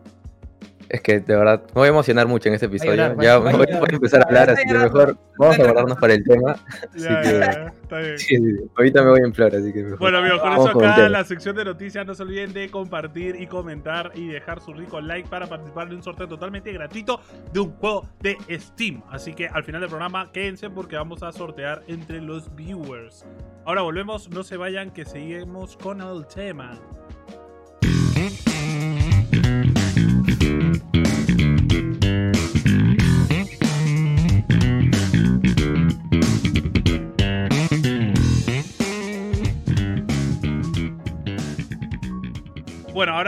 Es 0.90 1.02
que 1.02 1.20
de 1.20 1.36
verdad 1.36 1.62
me 1.68 1.74
voy 1.74 1.86
a 1.86 1.90
emocionar 1.92 2.26
mucho 2.28 2.50
en 2.50 2.56
este 2.56 2.66
episodio. 2.66 2.94
llorar, 2.96 3.16
a 3.20 3.24
ya 3.24 3.38
voy, 3.38 3.54
voy 3.54 3.68
a 3.70 3.94
empezar 3.96 4.22
a 4.22 4.26
hablar, 4.26 4.50
así 4.50 4.64
que 4.68 4.74
mejor 4.74 5.18
vamos 5.38 5.60
a 5.60 5.64
guardarnos 5.64 5.98
para 6.00 6.14
el 6.16 6.24
tema. 6.24 6.56
Ya, 6.96 7.22
que- 7.22 7.30
ya, 7.30 7.74
está 7.84 7.98
bien. 8.00 8.18
Sí, 8.18 8.36
sí. 8.38 8.56
Ahorita 8.76 9.04
me 9.04 9.10
voy 9.12 9.20
en 9.24 9.34
flor, 9.34 9.56
así 9.56 9.72
que 9.72 9.84
mejor. 9.84 10.00
Bueno 10.00 10.18
amigos, 10.18 10.42
con 10.42 10.50
Vamos 10.50 10.70
eso 10.70 10.80
acá 10.80 10.96
tema. 10.96 11.10
la 11.10 11.24
sección 11.26 11.56
de 11.56 11.66
noticias. 11.66 12.06
No 12.08 12.16
se 12.16 12.24
olviden 12.24 12.54
de 12.54 12.70
compartir 12.72 13.36
y 13.40 13.46
comentar 13.46 14.12
y 14.16 14.28
dejar 14.30 14.62
su 14.62 14.74
rico 14.74 15.00
like 15.00 15.30
para 15.30 15.46
participar 15.48 15.90
de 15.90 15.96
un 15.96 16.02
sorteo 16.02 16.28
totalmente 16.28 16.72
gratuito 16.74 17.22
de 17.54 17.60
un 17.60 17.72
juego 17.74 18.08
de 18.22 18.36
Steam. 18.60 19.04
Así 19.12 19.34
que 19.34 19.48
al 19.48 19.64
final 19.64 19.82
del 19.82 19.90
programa 19.92 20.32
quédense 20.32 20.72
porque 20.72 20.96
vamos 20.96 21.22
a 21.22 21.32
sortear 21.32 21.84
entre 21.88 22.20
los 22.20 22.56
viewers. 22.56 23.26
Ahora 23.66 23.84
volvemos, 23.84 24.28
no 24.32 24.42
se 24.44 24.58
vayan 24.58 24.90
que 24.90 25.06
seguimos 25.06 25.78
con 25.78 26.02
el 26.02 26.26
tema. 26.26 26.80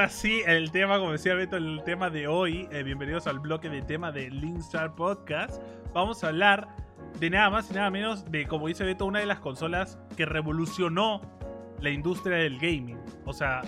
Ahora 0.02 0.14
sí, 0.14 0.42
el 0.48 0.72
tema, 0.72 0.98
como 0.98 1.12
decía 1.12 1.36
Beto, 1.36 1.58
el 1.58 1.84
tema 1.86 2.10
de 2.10 2.28
hoy. 2.28 2.68
eh, 2.72 2.82
bienvenidos 2.82 3.28
al 3.28 3.38
bloque 3.38 3.70
de 3.70 3.84
tema 3.84 4.12
de 4.12 4.32
Linkstar 4.32 4.96
Podcast. 4.96 5.62
Vamos 5.94 6.24
a 6.24 6.30
hablar 6.30 6.70
de 7.20 7.30
nada 7.30 7.52
más 7.52 7.70
y 7.70 7.76
nada 7.76 7.92
menos 7.92 8.26
de, 8.32 8.48
como 8.48 8.68
dice 8.68 8.84
Beto, 8.84 9.06
una 9.06 9.20
de 9.20 9.28
las 9.28 9.40
consolas 9.40 10.00
que 10.18 10.26
revolucionó 10.26 11.22
la 11.82 11.92
industria 11.92 12.38
del 12.38 12.58
gaming. 12.58 12.98
O 13.26 13.34
sea, 13.34 13.62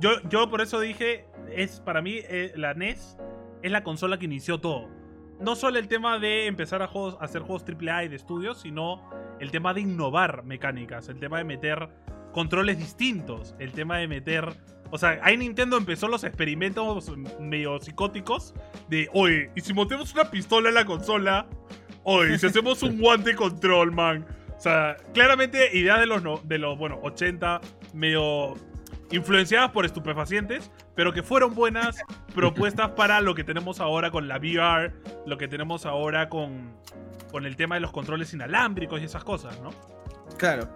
yo, 0.00 0.20
yo 0.28 0.50
por 0.50 0.60
eso 0.60 0.80
dije, 0.80 1.28
es 1.52 1.78
para 1.78 2.02
mí 2.02 2.16
eh, 2.16 2.52
la 2.56 2.74
NES 2.74 3.16
es 3.62 3.70
la 3.70 3.84
consola 3.84 4.18
que 4.18 4.24
inició 4.24 4.58
todo. 4.58 4.88
No 5.38 5.54
solo 5.54 5.78
el 5.78 5.86
tema 5.86 6.18
de 6.18 6.48
empezar 6.48 6.82
a, 6.82 6.86
a 6.86 7.24
hacer 7.24 7.42
juegos 7.42 7.64
AAA 7.64 8.06
y 8.06 8.08
de 8.08 8.16
estudios, 8.16 8.60
sino 8.60 9.08
el 9.38 9.52
tema 9.52 9.72
de 9.72 9.82
innovar 9.82 10.42
mecánicas, 10.42 11.08
el 11.08 11.20
tema 11.20 11.38
de 11.38 11.44
meter 11.44 11.90
controles 12.32 12.76
distintos, 12.76 13.54
el 13.60 13.70
tema 13.70 13.98
de 13.98 14.08
meter... 14.08 14.75
O 14.90 14.98
sea, 14.98 15.18
ahí 15.22 15.36
Nintendo 15.36 15.76
empezó 15.76 16.08
los 16.08 16.24
experimentos 16.24 17.10
medio 17.40 17.78
psicóticos 17.80 18.54
de, 18.88 19.08
oye, 19.12 19.50
¿y 19.54 19.60
si 19.60 19.72
montemos 19.74 20.12
una 20.14 20.30
pistola 20.30 20.68
en 20.68 20.74
la 20.76 20.84
consola? 20.84 21.46
Oye, 22.04 22.38
si 22.38 22.46
hacemos 22.46 22.82
un 22.82 22.98
guante 23.00 23.34
control, 23.34 23.92
man. 23.92 24.24
O 24.56 24.60
sea, 24.60 24.96
claramente 25.12 25.76
ideas 25.76 25.98
de 26.00 26.06
los, 26.06 26.22
no- 26.22 26.40
de 26.44 26.58
los 26.58 26.78
bueno, 26.78 26.98
80, 27.02 27.60
medio 27.94 28.54
influenciadas 29.10 29.70
por 29.70 29.84
estupefacientes, 29.84 30.70
pero 30.94 31.12
que 31.12 31.22
fueron 31.22 31.54
buenas 31.54 31.98
propuestas 32.34 32.90
para 32.96 33.20
lo 33.20 33.34
que 33.34 33.44
tenemos 33.44 33.80
ahora 33.80 34.10
con 34.10 34.28
la 34.28 34.38
VR, 34.38 34.92
lo 35.26 35.36
que 35.38 35.46
tenemos 35.48 35.84
ahora 35.86 36.28
con, 36.28 36.72
con 37.30 37.44
el 37.46 37.54
tema 37.56 37.74
de 37.76 37.82
los 37.82 37.92
controles 37.92 38.32
inalámbricos 38.34 39.00
y 39.00 39.04
esas 39.04 39.22
cosas, 39.24 39.60
¿no? 39.60 39.70
Claro. 40.38 40.68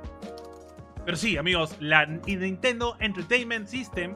Pero 1.05 1.17
sí, 1.17 1.37
amigos, 1.37 1.77
la 1.81 2.07
Nintendo 2.07 2.97
Entertainment 3.01 3.67
System, 3.67 4.15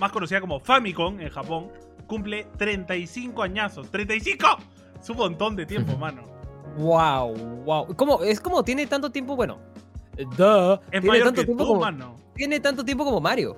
más 0.00 0.12
conocida 0.12 0.40
como 0.40 0.60
Famicom 0.60 1.20
en 1.20 1.30
Japón, 1.30 1.70
cumple 2.06 2.46
35 2.56 3.42
añazos. 3.42 3.90
¡35! 3.92 4.58
Es 5.00 5.10
un 5.10 5.16
montón 5.16 5.56
de 5.56 5.66
tiempo, 5.66 5.96
mano. 5.96 6.22
Wow, 6.76 7.34
wow. 7.64 7.94
¿Cómo? 7.96 8.22
Es 8.22 8.40
como 8.40 8.62
tiene 8.62 8.86
tanto 8.86 9.10
tiempo, 9.10 9.34
bueno. 9.36 9.58
eh, 10.16 10.24
Duh. 10.36 10.74
Es 10.92 11.00
tiene 11.00 11.06
mayor 11.08 11.24
tanto 11.26 11.40
que 11.40 11.46
tiempo 11.46 11.64
tú, 11.64 11.68
como, 11.68 11.80
mano. 11.80 12.16
tiene 12.34 12.60
tanto 12.60 12.84
tiempo 12.84 13.04
como 13.04 13.20
Mario. 13.20 13.56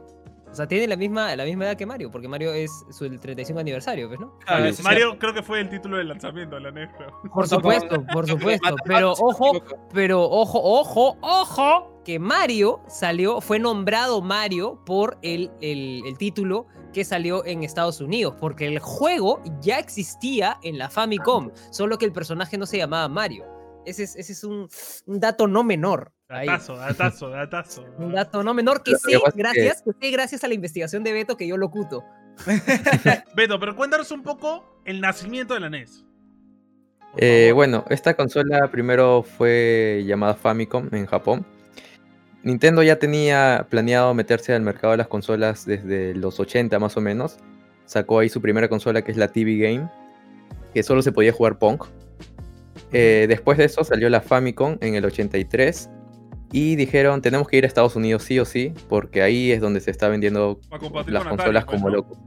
O 0.50 0.54
sea, 0.54 0.66
tiene 0.66 0.88
la 0.88 0.96
misma, 0.96 1.36
la 1.36 1.44
misma 1.44 1.64
edad 1.66 1.76
que 1.76 1.86
Mario, 1.86 2.10
porque 2.10 2.26
Mario 2.26 2.52
es 2.52 2.72
su 2.90 3.04
el 3.04 3.20
35 3.20 3.60
aniversario, 3.60 4.08
¿ves, 4.08 4.18
no? 4.18 4.36
Claro, 4.40 4.54
Mario, 4.60 4.66
eso 4.70 4.80
es 4.80 4.84
Mario 4.84 5.18
creo 5.18 5.32
que 5.32 5.42
fue 5.44 5.60
el 5.60 5.68
título 5.68 5.96
del 5.98 6.08
lanzamiento 6.08 6.56
de 6.56 6.62
la 6.62 6.70
NES. 6.72 6.88
Por 7.32 7.46
supuesto, 7.46 8.04
por 8.12 8.26
supuesto. 8.28 8.74
Pero 8.84 9.12
ojo, 9.12 9.52
pero 9.92 10.22
ojo, 10.28 10.60
ojo, 10.60 11.16
ojo, 11.20 11.89
que 12.11 12.18
Mario 12.18 12.82
salió, 12.88 13.40
fue 13.40 13.61
nombrado 13.61 14.20
Mario 14.20 14.82
por 14.84 15.16
el, 15.22 15.48
el, 15.61 16.02
el 16.04 16.18
título 16.18 16.66
que 16.92 17.04
salió 17.04 17.46
en 17.46 17.62
Estados 17.62 18.00
Unidos, 18.00 18.34
porque 18.40 18.66
el 18.66 18.80
juego 18.80 19.40
ya 19.61 19.78
existía 19.78 20.58
en 20.64 20.76
la 20.76 20.90
Famicom, 20.90 21.52
solo 21.70 21.98
que 21.98 22.06
el 22.06 22.12
personaje 22.12 22.58
no 22.58 22.66
se 22.66 22.78
llamaba 22.78 23.06
Mario. 23.06 23.46
Ese 23.86 24.02
es, 24.02 24.16
ese 24.16 24.32
es 24.32 24.42
un, 24.42 24.68
un 25.06 25.20
dato 25.20 25.46
no 25.46 25.62
menor. 25.62 26.12
Datazo, 26.28 26.74
datazo, 26.74 27.28
datazo. 27.28 27.84
Un 27.98 28.12
dato 28.12 28.42
no 28.42 28.54
menor 28.54 28.82
que 28.82 28.90
Lo 28.90 28.98
sé 28.98 29.16
gracias, 29.36 29.82
que 29.82 29.92
sé 30.00 30.11
gracias 30.11 30.42
a 30.42 30.48
la 30.48 30.54
investigación 30.54 31.04
de 31.04 31.12
Beto 31.12 31.36
que 31.36 31.46
yo 31.46 31.56
locuto. 31.56 32.02
Beto, 33.36 33.61
pero 33.61 33.76
cuéntanos 33.76 34.11
un 34.11 34.24
poco 34.24 34.82
el 34.84 35.00
nacimiento 35.00 35.54
de 35.54 35.61
la 35.61 35.70
NES. 35.70 36.04
Eh, 37.18 37.52
bueno, 37.54 37.84
esta 37.88 38.14
consola 38.14 38.68
primero 38.68 39.22
fue 39.22 40.02
llamada 40.04 40.34
Famicom 40.34 40.88
en 40.90 41.06
Japón. 41.06 41.46
Nintendo 42.43 42.82
ya 42.82 42.99
tenía 42.99 43.66
planeado 43.68 44.14
meterse 44.14 44.55
al 44.55 44.62
mercado 44.62 44.93
de 44.93 44.97
las 44.99 45.09
consolas 45.09 45.66
desde 45.66 46.14
los 46.14 46.41
80 46.41 46.78
más 46.78 46.97
o 46.97 47.01
menos. 47.01 47.36
Sacó 47.84 48.20
ahí 48.20 48.28
su 48.28 48.41
primera 48.41 48.68
consola 48.68 49.03
que 49.03 49.11
es 49.12 49.16
la 49.18 49.28
TV 49.28 49.59
Game. 49.59 49.88
que 50.72 50.82
solo 50.82 51.03
se 51.03 51.11
podía 51.12 51.32
jugar 51.32 51.59
Pong. 51.59 51.82
Eh, 52.93 53.26
después 53.28 53.59
de 53.59 53.64
eso 53.64 53.82
salió 53.84 54.09
la 54.09 54.20
Famicom 54.20 54.76
en 54.80 54.95
el 54.95 55.05
83 55.05 55.91
y 56.53 56.76
dijeron 56.76 57.22
tenemos 57.22 57.47
que 57.49 57.57
ir 57.59 57.64
a 57.64 57.66
Estados 57.66 57.95
Unidos 57.97 58.22
sí 58.24 58.38
o 58.41 58.45
sí 58.45 58.72
porque 58.88 59.22
ahí 59.22 59.51
es 59.53 59.61
donde 59.61 59.80
se 59.80 59.91
está 59.91 60.09
vendiendo 60.09 60.59
las 61.07 61.22
Atari, 61.22 61.36
consolas 61.36 61.64
pues, 61.64 61.76
como 61.76 61.91
¿no? 61.91 61.97
locos. 61.97 62.18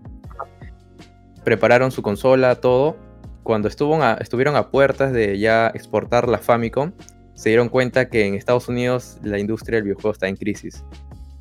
Prepararon 1.43 1.91
su 1.91 2.01
consola, 2.01 2.55
todo. 2.55 2.95
Cuando 3.43 3.68
a- 4.01 4.14
estuvieron 4.22 4.55
a 4.55 4.70
puertas 4.72 5.11
de 5.11 5.38
ya 5.38 5.68
exportar 5.74 6.30
la 6.30 6.38
Famicom, 6.38 6.91
se 7.36 7.49
dieron 7.49 7.69
cuenta 7.69 8.09
que 8.09 8.25
en 8.25 8.36
Estados 8.36 8.67
Unidos 8.67 9.17
la 9.23 9.39
industria 9.39 9.77
del 9.77 9.86
videojuego 9.86 10.11
está 10.11 10.27
en 10.27 10.36
crisis. 10.36 10.84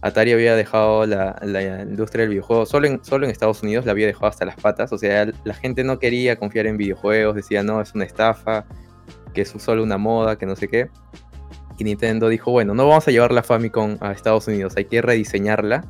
Atari 0.01 0.33
había 0.33 0.57
dejado 0.57 1.07
la, 1.07 1.37
industria 1.89 2.23
del 2.23 2.31
videojuego, 2.31 2.67
solo 2.67 2.89
en, 2.89 3.05
solo 3.05 3.25
en 3.25 3.31
Estados 3.31 3.63
Unidos 3.63 3.87
la 3.87 3.93
había 3.93 4.07
dejado 4.07 4.27
hasta 4.27 4.45
las 4.45 4.57
patas. 4.57 4.93
O 4.93 4.99
sea, 4.99 5.29
la 5.45 5.55
gente 5.55 5.85
no 5.85 5.99
quería 5.99 6.37
confiar 6.37 6.67
en 6.67 6.77
videojuegos, 6.77 7.37
decía 7.37 7.63
no, 7.63 7.81
es 7.81 7.95
una 7.95 8.05
estafa, 8.05 8.65
que 9.33 9.43
es 9.43 9.55
solo 9.59 9.83
una 9.83 9.99
moda, 9.99 10.37
que 10.37 10.47
no 10.47 10.57
sé 10.57 10.67
qué. 10.67 10.89
Y 11.79 11.85
Nintendo 11.85 12.29
dijo, 12.29 12.51
bueno, 12.51 12.75
no 12.75 12.89
vamos 12.89 13.07
a 13.07 13.11
llevar 13.13 13.33
la 13.33 13.43
Famicom 13.43 13.97
a 14.01 14.13
Estados 14.13 14.49
Unidos, 14.49 14.75
hay 14.77 14.87
que 14.87 15.01
rediseñarla 15.03 15.85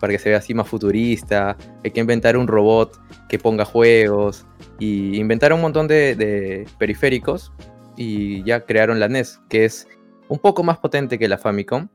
para 0.00 0.12
que 0.12 0.18
se 0.18 0.30
vea 0.30 0.38
así 0.38 0.52
más 0.52 0.68
futurista, 0.68 1.56
hay 1.82 1.90
que 1.92 2.00
inventar 2.00 2.36
un 2.36 2.46
robot 2.46 3.00
que 3.28 3.38
ponga 3.38 3.64
juegos, 3.64 4.44
y 4.78 5.16
inventaron 5.18 5.58
un 5.58 5.62
montón 5.62 5.86
de 5.86 6.66
periféricos 6.78 7.52
y 7.96 8.42
ya 8.44 8.64
crearon 8.64 9.00
la 9.00 9.08
NES, 9.08 9.40
que 9.48 9.64
es 9.64 9.88
un 10.28 10.38
poco 10.38 10.62
más 10.62 10.78
potente 10.78 11.18
que 11.18 11.28
la 11.28 11.38
Famicom, 11.38 11.88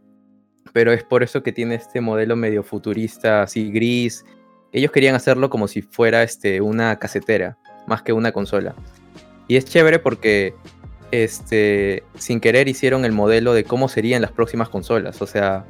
pero 0.73 0.91
es 0.93 1.03
por 1.03 1.23
eso 1.23 1.43
que 1.43 1.51
tiene 1.51 1.75
este 1.75 2.01
modelo 2.01 2.35
medio 2.35 2.63
futurista, 2.63 3.43
así 3.43 3.71
gris. 3.71 4.25
Ellos 4.71 4.91
querían 4.91 5.15
hacerlo 5.15 5.49
como 5.49 5.67
si 5.67 5.81
fuera 5.81 6.23
este, 6.23 6.61
una 6.61 6.97
casetera, 6.99 7.57
más 7.87 8.03
que 8.03 8.13
una 8.13 8.31
consola. 8.31 8.75
Y 9.47 9.57
es 9.57 9.65
chévere 9.65 9.99
porque 9.99 10.53
este, 11.11 12.03
sin 12.15 12.39
querer 12.39 12.67
hicieron 12.67 13.03
el 13.03 13.11
modelo 13.11 13.53
de 13.53 13.63
cómo 13.63 13.89
serían 13.89 14.21
las 14.21 14.31
próximas 14.31 14.69
consolas. 14.69 15.21
O 15.21 15.27
sea, 15.27 15.65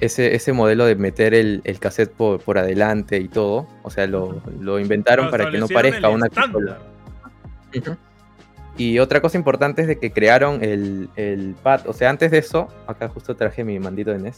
ese, 0.00 0.34
ese 0.34 0.52
modelo 0.52 0.84
de 0.84 0.96
meter 0.96 1.32
el, 1.32 1.62
el 1.64 1.78
cassette 1.78 2.12
por, 2.12 2.40
por 2.40 2.58
adelante 2.58 3.18
y 3.18 3.28
todo. 3.28 3.66
O 3.82 3.90
sea, 3.90 4.06
lo, 4.06 4.42
lo 4.60 4.78
inventaron 4.78 5.30
para 5.30 5.50
que 5.50 5.58
no 5.58 5.68
parezca 5.68 6.10
una 6.10 6.26
estándar. 6.26 6.78
consola. 7.72 7.98
Y 8.76 8.98
otra 8.98 9.20
cosa 9.20 9.38
importante 9.38 9.82
es 9.82 9.88
de 9.88 9.98
que 9.98 10.12
crearon 10.12 10.62
el, 10.62 11.08
el 11.16 11.54
pad. 11.62 11.86
O 11.86 11.92
sea, 11.92 12.10
antes 12.10 12.30
de 12.30 12.38
eso, 12.38 12.68
acá 12.86 13.08
justo 13.08 13.34
traje 13.34 13.64
mi 13.64 13.78
mandito 13.78 14.10
de 14.10 14.18
NES. 14.18 14.36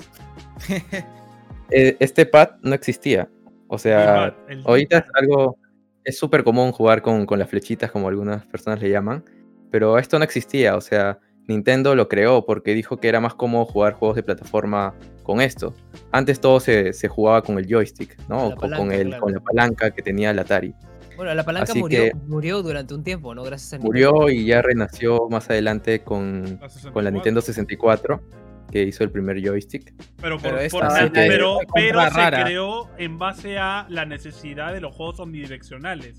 eh, 1.71 1.97
este 1.99 2.25
pad 2.27 2.51
no 2.63 2.75
existía. 2.75 3.29
O 3.67 3.79
sea, 3.79 4.27
El 4.27 4.33
pad, 4.33 4.51
el 4.51 4.63
ahorita 4.65 4.99
es 4.99 5.05
algo. 5.15 5.59
Es 6.05 6.19
súper 6.19 6.45
común 6.45 6.73
jugar 6.73 7.03
con, 7.03 7.27
con 7.27 7.39
las 7.39 7.51
flechitas, 7.51 7.91
como 7.91 8.09
algunas 8.09 8.47
personas 8.47 8.81
le 8.81 8.91
llaman. 8.91 9.25
Pero 9.71 9.99
esto 9.99 10.19
no 10.19 10.25
existía. 10.25 10.77
O 10.77 10.81
sea, 10.81 11.19
Nintendo 11.49 11.95
lo 11.95 12.09
creó 12.09 12.45
porque 12.47 12.75
dijo 12.75 12.99
que 12.99 13.09
era 13.09 13.21
más 13.21 13.35
cómodo 13.35 13.65
jugar 13.65 13.95
juegos 13.95 14.17
de 14.17 14.23
plataforma 14.23 14.95
con 15.23 15.41
esto. 15.41 15.75
Antes 16.13 16.41
todo 16.41 16.61
se, 16.61 16.93
se 16.93 17.09
jugaba 17.09 17.43
con 17.43 17.59
el 17.59 17.67
joystick, 17.67 18.17
¿no? 18.29 18.37
La 18.37 18.55
O 18.55 18.57
con, 18.57 18.71
palanca, 18.71 18.95
el, 18.95 19.09
claro. 19.09 19.23
con 19.23 19.33
la 19.33 19.41
palanca 19.41 19.91
que 19.91 20.03
tenía 20.03 20.31
el 20.31 20.39
Atari. 20.39 20.75
Bueno, 21.19 21.35
la 21.35 21.45
palanca 21.45 21.73
Así 21.73 21.81
murió, 21.81 22.05
que- 22.05 22.13
murió 22.29 22.63
durante 22.63 22.95
un 22.95 23.03
tiempo, 23.05 23.35
¿no? 23.35 23.43
Gracias 23.43 23.75
a 23.75 23.79
Murió 23.85 24.31
y 24.31 24.47
ya 24.47 24.63
renació 24.63 25.29
más 25.29 25.51
adelante 25.51 26.01
con, 26.03 26.43
La 26.45 26.69
con 26.93 27.05
la 27.05 27.11
64. 27.11 27.11
Nintendo 27.11 27.41
64, 27.43 28.23
que 28.71 28.83
hizo 28.85 29.03
el 29.05 29.11
primer 29.11 29.43
joystick. 29.45 29.93
Pero, 30.23 30.39
por, 30.39 30.57
Pero 30.57 30.69
por 30.71 30.89
pero, 31.13 31.59
pero 31.75 32.01
se 32.03 32.11
rara. 32.11 32.45
creó 32.45 32.89
en 32.99 33.19
base 33.19 33.59
a 33.59 33.85
la 33.89 34.05
necesidad 34.07 34.73
de 34.73 34.81
los 34.81 34.95
juegos 34.95 35.19
omnidireccionales. 35.21 36.19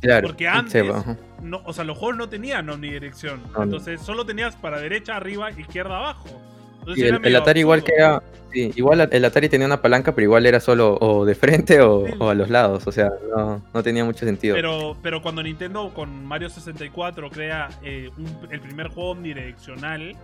Claro. 0.00 0.26
Porque 0.28 0.48
antes-. 0.48 0.84
No, 1.42 1.62
o 1.64 1.72
sea, 1.72 1.84
los 1.84 1.96
juegos 1.96 2.16
no 2.16 2.28
tenían 2.28 2.68
omnidirección. 2.68 3.42
no. 3.54 3.62
Entonces 3.62 4.00
solo 4.00 4.26
tenías 4.26 4.56
para 4.56 4.80
derecha, 4.80 5.16
arriba, 5.16 5.50
izquierda, 5.52 5.96
abajo. 5.98 6.28
Y 6.86 7.02
era 7.02 7.18
el, 7.22 7.36
Atari 7.36 7.60
igual 7.60 7.82
que 7.84 7.92
era. 7.96 8.22
Sí, 8.52 8.72
igual 8.74 9.08
el 9.12 9.24
Atari 9.24 9.48
tenía 9.48 9.66
una 9.66 9.80
palanca, 9.80 10.12
pero 10.12 10.24
igual 10.24 10.44
era 10.44 10.58
solo 10.58 10.96
o 11.00 11.24
de 11.24 11.34
frente 11.36 11.80
o, 11.80 12.06
Sí. 12.06 12.12
o 12.18 12.30
a 12.30 12.34
los 12.34 12.50
lados. 12.50 12.84
O 12.86 12.92
sea, 12.92 13.10
no, 13.36 13.62
no 13.72 13.82
tenía 13.82 14.04
mucho 14.04 14.26
sentido. 14.26 14.56
Pero, 14.56 14.96
pero 15.02 15.22
cuando 15.22 15.42
Nintendo 15.42 15.92
con 15.94 16.24
Mario 16.24 16.48
64 16.50 17.30
crea 17.30 17.68
eh, 17.84 18.10
un- 18.18 18.48
el 18.50 18.60
primer 18.60 18.88
juego 18.88 19.10
omnidireccional 19.10 20.16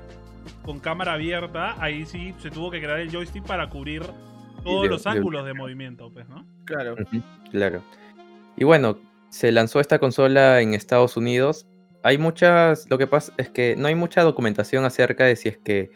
con 0.63 0.81
cámara 0.81 1.13
abierta, 1.13 1.77
ahí 1.79 2.05
sí 2.07 2.35
se 2.39 2.51
tuvo 2.51 2.71
que 2.71 2.81
crear 2.81 2.99
el 2.99 3.11
joystick 3.13 3.45
para 3.45 3.69
cubrir 3.71 4.03
todos 4.65 4.83
de- 4.83 4.89
los 4.89 5.05
de- 5.05 5.11
ángulos 5.11 5.45
de 5.47 5.55
movimiento, 5.55 6.11
pues, 6.13 6.29
¿no? 6.29 6.45
Claro. 6.65 6.97
Claro. 7.53 7.83
Y 8.57 8.65
bueno, 8.65 8.99
se 9.29 9.53
lanzó 9.53 9.79
esta 9.79 9.99
consola 10.01 10.61
en 10.63 10.75
Estados 10.75 11.17
Unidos. 11.17 11.67
Hay 12.03 12.19
muchas. 12.19 12.87
Lo 12.91 12.99
que 12.99 13.07
pasa 13.07 13.33
es 13.37 13.51
que 13.51 13.77
no 13.77 13.87
hay 13.89 13.95
mucha 13.95 14.23
documentación 14.23 14.85
acerca 14.85 15.25
de 15.25 15.37
si 15.37 15.49
es 15.49 15.59
que 15.59 15.91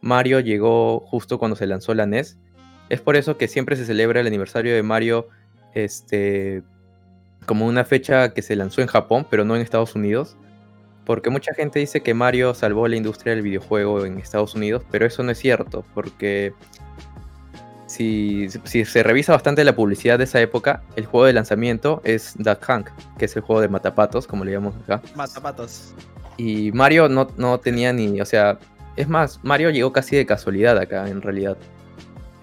Mario 0.00 0.40
llegó 0.40 1.00
justo 1.00 1.38
cuando 1.38 1.56
se 1.56 1.66
lanzó 1.66 1.94
la 1.94 2.06
NES. 2.06 2.38
Es 2.88 3.00
por 3.00 3.16
eso 3.16 3.36
que 3.36 3.48
siempre 3.48 3.76
se 3.76 3.84
celebra 3.84 4.20
el 4.20 4.26
aniversario 4.26 4.74
de 4.74 4.82
Mario 4.82 5.28
este, 5.74 6.62
como 7.46 7.66
una 7.66 7.84
fecha 7.84 8.32
que 8.32 8.42
se 8.42 8.56
lanzó 8.56 8.80
en 8.80 8.86
Japón, 8.86 9.26
pero 9.28 9.44
no 9.44 9.56
en 9.56 9.62
Estados 9.62 9.94
Unidos. 9.94 10.36
Porque 11.04 11.30
mucha 11.30 11.54
gente 11.54 11.78
dice 11.78 12.02
que 12.02 12.12
Mario 12.12 12.54
salvó 12.54 12.86
la 12.86 12.96
industria 12.96 13.34
del 13.34 13.42
videojuego 13.42 14.04
en 14.04 14.18
Estados 14.18 14.54
Unidos, 14.54 14.82
pero 14.90 15.06
eso 15.06 15.22
no 15.22 15.30
es 15.30 15.38
cierto, 15.38 15.82
porque 15.94 16.52
si, 17.86 18.48
si 18.64 18.84
se 18.84 19.02
revisa 19.02 19.32
bastante 19.32 19.64
la 19.64 19.74
publicidad 19.74 20.18
de 20.18 20.24
esa 20.24 20.40
época, 20.42 20.82
el 20.96 21.06
juego 21.06 21.24
de 21.24 21.32
lanzamiento 21.32 22.02
es 22.04 22.34
Duck 22.36 22.58
Hunt, 22.68 22.88
que 23.16 23.24
es 23.24 23.34
el 23.36 23.42
juego 23.42 23.62
de 23.62 23.68
matapatos, 23.68 24.26
como 24.26 24.44
le 24.44 24.52
llamamos 24.52 24.76
acá. 24.82 25.00
Matapatos. 25.16 25.94
Y 26.36 26.70
Mario 26.72 27.08
no, 27.08 27.28
no 27.38 27.58
tenía 27.58 27.94
ni, 27.94 28.20
o 28.20 28.26
sea, 28.26 28.58
es 29.00 29.08
más, 29.08 29.40
Mario 29.42 29.70
llegó 29.70 29.92
casi 29.92 30.16
de 30.16 30.26
casualidad 30.26 30.76
acá, 30.78 31.08
en 31.08 31.22
realidad, 31.22 31.56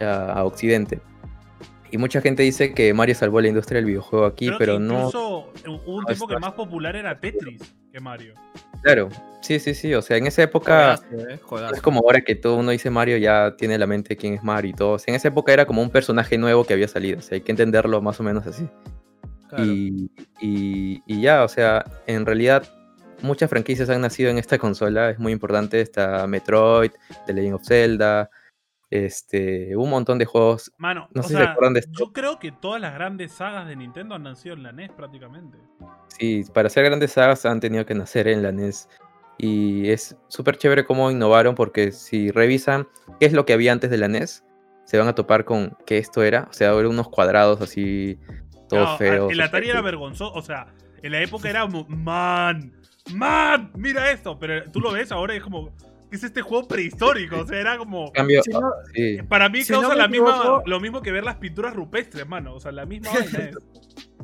a, 0.02 0.34
a 0.34 0.44
Occidente. 0.44 1.00
Y 1.92 1.98
mucha 1.98 2.20
gente 2.20 2.44
dice 2.44 2.74
que 2.74 2.94
Mario 2.94 3.16
salvó 3.16 3.40
la 3.42 3.48
industria 3.48 3.78
del 3.78 3.86
videojuego 3.86 4.26
aquí, 4.26 4.48
Creo 4.48 4.58
pero 4.58 4.74
que 4.74 4.80
no. 4.80 4.94
incluso 5.08 5.52
hubo 5.68 5.96
un 5.96 6.02
no 6.02 6.06
tiempo 6.08 6.28
que 6.28 6.40
más 6.40 6.54
popular 6.54 6.96
era 6.96 7.18
Tetris 7.20 7.62
que 7.92 8.00
Mario. 8.00 8.34
Claro, 8.82 9.10
sí, 9.42 9.60
sí, 9.60 9.74
sí, 9.74 9.94
o 9.94 10.02
sea, 10.02 10.18
en 10.18 10.28
esa 10.28 10.44
época... 10.44 10.96
Eh, 11.12 11.40
No 11.50 11.70
es 11.72 11.82
como 11.82 12.00
ahora 12.02 12.22
que 12.22 12.36
todo 12.36 12.58
uno 12.58 12.72
dice 12.72 12.90
Mario 12.90 13.18
ya 13.18 13.56
tiene 13.58 13.76
en 13.76 13.80
la 13.80 13.88
mente 13.88 14.18
quién 14.18 14.34
es 14.34 14.44
Mario 14.44 14.72
y 14.72 14.74
todo. 14.74 14.92
O 14.94 15.00
sea, 15.00 15.12
en 15.12 15.16
esa 15.16 15.30
época 15.30 15.54
era 15.54 15.66
como 15.66 15.82
un 15.82 15.90
personaje 15.90 16.38
nuevo 16.38 16.66
que 16.66 16.74
había 16.74 16.88
salido. 16.88 17.20
O 17.20 17.22
sea, 17.22 17.36
hay 17.36 17.42
que 17.42 17.52
entenderlo 17.52 18.02
más 18.02 18.20
o 18.20 18.24
menos 18.24 18.46
así. 18.46 18.68
Claro. 19.48 19.64
Y, 19.66 20.12
y- 20.42 21.02
y 21.08 21.22
ya, 21.22 21.44
o 21.44 21.48
sea, 21.48 21.86
en 22.08 22.26
realidad 22.26 22.64
muchas 23.22 23.50
franquicias 23.50 23.90
han 23.90 24.02
nacido 24.02 24.30
en 24.30 24.38
esta 24.38 24.58
consola. 24.58 25.10
Es 25.12 25.20
muy 25.20 25.32
importante. 25.32 25.82
Está 25.82 26.26
Metroid, 26.28 26.92
The 27.26 27.34
Legend 27.34 27.56
of 27.56 27.64
Zelda. 27.66 28.30
Este, 28.92 29.76
un 29.76 29.90
montón 29.90 30.20
de 30.20 30.26
juegos. 30.26 30.72
Mano, 30.78 31.08
No 31.14 31.24
sé 31.24 31.30
si 31.30 31.36
sea, 31.36 31.48
recuerdan 31.48 31.74
de 31.74 31.80
esto. 31.82 31.92
yo 31.98 32.14
creo 32.14 32.40
que 32.40 32.52
todas 32.52 32.80
las 32.80 32.94
grandes 32.94 33.32
sagas 33.34 33.68
de 33.68 33.76
Nintendo 33.76 34.16
han 34.16 34.24
nacido 34.24 34.56
en 34.56 34.64
la 34.64 34.72
NES 34.72 34.92
prácticamente. 34.92 35.58
Sí, 36.18 36.44
para 36.54 36.68
hacer 36.68 36.86
grandes 36.86 37.12
sagas 37.12 37.46
han 37.46 37.60
tenido 37.60 37.86
que 37.86 37.96
nacer 37.96 38.28
en 38.28 38.44
la 38.44 38.52
NES. 38.52 38.88
Y 39.38 39.90
es 39.90 40.16
súper 40.30 40.58
chévere 40.58 40.86
cómo 40.86 41.12
innovaron 41.12 41.56
porque 41.56 41.92
si 41.92 42.32
revisan 42.32 42.88
qué 43.20 43.26
es 43.26 43.34
lo 43.34 43.46
que 43.46 43.54
había 43.54 43.74
antes 43.74 43.90
de 43.90 43.98
la 43.98 44.08
NES, 44.08 44.46
se 44.86 44.98
van 44.98 45.08
a 45.08 45.16
topar 45.16 45.44
con 45.46 45.76
que 45.86 45.98
esto 45.98 46.24
era. 46.24 46.48
O 46.50 46.54
sea, 46.54 46.72
eran 46.72 46.86
unos 46.86 47.10
cuadrados 47.10 47.60
así, 47.62 48.18
todos 48.70 48.92
No, 48.92 48.98
feos. 48.98 49.32
El 49.32 49.42
o 49.42 49.44
Atari 49.44 49.66
sea, 49.66 49.74
era 49.74 49.82
vergonzoso. 49.82 50.32
O 50.34 50.42
sea, 50.42 50.68
en 51.02 51.12
la 51.12 51.22
época 51.22 51.50
era 51.50 51.62
como, 51.62 51.86
man, 51.90 52.72
man, 53.14 53.72
mira 53.76 54.12
esto. 54.12 54.38
Pero 54.40 54.70
tú 54.72 54.80
lo 54.80 54.92
ves 54.92 55.12
ahora 55.12 55.34
y 55.34 55.38
es 55.38 55.44
como, 55.44 55.74
¿qué 56.10 56.16
es 56.18 56.24
este 56.24 56.42
juego 56.42 56.68
prehistórico? 56.68 57.40
O 57.40 57.46
sea, 57.48 57.60
era 57.60 57.78
como. 57.78 58.12
cambio, 58.12 58.42
Si 58.44 58.52
no- 58.52 58.72
sí, 58.94 59.18
Para 59.28 59.50
mí 59.50 59.64
Si 59.64 59.74
causa 59.74 59.90
no 59.90 59.96
la 59.96 60.08
misma, 60.08 60.62
lo 60.66 60.80
mismo 60.80 61.02
que 61.02 61.12
ver 61.12 61.24
las 61.24 61.36
pinturas 61.38 61.74
rupestres, 61.76 62.28
mano. 62.28 62.56
O 62.56 62.60
sea, 62.60 62.72
la 62.72 62.86
misma 62.86 63.12
vaina 63.14 63.50
es. 63.50 63.56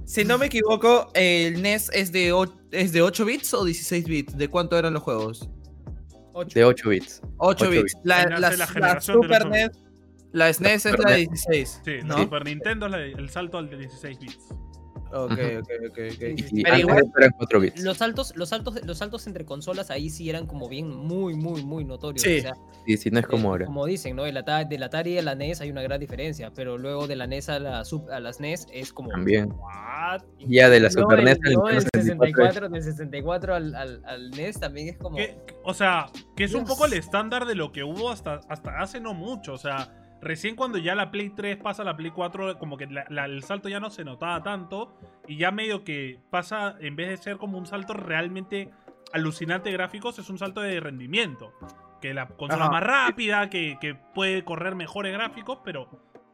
Si 0.05 0.25
no 0.25 0.37
me 0.37 0.47
equivoco, 0.47 1.09
el 1.13 1.61
NES 1.61 1.89
es 1.93 2.11
de, 2.11 2.33
o- 2.33 2.53
es 2.71 2.91
de 2.91 3.01
8 3.01 3.23
bits 3.23 3.53
o 3.53 3.63
16 3.63 4.05
bits. 4.05 4.37
¿De 4.37 4.47
cuánto 4.49 4.77
eran 4.77 4.93
los 4.93 5.03
juegos? 5.03 5.49
de 6.53 6.63
8 6.63 6.89
bits. 6.89 7.21
8 7.37 7.65
Ocho 7.65 7.69
bits. 7.69 7.83
bits. 7.83 7.97
La, 8.03 8.25
la- 8.25 8.39
la 8.39 8.67
la 8.75 9.01
Super 9.01 9.47
NES. 9.47 9.69
La 10.33 10.51
SNES 10.53 10.85
es 10.85 10.97
la 10.99 11.11
de 11.11 11.17
NES. 11.27 11.29
16. 11.29 11.81
Sí, 11.83 11.91
¿no? 12.05 12.15
la 12.15 12.23
Super 12.23 12.45
Nintendo 12.45 12.85
es 12.85 12.91
la 12.93 12.97
de- 12.99 13.11
el 13.11 13.29
salto 13.29 13.57
al 13.57 13.69
de 13.69 13.77
16 13.77 14.17
bits. 14.19 14.39
Ok, 15.13 15.31
ok, 15.31 15.69
ok, 15.89 15.97
ok. 16.15 16.21
Y 16.51 16.63
Pero 16.63 16.77
igual- 16.77 16.95
de 16.97 17.01
eso 17.03 17.11
eran 17.17 17.31
4 17.37 17.59
bits. 17.59 17.83
Los 17.83 17.97
saltos, 17.97 18.33
los 18.35 18.49
saltos, 18.49 18.83
los 18.85 18.97
saltos 18.97 19.27
entre 19.27 19.45
consolas 19.45 19.91
ahí 19.91 20.09
sí 20.09 20.29
eran 20.29 20.45
como 20.47 20.69
bien 20.69 20.89
muy, 20.89 21.35
muy, 21.35 21.63
muy 21.63 21.83
notorios. 21.83 22.21
Sí. 22.21 22.39
O 22.39 22.41
sea, 22.41 22.53
Sí, 22.85 22.97
sí, 22.97 23.11
no 23.11 23.19
es 23.19 23.27
como 23.27 23.49
eh, 23.49 23.51
ahora. 23.51 23.65
Como 23.67 23.85
dicen, 23.85 24.15
¿no? 24.15 24.25
El 24.25 24.35
Atari, 24.37 24.67
del 24.69 24.81
Atari 24.83 25.17
a 25.17 25.21
la 25.21 25.35
NES 25.35 25.61
hay 25.61 25.69
una 25.69 25.81
gran 25.83 25.99
diferencia, 25.99 26.51
pero 26.55 26.77
luego 26.77 27.07
de 27.07 27.15
la 27.15 27.27
NES 27.27 27.49
a, 27.49 27.59
la 27.59 27.85
sub- 27.85 28.09
a 28.09 28.19
las 28.19 28.39
NES 28.39 28.67
es 28.73 28.91
como. 28.93 29.09
También. 29.09 29.51
¿what? 29.51 30.21
Ya 30.39 30.69
de 30.69 30.79
la 30.79 30.87
No, 30.89 31.01
Super 31.01 31.19
el- 31.19 31.25
NES 31.25 31.39
al 31.45 31.53
no, 31.53 31.65
del 31.67 31.81
64 31.81 31.99
es- 32.45 32.53
64, 32.55 32.69
del 32.69 32.83
64 32.83 33.55
al, 33.55 33.75
al, 33.75 34.01
al 34.05 34.31
NES 34.31 34.59
también 34.59 34.89
es 34.89 34.97
como. 34.97 35.17
Que- 35.17 35.37
o 35.63 35.73
sea, 35.73 36.07
que 36.35 36.45
es 36.45 36.53
un 36.53 36.63
Dios. 36.63 36.69
poco 36.75 36.85
el 36.87 36.93
estándar 36.93 37.45
de 37.45 37.53
lo 37.55 37.71
que 37.71 37.83
hubo 37.83 38.09
hasta, 38.09 38.41
hasta 38.49 38.79
hace 38.81 38.99
no 38.99 39.13
mucho. 39.13 39.53
O 39.53 39.57
sea, 39.57 39.93
Recién 40.21 40.55
cuando 40.55 40.77
ya 40.77 40.93
la 40.95 41.09
Play 41.11 41.29
3 41.31 41.57
pasa 41.57 41.81
a 41.81 41.85
la 41.85 41.97
Play 41.97 42.11
4, 42.11 42.57
como 42.59 42.77
que 42.77 42.85
la- 42.87 43.05
la- 43.09 43.25
el 43.25 43.43
salto 43.43 43.69
ya 43.69 43.79
no 43.79 43.89
se 43.89 44.03
notaba 44.03 44.43
tanto. 44.43 44.95
Y 45.27 45.37
ya 45.37 45.51
medio 45.51 45.83
que 45.83 46.19
pasa, 46.29 46.75
en 46.79 46.95
vez 46.95 47.09
de 47.09 47.17
ser 47.17 47.37
como 47.37 47.57
un 47.57 47.65
salto 47.65 47.93
realmente 47.93 48.69
alucinante 49.13 49.69
de 49.69 49.73
gráficos, 49.77 50.19
es 50.19 50.29
un 50.29 50.37
salto 50.37 50.61
de 50.61 50.79
rendimiento. 50.79 51.53
Que 52.01 52.13
la 52.13 52.27
consola 52.27 52.65
más 52.71 52.83
rápida, 52.83 53.49
que, 53.49 53.77
que 53.81 53.95
puede 53.95 54.43
correr 54.43 54.75
mejores 54.75 55.11
gráficos, 55.13 55.59
pero 55.63 55.87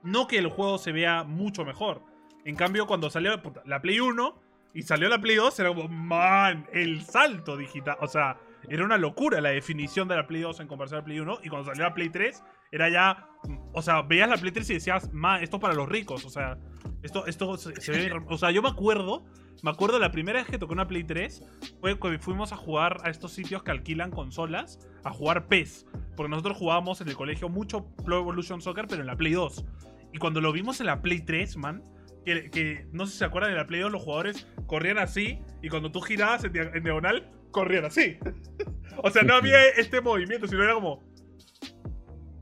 no 0.03 0.27
que 0.27 0.38
el 0.38 0.47
juego 0.47 0.77
se 0.77 0.91
vea 0.91 1.23
mucho 1.23 1.65
mejor. 1.65 2.01
En 2.45 2.55
cambio, 2.55 2.88
cuando 2.88 3.09
salió 3.09 3.41
la 3.65 3.81
Play 3.81 3.99
1 3.99 4.39
y 4.73 4.83
salió 4.83 5.09
la 5.09 5.19
Play 5.19 5.35
2, 5.38 5.59
era 5.59 5.69
como, 5.73 5.88
man, 5.89 6.67
el 6.71 7.01
salto 7.03 7.57
digital. 7.57 7.97
O 8.01 8.07
sea, 8.07 8.38
era 8.70 8.84
una 8.84 8.97
locura 8.97 9.39
la 9.39 9.49
definición 9.49 10.07
de 10.07 10.15
la 10.15 10.28
Play 10.28 10.41
2 10.41 10.59
en 10.59 10.68
comparación 10.68 10.97
a 10.97 11.01
la 11.01 11.05
Play 11.05 11.20
1. 11.20 11.39
Y 11.43 11.49
cuando 11.49 11.70
salió 11.70 11.84
la 11.84 11.93
Play 11.93 12.09
3, 12.09 12.43
era 12.72 12.89
ya. 12.89 13.30
O 13.74 13.82
sea, 13.82 14.01
veías 14.01 14.30
la 14.30 14.38
Play 14.38 14.51
3 14.51 14.70
y 14.70 14.74
decías, 14.76 15.13
man, 15.13 15.41
esto 15.41 15.57
es 15.57 15.61
para 15.61 15.74
los 15.74 15.88
ricos. 15.88 16.26
O 16.26 16.30
sea, 16.30 16.57
esto, 17.01 17.26
esto 17.28 17.57
se, 17.57 17.91
ve. 17.91 18.11
O 18.28 18.38
sea, 18.38 18.51
yo 18.51 18.61
me 18.61 18.70
acuerdo. 18.70 19.26
Me 19.63 19.72
acuerdo 19.72 19.97
la 19.97 20.11
primera 20.11 20.39
vez 20.39 20.47
que 20.47 20.59
toqué 20.59 20.74
una 20.74 20.88
Play 20.88 21.03
3 21.03 21.43
fue 21.82 21.97
cuando 21.97 22.20
fuimos 22.20 22.51
a 22.51 22.57
jugar 22.57 22.97
a 23.03 23.09
estos 23.09 23.32
sitios 23.32 23.63
que 23.63 23.72
alquilan 23.72 24.11
consolas 24.11 24.80
a 25.03 25.11
jugar 25.11 25.47
PES. 25.47 25.88
Porque 26.15 26.30
nosotros 26.30 26.57
jugábamos 26.57 27.01
en 27.01 27.07
el 27.07 27.15
colegio 27.15 27.49
mucho 27.49 27.88
Pro 28.05 28.20
Evolution 28.20 28.61
Soccer, 28.61 28.86
pero 28.88 29.01
en 29.01 29.07
la 29.07 29.15
Play 29.15 29.34
2. 29.34 29.65
Y 30.13 30.20
cuando 30.20 30.41
lo 30.41 30.51
vimos 30.51 30.80
en 30.80 30.88
la 30.88 31.01
Play 31.01 31.22
3, 31.22 31.57
man, 31.57 31.84
que, 32.24 32.51
que 32.51 32.88
no 32.91 33.05
sé 33.05 33.13
si 33.13 33.18
se 33.20 33.26
acuerdan 33.26 33.51
de 33.51 33.57
la 33.57 33.65
Play 33.65 33.82
2, 33.82 33.91
los 33.91 34.03
jugadores 34.03 34.47
corrían 34.68 34.99
así 34.99 35.39
y 35.61 35.70
cuando 35.70 35.91
tú 35.91 36.01
girabas 36.01 36.43
en 36.43 36.84
diagonal, 36.84 37.32
corrían 37.58 37.86
así. 37.86 38.18
o 39.03 39.10
sea, 39.10 39.24
no 39.24 39.36
había 39.36 39.64
este 39.70 39.99
movimiento, 40.01 40.47
sino 40.47 40.64
era 40.64 40.74
como. 40.74 41.03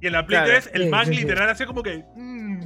Y 0.01 0.07
en 0.07 0.13
la 0.13 0.25
Play 0.25 0.39
Claro. 0.43 0.51
3, 0.61 0.71
el 0.73 0.83
Sí, 0.83 0.89
man 0.89 1.05
sí, 1.07 1.13
sí. 1.15 1.21
literal 1.21 1.49
hacía 1.49 1.65
como 1.65 1.81
que. 1.81 2.03
mm, 2.15 2.59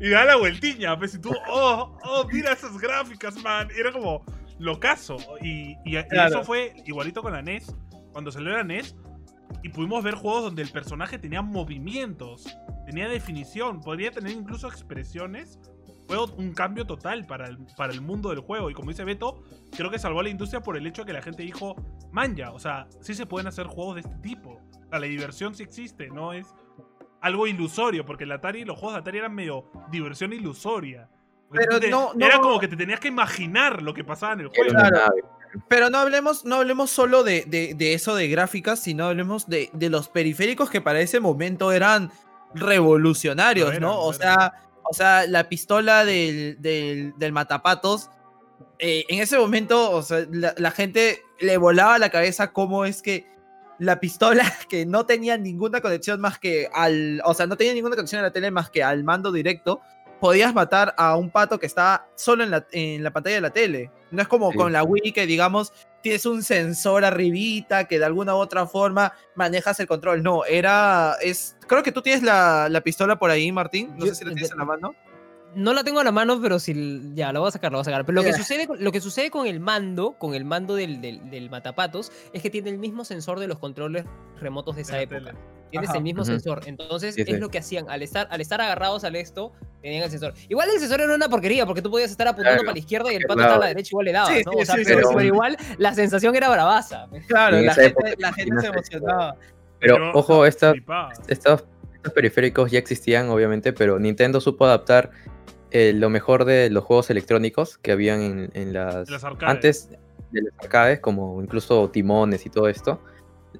y 0.00 0.08
da 0.10 0.24
la 0.24 0.36
vueltiña, 0.36 0.98
pues, 0.98 1.14
y 1.14 1.20
tú, 1.20 1.30
oh, 1.48 1.98
oh, 2.04 2.28
mira 2.32 2.52
esas 2.52 2.76
gráficas, 2.78 3.42
man. 3.42 3.68
Y 3.74 3.80
era 3.80 3.90
como 3.92 4.24
locazo. 4.58 5.16
Y, 5.40 5.76
y- 5.84 5.96
y 5.98 6.02
Claro. 6.04 6.28
eso 6.28 6.44
fue 6.44 6.74
igualito 6.86 7.22
con 7.22 7.32
la 7.32 7.42
NES. 7.42 7.74
Cuando 8.12 8.30
salió 8.30 8.50
la 8.50 8.62
NES, 8.64 8.94
y 9.62 9.70
pudimos 9.70 10.04
ver 10.04 10.14
juegos 10.14 10.42
donde 10.44 10.62
el 10.62 10.68
personaje 10.70 11.18
tenía 11.18 11.40
movimientos, 11.42 12.46
tenía 12.86 13.08
definición, 13.08 13.80
podría 13.80 14.10
tener 14.10 14.32
incluso 14.32 14.68
expresiones. 14.68 15.58
Fue 16.06 16.22
un 16.22 16.52
cambio 16.52 16.86
total 16.86 17.26
para 17.26 17.46
el, 17.48 17.58
para 17.76 17.92
el 17.92 18.00
mundo 18.02 18.28
del 18.30 18.40
juego. 18.40 18.68
Y 18.70 18.74
como 18.74 18.90
dice 18.90 19.04
Beto, 19.04 19.42
creo 19.76 19.90
que 19.90 19.98
salvó 19.98 20.20
a 20.20 20.22
la 20.24 20.28
industria 20.28 20.62
por 20.62 20.76
el 20.76 20.86
hecho 20.86 21.02
de 21.02 21.06
que 21.06 21.12
la 21.14 21.22
gente 21.22 21.42
dijo, 21.42 21.76
manja, 22.12 22.52
o 22.52 22.58
sea, 22.58 22.86
sí 23.00 23.14
se 23.14 23.24
pueden 23.26 23.46
hacer 23.46 23.66
juegos 23.66 23.94
de 23.96 24.00
este 24.02 24.14
tipo. 24.16 24.60
O 24.84 24.88
sea, 24.90 24.98
la 24.98 25.06
diversión 25.06 25.54
sí 25.54 25.62
existe, 25.62 26.08
no 26.08 26.32
es 26.34 26.46
algo 27.22 27.46
ilusorio, 27.46 28.04
porque 28.04 28.24
el 28.24 28.32
Atari, 28.32 28.64
los 28.66 28.76
juegos 28.76 28.94
de 28.94 29.00
Atari 29.00 29.18
eran 29.18 29.34
medio 29.34 29.70
diversión 29.90 30.32
ilusoria. 30.34 31.08
Pero 31.50 31.80
te- 31.80 31.88
no- 31.88 32.12
no- 32.14 32.26
Era 32.26 32.38
como 32.40 32.58
que 32.60 32.68
te 32.68 32.76
tenías 32.76 33.00
que 33.00 33.08
imaginar 33.08 33.80
lo 33.80 33.94
que 33.94 34.04
pasaba 34.04 34.34
en 34.34 34.40
el 34.40 34.46
Era 34.52 34.54
juego. 34.54 34.70
Claro. 34.72 35.14
Pero 35.68 35.88
no 35.88 35.98
hablemos, 35.98 36.44
no 36.44 36.56
hablemos 36.56 36.90
solo 36.90 37.22
de, 37.22 37.44
de- 37.46 37.74
de 37.74 37.94
eso 37.94 38.14
de 38.16 38.28
gráficas, 38.28 38.80
sino 38.80 39.06
hablemos 39.06 39.46
de, 39.46 39.70
de 39.72 39.88
los 39.88 40.08
periféricos 40.08 40.68
que 40.68 40.80
para 40.82 41.00
ese 41.00 41.20
momento 41.20 41.70
eran 41.72 42.10
revolucionarios, 42.54 43.78
¿no? 43.80 44.00
O 44.00 44.12
sea, 44.12 44.52
o 44.94 44.96
sea, 44.96 45.26
la 45.26 45.48
pistola 45.48 46.04
del, 46.04 46.56
del, 46.60 47.14
del 47.18 47.32
matapatos. 47.32 48.10
eh, 48.78 49.04
en 49.08 49.20
ese 49.20 49.36
momento, 49.36 49.90
o 49.90 50.02
sea, 50.02 50.24
la, 50.30 50.54
la 50.56 50.70
gente 50.70 51.20
le 51.40 51.56
volaba 51.56 51.98
la 51.98 52.10
cabeza 52.10 52.52
cómo 52.52 52.84
es 52.84 53.02
que 53.02 53.26
la 53.80 53.98
pistola 53.98 54.44
que 54.68 54.86
no 54.86 55.04
tenía 55.04 55.36
ninguna 55.36 55.80
conexión 55.80 56.20
más 56.20 56.38
que 56.38 56.68
al. 56.72 57.20
O 57.24 57.34
sea, 57.34 57.48
no 57.48 57.56
tenía 57.56 57.74
ninguna 57.74 57.96
conexión 57.96 58.20
a 58.20 58.22
la 58.22 58.32
tele 58.32 58.52
más 58.52 58.70
que 58.70 58.84
al 58.84 59.02
mando 59.02 59.32
directo. 59.32 59.80
Podías 60.20 60.54
matar 60.54 60.94
a 60.96 61.16
un 61.16 61.30
pato 61.30 61.58
que 61.58 61.66
estaba 61.66 62.06
solo 62.14 62.44
en 62.44 62.50
la, 62.50 62.66
en 62.72 63.02
la 63.02 63.10
pantalla 63.12 63.34
de 63.36 63.40
la 63.42 63.50
tele. 63.50 63.90
No 64.10 64.22
es 64.22 64.28
como 64.28 64.50
Sí. 64.52 64.56
con 64.56 64.72
la 64.72 64.82
Wii 64.82 65.12
que, 65.12 65.26
digamos, 65.26 65.72
tienes 66.02 66.24
un 66.24 66.42
sensor 66.42 67.04
arribita 67.04 67.84
que 67.84 67.98
de 67.98 68.04
alguna 68.06 68.34
u 68.34 68.38
otra 68.38 68.66
forma 68.66 69.12
manejas 69.34 69.78
el 69.80 69.86
control. 69.86 70.22
No, 70.22 70.44
era. 70.44 71.16
es 71.22 71.56
Creo 71.66 71.82
que 71.82 71.92
tú 71.92 72.00
tienes 72.02 72.22
la, 72.22 72.68
la 72.70 72.80
pistola 72.80 73.18
por 73.18 73.30
ahí, 73.30 73.50
Martín. 73.52 73.90
No 73.98 74.06
Yo- 74.06 74.14
sé 74.14 74.16
si 74.16 74.24
la 74.24 74.32
tienes 74.32 74.52
en 74.52 74.58
la 74.58 74.64
mano. 74.64 74.94
No 75.56 75.72
la 75.72 75.84
tengo 75.84 76.00
a 76.00 76.04
la 76.04 76.10
mano, 76.10 76.40
pero 76.42 76.58
si 76.58 77.12
ya 77.14 77.32
la 77.32 77.38
voy 77.38 77.48
a 77.48 77.52
sacar, 77.52 77.70
la 77.70 77.76
voy 77.78 77.82
a 77.82 77.84
sacar. 77.84 78.04
Pero 78.04 78.16
lo 78.16 78.22
que 78.22 78.32
Ya. 78.32 78.36
sucede, 78.38 78.66
con- 78.66 78.82
lo 78.82 78.90
que 78.90 79.00
sucede 79.00 79.30
con 79.30 79.46
el 79.46 79.60
mando, 79.60 80.16
con 80.18 80.34
el 80.34 80.44
mando 80.44 80.74
del, 80.74 81.00
del, 81.00 81.30
del 81.30 81.48
matapatos, 81.48 82.10
es 82.32 82.42
que 82.42 82.50
tiene 82.50 82.70
el 82.70 82.78
mismo 82.78 83.04
sensor 83.04 83.38
de 83.38 83.46
los 83.46 83.58
controles 83.60 84.04
remotos 84.40 84.74
de 84.76 84.82
esa 84.82 85.00
época. 85.00 85.18
tele. 85.20 85.38
Tienes 85.70 85.90
Ajá. 85.90 85.98
el 85.98 86.04
mismo 86.04 86.24
sensor. 86.24 86.60
Entonces 86.66 87.14
Sí, 87.16 87.22
es 87.22 87.26
sí. 87.26 87.36
lo 87.38 87.48
que 87.48 87.58
hacían. 87.58 87.90
Al 87.90 88.02
estar, 88.02 88.28
al 88.30 88.40
estar 88.40 88.60
agarrados 88.60 89.02
al 89.04 89.16
esto, 89.16 89.52
tenían 89.82 90.04
el 90.04 90.10
sensor. 90.10 90.32
Igual 90.48 90.68
el 90.72 90.78
sensor 90.78 91.00
era 91.00 91.14
una 91.14 91.28
porquería, 91.28 91.66
porque 91.66 91.82
tú 91.82 91.90
podías 91.90 92.10
estar 92.10 92.28
apuntando 92.28 92.58
Claro. 92.58 92.66
para 92.66 92.72
la 92.74 92.78
izquierda 92.78 93.12
y 93.12 93.16
el 93.16 93.22
pato 93.26 93.40
estaba 93.40 93.56
a 93.56 93.60
la 93.60 93.66
derecha, 93.66 93.88
igual 93.90 94.04
le 94.04 94.12
dabas, 94.12 94.30
Sí, 94.34 94.42
¿no? 94.46 94.52
sí, 94.52 94.58
O 94.60 94.64
sea, 94.64 94.74
sí, 94.76 94.82
pero, 94.86 95.08
sí. 95.08 95.14
pero 95.16 95.26
igual 95.26 95.56
la 95.78 95.94
sensación 95.94 96.36
era 96.36 96.48
bravaza. 96.48 97.06
Claro, 97.26 97.60
la 97.60 97.74
gente, 97.74 97.86
época 97.90 98.08
la 98.18 98.32
gente 98.32 98.60
se 98.60 98.66
emocionaba. 98.68 99.36
Pero 99.80 99.98
Yo 99.98 100.10
ojo, 100.14 100.46
esta, 100.46 100.72
estos, 101.28 101.64
estos 101.94 102.12
periféricos 102.14 102.70
ya 102.70 102.78
existían, 102.78 103.28
obviamente, 103.30 103.72
pero 103.72 103.98
Nintendo 103.98 104.40
supo 104.40 104.64
adaptar 104.66 105.10
eh, 105.72 105.92
lo 105.92 106.08
mejor 106.08 106.44
de 106.44 106.70
los 106.70 106.84
juegos 106.84 107.10
electrónicos 107.10 107.78
que 107.78 107.90
habían 107.90 108.20
en, 108.22 108.50
en 108.54 108.72
las, 108.72 109.08
En 109.08 109.12
las 109.14 109.24
arcades. 109.24 109.54
antes 109.56 109.88
de 110.30 110.42
las 110.42 110.52
arcades, 110.60 111.00
como 111.00 111.42
incluso 111.42 111.90
timones 111.90 112.46
y 112.46 112.50
todo 112.50 112.68
esto, 112.68 113.00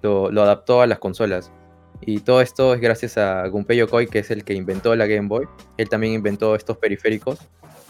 lo, 0.01 0.31
lo 0.31 0.43
adaptó 0.43 0.81
a 0.81 0.87
las 0.87 0.99
consolas. 1.01 1.51
Y 2.07 2.21
todo 2.21 2.41
esto 2.41 2.75
es 2.75 2.81
gracias 2.81 3.17
a 3.19 3.47
Gunpei 3.49 3.79
Yokoi, 3.79 4.07
que 4.09 4.19
es 4.21 4.31
el 4.31 4.45
que 4.45 4.55
inventó 4.55 4.95
la 4.95 5.07
Game 5.07 5.29
Boy. 5.29 5.47
Él 5.79 5.89
también 5.89 6.13
inventó 6.15 6.55
estos 6.55 6.77
periféricos. 6.79 7.39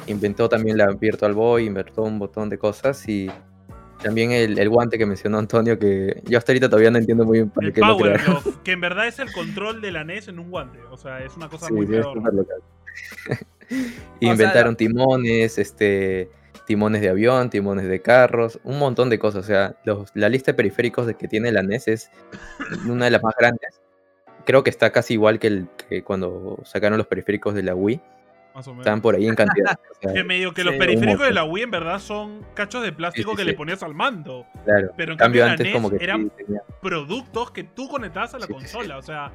Inventó 0.07 0.49
también 0.49 0.77
la 0.77 0.87
Virtual 0.93 1.33
Boy, 1.35 1.67
inventó 1.67 2.03
un 2.03 2.19
montón 2.19 2.49
de 2.49 2.59
cosas. 2.59 3.09
Y 3.09 3.31
también 4.03 4.33
el, 4.33 4.59
el 4.59 4.69
guante 4.69 4.99
que 4.99 5.07
mencionó 5.07 5.39
Antonio, 5.39 5.79
que 5.79 6.23
yo 6.27 6.39
hasta 6.39 6.53
ahorita 6.53 6.69
todavía 6.69 6.91
no 6.91 6.99
entiendo 6.99 7.25
muy 7.25 7.39
bien 7.39 7.51
para 7.51 7.67
El 7.69 7.73
qué 7.73 7.81
lo 7.81 7.97
Power 7.97 8.13
crearon. 8.15 8.43
Glove, 8.43 8.57
que 8.63 8.73
en 8.73 8.81
verdad 8.81 9.07
es 9.09 9.19
el 9.19 9.33
control 9.33 9.81
de 9.81 9.91
la 9.93 10.05
NES 10.05 10.29
en 10.29 10.39
un 10.39 10.51
guante. 10.51 10.79
O 10.91 10.97
sea, 10.97 11.21
es 11.25 11.35
una 11.37 11.49
cosa 11.49 11.67
Sí, 11.69 11.73
muy 11.73 11.87
peor. 11.87 12.15
local. 12.17 12.47
sea, 13.69 13.79
Inventaron 14.21 14.77
timones, 14.77 15.59
este, 15.59 16.31
timones 16.67 17.01
de 17.01 17.09
avión, 17.09 17.51
timones 17.51 17.87
de 17.89 18.01
carros, 18.03 18.61
un 18.63 18.79
montón 18.79 19.11
de 19.11 19.19
cosas. 19.19 19.45
O 19.45 19.47
sea, 19.47 19.77
los- 19.85 20.11
la 20.15 20.29
lista 20.29 20.53
de 20.53 20.57
periféricos 20.57 21.07
de 21.07 21.15
que 21.15 21.27
tiene 21.29 21.51
la 21.51 21.63
NES 21.63 21.89
es 21.89 22.11
una 22.87 23.07
de 23.07 23.11
las 23.11 23.23
más 23.23 23.35
grandes. 23.39 23.81
Creo 24.45 24.63
que 24.63 24.71
está 24.71 24.91
casi 24.93 25.15
igual 25.15 25.39
que, 25.39 25.47
el, 25.47 25.69
que 25.89 26.03
cuando 26.03 26.59
sacaron 26.65 26.99
los 26.99 27.07
periféricos 27.07 27.55
de 27.55 27.63
la 27.63 27.75
Wii. 27.75 28.01
Más 28.55 28.69
o 28.69 28.71
menos. 28.71 28.87
Están 28.87 29.01
por 29.01 29.17
ahí 29.17 29.27
en 29.27 29.35
cantidad. 29.35 29.79
o 29.91 29.95
sea, 30.01 30.13
Que 30.13 30.23
medio 30.23 30.53
que 30.55 30.63
los 30.65 30.75
periféricos 30.77 31.27
de 31.27 31.33
la 31.33 31.45
Wii 31.45 31.65
en 31.65 31.71
verdad 31.73 31.99
son 31.99 32.47
cachos 32.55 32.83
de 32.83 32.93
plástico 32.93 33.31
Sí, 33.31 33.33
sí, 33.33 33.37
que 33.39 33.43
sí. 33.43 33.49
le 33.51 33.57
ponías 33.57 33.83
al 33.83 33.95
mando. 33.95 34.47
claro. 34.65 34.91
Pero 34.97 35.13
en 35.13 35.19
cambio, 35.19 35.43
cambio, 35.43 35.53
antes 35.53 35.67
la 35.67 35.73
como 35.73 35.89
NES 35.91 35.99
que 35.99 36.05
eran 36.05 36.31
tenía- 36.31 36.63
productos 36.81 37.51
que 37.51 37.65
tú 37.65 37.89
conectabas 37.89 38.35
a 38.35 38.39
la 38.39 38.47
Sí, 38.47 38.53
sí, 38.53 38.59
sí. 38.67 38.73
consola. 38.75 38.99
O 38.99 39.03
sea, 39.03 39.33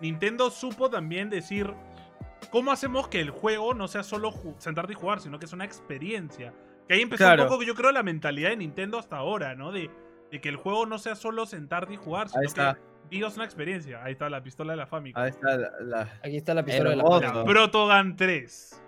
Nintendo 0.00 0.50
supo 0.50 0.88
también 0.88 1.30
decir 1.30 1.72
cómo 2.50 2.70
hacemos 2.70 3.08
que 3.08 3.20
el 3.20 3.30
juego 3.30 3.74
no 3.74 3.88
sea 3.88 4.02
solo 4.02 4.32
sentarte 4.58 4.92
y 4.92 4.96
jugar, 4.96 5.20
sino 5.20 5.38
que 5.38 5.46
es 5.46 5.52
una 5.52 5.64
experiencia. 5.64 6.52
Que 6.86 6.94
ahí 6.94 7.00
empezó 7.02 7.24
Claro. 7.24 7.42
un 7.44 7.48
poco, 7.48 7.62
yo 7.64 7.74
creo, 7.74 7.90
la 7.92 8.02
mentalidad 8.02 8.50
de 8.50 8.56
Nintendo 8.58 8.98
hasta 8.98 9.16
ahora, 9.16 9.54
¿no? 9.56 9.72
De, 9.72 9.90
de 10.30 10.40
que 10.40 10.48
el 10.48 10.56
juego 10.56 10.86
no 10.86 10.98
sea 10.98 11.16
solo 11.16 11.44
sentarte 11.44 11.94
y 11.94 11.96
jugar, 11.96 12.28
sino 12.28 12.40
Ahí 12.40 12.46
que 13.10 13.16
vivas 13.16 13.34
una 13.36 13.44
experiencia. 13.44 14.02
Ahí 14.02 14.12
está 14.12 14.30
la 14.30 14.42
pistola 14.42 14.72
de 14.72 14.76
la 14.78 14.86
Famicom. 14.86 15.22
Ahí 15.22 15.30
está 15.30 15.56
la, 15.56 15.70
la- 15.80 16.20
Aquí 16.24 16.36
está 16.36 16.54
la 16.54 16.64
pistola 16.64 16.90
de 16.90 16.96
la. 16.96 17.04
Famicom. 17.04 17.38
La 17.38 17.44
Protogun 17.44 18.16
3. 18.16 18.82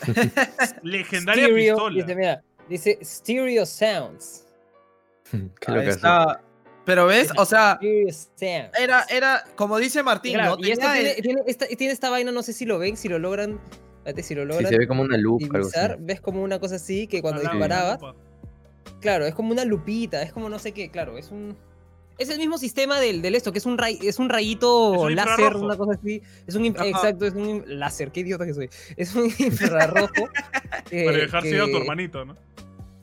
Legendaria 0.82 1.44
Stereo, 1.44 1.74
pistola. 1.74 1.94
Dice, 2.02 2.16
mira, 2.16 2.42
dice 2.68 2.98
Stereo 3.02 3.66
Sounds. 3.66 4.46
Qué 5.30 5.72
ahí 5.72 5.88
está. 5.88 6.40
Pero 6.84 7.06
ves, 7.06 7.30
o 7.38 7.46
sea, 7.46 7.78
era, 8.78 9.06
era, 9.08 9.42
como 9.56 9.78
dice 9.78 10.02
Martín, 10.02 10.34
Claro, 10.34 10.56
¿no? 10.60 10.66
y 10.66 10.70
esto 10.70 10.84
Tenía 10.86 10.92
tiene, 11.00 11.10
el- 11.16 11.22
tiene 11.22 11.42
esta, 11.46 11.66
tiene 11.66 11.92
esta 11.94 12.10
vaina, 12.10 12.30
no 12.30 12.42
sé 12.42 12.52
si 12.52 12.66
lo 12.66 12.78
ven, 12.78 12.98
si 12.98 13.08
lo 13.08 13.18
logran. 13.18 13.58
Espérate, 13.98 14.22
si 14.22 14.34
lo 14.34 14.42
Sí, 14.42 14.48
logran 14.48 14.66
se 14.70 14.76
ve 14.78 14.86
como 14.86 15.02
una 15.02 15.16
luz, 15.16 15.42
algo 15.44 15.56
así. 15.66 15.78
divisar, 15.80 15.96
ves 15.98 16.20
como 16.20 16.42
una 16.42 16.58
cosa 16.58 16.74
así 16.74 17.06
que 17.06 17.22
cuando 17.22 17.40
disparabas, 17.40 18.02
lupa. 18.02 18.14
claro, 19.00 19.24
es 19.24 19.34
como 19.34 19.50
una 19.52 19.64
lupita, 19.64 20.20
es 20.20 20.30
como 20.30 20.50
no 20.50 20.58
sé 20.58 20.72
qué, 20.72 20.90
claro, 20.90 21.16
es 21.16 21.30
un. 21.30 21.56
Es 22.18 22.30
el 22.30 22.38
mismo 22.38 22.58
sistema 22.58 23.00
del, 23.00 23.22
del 23.22 23.34
esto, 23.34 23.50
que 23.52 23.58
es 23.58 23.66
un, 23.66 23.76
ray, 23.76 23.98
es 24.02 24.18
un 24.20 24.28
rayito 24.28 24.94
Es 24.94 25.00
un 25.00 25.14
láser, 25.16 25.30
infrarrojo. 25.32 25.64
una 25.64 25.76
cosa 25.76 25.98
así. 26.00 26.22
Es 26.46 26.54
un 26.54 26.66
Ajá. 26.76 26.86
exacto, 26.86 27.26
es 27.26 27.34
un 27.34 27.64
láser, 27.66 28.12
qué 28.12 28.20
idiota 28.20 28.46
que 28.46 28.54
soy. 28.54 28.70
Es 28.96 29.14
un 29.16 29.24
infrarrojo. 29.38 30.28
que- 30.88 31.04
Para 31.06 31.16
dejar 31.18 31.42
ciego 31.42 31.64
a 31.64 31.66
tu 31.66 31.72
que- 31.72 31.78
hermanito, 31.78 32.24
¿no? 32.24 32.36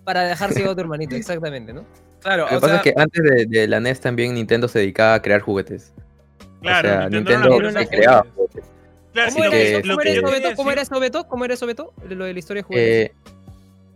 Para 0.06 0.24
dejar 0.24 0.54
ciego 0.54 0.72
a 0.72 0.76
tu 0.76 0.82
hermanito, 0.82 1.16
exactamente, 1.18 1.74
¿no? 1.74 1.86
Claro, 2.22 2.44
Lo 2.44 2.50
que 2.50 2.56
o 2.56 2.60
pasa 2.62 2.74
sea, 2.74 2.78
es 2.78 2.84
que 2.84 3.02
antes 3.02 3.24
de, 3.24 3.46
de 3.48 3.68
la 3.68 3.80
NES 3.80 4.00
también 4.00 4.34
Nintendo 4.34 4.68
se 4.68 4.80
dedicaba 4.80 5.16
a 5.16 5.22
crear 5.22 5.42
juguetes. 5.42 5.94
Claro, 6.62 6.88
o 6.88 6.92
sea, 6.92 7.10
Nintendo, 7.10 7.48
era 7.48 7.50
Nintendo, 7.50 7.80
se 7.82 7.88
creaba 7.88 8.26
juguetes. 8.36 8.64
juguetes. 8.64 8.72
Claro, 9.14 9.32
¿Cómo 9.34 9.44
era 9.44 9.52
que- 9.52 9.72
eso? 9.72 9.82
que- 9.82 9.88
¿Cómo 9.90 10.02
era 10.02 10.12
que? 10.50 10.56
¿Cómo 10.56 10.72
era 10.72 10.82
eso, 10.84 11.00
Beto? 11.00 11.28
¿Cómo 11.28 11.46
era 11.46 11.54
eso, 11.56 11.66
Beto? 11.66 11.94
Lo 12.08 12.26
de 12.26 12.34
la 12.34 12.40
historia 12.40 12.62
de 12.62 12.68
juguetes. 12.68 13.08
Eh, 13.08 13.14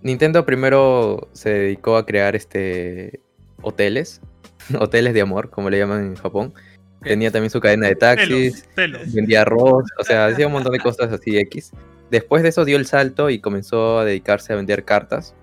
Nintendo 0.02 0.46
primero 0.46 1.30
se 1.34 1.50
dedicó 1.52 1.96
a 1.98 2.06
crear 2.06 2.36
este 2.36 3.22
hoteles, 3.62 4.22
hoteles 4.80 5.14
de 5.14 5.22
amor, 5.22 5.50
como 5.50 5.70
le 5.70 5.80
llaman 5.80 6.06
en 6.06 6.16
Japón. 6.16 6.54
tenía 7.02 7.32
también 7.32 7.50
su 7.50 7.60
cadena 7.60 7.88
de 7.88 7.96
taxis, 7.96 8.68
Telos, 8.76 9.00
telos. 9.02 9.14
vendía 9.14 9.42
arroz, 9.42 9.86
o 10.00 10.04
sea, 10.04 10.28
hacía 10.28 10.48
un 10.48 10.54
montón 10.54 10.74
de 10.74 10.80
cosas 10.80 11.12
así 11.12 11.38
X. 11.38 11.72
Después 12.12 12.44
de 12.44 12.50
eso 12.50 12.66
dio 12.66 12.78
el 12.78 12.86
salto 12.86 13.30
y 13.30 13.40
comenzó 13.40 14.00
a 14.00 14.06
dedicarse 14.06 14.54
a 14.54 14.56
vender 14.56 14.86
cartas, 14.86 15.34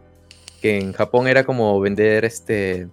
que 0.61 0.78
en 0.78 0.93
Japón 0.93 1.27
era 1.27 1.44
como 1.44 1.81
vender 1.81 2.24
este 2.24 2.89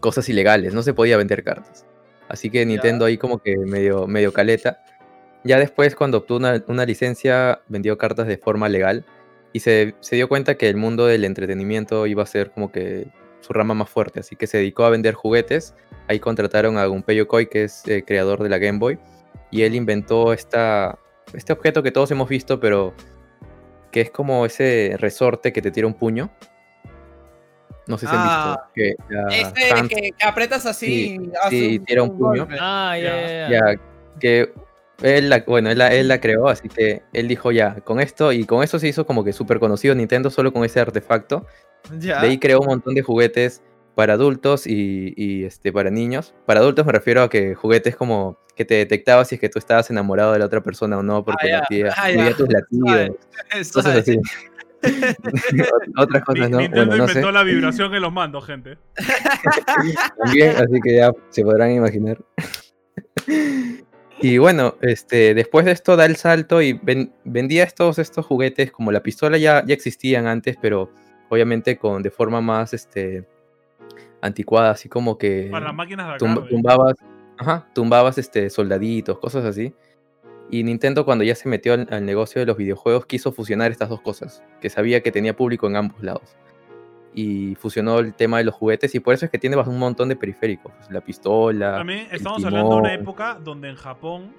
cosas 0.00 0.28
ilegales, 0.28 0.74
no 0.74 0.82
se 0.82 0.94
podía 0.94 1.16
vender 1.16 1.42
cartas. 1.42 1.84
Así 2.28 2.50
que 2.50 2.64
Nintendo 2.64 3.04
ahí 3.04 3.18
como 3.18 3.38
que 3.38 3.56
medio, 3.56 4.06
medio 4.06 4.32
caleta. 4.32 4.84
Ya 5.44 5.58
después 5.58 5.94
cuando 5.94 6.18
obtuvo 6.18 6.38
una, 6.38 6.62
una 6.66 6.84
licencia 6.84 7.62
vendió 7.68 7.96
cartas 7.96 8.26
de 8.26 8.36
forma 8.36 8.68
legal 8.68 9.04
y 9.52 9.60
se, 9.60 9.94
se 10.00 10.16
dio 10.16 10.28
cuenta 10.28 10.56
que 10.56 10.68
el 10.68 10.76
mundo 10.76 11.06
del 11.06 11.24
entretenimiento 11.24 12.06
iba 12.06 12.22
a 12.22 12.26
ser 12.26 12.50
como 12.50 12.70
que 12.70 13.08
su 13.40 13.52
rama 13.52 13.74
más 13.74 13.88
fuerte, 13.88 14.20
así 14.20 14.36
que 14.36 14.46
se 14.46 14.58
dedicó 14.58 14.84
a 14.84 14.90
vender 14.90 15.14
juguetes. 15.14 15.74
Ahí 16.08 16.20
contrataron 16.20 16.78
a 16.78 16.86
Gunpei 16.86 17.16
Yokoi, 17.16 17.48
que 17.48 17.64
es 17.64 17.86
eh, 17.86 18.02
creador 18.06 18.42
de 18.42 18.48
la 18.48 18.58
Game 18.58 18.78
Boy, 18.78 18.98
y 19.50 19.62
él 19.62 19.74
inventó 19.74 20.32
esta, 20.32 20.98
este 21.32 21.52
objeto 21.52 21.82
que 21.82 21.92
todos 21.92 22.10
hemos 22.10 22.28
visto, 22.28 22.60
pero 22.60 22.94
que 23.90 24.00
es 24.02 24.10
como 24.10 24.44
ese 24.46 24.96
resorte 24.98 25.52
que 25.52 25.62
te 25.62 25.70
tira 25.70 25.86
un 25.86 25.94
puño. 25.94 26.30
No 27.86 27.96
sé 27.96 28.06
si 28.06 28.14
han 28.14 28.22
visto. 28.22 28.38
Ah, 28.38 28.70
Que 28.74 28.94
la 29.08 29.28
Este 29.34 29.88
que, 29.88 30.10
que 30.12 30.26
apretas 30.26 30.66
así. 30.66 31.18
Sí, 31.48 31.78
tira 31.86 32.02
un 32.02 32.18
puño. 32.18 32.44
golpe. 32.44 32.56
Ah, 32.60 32.98
ya, 33.00 33.48
ya, 33.48 33.80
que 34.20 34.52
él 35.02 35.30
la, 35.30 35.42
bueno, 35.46 35.70
él 35.70 35.78
la, 35.78 35.88
él 35.94 36.08
la 36.08 36.20
creó, 36.20 36.48
así 36.48 36.68
que 36.68 37.02
él 37.12 37.28
dijo 37.28 37.50
ya, 37.50 37.76
con 37.82 38.00
esto, 38.00 38.32
y 38.32 38.44
con 38.44 38.62
eso 38.62 38.78
se 38.78 38.88
hizo 38.88 39.06
como 39.06 39.24
que 39.24 39.32
súper 39.32 39.58
conocido 39.58 39.94
Nintendo 39.94 40.28
solo 40.28 40.52
con 40.52 40.64
ese 40.64 40.80
artefacto. 40.80 41.46
Ya. 41.98 42.20
De 42.20 42.28
ahí 42.28 42.38
creó 42.38 42.60
un 42.60 42.66
montón 42.66 42.94
de 42.94 43.02
juguetes 43.02 43.62
para 43.94 44.14
adultos 44.14 44.66
y, 44.66 45.12
y, 45.16 45.44
este, 45.44 45.72
para 45.72 45.90
niños. 45.90 46.34
Para 46.46 46.60
adultos 46.60 46.86
me 46.86 46.92
refiero 46.92 47.22
a 47.22 47.28
que 47.30 47.54
juguetes 47.54 47.96
como 47.96 48.38
que 48.54 48.64
te 48.64 48.74
detectaba 48.74 49.24
si 49.24 49.36
es 49.36 49.40
que 49.40 49.48
tú 49.48 49.58
estabas 49.58 49.88
enamorado 49.90 50.32
de 50.32 50.38
la 50.40 50.44
otra 50.46 50.60
persona 50.62 50.98
o 50.98 51.02
no, 51.02 51.24
porque 51.24 51.48
ya, 51.48 51.60
latía, 51.60 51.94
ah, 51.96 52.06
medía 52.08 52.30
ya. 52.30 52.36
tus 52.36 52.48
latidos, 52.52 53.10
cosas 53.72 53.96
así. 53.96 54.18
Otras 55.96 56.22
cosas 56.24 56.50
no, 56.50 56.58
Nintendo 56.58 56.86
bueno, 56.86 56.96
no 56.98 57.06
sé. 57.08 57.12
inventó 57.14 57.32
la 57.32 57.42
vibración 57.42 57.94
en 57.94 58.02
los 58.02 58.12
mandos, 58.12 58.44
gente. 58.46 58.78
También, 60.24 60.50
así 60.56 60.80
que 60.82 60.96
ya 60.96 61.10
se 61.30 61.42
podrán 61.42 61.72
imaginar. 61.72 62.18
Y 64.20 64.38
bueno, 64.38 64.76
este, 64.80 65.34
después 65.34 65.64
de 65.64 65.72
esto 65.72 65.96
da 65.96 66.04
el 66.06 66.16
salto 66.16 66.60
y 66.62 66.72
ven- 66.74 67.12
vendía 67.24 67.62
estos, 67.64 67.98
estos 67.98 68.26
juguetes, 68.26 68.70
como 68.72 68.90
la 68.90 69.02
pistola 69.02 69.38
ya, 69.38 69.64
ya 69.66 69.74
existían 69.74 70.26
antes, 70.26 70.56
pero 70.60 70.90
obviamente 71.28 71.76
con 71.78 72.02
de 72.02 72.10
forma 72.10 72.40
más 72.40 72.74
este, 72.74 73.24
anticuada, 74.20 74.70
así 74.70 74.88
como 74.88 75.18
que 75.18 75.48
Para 75.50 75.66
las 75.66 75.74
máquinas 75.74 76.12
de 76.12 76.18
tum- 76.18 76.30
arcade. 76.32 76.48
tumbabas, 76.50 76.94
ajá, 77.38 77.66
tumbabas 77.74 78.18
este, 78.18 78.50
soldaditos, 78.50 79.18
cosas 79.18 79.44
así. 79.44 79.74
Y 80.50 80.62
Nintendo 80.64 81.04
cuando 81.04 81.24
ya 81.24 81.34
se 81.34 81.48
metió 81.48 81.74
al, 81.74 81.86
al 81.90 82.06
negocio 82.06 82.40
de 82.40 82.46
los 82.46 82.56
videojuegos 82.56 83.04
quiso 83.06 83.32
fusionar 83.32 83.70
estas 83.70 83.90
dos 83.90 84.00
cosas, 84.00 84.42
que 84.60 84.70
sabía 84.70 85.02
que 85.02 85.12
tenía 85.12 85.36
público 85.36 85.66
en 85.66 85.76
ambos 85.76 86.02
lados. 86.02 86.36
Y 87.14 87.54
fusionó 87.56 87.98
el 87.98 88.14
tema 88.14 88.38
de 88.38 88.44
los 88.44 88.54
juguetes 88.54 88.94
y 88.94 89.00
por 89.00 89.12
eso 89.14 89.24
es 89.24 89.30
que 89.30 89.38
tiene 89.38 89.56
un 89.56 89.78
montón 89.78 90.08
de 90.08 90.16
periféricos. 90.16 90.72
pues, 90.76 90.90
La 90.90 91.00
pistola. 91.00 91.76
También 91.76 92.06
el 92.10 92.16
estamos 92.16 92.44
hablando 92.44 92.70
de 92.76 92.76
una 92.80 92.94
época 92.94 93.38
donde 93.42 93.68
en 93.70 93.76
Japón 93.76 94.32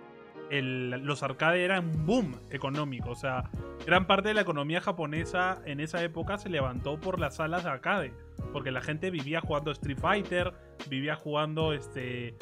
el- 0.49 0.89
los 1.03 1.23
arcades 1.23 1.61
eran 1.63 1.85
un 1.85 2.05
boom 2.05 2.35
económico. 2.51 3.11
O 3.11 3.15
sea, 3.15 3.49
gran 3.85 4.07
parte 4.07 4.30
de 4.30 4.34
la 4.34 4.41
economía 4.41 4.81
japonesa 4.81 5.61
en 5.65 5.80
esa 5.80 6.03
época 6.03 6.38
se 6.38 6.49
levantó 6.49 6.99
por 6.99 7.19
las 7.19 7.35
salas 7.35 7.63
de 7.63 7.69
arcade. 7.69 8.13
Porque 8.53 8.71
la 8.71 8.81
gente 8.81 9.11
vivía 9.11 9.41
jugando 9.41 9.71
Street 9.71 9.99
Fighter, 9.99 10.53
vivía 10.89 11.15
jugando 11.15 11.73
este. 11.73 12.35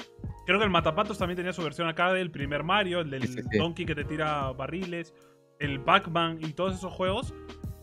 Creo 0.46 0.60
que 0.60 0.66
el 0.66 0.72
Matapatos 0.72 1.18
también 1.18 1.36
tenía 1.36 1.52
su 1.54 1.62
versión 1.64 1.88
arcade, 1.88 2.22
el 2.22 2.32
primer 2.32 2.64
Mario, 2.64 3.02
el 3.02 3.10
del 3.10 3.24
Sí, 3.24 3.34
sí, 3.34 3.42
sí. 3.52 3.58
Donkey 3.58 3.86
que 3.86 3.96
te 3.96 4.06
tira 4.06 4.52
barriles, 4.54 5.14
el 5.60 5.82
Pac-Man 5.82 6.38
y 6.42 6.54
todos 6.54 6.76
esos 6.76 6.94
juegos. 6.94 7.34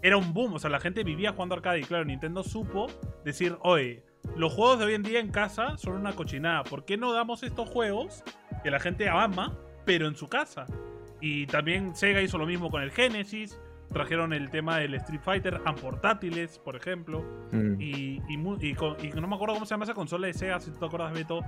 Era 0.00 0.16
un 0.16 0.32
boom, 0.32 0.54
o 0.54 0.58
sea, 0.58 0.70
la 0.70 0.80
gente 0.80 1.02
vivía 1.04 1.32
jugando 1.32 1.54
arcade. 1.54 1.80
Y 1.80 1.84
claro, 1.84 2.04
Nintendo 2.04 2.42
supo 2.42 2.86
decir, 3.24 3.56
oye, 3.60 4.04
los 4.36 4.52
juegos 4.54 4.78
de 4.78 4.84
hoy 4.86 4.94
en 4.94 5.02
día 5.02 5.18
en 5.20 5.30
casa 5.30 5.76
son 5.76 5.94
una 5.96 6.12
cochinada. 6.12 6.62
¿Por 6.64 6.84
qué 6.86 6.96
no 6.96 7.12
damos 7.12 7.42
estos 7.42 7.68
juegos 7.68 8.22
que 8.62 8.70
la 8.70 8.80
gente 8.80 9.08
ama, 9.10 9.58
pero 9.84 10.06
en 10.08 10.16
su 10.16 10.28
casa? 10.28 10.66
Y 11.20 11.46
también 11.46 11.94
Sega 11.96 12.20
hizo 12.22 12.38
lo 12.38 12.46
mismo 12.46 12.70
con 12.70 12.82
el 12.82 12.90
Genesis. 12.90 13.58
Trajeron 13.92 14.32
el 14.32 14.50
tema 14.50 14.78
del 14.78 14.94
Street 14.94 15.20
Fighter 15.22 15.60
a 15.64 15.74
portátiles, 15.74 16.58
por 16.58 16.74
ejemplo. 16.74 17.22
Mm. 17.52 17.80
Y, 17.80 18.20
y 18.28 18.36
mu- 18.36 18.58
y 18.60 18.74
con- 18.74 18.96
y 19.04 19.08
no 19.10 19.28
me 19.28 19.36
acuerdo 19.36 19.54
cómo 19.54 19.66
se 19.66 19.70
llama 19.70 19.84
esa 19.84 19.94
consola 19.94 20.26
de 20.26 20.34
Sega, 20.34 20.58
si 20.60 20.70
tú 20.72 20.78
te 20.78 20.86
acuerdas, 20.86 21.12
Beto. 21.12 21.40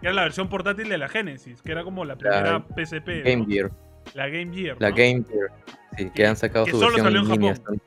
Que 0.00 0.08
era 0.08 0.12
la 0.14 0.22
versión 0.22 0.48
portátil 0.48 0.88
de 0.88 0.98
la 0.98 1.08
Genesis, 1.08 1.62
que 1.62 1.70
era 1.72 1.84
como 1.84 2.04
la 2.04 2.16
primera 2.16 2.64
PSP. 2.76 3.08
¿no? 3.08 3.30
Game 3.30 3.46
Gear. 3.46 3.70
La 4.14 4.28
Game 4.28 4.52
Gear. 4.52 4.76
La 4.80 4.90
¿no? 4.90 4.96
Game 4.96 5.24
Gear. 5.28 5.50
Sí, 5.96 6.10
que 6.14 6.26
han 6.26 6.36
sacado 6.36 6.64
que 6.64 6.72
su 6.72 6.78
solo 6.78 6.88
versión 7.02 7.06
salió 7.06 7.20
en. 7.20 7.54
Japón. 7.56 7.82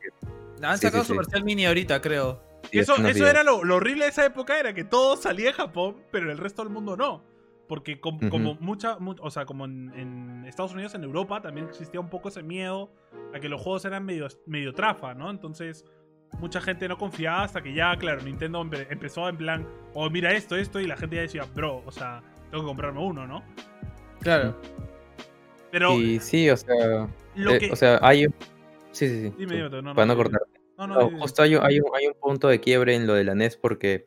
Han 0.63 0.77
Sí, 0.77 0.85
sacado 0.87 1.03
sí, 1.03 1.07
su 1.07 1.13
sí. 1.13 1.17
versión 1.17 1.43
mini 1.43 1.65
ahorita, 1.65 2.01
creo. 2.01 2.41
Sí, 2.71 2.79
eso 2.79 2.95
eso 3.05 3.27
era 3.27 3.43
lo, 3.43 3.63
lo 3.63 3.75
horrible 3.75 4.05
de 4.05 4.11
esa 4.11 4.25
época, 4.25 4.59
era 4.59 4.73
que 4.73 4.83
todo 4.85 5.17
salía 5.17 5.49
en 5.49 5.55
Japón, 5.55 5.97
pero 6.11 6.31
el 6.31 6.37
resto 6.37 6.63
del 6.63 6.71
mundo 6.71 6.95
no. 6.95 7.21
Porque 7.67 7.99
com- 7.99 8.19
como 8.29 8.55
mucha, 8.59 8.99
mu- 8.99 9.15
o 9.19 9.31
sea, 9.31 9.45
como 9.45 9.65
en, 9.65 9.91
en 9.95 10.45
Estados 10.45 10.73
Unidos, 10.73 10.93
en 10.95 11.03
Europa, 11.03 11.41
también 11.41 11.67
existía 11.67 11.99
un 11.99 12.09
poco 12.09 12.29
ese 12.29 12.43
miedo 12.43 12.91
a 13.33 13.39
que 13.39 13.49
los 13.49 13.59
juegos 13.61 13.85
eran 13.85 14.05
medio, 14.05 14.27
medio 14.45 14.73
trafa, 14.73 15.13
¿no? 15.15 15.31
Entonces, 15.31 15.83
mucha 16.39 16.61
gente 16.61 16.87
no 16.87 16.97
confiaba 16.97 17.43
hasta 17.43 17.63
que 17.63 17.73
ya, 17.73 17.95
claro, 17.97 18.21
Nintendo 18.21 18.61
empe- 18.63 18.85
empezó 18.89 19.27
en 19.29 19.37
plan, 19.37 19.67
oh, 19.95 20.09
mira 20.09 20.31
esto, 20.33 20.55
esto, 20.55 20.79
y 20.79 20.85
la 20.85 20.95
gente 20.97 21.15
ya 21.15 21.21
decía, 21.23 21.45
bro, 21.55 21.81
o 21.85 21.91
sea, 21.91 22.21
tengo 22.51 22.63
que 22.63 22.67
comprarme 22.67 22.99
uno, 23.01 23.25
¿no? 23.25 23.43
Claro. 24.21 24.55
Pero 25.71 25.93
Y 25.99 26.19
sí, 26.19 26.49
o 26.49 26.57
sea, 26.57 27.07
lo 27.35 27.51
eh, 27.51 27.59
que... 27.59 27.71
o 27.71 27.75
sea, 27.75 27.99
hay. 28.01 28.25
Sí, 28.91 29.09
sí, 29.09 29.21
sí. 29.23 29.33
Dime, 29.37 29.55
dime, 29.55 29.81
no, 29.81 29.93
para 29.95 30.05
no 30.05 30.13
dime. 30.13 30.15
cortar. 30.15 30.41
no, 30.77 30.87
no, 30.87 31.09
justo 31.19 31.41
hay 31.41 31.55
un, 31.55 31.63
hay, 31.65 31.79
un, 31.79 31.87
hay 31.95 32.07
un 32.07 32.13
punto 32.13 32.47
de 32.47 32.59
quiebre 32.61 32.95
en 32.95 33.07
lo 33.07 33.13
de 33.13 33.23
la 33.25 33.33
NES 33.35 33.57
porque 33.57 34.05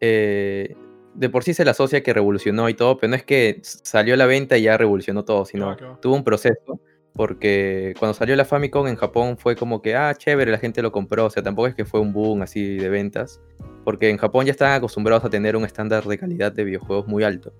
eh, 0.00 0.74
de 1.14 1.28
por 1.28 1.44
sí 1.44 1.54
se 1.54 1.64
le 1.64 1.70
asocia 1.70 2.02
que 2.02 2.12
revolucionó 2.12 2.68
y 2.68 2.74
todo, 2.74 2.98
pero 2.98 3.10
no 3.10 3.16
es 3.16 3.24
que 3.24 3.60
salió 3.62 4.14
a 4.14 4.16
la 4.16 4.26
venta 4.26 4.56
y 4.56 4.62
ya 4.62 4.76
revolucionó 4.76 5.24
todo, 5.24 5.44
sino 5.44 5.66
va. 5.66 5.98
tuvo 6.00 6.14
un 6.14 6.24
proceso 6.24 6.80
porque 7.14 7.94
cuando 7.98 8.14
salió 8.14 8.36
la 8.36 8.44
Famicom 8.44 8.86
en 8.86 8.96
Japón 8.96 9.36
fue 9.36 9.56
como 9.56 9.82
que, 9.82 9.96
ah, 9.96 10.14
chévere, 10.14 10.50
la 10.50 10.58
gente 10.58 10.80
lo 10.82 10.92
compró, 10.92 11.26
o 11.26 11.30
sea, 11.30 11.42
tampoco 11.42 11.68
es 11.68 11.74
que 11.74 11.84
fue 11.84 12.00
un 12.00 12.12
boom 12.12 12.42
así 12.42 12.76
de 12.76 12.88
ventas, 12.88 13.40
porque 13.84 14.10
en 14.10 14.16
Japón 14.16 14.46
ya 14.46 14.52
estaban 14.52 14.74
acostumbrados 14.74 15.24
a 15.24 15.30
tener 15.30 15.56
un 15.56 15.64
estándar 15.64 16.04
de 16.04 16.18
calidad 16.18 16.52
de 16.52 16.64
videojuegos 16.64 17.06
muy 17.08 17.24
alto, 17.24 17.52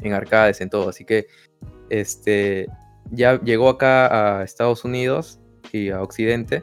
en 0.00 0.12
arcades, 0.12 0.60
en 0.60 0.70
todo, 0.70 0.90
así 0.90 1.04
que 1.04 1.26
este, 1.88 2.68
ya 3.10 3.40
llegó 3.40 3.68
acá 3.70 4.40
a 4.40 4.44
Estados 4.44 4.84
Unidos 4.84 5.40
y 5.72 5.90
a 5.90 6.02
Occidente, 6.02 6.62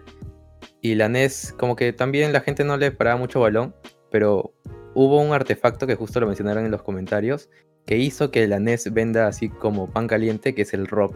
y 0.82 0.96
la 0.96 1.10
NES 1.10 1.56
como 1.58 1.76
que 1.76 1.92
también 1.92 2.32
la 2.32 2.42
gente 2.42 2.64
no 2.64 2.78
le 2.78 2.92
paraba 2.92 3.18
mucho 3.18 3.40
balón, 3.40 3.76
pero 4.12 4.54
hubo 4.96 5.22
un 5.22 5.34
artefacto 5.34 5.86
que 5.86 5.94
justo 5.96 6.20
lo 6.20 6.26
mencionaron 6.28 6.66
en 6.66 6.72
los 6.72 6.82
comentarios, 6.82 7.50
que 7.86 7.98
hizo 7.98 8.32
que 8.32 8.48
la 8.48 8.60
NES 8.60 8.92
venda 8.94 9.28
así 9.28 9.50
como 9.50 9.88
pan 9.92 10.08
caliente, 10.08 10.56
que 10.56 10.64
es 10.64 10.74
el 10.74 10.88
ROP, 10.88 11.14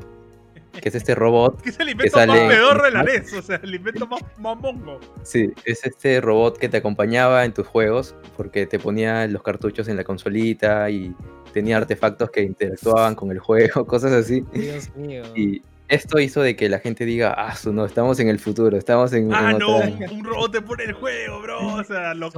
que 0.80 0.90
es 0.90 0.94
este 0.96 1.16
robot 1.16 1.60
que 1.64 1.70
es 1.72 1.80
el 1.80 1.90
invento 1.90 2.18
sale 2.20 2.32
más 2.46 2.54
pedorro 2.54 2.84
de 2.84 2.92
la 2.92 3.04
NES, 3.04 3.34
o 3.34 3.42
sea, 3.42 3.60
el 3.64 3.74
invento 3.74 4.06
más, 4.06 4.22
más 4.38 4.56
mongo. 4.58 5.00
Sí, 5.24 5.52
es 5.66 5.84
este 5.84 6.22
robot 6.22 6.60
que 6.60 6.70
te 6.70 6.78
acompañaba 6.78 7.44
en 7.46 7.54
tus 7.54 7.66
juegos 7.66 8.16
porque 8.38 8.68
te 8.68 8.78
ponía 8.78 9.26
los 9.28 9.42
cartuchos 9.42 9.88
en 9.88 9.96
la 9.98 10.04
consolita 10.04 10.90
y 10.92 11.16
tenía 11.54 11.78
artefactos 11.78 12.30
que 12.30 12.44
interactuaban 12.44 13.16
con 13.16 13.32
el 13.32 13.40
juego, 13.40 13.86
cosas 13.88 14.12
así. 14.12 14.46
Dios 14.54 14.96
mío. 14.96 15.24
Y 15.36 15.64
esto 15.88 16.20
hizo 16.20 16.44
de 16.44 16.56
que 16.56 16.70
la 16.70 16.78
gente 16.78 17.04
diga, 17.04 17.34
ah, 17.36 17.56
su, 17.56 17.74
no, 17.74 17.84
estamos 17.86 18.20
en 18.20 18.30
el 18.30 18.38
futuro, 18.38 18.78
estamos 18.78 19.12
en, 19.14 19.34
Ah, 19.34 19.50
en 19.52 19.58
no, 19.58 19.78
otra- 19.78 20.12
un 20.12 20.24
robot 20.24 20.52
te 20.52 20.62
pone 20.62 20.84
el 20.84 20.94
juego, 20.94 21.42
bro. 21.42 21.76
O 21.78 21.84
sea, 21.84 22.14
lo. 22.14 22.30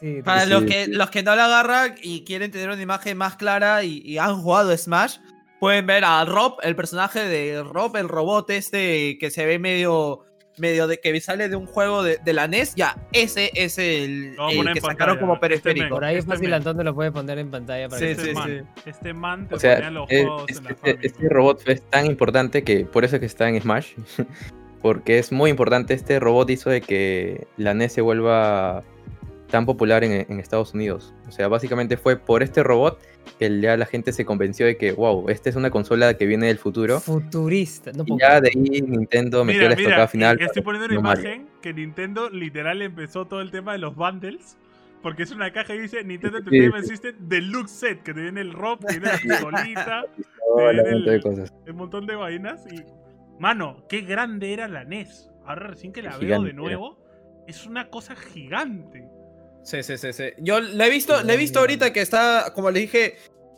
Sí, 0.00 0.20
Para 0.24 0.44
Sí, 0.44 0.50
los, 0.50 0.64
que, 0.64 0.84
sí. 0.86 0.92
los 0.92 1.10
que 1.10 1.22
no 1.22 1.34
la 1.36 1.44
agarran 1.46 1.94
y 2.02 2.24
quieren 2.24 2.50
tener 2.50 2.68
una 2.70 2.82
imagen 2.82 3.16
más 3.16 3.36
clara 3.36 3.84
y, 3.84 4.02
y 4.04 4.18
han 4.18 4.40
jugado 4.42 4.76
Smash, 4.76 5.18
pueden 5.60 5.86
ver 5.86 6.04
a 6.04 6.24
Rob, 6.24 6.56
el 6.62 6.76
personaje 6.76 7.20
de 7.20 7.62
Rob, 7.62 7.96
el 7.96 8.08
robot 8.08 8.50
este 8.50 9.16
que 9.18 9.30
se 9.30 9.46
ve 9.46 9.58
medio, 9.58 10.24
medio 10.58 10.86
de 10.88 10.98
que 11.00 11.18
sale 11.20 11.48
de 11.48 11.56
un 11.56 11.66
juego 11.66 12.02
de, 12.02 12.18
de 12.22 12.32
la 12.34 12.48
NES. 12.48 12.74
Ya, 12.74 12.96
ese 13.12 13.50
es 13.54 13.78
el, 13.78 14.36
el 14.50 14.72
que 14.74 14.80
sacaron 14.80 15.16
como 15.18 15.34
este 15.34 15.48
periférico. 15.48 15.88
Por 15.94 16.04
ahí 16.04 16.16
Este 16.16 16.28
fácil 16.30 16.46
men. 16.48 16.54
Antonio 16.54 16.82
lo 16.82 16.94
puede 16.94 17.12
poner 17.12 17.38
en 17.38 17.50
pantalla 17.50 17.88
para 17.88 17.98
Sí, 17.98 18.04
que 18.06 18.10
este 18.12 18.24
sí, 18.26 18.34
man, 18.34 18.48
sí. 18.74 18.82
Este 18.90 19.14
man 19.14 19.48
te 19.48 19.54
O 19.54 19.58
sea, 19.58 19.74
ponía 19.76 19.90
los 19.90 20.10
eh, 20.10 20.24
juegos 20.24 20.44
en 20.50 20.56
este, 20.56 20.62
la 20.64 20.70
este- 20.90 21.06
este 21.06 21.28
robot 21.30 21.68
es 21.68 21.82
tan 21.88 22.04
importante 22.06 22.62
que 22.64 22.84
por 22.84 23.04
eso 23.04 23.16
es 23.16 23.20
que 23.20 23.26
está 23.26 23.48
en 23.48 23.58
Smash, 23.60 23.92
porque 24.82 25.18
es 25.18 25.32
muy 25.32 25.50
importante. 25.50 25.94
Este 25.94 26.20
robot 26.20 26.50
hizo 26.50 26.68
de 26.68 26.82
que 26.82 27.46
la 27.56 27.72
NES 27.72 27.92
se 27.94 28.00
vuelva 28.02 28.82
tan 29.54 29.66
popular 29.66 30.02
en, 30.02 30.26
en 30.28 30.40
Estados 30.40 30.74
Unidos. 30.74 31.14
O 31.28 31.30
sea, 31.30 31.46
básicamente 31.46 31.96
fue 31.96 32.16
por 32.16 32.42
este 32.42 32.64
robot 32.64 32.98
que 33.38 33.60
ya 33.60 33.76
la 33.76 33.86
gente 33.86 34.12
se 34.12 34.24
convenció 34.24 34.66
de 34.66 34.76
que, 34.76 34.90
wow, 34.90 35.28
esta 35.28 35.48
es 35.48 35.54
una 35.54 35.70
consola 35.70 36.14
que 36.14 36.26
viene 36.26 36.48
del 36.48 36.58
futuro. 36.58 36.98
Futurista. 36.98 37.92
No 37.92 38.02
Y 38.02 38.06
puedo 38.06 38.18
ya 38.18 38.40
de 38.40 38.48
ahí 38.48 38.82
Nintendo 38.82 39.44
metió 39.44 39.68
la 39.68 39.74
estocada 39.74 40.08
final. 40.08 40.40
estoy 40.40 40.62
poniendo 40.62 40.86
una 40.88 40.98
imagen 40.98 41.46
que 41.62 41.72
Nintendo 41.72 42.30
literal 42.30 42.82
empezó 42.82 43.26
todo 43.26 43.40
el 43.40 43.52
tema 43.52 43.72
de 43.72 43.78
los 43.78 43.94
bundles 43.94 44.58
porque 45.02 45.22
es 45.22 45.30
una 45.30 45.52
caja 45.52 45.72
y 45.74 45.78
dice 45.82 46.02
Nintendo 46.02 46.38
Entertainment 46.38 46.82
sí. 46.84 46.90
System 46.90 47.14
Deluxe 47.20 47.70
Set, 47.70 48.02
que 48.02 48.12
te 48.12 48.22
viene 48.22 48.40
el 48.40 48.52
rock, 48.52 48.80
te 48.86 48.98
viene 48.98 49.06
la 49.12 49.18
pistolita, 49.22 50.04
Hola, 50.52 50.82
viene 50.82 50.96
un 50.96 51.04
montón 51.04 51.04
de 51.04 51.14
el- 51.14 51.22
cosas. 51.22 51.52
montón 51.74 52.06
de 52.06 52.16
vainas 52.16 52.66
y... 52.72 52.82
Mano, 53.38 53.84
qué 53.88 54.00
grande 54.00 54.52
era 54.52 54.66
la 54.66 54.82
NES. 54.84 55.30
Ahora 55.46 55.68
recién 55.68 55.92
que 55.92 56.02
la 56.02 56.10
veo 56.10 56.20
Gigante 56.20 56.44
de 56.46 56.50
era. 56.50 56.60
nuevo, 56.60 56.98
es 57.46 57.66
una 57.66 57.88
cosa 57.90 58.16
gigante. 58.16 59.06
Sí, 59.64 59.82
sí, 59.82 59.96
sí, 59.96 60.12
sí. 60.12 60.24
Yo 60.38 60.60
la 60.60 60.86
he 60.86 60.90
visto, 60.90 61.22
la 61.22 61.34
he 61.34 61.36
visto 61.36 61.58
ahorita 61.58 61.92
que 61.92 62.02
está, 62.02 62.52
como 62.54 62.70
le 62.70 62.80
dije, 62.80 63.16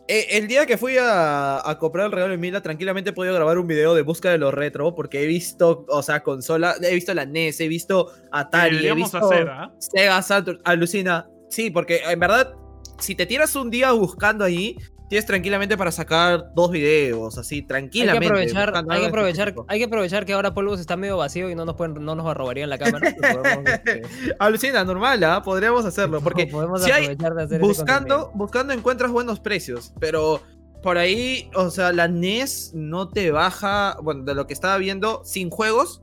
eh, 0.09 0.27
el 0.31 0.47
día 0.47 0.65
que 0.65 0.79
fui 0.79 0.97
a, 0.99 1.69
a 1.69 1.79
comprar 1.79 2.07
el 2.07 2.13
regalo 2.13 2.31
de 2.31 2.39
Mila, 2.39 2.63
tranquilamente 2.63 3.11
he 3.11 3.13
podido 3.13 3.35
grabar 3.35 3.59
un 3.59 3.67
video 3.67 3.93
de 3.95 4.03
busca 4.03 4.31
de 4.31 4.39
los 4.39 4.55
retro, 4.55 4.95
porque 4.95 5.25
he 5.25 5.27
visto, 5.27 5.85
o 5.89 6.03
sea, 6.03 6.23
consola, 6.23 6.77
he 6.81 6.95
visto 6.95 7.13
la 7.13 7.27
NES, 7.27 7.61
he 7.61 7.67
visto 7.67 8.13
Atari, 8.31 8.87
he 8.87 8.95
visto 8.95 9.19
hacer, 9.19 9.49
¿ah? 9.49 9.73
Sega 9.79 10.23
Saturn, 10.23 10.61
alucina. 10.65 11.29
Sí, 11.49 11.71
porque 11.71 12.03
en 12.09 12.21
verdad, 12.21 12.55
si 13.01 13.17
te 13.17 13.27
tiras 13.27 13.57
un 13.57 13.69
día 13.69 13.91
buscando 13.93 14.45
ahí, 14.45 14.77
tienes 15.09 15.27
tranquilamente 15.27 15.77
para 15.77 15.93
sacar 15.93 16.53
dos 16.55 16.71
videos, 16.71 17.39
así, 17.39 17.57
Hay 17.57 17.63
que 17.63 17.69
tranquilamente. 17.69 18.27
aprovechar, 18.27 18.85
hay 18.89 19.01
que 19.01 19.07
aprovechar, 19.07 19.55
hay 19.69 19.79
que 19.79 19.85
aprovechar 19.85 20.27
que 20.27 20.33
ahora 20.33 20.53
Polvos 20.55 20.81
está 20.81 20.97
medio 20.97 21.17
vacío 21.17 21.51
y 21.51 21.55
no 21.55 21.65
nos 21.65 21.77
pueden, 21.77 22.05
no 22.05 22.15
nos 22.15 22.37
robarían 22.37 22.71
la 22.71 22.79
cámara. 22.79 23.11
y 23.11 23.15
podemos, 23.15 23.65
este, 23.67 24.03
Alucina, 24.39 24.85
normal, 24.85 25.23
¿ah? 25.25 25.43
Podríamos 25.43 25.85
hacerlo, 25.85 26.21
porque 26.23 26.47
podemos 26.47 26.83
si 26.83 26.91
hay, 26.91 27.05
aprovechar 27.05 27.35
de 27.35 27.43
hacer 27.43 27.61
buscando, 27.61 28.31
buscando 28.35 28.73
encuentras 28.73 29.11
buenos 29.11 29.41
precios, 29.41 29.93
pero 30.01 30.43
por 30.83 30.99
ahí, 30.99 31.51
o 31.55 31.71
sea, 31.71 31.93
la 31.93 32.09
NES 32.09 32.73
no 32.75 33.09
te 33.09 33.31
baja, 33.31 33.97
bueno, 34.03 34.25
de 34.25 34.35
lo 34.35 34.47
que 34.47 34.55
estaba 34.55 34.77
viendo, 34.79 35.23
sin 35.25 35.51
juegos, 35.51 36.03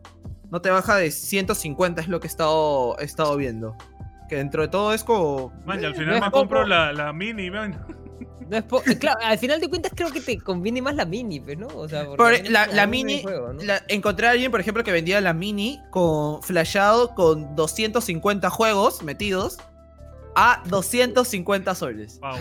no 0.49 0.61
te 0.61 0.69
baja 0.69 0.95
de 0.97 1.11
150, 1.11 2.01
es 2.01 2.07
lo 2.07 2.19
que 2.19 2.27
he 2.27 2.29
estado, 2.29 2.97
he 2.99 3.05
estado 3.05 3.35
viendo. 3.37 3.75
Que 4.29 4.37
dentro 4.37 4.61
de 4.61 4.67
todo 4.67 4.93
es 4.93 5.03
como... 5.03 5.51
Man, 5.65 5.81
y 5.81 5.85
al 5.85 5.93
eh, 5.93 5.95
final 5.95 6.21
me 6.21 6.31
compro 6.31 6.65
la, 6.65 6.93
la 6.93 7.11
mini, 7.11 7.49
man. 7.49 7.79
No 8.49 8.57
es 8.57 8.63
po- 8.63 8.81
claro, 8.99 9.19
al 9.23 9.37
final 9.37 9.59
de 9.59 9.69
cuentas 9.69 9.91
creo 9.95 10.11
que 10.11 10.21
te 10.21 10.37
conviene 10.39 10.81
más 10.81 10.95
la 10.95 11.05
mini, 11.05 11.39
pues, 11.39 11.57
¿no? 11.57 11.67
O 11.67 11.87
sea, 11.87 12.05
porque 12.05 12.17
Por- 12.17 12.33
es 12.33 12.49
la, 12.49 12.87
mini, 12.87 13.21
juego, 13.21 13.53
¿no? 13.53 13.63
la- 13.63 13.81
encontré 13.87 14.27
a 14.27 14.31
alguien, 14.31 14.51
por 14.51 14.59
ejemplo, 14.59 14.83
que 14.83 14.91
vendía 14.91 15.19
la 15.21 15.33
mini 15.33 15.79
con 15.91 16.41
flashado 16.43 17.15
con 17.15 17.55
250 17.55 18.49
juegos 18.49 19.01
metidos 19.03 19.57
a 20.35 20.63
250 20.67 21.75
soles. 21.75 22.19
Wow. 22.21 22.31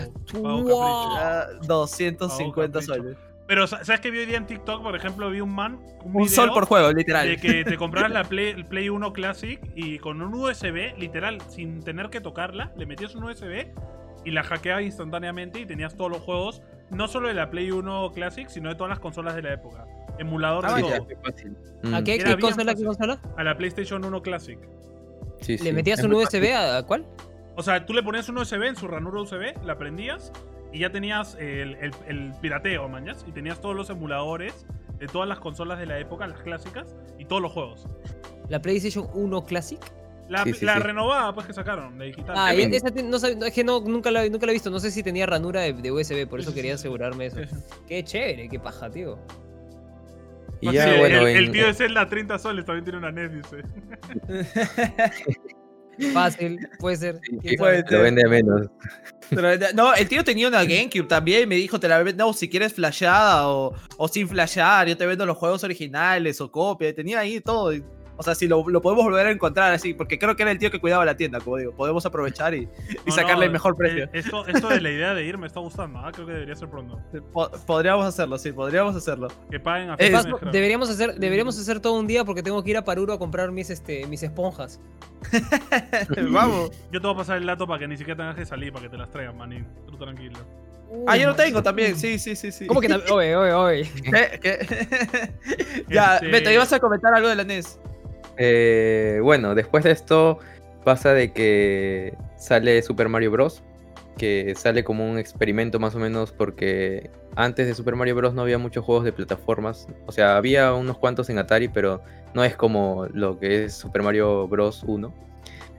capricho. 0.65 0.83
A 1.17 1.45
250 1.67 2.79
capricho. 2.79 2.93
soles. 2.95 3.17
Pero, 3.45 3.67
sa- 3.67 3.83
¿sabes 3.83 3.99
qué 3.99 4.09
vi 4.09 4.19
hoy 4.19 4.25
día 4.25 4.37
en 4.37 4.47
TikTok? 4.47 4.81
Por 4.81 4.95
ejemplo, 4.95 5.29
vi 5.29 5.41
un 5.41 5.53
man. 5.53 5.77
Un, 6.05 6.15
Un 6.21 6.29
sol 6.29 6.51
por 6.53 6.65
juego, 6.65 6.91
literal. 6.93 7.27
De 7.27 7.37
que 7.37 7.65
te 7.65 7.77
comprabas 7.77 8.09
la 8.11 8.23
Play, 8.29 8.49
el 8.51 8.65
Play 8.65 8.87
1 8.89 9.11
Classic 9.13 9.59
y 9.75 9.99
con 9.99 10.21
un 10.21 10.33
USB, 10.33 10.97
literal, 10.97 11.39
sin 11.49 11.83
tener 11.83 12.09
que 12.09 12.21
tocarla, 12.21 12.71
le 12.77 12.85
metías 12.85 13.15
un 13.15 13.25
USB 13.25 13.67
y 14.25 14.31
la 14.31 14.43
hackeabas 14.43 14.83
instantáneamente 14.83 15.59
y 15.59 15.65
tenías 15.65 15.95
todos 15.95 16.11
los 16.11 16.21
juegos, 16.21 16.61
no 16.89 17.07
solo 17.07 17.27
de 17.27 17.33
la 17.33 17.49
Play 17.49 17.71
1 17.71 18.11
Classic, 18.13 18.47
sino 18.47 18.69
de 18.69 18.75
todas 18.75 18.89
las 18.89 18.99
consolas 18.99 19.35
de 19.35 19.41
la 19.41 19.53
época. 19.53 19.85
Emulador 20.19 20.65
Ah, 20.67 20.75
de 20.75 20.81
todo. 20.81 21.07
Qué 21.07 21.15
fácil. 21.17 21.57
¿A 21.93 22.03
qué, 22.03 22.17
consola, 22.39 22.73
qué 22.75 22.83
fácil. 22.83 22.85
consola? 22.85 23.21
A 23.37 23.43
la 23.43 23.57
PlayStation 23.57 24.03
1 24.05 24.21
Classic. 24.21 24.59
sí, 25.41 25.57
sí. 25.57 25.63
¿Le 25.63 25.73
metías 25.73 25.99
Es 25.99 26.05
un 26.05 26.13
USB 26.13 26.53
a, 26.53 26.77
a 26.77 26.83
cuál? 26.85 27.05
O 27.55 27.63
sea, 27.63 27.85
tú 27.85 27.93
le 27.93 28.01
ponías 28.03 28.27
un 28.29 28.37
USB 28.37 28.63
en 28.63 28.75
su 28.75 28.87
ranura 28.87 29.21
USB, 29.21 29.53
la 29.63 29.77
prendías 29.77 30.31
y 30.71 30.79
ya 30.79 30.91
tenías 30.91 31.35
el, 31.35 31.75
el- 31.75 31.93
el 32.07 32.33
pirateo, 32.41 32.87
mañas. 32.89 33.25
Y 33.27 33.31
tenías 33.31 33.59
todos 33.61 33.75
los 33.75 33.89
emuladores 33.89 34.65
de 34.99 35.07
todas 35.07 35.27
las 35.27 35.39
consolas 35.39 35.77
de 35.79 35.85
la 35.85 35.99
época, 35.99 36.25
las 36.27 36.41
clásicas, 36.41 36.95
y 37.19 37.25
todos 37.25 37.41
los 37.41 37.51
juegos. 37.51 37.87
¿La 38.49 38.61
PlayStation 38.61 39.07
1 39.13 39.43
Classic? 39.45 39.79
La, 40.33 40.43
Sí, 40.45 40.53
sí, 40.53 40.65
la 40.65 40.75
sí. 40.77 40.79
renovada, 40.81 41.31
pues, 41.33 41.45
que 41.45 41.53
sacaron, 41.53 41.97
la 41.99 42.05
digital. 42.05 42.35
Ah, 42.35 42.53
Eh, 42.55 42.67
y 42.71 42.75
esa 42.75 42.89
no, 42.89 43.19
no, 43.19 43.45
es 43.45 43.53
que 43.53 43.63
no, 43.63 43.79
nunca, 43.81 44.09
la, 44.09 44.27
nunca 44.29 44.45
la 44.47 44.51
he 44.51 44.55
visto. 44.55 44.71
No 44.71 44.79
sé 44.79 44.89
si 44.89 45.03
tenía 45.03 45.27
ranura 45.27 45.61
de, 45.61 45.73
de 45.73 45.91
USB, 45.91 46.27
por 46.27 46.39
eso 46.39 46.49
sí, 46.49 46.55
quería 46.55 46.73
asegurarme 46.73 47.27
eso. 47.27 47.37
Sí, 47.37 47.45
sí. 47.47 47.55
Qué 47.87 48.03
chévere, 48.03 48.49
qué 48.49 48.59
paja, 48.59 48.89
tío. 48.89 49.19
Y 50.59 50.71
ya, 50.71 50.91
sí, 50.91 50.99
bueno, 50.99 51.19
el, 51.27 51.27
el 51.37 51.45
en- 51.45 51.51
tío 51.51 51.67
de 51.67 51.73
Zelda 51.75 52.09
30 52.09 52.39
soles 52.39 52.65
también 52.65 52.83
tiene 52.85 52.97
una 52.97 53.11
NES, 53.11 53.31
dice. 53.33 53.57
Fácil, 56.13 56.57
puede 56.79 56.95
ser. 56.97 57.19
Puede 57.57 57.83
lo 57.87 58.01
vende 58.01 58.23
a 58.25 58.27
menos. 58.27 58.67
No, 59.75 59.93
el 59.93 60.07
tío 60.07 60.23
tenía 60.23 60.47
una 60.47 60.63
GameCube 60.63 61.07
también. 61.07 61.47
Me 61.47 61.55
dijo, 61.55 61.79
te 61.79 61.87
la 61.87 62.01
vendo 62.01 62.33
si 62.33 62.49
quieres 62.49 62.73
flashada 62.73 63.47
o, 63.49 63.75
o 63.97 64.07
sin 64.07 64.27
flashar. 64.27 64.87
Yo 64.87 64.97
te 64.97 65.05
vendo 65.05 65.25
los 65.27 65.37
juegos 65.37 65.63
originales 65.63 66.41
o 66.41 66.51
copia. 66.51 66.93
Tenía 66.95 67.19
ahí 67.19 67.39
todo. 67.41 67.71
O 68.23 68.25
sea, 68.25 68.35
si 68.35 68.47
lo, 68.47 68.67
lo 68.69 68.81
podemos 68.81 69.03
volver 69.03 69.27
a 69.27 69.31
encontrar 69.31 69.73
así. 69.73 69.93
Porque 69.93 70.17
creo 70.17 70.35
que 70.37 70.43
era 70.43 70.51
el 70.51 70.57
tío 70.57 70.71
que 70.71 70.79
cuidaba 70.79 71.03
la 71.03 71.17
tienda, 71.17 71.41
como 71.41 71.57
digo. 71.57 71.73
Podemos 71.73 72.05
aprovechar 72.05 72.53
y, 72.53 72.61
y 72.61 72.69
No, 73.07 73.13
sacarle 73.13 73.35
no, 73.35 73.43
el 73.43 73.51
mejor 73.51 73.73
eh, 73.73 73.77
precio. 73.77 74.09
esto, 74.13 74.47
esto 74.47 74.69
de 74.69 74.79
la 74.81 74.89
idea 74.91 75.13
de 75.13 75.25
ir 75.25 75.37
me 75.37 75.45
está 75.47 75.59
gustando, 75.59 75.99
¿ah? 75.99 76.11
creo 76.13 76.25
que 76.25 76.31
debería 76.33 76.55
ser 76.55 76.69
pronto. 76.69 76.99
Po- 77.33 77.51
podríamos 77.67 78.05
hacerlo, 78.05 78.37
sí, 78.37 78.51
podríamos 78.53 78.95
hacerlo. 78.95 79.27
Que 79.51 79.59
paguen 79.59 79.89
a 79.89 79.95
Eh, 79.99 80.09
Paso, 80.11 80.39
deberíamos 80.51 80.89
hacer, 80.89 81.15
deberíamos 81.15 81.59
hacer 81.59 81.79
todo 81.81 81.99
un 81.99 82.07
día 82.07 82.23
porque 82.23 82.41
tengo 82.41 82.63
que 82.63 82.69
ir 82.71 82.77
a 82.77 82.85
Paruro 82.85 83.11
a 83.13 83.19
comprar 83.19 83.51
mis, 83.51 83.69
este, 83.69 84.07
mis 84.07 84.23
esponjas. 84.23 84.79
Vamos. 86.31 86.71
Yo 86.91 87.01
te 87.01 87.07
voy 87.07 87.13
a 87.13 87.17
pasar 87.17 87.37
el 87.37 87.45
dato 87.45 87.67
para 87.67 87.79
que 87.79 87.87
ni 87.87 87.97
siquiera 87.97 88.17
tengas 88.17 88.35
que 88.35 88.45
salir, 88.45 88.71
para 88.71 88.83
que 88.83 88.89
te 88.89 88.97
las 88.97 89.09
traigan, 89.11 89.37
manín. 89.37 89.67
Tú 89.87 89.97
tranquilo. 89.97 90.37
Ah, 91.07 91.17
yo 91.17 91.27
lo 91.27 91.35
tengo 91.35 91.63
también. 91.63 91.97
Sí, 91.97 92.19
sí, 92.19 92.35
sí, 92.35 92.51
sí. 92.51 92.67
¿Cómo 92.67 92.79
que 92.79 92.87
tam- 92.87 93.01
Oye, 93.11 93.35
oye, 93.35 93.51
oye. 93.53 93.91
¿Qué? 94.03 94.39
¿Qué? 94.41 95.85
ya, 95.89 96.15
Este- 96.15 96.27
Beto, 96.27 96.51
ibas 96.51 96.71
a 96.71 96.79
comentar 96.79 97.13
algo 97.13 97.29
de 97.29 97.35
la 97.35 97.43
NES. 97.43 97.79
Eh, 98.37 99.19
bueno, 99.21 99.55
después 99.55 99.83
de 99.83 99.91
esto 99.91 100.39
pasa 100.83 101.13
de 101.13 101.31
que 101.31 102.15
sale 102.37 102.81
Super 102.81 103.09
Mario 103.09 103.31
Bros. 103.31 103.63
Que 104.17 104.53
sale 104.55 104.83
como 104.83 105.09
un 105.09 105.17
experimento 105.17 105.79
más 105.79 105.95
o 105.95 105.99
menos 105.99 106.31
porque 106.31 107.09
antes 107.35 107.65
de 107.65 107.73
Super 107.73 107.95
Mario 107.95 108.15
Bros. 108.15 108.33
no 108.35 108.43
había 108.43 108.59
muchos 108.59 108.85
juegos 108.85 109.05
de 109.05 109.11
plataformas. 109.11 109.87
O 110.05 110.11
sea, 110.11 110.37
había 110.37 110.73
unos 110.73 110.97
cuantos 110.99 111.29
en 111.31 111.39
Atari, 111.39 111.67
pero 111.67 112.01
no 112.35 112.43
es 112.43 112.55
como 112.55 113.07
lo 113.11 113.39
que 113.39 113.65
es 113.65 113.73
Super 113.73 114.03
Mario 114.03 114.47
Bros. 114.47 114.83
1. 114.85 115.11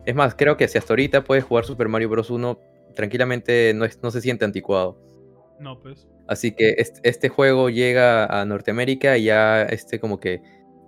Es 0.04 0.14
más, 0.16 0.34
creo 0.34 0.56
que 0.56 0.66
si 0.68 0.78
hasta 0.78 0.92
ahorita 0.92 1.22
puedes 1.24 1.44
jugar 1.44 1.64
Super 1.64 1.88
Mario 1.88 2.08
Bros. 2.08 2.28
1, 2.30 2.58
tranquilamente 2.94 3.72
no, 3.74 3.84
es- 3.84 4.00
no 4.02 4.10
se 4.10 4.20
siente 4.20 4.44
anticuado. 4.44 4.98
No, 5.60 5.78
pues. 5.80 6.08
Así 6.26 6.50
que 6.52 6.74
este, 6.78 7.08
este 7.08 7.28
juego 7.28 7.70
llega 7.70 8.26
a 8.26 8.44
Norteamérica 8.44 9.16
y 9.16 9.24
ya 9.24 9.62
este 9.62 10.00
como 10.00 10.18
que 10.18 10.42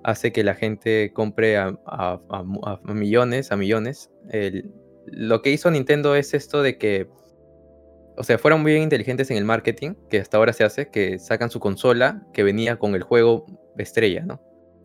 hace 0.07 0.33
que 0.33 0.45
la 0.45 0.55
gente 0.55 1.13
compre 1.13 1.57
a, 1.57 1.77
a- 1.85 2.21
a 2.31 2.81
millones, 2.95 3.51
a 3.51 3.57
millones. 3.57 4.11
El- 4.31 4.71
lo 5.07 5.43
que 5.43 5.51
hizo 5.51 5.71
Nintendo 5.71 6.15
es 6.15 6.33
esto 6.33 6.63
de 6.63 6.79
que, 6.79 7.09
o 8.17 8.23
sea, 8.25 8.39
fueron 8.39 8.63
muy 8.63 8.73
bien 8.73 8.85
inteligentes 8.85 9.31
en 9.31 9.37
el 9.37 9.45
marketing, 9.45 9.95
que 10.09 10.19
hasta 10.19 10.37
ahora 10.37 10.53
se 10.53 10.65
hace, 10.65 10.91
que 10.91 11.19
sacan 11.19 11.51
su 11.51 11.61
consola 11.61 12.27
que 12.33 12.43
venía 12.43 12.79
con 12.79 12.95
el 12.95 13.03
juego 13.03 13.47
estrella, 13.79 14.25
¿no? 14.25 14.41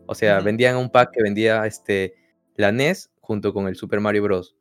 O 0.06 0.14
sea, 0.14 0.40
vendían 0.40 0.76
un 0.76 0.90
pack 0.90 1.12
que 1.12 1.22
vendía 1.22 1.64
este, 1.66 2.14
la 2.56 2.72
NES 2.72 3.10
junto 3.20 3.54
con 3.54 3.68
el 3.68 3.76
Super 3.76 4.00
Mario 4.00 4.24
Bros. 4.24 4.56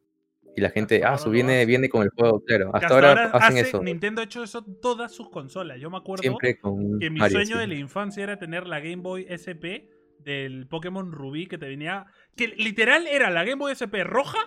Y 0.55 0.61
la 0.61 0.69
gente, 0.69 1.01
ah, 1.05 1.17
su 1.17 1.29
viene, 1.31 1.65
viene 1.65 1.89
con 1.89 2.03
el 2.03 2.09
juego, 2.09 2.41
claro. 2.45 2.71
Hasta, 2.73 2.87
ahora, 2.93 3.25
hacen 3.33 3.57
hace- 3.57 3.67
eso. 3.67 3.81
Nintendo 3.81 4.21
ha 4.21 4.25
hecho 4.25 4.43
eso 4.43 4.63
todas 4.63 5.11
sus 5.11 5.29
consolas. 5.29 5.79
Yo 5.79 5.89
me 5.89 5.97
acuerdo 5.97 6.21
Siempre 6.23 6.59
con 6.59 6.99
que 6.99 7.09
mi 7.09 7.19
Mario, 7.19 7.37
sueño 7.37 7.55
sí. 7.55 7.59
de 7.61 7.67
la 7.67 7.75
infancia 7.75 8.23
era 8.23 8.37
tener 8.37 8.67
la 8.67 8.79
Game 8.79 8.97
Boy 8.97 9.25
SP 9.31 9.89
del 10.23 10.67
Pokémon 10.67 11.11
Rubí 11.11 11.47
que 11.47 11.57
te 11.57 11.67
venía. 11.67 12.05
Que 12.35 12.47
literal 12.47 13.07
era 13.07 13.29
la 13.29 13.43
Game 13.43 13.55
Boy 13.57 13.73
SP 13.75 14.03
roja 14.03 14.39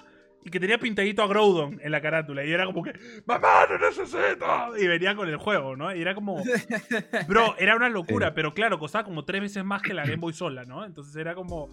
y 0.47 0.51
que 0.51 0.61
tenía 0.61 0.79
pintadito 0.79 1.23
a 1.23 1.27
Groudon 1.27 1.81
en 1.83 1.91
la 1.91 2.01
carátula. 2.03 2.45
Y 2.45 2.53
era 2.53 2.67
como 2.67 2.83
que, 2.83 2.93
¡Mamá, 3.27 3.67
no 3.71 3.79
necesito! 3.79 4.77
Y 4.79 4.87
venía 4.87 5.15
con 5.17 5.29
el 5.29 5.37
juego, 5.39 5.75
¿no? 5.77 5.95
Y 5.95 6.01
era 6.03 6.15
como. 6.15 6.43
Bro, 7.29 7.57
era 7.59 7.77
una 7.77 7.89
locura, 7.89 8.29
Sí. 8.29 8.33
pero 8.37 8.53
claro, 8.55 8.79
costaba 8.79 9.05
como 9.05 9.25
tres 9.25 9.41
veces 9.43 9.65
más 9.65 9.83
que 9.83 9.95
la 9.95 10.03
Game 10.05 10.17
Boy 10.17 10.33
sola, 10.33 10.65
¿no? 10.65 10.85
Entonces 10.85 11.15
era 11.17 11.35
como. 11.35 11.69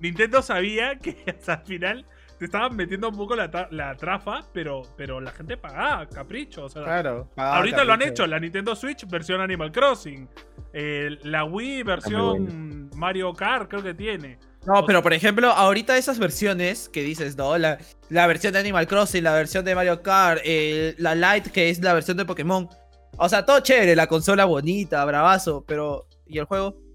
Nintendo 0.00 0.42
sabía 0.42 0.98
que 0.98 1.16
hasta 1.26 1.54
al 1.54 1.64
final 1.66 2.04
te 2.38 2.44
estaban 2.44 2.76
metiendo 2.76 3.08
un 3.08 3.16
poco 3.16 3.34
la, 3.34 3.50
tra- 3.50 3.68
la 3.70 3.96
trafa, 3.96 4.40
pero, 4.52 4.82
pero 4.96 5.22
la 5.22 5.30
gente 5.30 5.56
pagaba, 5.56 6.06
capricho. 6.06 6.66
O 6.66 6.68
sea, 6.68 6.84
Claro. 6.84 7.30
Ahorita 7.36 7.82
lo 7.84 7.94
han 7.94 8.02
hecho, 8.02 8.26
la 8.26 8.38
Nintendo 8.38 8.76
Switch 8.76 9.06
versión 9.08 9.40
Animal 9.40 9.72
Crossing. 9.72 10.28
eh, 10.74 11.16
la 11.22 11.44
Wii 11.44 11.82
versión 11.84 12.85
Mario 12.96 13.32
Kart 13.32 13.68
creo 13.68 13.82
que 13.82 13.94
tiene. 13.94 14.38
No, 14.66 14.84
pero 14.84 15.02
por 15.02 15.12
ejemplo, 15.12 15.50
ahorita 15.50 15.96
esas 15.96 16.18
versiones 16.18 16.88
que 16.88 17.02
dices, 17.02 17.36
no, 17.36 17.56
la, 17.56 17.78
la 18.08 18.26
versión 18.26 18.52
de 18.52 18.58
Animal 18.58 18.88
Crossing, 18.88 19.22
la 19.22 19.34
versión 19.34 19.64
de 19.64 19.76
Mario 19.76 20.02
Kart, 20.02 20.42
la 20.98 21.14
Lite, 21.14 21.50
que 21.50 21.70
es 21.70 21.80
la 21.80 21.94
versión 21.94 22.16
de 22.16 22.24
Pokémon. 22.24 22.68
O 23.18 23.28
sea, 23.28 23.46
todo 23.46 23.60
chévere, 23.60 23.94
la 23.94 24.08
consola 24.08 24.44
bonita, 24.44 25.04
bravazo, 25.04 25.64
pero. 25.66 26.08
¿Y 26.26 26.38
el 26.38 26.44
juego? 26.46 26.85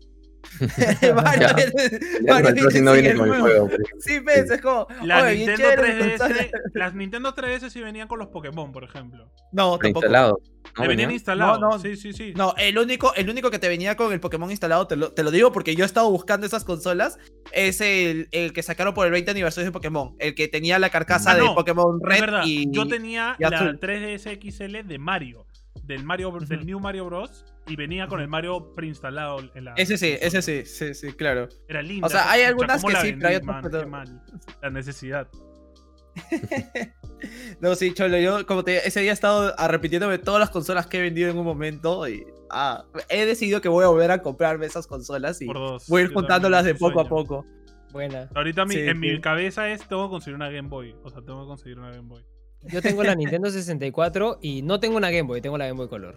Mario 1.16 1.48
Ya. 1.48 1.54
viene- 1.54 2.00
Ya 2.22 2.34
Mario 2.34 2.50
el 2.50 2.56
Pro 2.56 2.72
sí 2.72 2.80
viene 2.80 2.82
no 2.82 2.94
sin 2.94 3.02
viene 3.02 3.10
el 3.10 3.18
con 3.18 3.28
el 3.28 3.42
juego. 3.42 3.46
juego. 3.46 3.66
por 3.70 3.82
ejemplo. 3.82 3.98
Sí, 4.02 4.20
ves, 4.20 4.52
es 4.52 4.62
como. 4.62 4.88
La 5.04 5.24
oye, 5.24 5.34
bien 5.36 5.48
Nintendo 5.50 5.70
chévere 5.84 5.94
tu 5.94 6.04
3DS, 6.04 6.18
consola. 6.18 6.48
las 6.74 6.96
Nintendo 6.96 7.36
3DS 7.36 7.70
sí 7.70 7.82
venían 7.82 8.08
con 8.08 8.20
los 8.20 8.28
Pokémon, 8.30 8.72
por 8.72 8.84
ejemplo. 8.84 9.32
No, 9.52 9.78
tampoco. 9.78 10.08
¿no 10.08 10.38
Te 10.76 10.82
venían 10.88 10.98
venía? 11.08 11.12
instalados. 11.16 11.60
No, 11.60 11.70
no. 11.72 11.80
Sí, 11.80 11.96
sí, 11.98 12.14
sí. 12.14 12.34
No, 12.36 12.54
el 12.58 12.78
único, 12.78 13.14
el 13.16 13.30
único 13.30 13.50
que 13.52 13.60
te 13.60 13.68
venía 13.68 13.96
con 13.98 14.14
el 14.14 14.20
Pokémon 14.20 14.50
instalado, 14.52 14.88
te 14.88 14.96
lo, 14.96 15.12
te 15.12 15.24
lo 15.24 15.32
digo 15.32 15.52
porque 15.52 15.76
yo 15.76 15.84
he 15.84 15.88
estado 15.88 16.10
buscando 16.12 16.46
esas 16.46 16.64
consolas, 16.64 17.18
es 17.52 17.82
el, 17.82 18.28
el 18.32 18.54
que 18.54 18.64
sacaron 18.64 18.94
por 18.94 19.06
el 19.06 19.12
20 19.12 19.32
aniversario 19.32 19.66
de 19.66 19.72
Pokémon, 19.72 20.16
el 20.20 20.36
que 20.36 20.48
tenía 20.48 20.78
la 20.80 20.90
carcasa 20.90 21.32
Ah, 21.32 21.36
de 21.36 21.42
no, 21.44 21.56
Pokémon 21.56 22.00
Es 22.04 22.08
Red 22.10 22.20
verdad, 22.22 22.44
y... 22.46 22.70
yo 22.72 22.88
tenía 22.88 23.36
y 23.40 23.44
la 23.44 23.50
azul. 23.58 23.80
3DS 23.80 24.40
XL 24.40 24.88
de 24.88 24.98
Mario, 25.00 25.46
del 25.84 26.04
Mario 26.04 26.32
del 26.32 26.60
Ujú. 26.60 26.66
New 26.66 26.80
Mario 26.80 27.06
Bros. 27.06 27.46
Y 27.68 27.76
venía 27.76 28.08
con 28.08 28.20
el 28.20 28.28
Mario 28.28 28.74
preinstalado 28.76 29.40
en 29.54 29.66
la. 29.66 29.74
Ese 29.76 29.98
sí, 29.98 30.18
ese 30.20 30.42
sí, 30.42 30.66
sí, 30.66 30.94
sí, 30.94 31.14
claro. 31.14 31.48
Era 31.68 31.82
lindo. 31.82 32.08
O 32.08 32.10
sea, 32.10 32.30
hay 32.32 32.44
algunas 32.44 32.84
que 32.84 32.96
sí, 32.96 33.14
pero 33.14 33.30
hay 33.30 33.36
otras 33.36 33.88
mal. 33.88 34.22
La 34.62 34.70
necesidad. 34.70 35.28
No, 37.60 37.76
sí, 37.76 37.94
Cholo, 37.94 38.18
yo 38.18 38.46
como 38.48 38.64
te 38.64 38.88
ese 38.88 39.02
día 39.02 39.12
he 39.12 39.14
estado 39.14 39.54
repitiéndome 39.68 40.18
todas 40.18 40.40
las 40.40 40.50
consolas 40.50 40.88
que 40.88 40.98
he 40.98 41.02
vendido 41.02 41.30
en 41.30 41.38
un 41.38 41.46
momento 41.46 42.08
y 42.08 42.26
ah, 42.50 42.84
he 43.10 43.26
decidido 43.28 43.62
que 43.62 43.70
voy 43.70 43.86
a 43.86 43.90
volver 43.90 44.10
a 44.10 44.22
comprarme 44.24 44.66
esas 44.66 44.88
consolas 44.88 45.42
y 45.42 45.46
dos. 45.46 45.88
voy 45.88 46.02
a 46.02 46.06
ir 46.06 46.14
juntándolas 46.14 46.66
de 46.66 46.74
poco 46.74 47.00
a 47.00 47.08
poco. 47.08 47.46
Buena. 47.92 48.30
Ahorita 48.34 48.66
Sí, 48.68 48.80
en 48.80 49.00
mi 49.00 49.20
cabeza 49.22 49.70
es 49.70 49.88
tengo 49.88 50.08
que 50.08 50.12
conseguir 50.12 50.36
una 50.36 50.50
Game 50.50 50.70
Boy. 50.70 50.96
O 51.04 51.10
sea, 51.10 51.22
tengo 51.22 51.42
que 51.42 51.48
conseguir 51.48 51.78
una 51.78 51.92
Game 51.92 52.08
Boy. 52.08 52.26
Yo 52.68 52.82
tengo 52.82 53.04
la 53.04 53.16
Nintendo 53.16 53.50
64 53.50 54.38
y 54.42 54.62
no 54.62 54.80
tengo 54.80 54.98
una 54.98 55.10
Game 55.10 55.24
Boy, 55.24 55.42
tengo 55.42 55.58
la 55.58 55.66
Game 55.68 55.78
Boy 55.78 55.88
Color. 55.90 56.16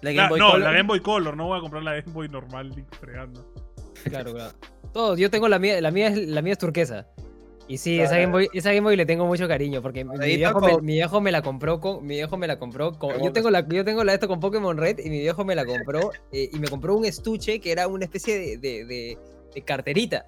La 0.00 0.10
La- 0.10 0.16
Game 0.16 0.28
Boy 0.30 0.38
no, 0.40 0.50
Color- 0.52 0.60
la 0.60 0.72
Game 0.72 0.86
Boy 0.88 1.00
Color, 1.00 1.36
no 1.36 1.46
voy 1.46 1.58
a 1.58 1.60
comprar 1.60 1.82
la 1.82 1.92
Game 1.94 2.12
Boy 2.12 2.28
normal 2.28 2.70
ni 2.74 2.82
fregando. 2.98 3.46
Claro, 4.04 4.32
claro. 4.32 4.52
Todos, 4.92 5.18
yo 5.18 5.30
tengo 5.30 5.48
la 5.48 5.58
mía, 5.58 5.80
la 5.80 5.90
mía 5.90 6.08
es, 6.08 6.16
la 6.28 6.42
mía 6.42 6.52
es 6.54 6.58
turquesa. 6.58 7.06
Y 7.68 7.78
sí, 7.78 8.00
esa. 8.00 8.16
Game 8.18 8.32
Boy, 8.32 8.48
esa 8.52 8.70
Game 8.70 8.80
Boy 8.80 8.96
le 8.96 9.06
tengo 9.06 9.24
mucho 9.26 9.46
cariño 9.46 9.80
porque 9.82 10.04
mi 10.04 10.16
viejo, 10.36 10.60
me, 10.60 10.82
mi 10.82 10.92
viejo 10.94 11.20
me 11.20 11.30
la 11.30 11.42
compró 11.42 11.78
con, 11.80 12.04
mi 12.04 12.14
viejo 12.16 12.36
me 12.36 12.46
la 12.48 12.58
compró 12.58 12.92
con, 12.98 13.22
yo 13.22 13.32
tengo 13.32 13.50
la, 13.50 13.66
yo 13.68 13.84
tengo 13.84 14.02
la 14.04 14.14
esto 14.14 14.26
con 14.26 14.40
Pokémon 14.40 14.76
Red 14.76 14.98
y 14.98 15.08
mi 15.10 15.20
viejo 15.20 15.44
me 15.44 15.54
la 15.54 15.64
compró 15.64 16.10
eh, 16.32 16.50
y 16.52 16.58
me 16.58 16.66
compró 16.68 16.96
un 16.96 17.04
estuche 17.04 17.60
que 17.60 17.70
era 17.70 17.86
una 17.86 18.04
especie 18.04 18.36
de, 18.38 18.56
de, 18.58 18.84
de- 18.84 19.18
de 19.54 19.62
carterita. 19.62 20.24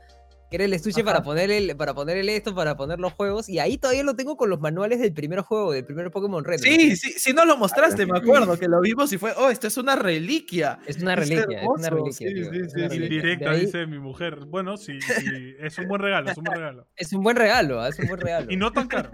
Que 0.55 0.59
era 0.59 0.67
el 0.67 0.73
estuche 0.73 1.03
para 1.03 1.25
poner 1.25 1.51
el, 1.51 1.77
para 1.77 1.95
poner 1.95 2.17
el 2.17 2.29
esto, 2.29 2.55
para 2.55 2.77
poner 2.77 3.01
los 3.01 3.13
juegos. 3.15 3.49
Y 3.49 3.59
ahí 3.59 3.77
todavía 3.77 4.05
lo 4.05 4.15
tengo 4.15 4.37
con 4.37 4.49
los 4.51 4.61
manuales 4.61 5.01
del 5.01 5.13
primer 5.13 5.41
juego, 5.41 5.73
del 5.73 5.85
primer 5.85 6.13
Pokémon 6.13 6.45
Red. 6.45 6.59
Sí, 6.59 6.95
sí, 6.95 7.13
sí 7.17 7.33
nos 7.33 7.45
lo 7.45 7.57
mostraste, 7.57 8.07
me 8.07 8.17
acuerdo, 8.17 8.57
que 8.57 8.69
lo 8.69 8.81
vimos 8.81 9.13
y 9.13 9.19
fue, 9.19 9.33
oh, 9.37 9.51
esto 9.51 9.67
es 9.67 9.77
una 9.79 9.97
reliquia. 9.97 10.79
Es 10.87 11.03
una 11.03 11.17
reliquia, 11.17 11.61
es 11.61 11.67
una 11.67 11.91
reliquia. 11.91 12.29
sí, 12.29 12.35
tío, 12.35 12.53
sí, 12.53 12.61
sí, 12.73 12.89
sí. 12.89 12.97
Indirecta, 13.03 13.51
ahí- 13.51 13.67
dice 13.67 13.85
mi 13.89 13.99
mujer. 13.99 14.45
Bueno, 14.47 14.77
sí, 14.77 15.01
sí, 15.01 15.57
es 15.59 15.77
un 15.77 15.89
buen 15.89 16.01
regalo, 16.01 16.31
es 16.31 16.39
un 16.39 16.45
buen 16.45 16.57
regalo. 16.57 16.87
Es 16.97 17.13
un 17.13 17.23
buen 17.25 17.37
regalo, 17.37 17.81
ah, 17.81 17.89
es 17.89 17.99
un 17.99 18.07
buen 18.07 18.21
regalo. 18.21 18.47
Y 18.49 18.57
no 18.57 18.71
tan 18.71 18.87
caro. 18.87 19.11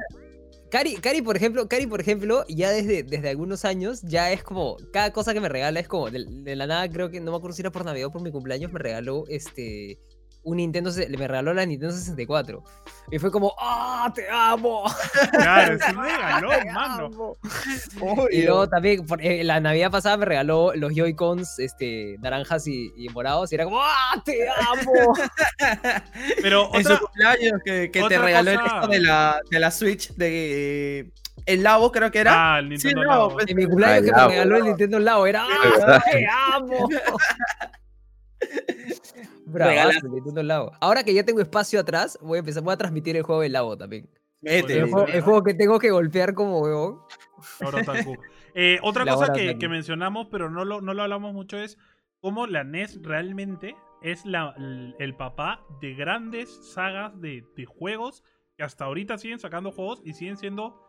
Cari, 0.71 0.97
Cari, 0.97 1.23
por 1.23 1.37
ejemplo, 1.37 1.69
Cari, 1.69 1.87
por 1.87 2.03
ejemplo, 2.03 2.45
ya 2.51 2.71
desde, 2.71 3.03
desde 3.03 3.31
algunos 3.31 3.65
años, 3.65 4.03
ya 4.03 4.31
es 4.31 4.43
como, 4.43 4.77
cada 4.93 5.11
cosa 5.15 5.33
que 5.33 5.41
me 5.41 5.49
regala 5.49 5.81
es 5.81 5.89
como, 5.89 6.11
de, 6.11 6.27
de 6.29 6.55
la 6.55 6.67
nada, 6.67 6.87
creo 6.91 7.11
que, 7.11 7.19
no 7.19 7.31
me 7.31 7.39
acuerdo 7.39 7.57
si 7.57 7.63
era 7.63 7.73
por 7.73 7.87
Navidad 7.87 8.09
o 8.09 8.13
por 8.13 8.21
mi 8.21 8.31
cumpleaños, 8.31 8.71
me 8.71 8.79
regaló, 8.79 9.25
este, 9.29 9.99
un 10.43 10.57
Nintendo, 10.57 10.91
se- 10.91 11.09
me 11.09 11.29
regaló 11.29 11.53
la 11.55 11.67
Nintendo 11.67 11.95
64. 11.95 12.63
Y 13.13 13.19
fue 13.19 13.31
como, 13.31 13.55
¡ah, 13.59 14.11
te 14.15 14.27
amo! 14.31 14.85
Claro, 15.33 15.75
es 15.75 15.81
un 15.89 16.03
¡Te 16.03 16.17
regalón, 16.17 16.73
mano. 16.73 17.07
amo". 17.07 17.37
Y 18.31 18.43
luego 18.43 18.69
también, 18.69 19.05
por- 19.07 19.21
eh, 19.23 19.43
la 19.45 19.61
Navidad 19.61 19.91
pasada 19.91 20.17
me 20.17 20.25
regaló 20.27 20.73
los 20.75 20.93
Joy-Cons, 20.95 21.59
este, 21.59 22.17
naranjas 22.21 22.67
y, 22.67 22.93
y 22.97 23.09
morados, 23.11 23.51
y 23.53 23.55
era 23.57 23.65
como, 23.65 23.81
¡ah, 23.83 24.23
te 24.25 24.49
amo! 24.49 25.15
Pero 26.43 26.71
en 26.75 26.85
su 26.85 26.93
otra, 26.93 26.99
cumpleaños 27.01 27.61
que, 27.65 27.91
que 27.91 28.03
te 28.05 28.19
regaló 28.19 28.51
el 28.51 28.61
cosa- 28.61 28.75
esto 28.77 28.89
de 28.89 29.01
la, 29.01 29.41
de 29.51 29.59
la 29.61 29.71
Switch 29.71 30.13
de 30.15 31.11
el 31.47 31.63
Labo 31.63 31.91
creo 31.91 32.11
que 32.11 32.19
era. 32.21 32.55
Ah, 32.55 32.59
el 32.59 32.69
Nintendo 32.69 33.01
Sí, 33.01 33.07
no, 33.07 33.13
Labo. 33.13 33.33
pues, 33.33 33.47
En 33.49 33.57
mi 33.57 33.65
cumpleaños 33.67 34.05
que 34.05 34.13
me 34.13 34.29
regaló 34.29 34.57
el. 34.57 34.65
Nintendo 34.65 34.99
Labo, 34.99 35.27
era. 35.27 35.47
¡ah, 35.49 36.03
te 36.13 36.27
amo! 36.55 36.89
Labo. 40.43 40.73
Ahora 40.81 41.05
que 41.05 41.15
ya 41.15 41.25
tengo 41.25 41.41
espacio 41.41 41.81
atrás, 41.81 42.19
voy 42.21 42.37
a 42.37 42.41
empezar, 42.41 42.63
voy 42.63 42.75
a 42.75 42.77
transmitir 42.77 43.17
el 43.17 43.23
juego 43.23 43.43
del 43.43 43.53
Labo 43.53 43.77
también. 43.77 44.09
El 44.43 44.91
juego, 44.91 45.07
el 45.07 45.21
juego 45.21 45.43
que 45.43 45.55
tengo 45.55 45.79
que 45.79 45.91
golpear 45.91 46.35
como 46.35 46.61
huevón. 46.61 47.01
Eh, 48.55 48.79
otra 48.83 49.05
La 49.05 49.15
cosa 49.15 49.33
que, 49.33 49.69
mencionamos, 49.69 50.29
pero 50.31 50.51
no 50.51 50.65
lo, 50.65 50.81
no 50.81 50.95
lo 50.95 51.03
hablamos 51.03 51.35
mucho, 51.35 51.59
es 51.59 51.79
cómo 52.21 52.47
la 52.47 52.65
NES 52.65 53.01
realmente 53.03 53.77
es 54.03 54.25
la, 54.25 54.55
el, 54.57 54.95
el 54.99 55.15
papá 55.15 55.63
de 55.81 55.95
grandes 55.95 56.73
sagas 56.73 57.19
de, 57.21 57.45
de 57.55 57.67
juegos 57.67 58.25
que 58.57 58.63
hasta 58.63 58.87
ahorita 58.87 59.19
siguen 59.19 59.39
sacando 59.39 59.73
juegos 59.73 60.01
y 60.05 60.15
siguen 60.15 60.39
siendo 60.39 60.81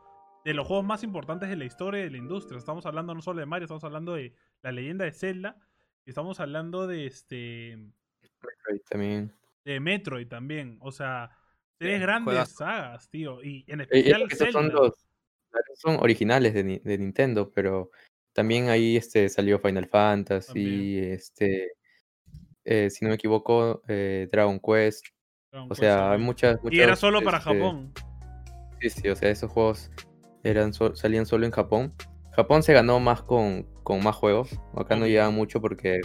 de 0.44 0.54
los 0.54 0.68
juegos 0.68 0.86
más 0.86 1.04
importantes 1.04 1.50
de 1.50 1.56
la 1.56 1.66
historia 1.66 2.04
de 2.04 2.10
la 2.10 2.18
industria. 2.18 2.58
Estamos 2.58 2.86
hablando 2.86 3.14
no 3.14 3.22
solo 3.22 3.40
de 3.40 3.46
Mario, 3.46 3.66
estamos 3.66 3.84
hablando 3.84 4.14
de 4.14 4.34
la 4.62 4.72
leyenda 4.72 5.06
de 5.06 5.12
Zelda, 5.12 5.58
estamos 6.06 6.40
hablando 6.40 6.88
de 6.88 7.06
este 7.06 7.78
Metroid 8.42 8.82
También. 8.90 9.34
de 9.64 9.80
Metroid 9.80 10.28
también. 10.28 10.78
O 10.82 10.92
sea, 10.92 11.32
tres 11.78 12.02
grandes 12.02 12.50
sagas, 12.50 13.10
tío. 13.10 13.44
Y 13.44 13.64
en 13.68 13.82
Eh, 13.82 13.88
y 13.92 14.00
especial 14.00 14.22
estos 14.24 14.52
son 14.52 14.70
los 14.72 15.08
son 15.76 15.98
originales 16.00 16.54
de, 16.54 16.82
de 16.84 16.98
Nintendo, 16.98 17.52
pero 17.52 17.92
también 18.34 18.70
ahí 18.70 18.96
este 18.96 19.28
salió 19.30 19.60
Final 19.60 19.88
Fantasy, 19.88 20.48
También. 20.48 21.14
este 21.14 21.74
eh, 22.64 22.90
si 22.90 23.04
no 23.04 23.10
me 23.10 23.16
equivoco, 23.16 23.82
eh, 23.88 24.28
Dragon 24.32 24.60
Quest. 24.60 25.08
Dragon 25.52 25.68
O 25.68 25.70
Quest 25.70 25.82
sea, 25.82 26.12
hay 26.12 26.20
muchas, 26.20 26.60
Y 26.70 26.80
era 26.80 26.96
solo 26.96 27.22
para 27.22 27.40
este, 27.40 27.50
Japón. 27.50 27.94
Sí, 28.80 28.90
sí, 28.90 29.10
o 29.10 29.16
sea, 29.16 29.30
esos 29.30 29.52
juegos 29.52 29.92
eran 30.44 30.74
salían 30.74 31.26
solo 31.26 31.46
en 31.46 31.52
Japón. 31.52 31.94
Japón 32.32 32.64
se 32.64 32.74
ganó 32.74 33.00
más 33.00 33.24
con, 33.24 33.68
con 33.84 34.04
más 34.04 34.16
juegos. 34.16 34.60
Acá 34.76 34.96
no 34.96 35.06
llegaban 35.08 35.34
mucho 35.36 35.62
porque 35.62 36.02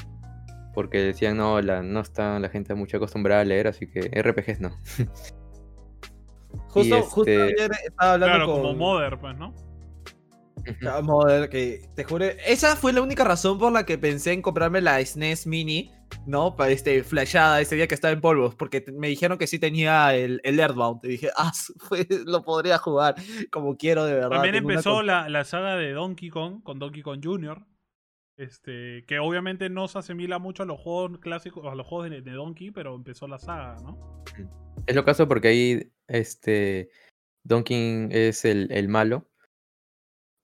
porque 0.75 0.99
decían 0.99 1.39
no, 1.39 1.61
la, 1.63 1.83
no 1.83 2.01
está 2.01 2.39
la 2.39 2.51
gente 2.51 2.75
mucho 2.75 2.99
acostumbrada 2.99 3.41
a 3.41 3.45
leer, 3.45 3.67
así 3.67 3.87
que 3.87 4.01
RPGs 4.23 4.61
no. 4.61 4.71
Justo, 6.69 7.03
justo 7.03 7.31
este- 7.31 7.43
ayer 7.43 7.71
estaba 7.85 8.13
hablando 8.13 8.37
Claro, 8.37 8.53
con 8.53 8.63
como 8.63 8.75
Mother, 8.75 9.19
pues, 9.19 9.37
¿no? 9.39 9.55
Que 11.51 11.89
te 11.95 12.05
juro, 12.05 12.25
esa 12.47 12.77
fue 12.77 12.93
la 12.93 13.03
única 13.03 13.25
razón 13.25 13.59
por 13.59 13.73
la 13.73 13.87
que 13.87 13.99
pensé 13.99 14.33
en 14.33 14.43
comprarme 14.43 14.81
la 14.81 15.05
SNES 15.05 15.47
Mini, 15.47 15.93
¿no? 16.27 16.57
Para 16.57 16.71
este, 16.73 17.03
flashada 17.05 17.61
ese 17.61 17.77
día 17.77 17.87
que 17.87 17.95
estaba 17.95 18.13
en 18.13 18.21
polvos, 18.21 18.55
porque 18.55 18.85
me 18.93 19.09
dijeron 19.09 19.39
que 19.39 19.47
sí 19.47 19.59
tenía 19.59 20.15
el, 20.15 20.41
el 20.45 20.59
Earthbound. 20.59 21.01
Y 21.05 21.09
dije, 21.09 21.31
ah, 21.37 21.53
fue- 21.79 22.07
lo 22.27 22.43
podría 22.43 22.79
jugar 22.79 23.15
como 23.51 23.77
quiero 23.77 24.05
de 24.05 24.15
verdad. 24.15 24.31
También 24.31 24.65
una 24.65 24.75
empezó 24.75 25.03
la, 25.03 25.29
la 25.29 25.45
saga 25.45 25.77
de 25.77 25.93
Donkey 25.93 26.31
Kong 26.31 26.63
con 26.63 26.79
Donkey 26.79 27.03
Kong 27.03 27.21
Jr. 27.23 27.65
Este, 28.39 29.05
que 29.07 29.19
obviamente 29.19 29.71
no 29.71 29.89
se 29.89 29.99
asimila 29.99 30.39
mucho 30.39 30.63
a 30.63 30.67
los 30.67 30.79
juegos 30.79 31.19
clásicos, 31.21 31.65
a 31.73 31.75
los 31.75 31.87
juegos 31.87 32.11
de, 32.11 32.21
de 32.21 32.33
Donkey, 32.33 32.71
pero 32.71 32.95
empezó 32.95 33.27
la 33.27 33.39
saga, 33.39 33.77
¿no? 33.83 34.23
Es 34.87 34.95
lo 34.95 35.05
caso 35.07 35.27
porque 35.27 35.49
ahí 35.49 35.93
este 36.07 36.91
Donkey 37.45 38.09
es 38.11 38.45
el, 38.45 38.71
el 38.71 38.89
malo. 38.89 39.31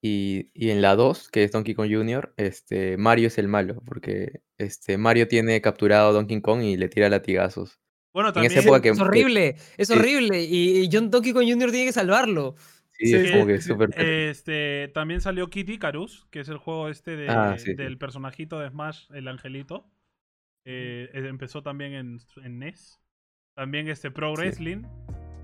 Y, 0.05 0.51
y 0.53 0.71
en 0.71 0.83
la 0.83 0.97
2, 0.97 1.29
que 1.29 1.45
es 1.45 1.53
Donkey 1.53 1.75
Kong 1.75 1.89
Jr., 1.89 2.35
este, 2.37 2.97
Mario 2.97 3.29
es 3.29 3.39
el 3.39 3.47
malo, 3.47 3.81
porque 3.87 4.41
este, 4.59 4.99
Mario 4.99 5.29
tiene 5.29 5.61
capturado 5.61 6.09
a 6.09 6.13
Donkey 6.13 6.41
Kong 6.41 6.63
y 6.63 6.77
le 6.77 6.89
tira 6.89 7.09
latigazos. 7.09 7.79
Bueno, 8.13 8.31
En 8.31 8.35
también 8.35 8.53
esa 8.53 8.63
época 8.63 8.83
que- 8.83 8.89
Es 8.91 9.01
horrible, 9.01 9.57
es 9.79 9.89
sí. 9.89 9.95
horrible. 9.95 10.43
Y, 10.43 10.83
y 10.85 10.89
John 10.93 11.09
Donkey 11.11 11.33
Kong 11.33 11.45
Jr. 11.49 11.71
tiene 11.71 11.87
que 11.87 11.93
salvarlo. 11.93 12.57
Sí, 12.99 13.07
Sí, 13.07 13.15
es 13.15 13.31
como 13.31 13.47
que 13.47 13.61
sí. 13.61 13.69
súper... 13.69 13.91
este, 14.01 14.91
también 14.93 15.21
salió 15.21 15.49
Kitty 15.49 15.75
Icarus, 15.75 16.27
que 16.31 16.41
es 16.41 16.49
el 16.49 16.59
juego 16.59 16.89
este 16.89 17.17
de- 17.17 17.29
Ah, 17.29 17.57
sí, 17.59 17.67
sí. 17.67 17.75
del 17.75 17.97
personajito 17.97 18.59
de 18.59 18.69
Smash, 18.71 19.07
el 19.15 19.29
angelito. 19.29 19.89
Eh, 20.65 21.11
eh, 21.13 21.27
empezó 21.29 21.63
también 21.63 21.93
en, 21.95 22.19
en 22.45 22.59
NES. 22.59 23.01
También 23.57 23.89
este 23.89 24.11
Pro 24.11 24.35
Sí. 24.35 24.43
Wrestling. 24.43 24.83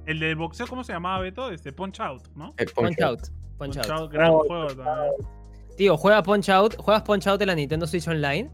El 0.06 0.20
del 0.20 0.36
boxeo, 0.36 0.66
¿cómo 0.66 0.84
se 0.84 0.92
llamaba, 0.92 1.20
Beto? 1.22 1.50
Este 1.50 1.72
Punch 1.72 2.00
Out, 2.00 2.28
¿no? 2.34 2.54
eh, 2.58 2.66
Punch, 2.66 2.74
Punch 2.96 3.00
Out. 3.02 3.20
Out. 3.58 3.74
Punch, 3.74 3.76
Punch 3.76 3.90
Out. 3.90 4.00
Out, 4.00 4.12
gran 4.12 4.32
juego 4.32 4.66
también. 4.68 5.12
Tío, 5.76 5.96
juega 5.96 6.22
Punch 6.22 6.48
Out, 6.48 6.76
juegas 6.76 7.02
Punch 7.02 7.26
Out 7.26 7.40
en 7.42 7.48
la 7.48 7.54
Nintendo 7.54 7.86
Switch 7.86 8.08
Online. 8.08 8.50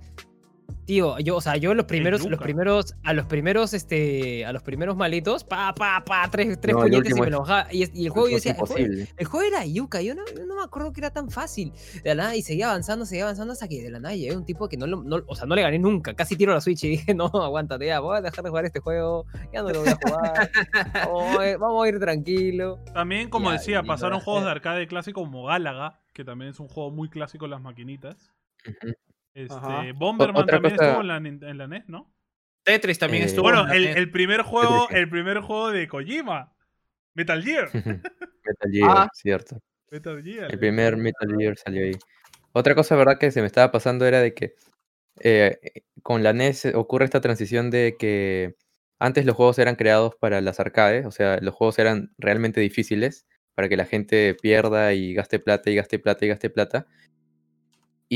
Tío, 0.86 1.19
yo, 1.19 1.36
o 1.36 1.40
sea, 1.40 1.56
yo 1.56 1.73
los 1.74 1.86
primeros, 1.86 2.28
los 2.28 2.39
primeros, 2.40 2.94
a 3.05 3.12
los 3.15 3.24
primeros, 3.27 3.73
este, 3.73 4.44
a 4.44 4.52
los 4.52 4.62
primeros 4.62 4.97
malitos, 4.97 5.43
pa, 5.44 5.74
pa, 5.74 6.05
pa, 6.05 6.28
tres, 6.31 6.61
tres 6.61 6.74
No, 6.74 6.82
puñetes 6.82 7.16
y 7.16 7.20
me 7.20 7.31
lo 7.31 7.40
bajaba. 7.40 7.69
Y, 7.73 7.85
y 7.98 8.05
el 8.05 8.11
juego 8.11 8.28
yo 8.28 8.36
Es 8.36 8.44
decía, 8.44 8.52
el 8.52 8.59
juego, 8.66 8.78
imposible. 8.78 9.09
el 9.16 9.27
juego 9.27 9.47
era 9.48 9.65
yuca, 9.66 10.02
yo 10.02 10.15
no, 10.15 10.23
no 10.47 10.56
me 10.56 10.62
acuerdo 10.62 10.93
que 10.93 11.01
era 11.01 11.11
tan 11.11 11.31
fácil. 11.31 11.73
De 12.02 12.15
la 12.15 12.24
nada, 12.24 12.36
y 12.36 12.43
seguía 12.43 12.69
avanzando, 12.69 13.06
seguía 13.06 13.24
avanzando 13.24 13.52
hasta 13.55 13.66
que 13.66 13.82
de 13.82 13.90
la 13.90 13.98
nada 14.01 14.15
llegué 14.15 14.36
un 14.36 14.44
tipo 14.44 14.69
que 14.69 14.77
no, 14.77 14.86
lo- 14.86 15.02
no- 15.02 15.23
o 15.27 15.35
sea, 15.35 15.47
no 15.47 15.55
le 15.55 15.62
gané 15.62 15.78
nunca. 15.78 16.12
Casi 16.15 16.36
tiro 16.36 16.52
la 16.52 16.61
Switch 16.61 16.85
y 16.85 16.89
dije, 16.89 17.15
no, 17.15 17.27
aguántate 17.32 17.86
ya, 17.86 18.01
voy 18.01 18.19
a 18.19 18.20
dejar 18.20 18.44
de 18.44 18.51
jugar 18.51 18.65
este 18.66 18.81
juego, 18.81 19.24
ya 19.52 19.62
no 19.62 19.70
lo 19.70 19.81
voy 19.81 19.89
a 19.89 19.97
jugar. 20.05 20.51
vamos, 20.94 21.39
a 21.39 21.48
ir, 21.51 21.59
vamos 21.59 21.85
a 21.85 21.89
ir 21.89 21.98
tranquilo. 21.98 22.78
También, 22.93 23.31
como 23.31 23.47
Ya, 23.51 23.52
decía, 23.59 23.81
y 23.82 23.86
pasaron 23.86 24.19
no, 24.19 24.24
juegos 24.24 24.44
de 24.44 24.51
arcade 24.51 24.86
clásico 24.86 25.23
como 25.23 25.44
Gálaga, 25.47 26.01
que 26.12 26.24
también 26.24 26.51
es 26.51 26.61
un 26.61 26.69
juego 26.69 26.90
muy 26.90 27.09
clásico 27.09 27.47
en 27.47 27.52
las 27.52 27.62
maquinitas. 27.62 28.31
Este. 29.35 29.93
Bomberman 29.94 30.47
también 30.47 30.74
cosa- 30.77 30.86
estuvo 30.86 31.01
en 31.02 31.09
la, 31.09 31.16
en 31.51 31.59
la 31.59 31.66
NES, 31.66 31.89
¿no? 31.89 32.12
Tetris 32.62 32.98
también 32.98 33.24
Eh, 33.24 33.27
estuvo. 33.27 33.43
Bueno, 33.44 33.62
en 33.62 33.69
la 33.69 33.74
el, 33.77 33.85
NES. 33.86 33.97
el 33.97 34.11
primer 34.11 34.43
juego, 34.43 34.86
Tetris. 34.86 34.98
el 35.02 35.09
primer 35.11 35.39
juego 35.40 35.70
de 35.70 35.89
Kojima. 35.89 36.52
Metal 37.15 37.43
Gear. 37.43 37.69
Metal 38.44 38.70
Gear, 38.73 38.90
Ah. 38.90 39.09
cierto. 39.12 39.61
Metal 39.90 40.23
Gear. 40.23 40.51
El 40.52 40.59
primer 40.59 40.97
Metal 40.97 41.28
Gear 41.39 41.56
salió 41.59 41.85
ahí. 41.85 41.93
Otra 42.52 42.74
cosa, 42.74 42.94
verdad, 42.97 43.19
que 43.19 43.31
se 43.31 43.40
me 43.40 43.47
estaba 43.47 43.70
pasando 43.73 44.06
era 44.06 44.20
de 44.20 44.32
que 44.35 44.55
eh, 45.20 45.59
con 46.02 46.23
la 46.23 46.32
NES 46.32 46.66
ocurre 46.74 47.05
esta 47.05 47.20
transición 47.20 47.70
de 47.70 47.97
que 47.98 48.55
antes 48.98 49.27
los 49.27 49.36
juegos 49.36 49.59
eran 49.59 49.77
creados 49.77 50.15
para 50.16 50.40
las 50.40 50.59
arcades, 50.61 51.05
o 51.06 51.11
sea, 51.11 51.39
los 51.40 51.55
juegos 51.55 51.78
eran 51.78 52.12
realmente 52.19 52.61
difíciles 52.61 53.27
para 53.55 53.69
que 53.69 53.77
la 53.77 53.85
gente 53.85 54.35
pierda 54.40 54.93
y 54.93 55.15
gaste 55.15 55.39
plata 55.39 55.70
y 55.70 55.77
gaste 55.77 55.98
plata 55.98 56.24
y 56.24 56.28
gaste 56.28 56.51
plata. 56.51 56.86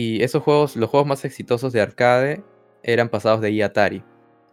Y 0.01 0.23
esos 0.23 0.45
juegos, 0.45 0.77
los 0.77 0.91
juegos 0.91 1.09
más 1.09 1.25
exitosos 1.25 1.73
de 1.73 1.81
arcade 1.81 2.45
eran 2.85 3.09
pasados 3.09 3.41
de 3.41 3.49
ahí 3.49 3.63
a 3.63 3.67
Atari. 3.67 4.05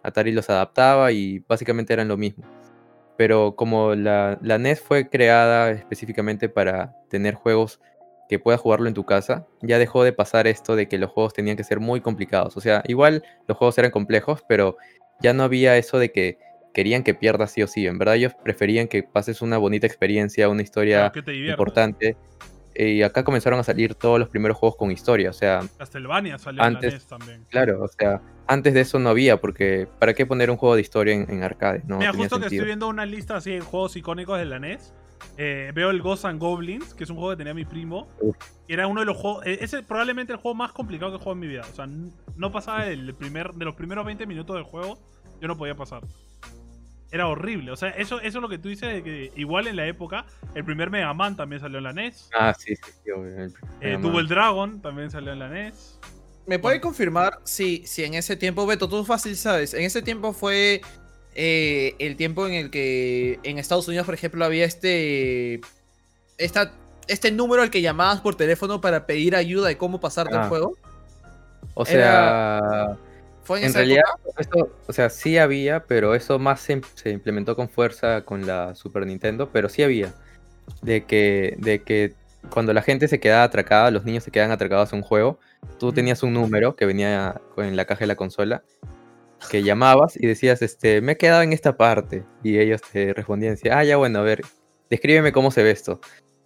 Atari 0.01 0.31
los 0.31 0.49
adaptaba 0.49 1.11
y 1.11 1.37
básicamente 1.47 1.93
eran 1.93 2.07
lo 2.07 2.17
mismo. 2.17 2.43
Pero 3.15 3.55
como 3.55 3.93
la, 3.93 4.39
la 4.41 4.57
NES 4.57 4.81
fue 4.81 5.07
creada 5.07 5.69
específicamente 5.69 6.49
para 6.49 6.95
tener 7.11 7.35
juegos 7.35 7.79
que 8.27 8.39
puedas 8.39 8.59
jugarlo 8.59 8.87
en 8.87 8.95
tu 8.95 9.05
casa, 9.05 9.45
ya 9.61 9.77
dejó 9.77 10.03
de 10.03 10.13
pasar 10.13 10.47
esto 10.47 10.75
de 10.75 10.87
que 10.87 10.97
los 10.97 11.11
juegos 11.11 11.33
tenían 11.33 11.57
que 11.57 11.63
ser 11.63 11.79
muy 11.79 12.01
complicados. 12.01 12.57
O 12.57 12.59
sea, 12.59 12.81
igual 12.87 13.21
los 13.47 13.55
juegos 13.55 13.77
eran 13.77 13.91
complejos, 13.91 14.43
pero 14.49 14.77
ya 15.21 15.33
no 15.33 15.43
había 15.43 15.77
eso 15.77 15.99
de 15.99 16.11
que 16.11 16.39
querían 16.73 17.03
que 17.03 17.13
pierdas 17.13 17.51
sí 17.51 17.61
o 17.61 17.67
sí. 17.67 17.85
En 17.85 17.99
verdad 17.99 18.15
ellos 18.15 18.33
preferían 18.43 18.87
que 18.87 19.03
pases 19.03 19.43
una 19.43 19.59
bonita 19.59 19.85
experiencia, 19.85 20.49
una 20.49 20.63
historia 20.63 21.11
Claro, 21.11 21.31
importante. 21.31 22.17
Y 22.77 23.01
acá 23.03 23.23
comenzaron 23.23 23.59
a 23.59 23.63
salir 23.63 23.95
todos 23.95 24.19
los 24.19 24.27
primeros 24.29 24.57
juegos 24.57 24.75
con 24.77 24.91
historia. 24.91 25.29
O 25.29 25.33
sea, 25.33 25.61
Castlevania 25.77 26.37
salió 26.37 26.61
Antes- 26.61 26.83
en 26.83 26.89
la 26.91 26.95
NES 26.97 27.07
también. 27.07 27.45
claro, 27.49 27.81
o 27.83 27.87
sea, 27.87 28.21
antes 28.47 28.73
de 28.73 28.81
eso 28.81 28.99
no 28.99 29.09
había, 29.09 29.39
porque 29.39 29.87
¿para 29.99 30.13
qué 30.13 30.25
poner 30.25 30.51
un 30.51 30.57
juego 30.57 30.75
de 30.75 30.81
historia 30.81 31.13
en, 31.13 31.29
en 31.29 31.43
arcade? 31.43 31.83
No 31.87 31.97
Mira, 31.99 32.11
justo 32.11 32.35
que 32.37 32.43
sentido. 32.43 32.61
estoy 32.61 32.65
viendo 32.67 32.87
una 32.89 33.05
lista 33.05 33.37
así 33.37 33.51
de 33.51 33.61
juegos 33.61 33.95
icónicos 33.95 34.37
de 34.37 34.45
la 34.45 34.59
NES. 34.59 34.93
eh, 35.37 35.71
veo 35.73 35.89
el 35.89 36.01
Ghosts 36.01 36.25
and 36.25 36.39
Goblins, 36.39 36.93
que 36.93 37.05
es 37.05 37.09
un 37.09 37.15
juego 37.15 37.31
que 37.31 37.37
tenía 37.37 37.53
mi 37.53 37.63
primo. 37.65 38.07
Uf. 38.19 38.35
Y 38.67 38.73
era 38.73 38.87
uno 38.87 38.99
de 38.99 39.05
los 39.05 39.15
juegos. 39.17 39.43
Ese 39.45 39.79
es 39.79 39.83
probablemente 39.85 40.33
el 40.33 40.39
juego 40.39 40.55
más 40.55 40.71
complicado 40.73 41.11
que 41.11 41.15
he 41.15 41.19
jugado 41.19 41.33
en 41.33 41.39
mi 41.39 41.47
vida. 41.47 41.61
O 41.71 41.75
sea, 41.75 41.87
no 42.35 42.51
pasaba 42.51 42.85
del 42.85 43.15
primer, 43.15 43.53
de 43.53 43.63
los 43.65 43.75
primeros 43.75 44.05
20 44.05 44.25
minutos 44.27 44.55
del 44.55 44.63
juego. 44.65 44.99
Yo 45.41 45.47
no 45.47 45.57
podía 45.57 45.75
pasar. 45.75 46.01
Era 47.11 47.27
horrible. 47.27 47.71
O 47.71 47.75
sea, 47.75 47.89
eso, 47.89 48.19
eso 48.19 48.37
es 48.39 48.41
lo 48.41 48.49
que 48.49 48.57
tú 48.57 48.67
dices 48.69 48.91
de 48.91 49.03
que 49.03 49.31
igual 49.35 49.67
en 49.67 49.75
la 49.77 49.87
época, 49.87 50.25
el 50.53 50.65
primer 50.65 50.89
Mega 50.89 51.13
Man 51.13 51.35
también 51.37 51.61
salió 51.61 51.77
en 51.77 51.83
la 51.85 51.93
NES. 51.93 52.29
Ah, 52.37 52.53
sí, 52.57 52.75
sí, 52.75 52.91
sí, 53.03 53.11
obvio, 53.11 53.43
el 53.43 53.53
Eh, 53.81 53.93
Double 53.93 54.11
Man. 54.23 54.27
Dragon 54.27 54.81
también 54.81 55.11
salió 55.11 55.31
en 55.31 55.39
la 55.39 55.47
NES. 55.47 55.99
¿Me 56.47 56.59
puede 56.59 56.79
confirmar 56.81 57.39
si, 57.43 57.85
si 57.87 58.03
en 58.03 58.13
ese 58.15 58.35
tiempo, 58.35 58.65
Beto, 58.67 58.87
tú 58.89 59.03
fácil 59.05 59.35
sabes, 59.35 59.73
en 59.73 59.81
ese 59.83 60.01
tiempo 60.01 60.31
fue 60.33 60.81
eh, 61.35 61.95
el 61.99 62.15
tiempo 62.17 62.45
en 62.47 62.53
el 62.53 62.69
que 62.69 63.39
en 63.43 63.57
Estados 63.59 63.87
Unidos, 63.87 64.05
por 64.05 64.13
ejemplo, 64.15 64.43
había 64.45 64.65
este, 64.65 65.59
esta, 66.37 66.71
este 67.07 67.31
número 67.31 67.61
al 67.61 67.69
que 67.71 67.81
llamabas 67.81 68.21
por 68.21 68.35
teléfono 68.35 68.79
para 68.81 69.05
pedir 69.07 69.35
ayuda 69.35 69.67
de 69.69 69.77
cómo 69.77 69.99
pasarte 69.99 70.35
Ah. 70.35 70.43
el 70.43 70.49
juego? 70.49 70.75
O 71.73 71.85
era- 71.85 72.59
sea, 72.59 72.97
¿Fue 73.45 73.59
en, 73.59 73.65
en 73.65 73.69
esa 73.69 73.79
realidad, 73.79 74.03
época? 74.25 74.41
esto, 74.41 74.75
o 74.87 74.93
sea, 74.93 75.09
sí 75.09 75.37
había, 75.37 75.85
pero 75.85 76.15
eso 76.15 76.39
más 76.39 76.59
se, 76.59 76.81
se 76.95 77.11
implementó 77.11 77.55
con 77.55 77.69
fuerza 77.69 78.25
con 78.25 78.45
la 78.45 78.75
Super 78.75 79.05
Nintendo, 79.05 79.49
pero 79.53 79.69
sí 79.69 79.83
había. 79.83 80.13
De 80.81 81.05
que, 81.05 81.55
de 81.59 81.83
que 81.83 82.15
cuando 82.49 82.73
la 82.73 82.81
gente 82.81 83.07
se 83.07 83.19
quedaba 83.19 83.43
atracada, 83.43 83.91
los 83.91 84.03
niños 84.03 84.23
se 84.23 84.31
quedaban 84.31 84.51
atracados 84.51 84.91
a 84.93 84.95
un 84.95 85.03
juego, 85.03 85.39
tú 85.79 85.93
tenías 85.93 86.23
un 86.23 86.33
número 86.33 86.75
que 86.75 86.85
venía 86.85 87.39
en 87.57 87.75
la 87.75 87.85
caja 87.85 88.01
de 88.01 88.07
la 88.07 88.15
consola, 88.15 88.63
que 89.49 89.63
llamabas 89.63 90.15
y 90.17 90.25
decías, 90.25 90.61
este, 90.61 91.01
me 91.01 91.13
he 91.13 91.17
quedado 91.17 91.43
en 91.43 91.53
esta 91.53 91.77
parte. 91.77 92.23
Y 92.43 92.57
ellos 92.57 92.81
te 92.81 93.13
respondían, 93.13 93.53
decían, 93.53 93.77
ah, 93.77 93.83
ya 93.83 93.97
bueno, 93.97 94.19
a 94.19 94.23
ver, 94.23 94.41
descríbeme 94.89 95.31
cómo 95.31 95.51
se 95.51 95.63
ve 95.63 95.71
esto. 95.71 95.99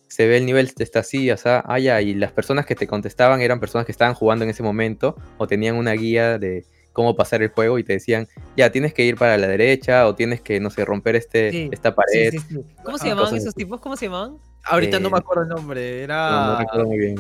Se 0.08 0.28
ve 0.28 0.38
el 0.38 0.46
nivel, 0.46 0.72
está 0.80 1.00
así, 1.00 1.30
o 1.32 1.38
sea, 1.38 1.64
ah, 1.68 1.80
ya, 1.80 2.02
y 2.02 2.16
las 2.16 2.32
personas 2.32 2.66
que 2.66 2.76
te 2.76 2.88
contestaban 2.88 3.42
eran 3.42 3.60
personas 3.60 3.86
que 3.86 3.92
estaban 3.92 4.16
jugando 4.16 4.44
en 4.44 4.50
ese 4.50 4.64
momento 4.64 5.16
o 5.38 5.48
tenían 5.48 5.76
una 5.76 5.94
guía 5.94 6.38
de 6.40 6.66
cómo 7.00 7.16
pasar 7.16 7.42
el 7.42 7.48
juego 7.48 7.80
y 7.80 7.86
te 7.86 7.94
decían, 7.94 8.28
ya, 8.58 8.70
tienes 8.74 8.94
que 8.94 9.06
ir 9.06 9.16
para 9.16 9.38
la 9.38 9.48
derecha 9.48 10.06
o 10.06 10.16
tienes 10.16 10.42
que, 10.42 10.60
no 10.60 10.70
sé, 10.70 10.84
romper 10.84 11.16
este, 11.16 11.50
Sí, 11.50 11.70
esta 11.72 11.96
pared. 11.96 12.32
sí, 12.32 12.40
sí. 12.40 12.60
¿Cómo 12.84 12.98
se 12.98 13.06
Ah, 13.06 13.10
llamaban 13.12 13.36
esos 13.38 13.56
tipos? 13.56 13.80
¿Cómo 13.80 13.96
se 13.96 14.08
llamaban? 14.08 14.38
Ahorita 14.66 15.00
no 15.00 15.08
eh, 15.08 15.12
me 15.14 15.18
acuerdo 15.20 15.44
el 15.44 15.48
nombre, 15.48 16.04
era, 16.04 16.30
No, 16.30 16.46
no 16.54 16.60
recuerdo 16.60 16.86
muy 16.88 16.98
bien. 16.98 17.16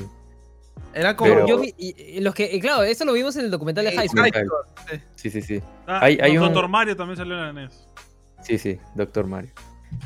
era 0.94 1.16
como... 1.16 1.34
pero- 1.34 1.48
Yo 1.48 1.60
vi, 1.62 1.74
y- 1.78 1.96
y 2.18 2.20
los 2.20 2.36
que, 2.36 2.54
y 2.54 2.60
claro, 2.60 2.84
eso 2.84 3.06
lo 3.06 3.14
vimos 3.14 3.38
en 3.38 3.46
el 3.46 3.52
documental 3.52 3.86
de 3.86 3.94
High 3.94 4.10
School. 4.10 4.30
Sí, 5.16 5.30
sí. 5.30 5.42
sí. 5.42 5.62
Ah, 5.88 6.00
Hay- 6.02 6.20
hay 6.22 6.38
un- 6.38 6.44
Doctor 6.44 6.68
Mario 6.68 6.98
también 6.98 7.16
salió 7.16 7.36
en 7.36 7.40
la 7.42 7.54
NES. 7.54 7.88
Sí, 8.44 8.58
sí, 8.58 8.78
Doctor 8.96 9.28
Mario. 9.28 9.52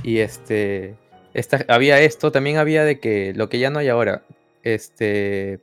Y 0.03 0.19
este, 0.19 0.95
esta, 1.33 1.65
había 1.67 1.99
esto, 1.99 2.31
también 2.31 2.57
había 2.57 2.83
de 2.85 2.99
que 2.99 3.33
lo 3.35 3.49
que 3.49 3.57
ya 3.57 3.71
no 3.71 3.79
hay 3.79 3.89
ahora, 3.89 4.21
este, 4.61 5.59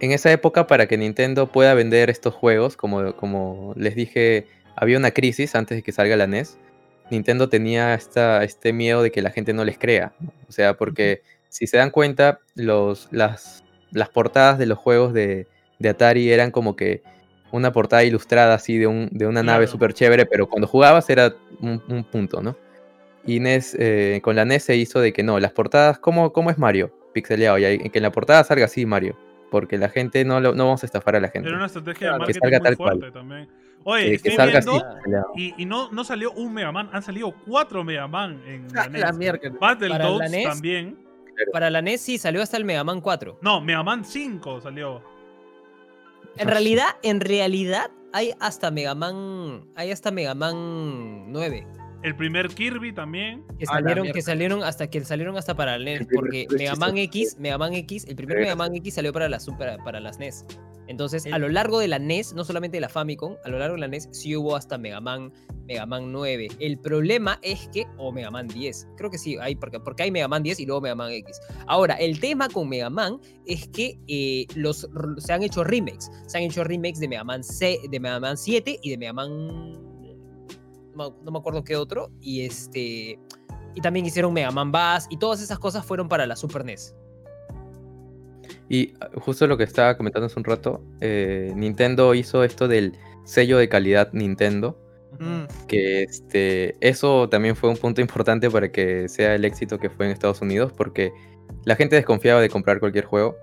en 0.00 0.12
esa 0.12 0.30
época 0.30 0.66
para 0.66 0.86
que 0.86 0.98
Nintendo 0.98 1.46
pueda 1.46 1.74
vender 1.74 2.10
estos 2.10 2.34
juegos, 2.34 2.76
como, 2.76 3.14
como 3.16 3.72
les 3.76 3.94
dije, 3.94 4.46
había 4.74 4.98
una 4.98 5.10
crisis 5.10 5.54
antes 5.54 5.76
de 5.76 5.82
que 5.82 5.92
salga 5.92 6.16
la 6.16 6.26
NES. 6.26 6.58
Nintendo 7.10 7.48
tenía 7.48 7.94
esta, 7.94 8.42
este 8.44 8.72
miedo 8.72 9.02
de 9.02 9.10
que 9.10 9.22
la 9.22 9.30
gente 9.30 9.52
no 9.52 9.64
les 9.64 9.78
crea, 9.78 10.12
o 10.48 10.52
sea, 10.52 10.74
porque 10.74 11.22
si 11.48 11.66
se 11.66 11.76
dan 11.76 11.90
cuenta, 11.90 12.40
los, 12.54 13.08
las, 13.12 13.64
las 13.92 14.08
portadas 14.08 14.58
de 14.58 14.66
los 14.66 14.76
juegos 14.76 15.12
de, 15.12 15.46
de 15.78 15.88
Atari 15.88 16.30
eran 16.30 16.50
como 16.50 16.74
que 16.74 17.02
una 17.52 17.72
portada 17.72 18.02
ilustrada 18.02 18.54
así 18.54 18.76
de, 18.76 18.88
un, 18.88 19.08
de 19.12 19.26
una 19.26 19.44
nave 19.44 19.68
súper 19.68 19.94
chévere, 19.94 20.26
pero 20.26 20.48
cuando 20.48 20.66
jugabas 20.66 21.08
era 21.08 21.34
un, 21.60 21.80
un 21.88 22.02
punto, 22.02 22.42
¿no? 22.42 22.56
Y 23.24 23.40
NES, 23.40 23.76
eh, 23.78 24.20
con 24.22 24.36
la 24.36 24.44
NES 24.44 24.64
se 24.64 24.76
hizo 24.76 25.00
de 25.00 25.12
que 25.12 25.22
no, 25.22 25.38
las 25.38 25.52
portadas, 25.52 25.98
¿cómo, 25.98 26.32
cómo 26.32 26.50
es 26.50 26.58
Mario? 26.58 26.92
Pixeleado, 27.12 27.58
y 27.58 27.88
que 27.90 27.98
en 27.98 28.02
la 28.02 28.12
portada 28.12 28.44
salga 28.44 28.66
así 28.66 28.84
Mario, 28.84 29.16
porque 29.50 29.78
la 29.78 29.88
gente 29.88 30.24
no, 30.24 30.40
lo- 30.40 30.54
no 30.54 30.64
vamos 30.64 30.82
a 30.82 30.86
estafar 30.86 31.16
a 31.16 31.20
la 31.20 31.28
gente. 31.28 31.48
Era 31.48 31.56
una 31.58 31.66
estrategia 31.66 32.08
Claro, 32.08 32.26
de 32.26 32.32
que 32.32 32.38
marketing 32.40 32.40
salga 32.40 32.58
muy 32.58 32.64
tal 32.64 32.76
cual. 32.76 32.98
fuerte 32.98 33.18
también. 33.18 33.48
Oye, 33.84 34.04
Que- 34.04 34.14
estoy 34.14 34.30
que 34.32 34.36
salga 34.36 34.60
viendo 34.60 34.84
así, 35.30 35.52
y, 35.56 35.62
y 35.62 35.64
no, 35.66 35.90
no 35.92 36.02
salió 36.04 36.32
un 36.32 36.52
Mega 36.52 36.72
Man, 36.72 36.90
han 36.92 37.02
salido 37.02 37.32
cuatro 37.46 37.84
Mega 37.84 38.08
Man 38.08 38.42
en 38.46 38.66
la 38.74 38.82
Ah, 38.82 38.88
NES. 38.88 39.00
la 39.02 39.12
la 39.12 39.58
Battletoads 39.60 40.30
NES. 40.30 40.44
también. 40.48 40.98
Para 41.52 41.70
la 41.70 41.82
NES 41.82 42.00
sí 42.00 42.18
salió 42.18 42.42
hasta 42.42 42.56
el 42.56 42.64
Mega 42.64 42.82
Man 42.82 43.00
4. 43.00 43.38
No, 43.42 43.60
Mega 43.60 43.82
Man 43.82 44.04
5 44.04 44.60
salió. 44.60 45.02
En 46.38 46.48
realidad, 46.48 46.86
en 47.02 47.20
realidad, 47.20 47.90
hay 48.12 48.32
hasta 48.40 48.70
Mega 48.70 48.94
Man. 48.94 49.66
Hay 49.76 49.90
hasta 49.92 50.10
Mega 50.10 50.34
Man 50.34 51.30
9. 51.30 51.66
El 52.06 52.14
primer 52.14 52.48
Kirby 52.48 52.92
también. 52.94 53.42
Que 53.58 53.66
salieron, 53.66 54.12
que 54.12 54.22
salieron 54.22 54.62
hasta 54.62 54.88
que 54.88 55.04
salieron 55.04 55.36
hasta 55.36 55.56
para 55.56 55.76
la 55.76 55.84
NES. 55.84 56.00
El 56.02 56.06
primer 56.06 56.20
Porque 56.20 56.46
Mega 56.56 56.76
Man. 56.76 56.96
X, 56.98 57.36
Mega 57.40 57.58
Man 57.58 57.74
X, 57.74 58.04
el 58.06 58.14
primer. 58.14 58.38
Mega 58.38 58.54
Man 58.54 58.76
X 58.76 58.94
salió 58.94 59.12
para, 59.12 59.28
la 59.28 59.40
super, 59.40 59.76
para 59.84 59.98
las 59.98 60.20
NES. 60.20 60.46
Entonces, 60.86 61.26
El- 61.26 61.34
a 61.34 61.38
lo 61.38 61.48
largo 61.48 61.80
de 61.80 61.88
la 61.88 61.98
NES, 61.98 62.32
no 62.34 62.44
solamente 62.44 62.76
de 62.76 62.80
la 62.80 62.88
Famicom, 62.88 63.34
a 63.44 63.48
lo 63.48 63.58
largo 63.58 63.74
de 63.74 63.80
la 63.80 63.88
NES 63.88 64.08
sí 64.12 64.36
hubo 64.36 64.54
hasta 64.54 64.78
Mega 64.78 65.00
Man, 65.00 65.32
Mega 65.66 65.84
Man 65.84 66.12
9. 66.12 66.46
El 66.60 66.78
problema 66.78 67.40
es 67.42 67.68
que, 67.72 67.86
o 67.98 68.12
Mega 68.12 68.30
Man 68.30 68.46
10, 68.46 68.86
creo 68.96 69.10
que 69.10 69.18
sí, 69.18 69.36
hay, 69.40 69.56
porque, 69.56 69.80
porque 69.80 70.04
hay 70.04 70.12
Mega 70.12 70.28
Man 70.28 70.44
10 70.44 70.60
y 70.60 70.66
luego 70.66 70.82
Mega 70.82 70.94
Man 70.94 71.10
X. 71.10 71.40
Ahora, 71.66 71.94
el 71.94 72.20
tema 72.20 72.48
con 72.48 72.68
Mega 72.68 72.88
Man 72.88 73.18
es 73.46 73.66
que 73.66 73.98
eh, 74.06 74.46
los, 74.54 74.88
se 75.18 75.32
han 75.32 75.42
hecho 75.42 75.64
remakes. 75.64 76.08
Se 76.28 76.38
han 76.38 76.44
hecho 76.44 76.62
remakes 76.62 77.00
de 77.00 77.08
Mega 77.08 77.24
Man, 77.24 77.42
C- 77.42 77.80
de 77.90 77.98
Mega 77.98 78.20
Man 78.20 78.36
7 78.36 78.78
y 78.80 78.90
de 78.90 78.96
Mega 78.96 79.12
Man. 79.12 79.95
No, 80.96 81.14
me- 81.30 81.38
acuerdo 81.38 81.62
qué 81.64 81.76
otro. 81.76 82.10
Y 82.20 82.42
este. 82.46 83.18
Y 83.74 83.80
también 83.82 84.06
hicieron 84.06 84.32
Mega 84.32 84.50
Man 84.50 84.72
Bass 84.72 85.06
y 85.10 85.18
todas 85.18 85.42
esas 85.42 85.58
cosas 85.58 85.84
fueron 85.84 86.08
para 86.08 86.26
la 86.26 86.34
Super 86.36 86.64
NES. 86.64 86.94
Y 88.68 88.94
ah, 89.00 89.10
justo 89.20 89.46
lo 89.46 89.56
que 89.56 89.64
estaba 89.64 89.96
comentando 89.96 90.26
hace 90.26 90.38
un 90.38 90.44
rato, 90.44 90.82
eh, 91.00 91.52
Nintendo 91.54 92.14
hizo 92.14 92.42
esto 92.42 92.68
del 92.68 92.96
sello 93.24 93.58
de 93.58 93.68
calidad 93.68 94.10
Nintendo, 94.12 94.78
Mm. 95.18 95.44
que 95.66 96.02
este, 96.02 96.76
eso 96.86 97.28
también 97.30 97.56
fue 97.56 97.70
un 97.70 97.76
punto 97.78 98.00
importante 98.02 98.50
para 98.50 98.70
que 98.70 99.08
sea 99.08 99.34
el 99.34 99.44
éxito 99.46 99.78
que 99.78 99.88
fue 99.88 100.04
en 100.06 100.12
Estados 100.12 100.42
Unidos, 100.42 100.72
porque 100.76 101.10
la 101.64 101.74
gente 101.74 101.96
desconfiaba 101.96 102.40
de 102.40 102.50
comprar 102.50 102.80
cualquier 102.80 103.06
juego, 103.06 103.34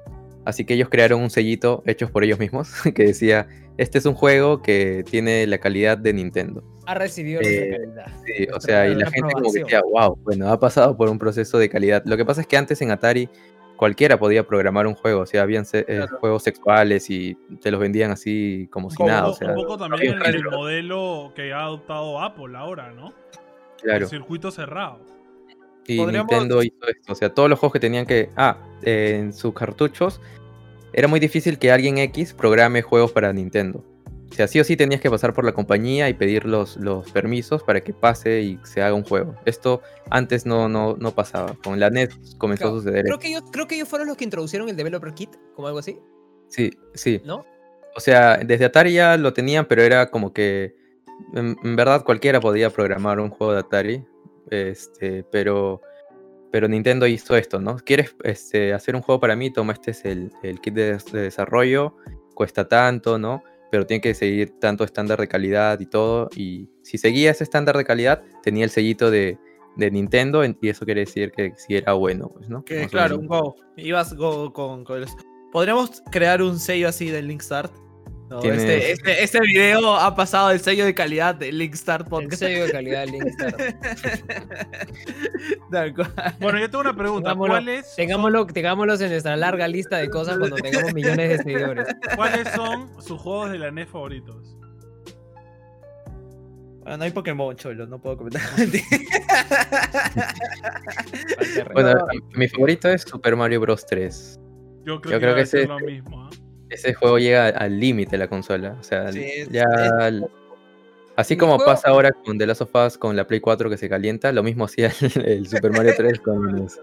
así 0.45 0.65
que 0.65 0.75
ellos 0.75 0.89
crearon 0.89 1.21
un 1.21 1.29
sellito 1.31 1.81
hechos 1.87 2.11
por 2.11 2.23
ellos 2.23 2.37
mismos 2.37 2.69
que 2.95 3.05
decía, 3.05 3.47
este 3.77 3.97
es 3.97 4.05
un 4.05 4.13
juego 4.13 4.61
que 4.61 5.03
tiene 5.09 5.45
la 5.47 5.57
calidad 5.57 5.97
de 5.97 6.13
Nintendo. 6.13 6.63
Ha 6.85 6.95
recibido 6.95 7.41
Eh, 7.41 7.69
esa 7.69 7.77
calidad. 7.77 8.05
Sí, 8.25 8.47
o 8.53 8.59
sea, 8.59 8.87
y 8.87 8.95
la 8.95 9.09
gente 9.09 9.33
como 9.33 9.51
que 9.51 9.59
decía, 9.59 9.81
wow, 9.91 10.17
bueno, 10.23 10.49
ha 10.49 10.59
pasado 10.59 10.95
por 10.97 11.09
un 11.09 11.17
proceso 11.17 11.57
de 11.57 11.69
calidad. 11.69 12.03
Lo 12.05 12.17
que 12.17 12.25
pasa 12.25 12.41
es 12.41 12.47
que 12.47 12.57
antes 12.57 12.81
en 12.81 12.91
Atari 12.91 13.29
cualquiera 13.77 14.17
podía 14.19 14.45
programar 14.45 14.85
un 14.87 14.93
juego, 14.93 15.21
o 15.21 15.25
sea, 15.25 15.41
habían 15.41 15.65
se- 15.65 15.85
eh, 15.87 16.05
juegos 16.19 16.43
sexuales 16.43 17.09
y 17.09 17.35
te 17.61 17.71
los 17.71 17.79
vendían 17.79 18.11
así 18.11 18.67
como 18.71 18.89
si 18.89 18.97
Como 18.97 19.09
nada, 19.09 19.27
o 19.27 19.29
un, 19.31 19.35
sea, 19.35 19.49
un 19.49 19.55
poco 19.55 19.77
también 19.77 20.19
el, 20.23 20.43
modelo 20.45 21.31
que 21.35 21.51
ha 21.53 21.61
adoptado 21.63 22.21
Apple 22.21 22.55
ahora, 22.57 22.91
¿no? 22.91 23.13
claro. 23.81 24.05
El 24.05 24.09
circuito 24.09 24.51
cerrado. 24.51 24.99
Y 25.85 25.97
Podríamos- 25.97 26.31
Nintendo 26.31 26.63
hizo 26.63 26.87
esto, 26.87 27.11
o 27.11 27.15
sea, 27.15 27.33
todos 27.33 27.49
los 27.49 27.59
juegos 27.59 27.73
que 27.73 27.79
tenían 27.81 28.05
que, 28.05 28.29
ah, 28.37 28.57
eh, 28.83 29.17
en 29.19 29.33
sus 29.33 29.53
cartuchos 29.53 30.21
era 30.93 31.07
muy 31.07 31.19
difícil 31.19 31.57
que 31.57 31.71
alguien 31.71 31.97
X 31.97 32.33
programe 32.33 32.81
juegos 32.81 33.11
para 33.11 33.33
Nintendo. 33.33 33.83
O 34.31 34.35
sea, 34.35 34.47
sí 34.47 34.59
o 34.59 34.63
sí 34.63 34.75
tenías 34.75 34.99
que 34.99 35.11
pasar 35.11 35.33
por 35.33 35.45
la 35.45 35.51
compañía 35.51 36.09
y 36.09 36.15
pedir 36.15 36.45
los, 36.45 36.77
los 36.77 37.11
permisos 37.11 37.61
para 37.61 37.81
que 37.81 37.93
pase 37.93 38.41
y 38.41 38.59
se 38.63 38.81
haga 38.81 38.95
un 38.95 39.03
juego. 39.03 39.35
Esto 39.45 39.83
antes 40.09 40.47
no, 40.47 40.67
no, 40.67 40.95
no 40.97 41.11
pasaba. 41.11 41.55
Con 41.63 41.79
la 41.79 41.91
NES 41.91 42.35
comenzó 42.39 42.63
Claro, 42.63 42.77
a 42.77 42.79
suceder. 42.79 43.05
Creo 43.05 43.19
que, 43.19 43.27
ellos, 43.27 43.43
creo 43.51 43.67
que 43.67 43.75
ellos 43.75 43.87
fueron 43.87 44.07
los 44.07 44.17
que 44.17 44.23
introducieron 44.23 44.67
el 44.69 44.75
Developer 44.75 45.13
Kit, 45.13 45.29
como 45.55 45.67
algo 45.67 45.79
así, 45.79 45.99
Sí, 46.47 46.71
sí. 46.95 47.21
¿no? 47.25 47.45
O 47.95 47.99
sea, 47.99 48.37
desde 48.37 48.65
Atari 48.65 48.93
ya 48.93 49.17
lo 49.17 49.33
tenían, 49.33 49.65
pero 49.65 49.83
era 49.83 50.09
como 50.09 50.33
que 50.33 50.75
en, 51.35 51.55
en 51.63 51.75
verdad 51.75 52.03
cualquiera 52.03 52.39
podía 52.39 52.71
programar 52.71 53.19
un 53.19 53.29
juego 53.29 53.53
de 53.53 53.59
Atari. 53.59 54.05
Este, 54.49 55.23
pero, 55.31 55.81
pero 56.53 56.67
Nintendo 56.67 57.07
hizo 57.07 57.35
esto, 57.35 57.59
¿no? 57.59 57.77
¿Quieres 57.77 58.15
este, 58.23 58.73
hacer 58.73 58.95
un 58.95 59.01
juego 59.01 59.19
para 59.19 59.35
mí? 59.35 59.51
Toma, 59.51 59.73
este 59.73 59.89
es 59.89 60.05
el, 60.05 60.31
el 60.43 60.61
kit 60.61 60.75
de, 60.75 60.99
de 61.11 61.21
desarrollo, 61.21 61.95
cuesta 62.35 62.67
tanto, 62.67 63.17
¿no? 63.17 63.41
Pero 63.71 63.87
tiene 63.87 64.01
que 64.01 64.13
seguir 64.13 64.59
tanto 64.59 64.83
estándar 64.83 65.19
de 65.19 65.27
calidad 65.27 65.79
y 65.79 65.87
todo. 65.87 66.29
Y 66.35 66.69
si 66.83 66.99
seguía 66.99 67.31
ese 67.31 67.43
estándar 67.43 67.75
de 67.75 67.83
calidad, 67.83 68.21
tenía 68.43 68.65
el 68.65 68.69
sellito 68.69 69.09
de, 69.09 69.39
de 69.77 69.89
Nintendo, 69.89 70.43
en- 70.43 70.55
y 70.61 70.69
eso 70.69 70.85
quiere 70.85 70.99
decir 71.01 71.31
que 71.31 71.53
sí 71.57 71.75
era 71.75 71.93
bueno, 71.93 72.29
pues, 72.29 72.47
¿no? 72.49 72.63
Que 72.63 72.87
claro, 72.87 73.17
un 73.17 73.25
Go. 73.25 73.55
Ibas 73.75 74.13
Go 74.13 74.53
con, 74.53 74.83
con 74.83 75.03
Podríamos 75.51 76.03
crear 76.11 76.43
un 76.43 76.59
sello 76.59 76.87
así 76.87 77.09
del 77.09 77.29
Link 77.29 77.41
Start. 77.41 77.73
No, 78.33 78.41
este, 78.51 78.91
este, 78.93 79.23
este 79.23 79.39
video 79.41 79.95
ha 79.95 80.15
pasado 80.15 80.49
el 80.51 80.59
sello 80.59 80.85
de 80.85 80.93
calidad 80.95 81.35
del 81.35 81.57
Link 81.57 81.75
Start 81.75 82.05
El 82.05 82.09
Podcast. 82.09 82.41
sello 82.41 82.65
de 82.65 82.71
calidad 82.71 83.05
Link 83.07 83.25
Star. 83.27 83.55
Tal 85.71 85.93
cual. 85.93 86.13
Bueno, 86.39 86.59
yo 86.59 86.69
tengo 86.69 86.81
una 86.81 86.95
pregunta. 86.95 87.29
Tengámoslo- 87.31 87.47
¿Cuáles, 87.49 87.95
Tengámoslo, 87.95 88.47
tengámoslos 88.47 89.01
en 89.01 89.09
nuestra 89.11 89.35
larga 89.37 89.67
lista 89.67 89.97
de 89.97 90.09
cosas 90.09 90.37
cuando 90.39 90.55
tengamos 90.57 90.93
millones 90.93 91.29
de 91.29 91.37
seguidores. 91.43 91.87
¿Cuáles 92.15 92.47
son 92.49 92.89
sus 93.01 93.19
juegos 93.21 93.51
de 93.51 93.59
la 93.59 93.71
NES 93.71 93.87
favoritos? 93.89 94.57
Bueno, 96.81 96.97
no 96.97 97.03
hay 97.05 97.11
Pokémon, 97.11 97.55
cholo, 97.55 97.85
no 97.87 98.01
puedo 98.01 98.17
comentar. 98.17 98.41
Bueno, 101.73 101.93
No. 101.93 102.05
mi 102.35 102.47
favorito 102.47 102.89
es 102.89 103.03
Super 103.03 103.35
Mario 103.35 103.61
Bros. 103.61 103.85
3. 103.85 104.39
Yo 104.85 104.99
creo 104.99 105.13
Yo 105.13 105.19
que, 105.19 105.19
creo 105.19 105.35
que 105.35 105.41
ese- 105.41 105.67
lo 105.67 105.79
mismo. 105.79 106.23
¿ah? 106.23 106.29
Ese 106.73 106.93
juego 106.93 107.17
llega 107.19 107.47
al 107.49 107.79
límite 107.79 108.17
la 108.17 108.27
consola. 108.27 108.75
O 108.79 108.83
sea, 108.83 109.11
Sí, 109.11 109.23
es- 109.23 109.49
ya. 109.49 109.63
es- 110.07 110.23
Así 111.15 111.37
como 111.37 111.57
juego- 111.57 111.71
pasa 111.71 111.89
ahora 111.89 112.11
con 112.11 112.37
The 112.39 112.47
Last 112.47 112.61
of 112.61 112.73
Us 112.75 112.97
con 112.97 113.15
la 113.15 113.27
Play 113.27 113.39
4 113.39 113.69
que 113.69 113.77
se 113.77 113.87
calienta, 113.87 114.31
lo 114.31 114.41
mismo 114.41 114.65
hacía 114.65 114.91
el, 115.15 115.25
el 115.25 115.47
Super 115.47 115.71
Mario 115.71 115.93
3 115.97 116.19
con 116.19 116.55
los- 116.55 116.79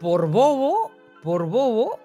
Por 0.00 0.28
bobo, 0.28 0.92
por 1.24 1.46
bobo, 1.46 1.98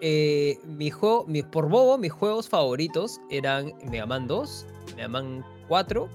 eh, 0.00 0.58
mi 0.64 0.90
juego, 0.90 1.24
mi- 1.26 1.42
por 1.42 1.68
bobo, 1.68 1.98
mis 1.98 2.12
juegos 2.12 2.48
favoritos 2.48 3.20
eran 3.30 3.72
Mega 3.90 4.06
Man 4.06 4.28
2, 4.28 4.66
Mega 4.96 5.08
Man 5.08 5.44
4. 5.66 6.08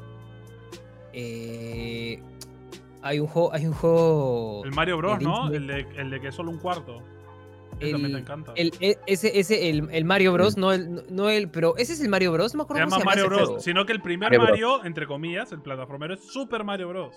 eh, 1.13 2.21
hay 3.01 3.19
un 3.19 3.27
juego, 3.27 3.53
hay 3.53 3.65
un 3.65 3.73
juego. 3.73 4.61
El 4.63 4.71
Mario 4.71 4.97
Bros, 4.97 5.21
¿no? 5.21 5.51
El 5.51 5.67
de, 5.67 5.85
el 5.97 6.09
de 6.11 6.21
que 6.21 6.27
es 6.29 6.35
solo 6.35 6.51
un 6.51 6.57
cuarto. 6.59 7.01
El, 7.79 8.15
encanta. 8.15 8.53
el- 8.55 8.73
e- 8.79 8.97
ese, 9.07 9.39
ese, 9.39 9.69
el, 9.69 9.87
el 9.91 10.05
Mario 10.05 10.33
Bros, 10.33 10.57
no 10.57 10.71
el, 10.73 10.93
no- 10.95 11.01
no 11.09 11.29
el, 11.29 11.49
pero 11.49 11.75
ese 11.77 11.93
es 11.93 12.01
el 12.01 12.09
Mario 12.09 12.31
Bros, 12.33 12.53
no 12.53 12.59
me 12.59 12.61
se 12.63 12.63
acuerdo 12.65 12.83
cómo 12.85 12.89
llama 12.89 12.95
se 12.95 12.99
llama 12.99 13.11
Mario 13.11 13.25
Bros. 13.29 13.47
juego. 13.47 13.59
Sino 13.61 13.85
que 13.85 13.93
el 13.93 14.01
primer 14.01 14.37
Mario 14.37 14.83
entre 14.85 15.07
comillas, 15.07 15.51
el 15.51 15.61
plataformero 15.61 16.13
es 16.13 16.21
Super 16.21 16.63
Mario 16.63 16.89
Bros. 16.89 17.15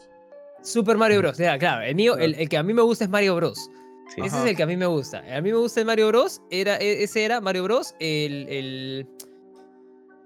Super 0.62 0.97
Mario 0.97 1.18
Bros, 1.18 1.39
ya, 1.39 1.59
claro, 1.59 1.82
el 1.82 1.94
mío, 1.94 2.16
el, 2.16 2.34
el 2.36 2.48
que 2.48 2.56
a 2.56 2.62
mí 2.62 2.72
me 2.72 2.82
gusta 2.82 3.05
es 3.05 3.10
Mario 3.10 3.34
Bros. 3.36 3.68
sí. 4.14 4.20
Ese 4.20 4.36
Ajá. 4.36 4.44
es 4.44 4.51
el 4.51 4.56
que 4.56 4.62
a 4.62 4.66
mí 4.66 4.76
me 4.76 4.86
gusta. 4.86 5.18
A 5.36 5.40
mí 5.40 5.51
me 5.51 5.56
gusta 5.59 5.80
el 5.80 5.86
Mario 5.86 6.09
Bros. 6.09 6.40
Era, 6.51 6.76
e- 6.76 7.02
ese 7.02 7.24
era 7.24 7.40
Mario 7.40 7.64
Bros. 7.64 7.94
El, 7.98 8.47
el- 8.48 9.06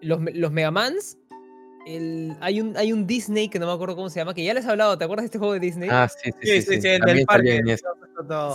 los, 0.03 0.21
los 0.35 0.53
Megamans. 0.53 1.17
El, 1.87 2.37
hay, 2.41 2.61
un, 2.61 2.77
hay 2.77 2.93
un 2.93 3.07
Disney 3.07 3.49
que 3.49 3.61
no 3.61 3.67
me 3.67 3.73
acuerdo 3.73 3.95
cómo 3.95 4.11
se 4.11 4.19
llama, 4.19 4.35
que 4.35 4.43
ya 4.43 4.53
les 4.55 4.65
he 4.67 4.69
hablado. 4.71 4.99
¿Te 4.99 5.05
acuerdas 5.05 5.23
de 5.23 5.27
este 5.27 5.39
juego 5.39 5.53
de 5.55 5.61
Disney? 5.61 5.89
Ah, 5.91 6.09
sí, 6.09 6.31
sí, 6.33 6.39
Sí, 6.43 6.49
sí. 6.49 6.61
sí, 6.63 6.75
sí. 6.75 6.81
sí, 6.83 6.89
el 6.89 7.25
parque. 7.27 7.57
en. 7.57 7.79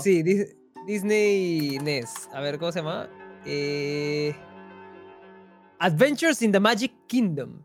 Sí, 0.03 0.21
Dis- 0.23 0.53
Disney 0.85 1.77
NES. 1.81 2.29
A 2.33 2.41
ver, 2.41 2.57
¿cómo 2.57 2.71
se 2.71 2.79
llama? 2.79 3.09
Eh, 3.45 4.35
Adventures 5.79 6.41
in 6.41 6.51
the 6.51 6.59
Magic 6.59 6.93
Kingdom. 7.07 7.63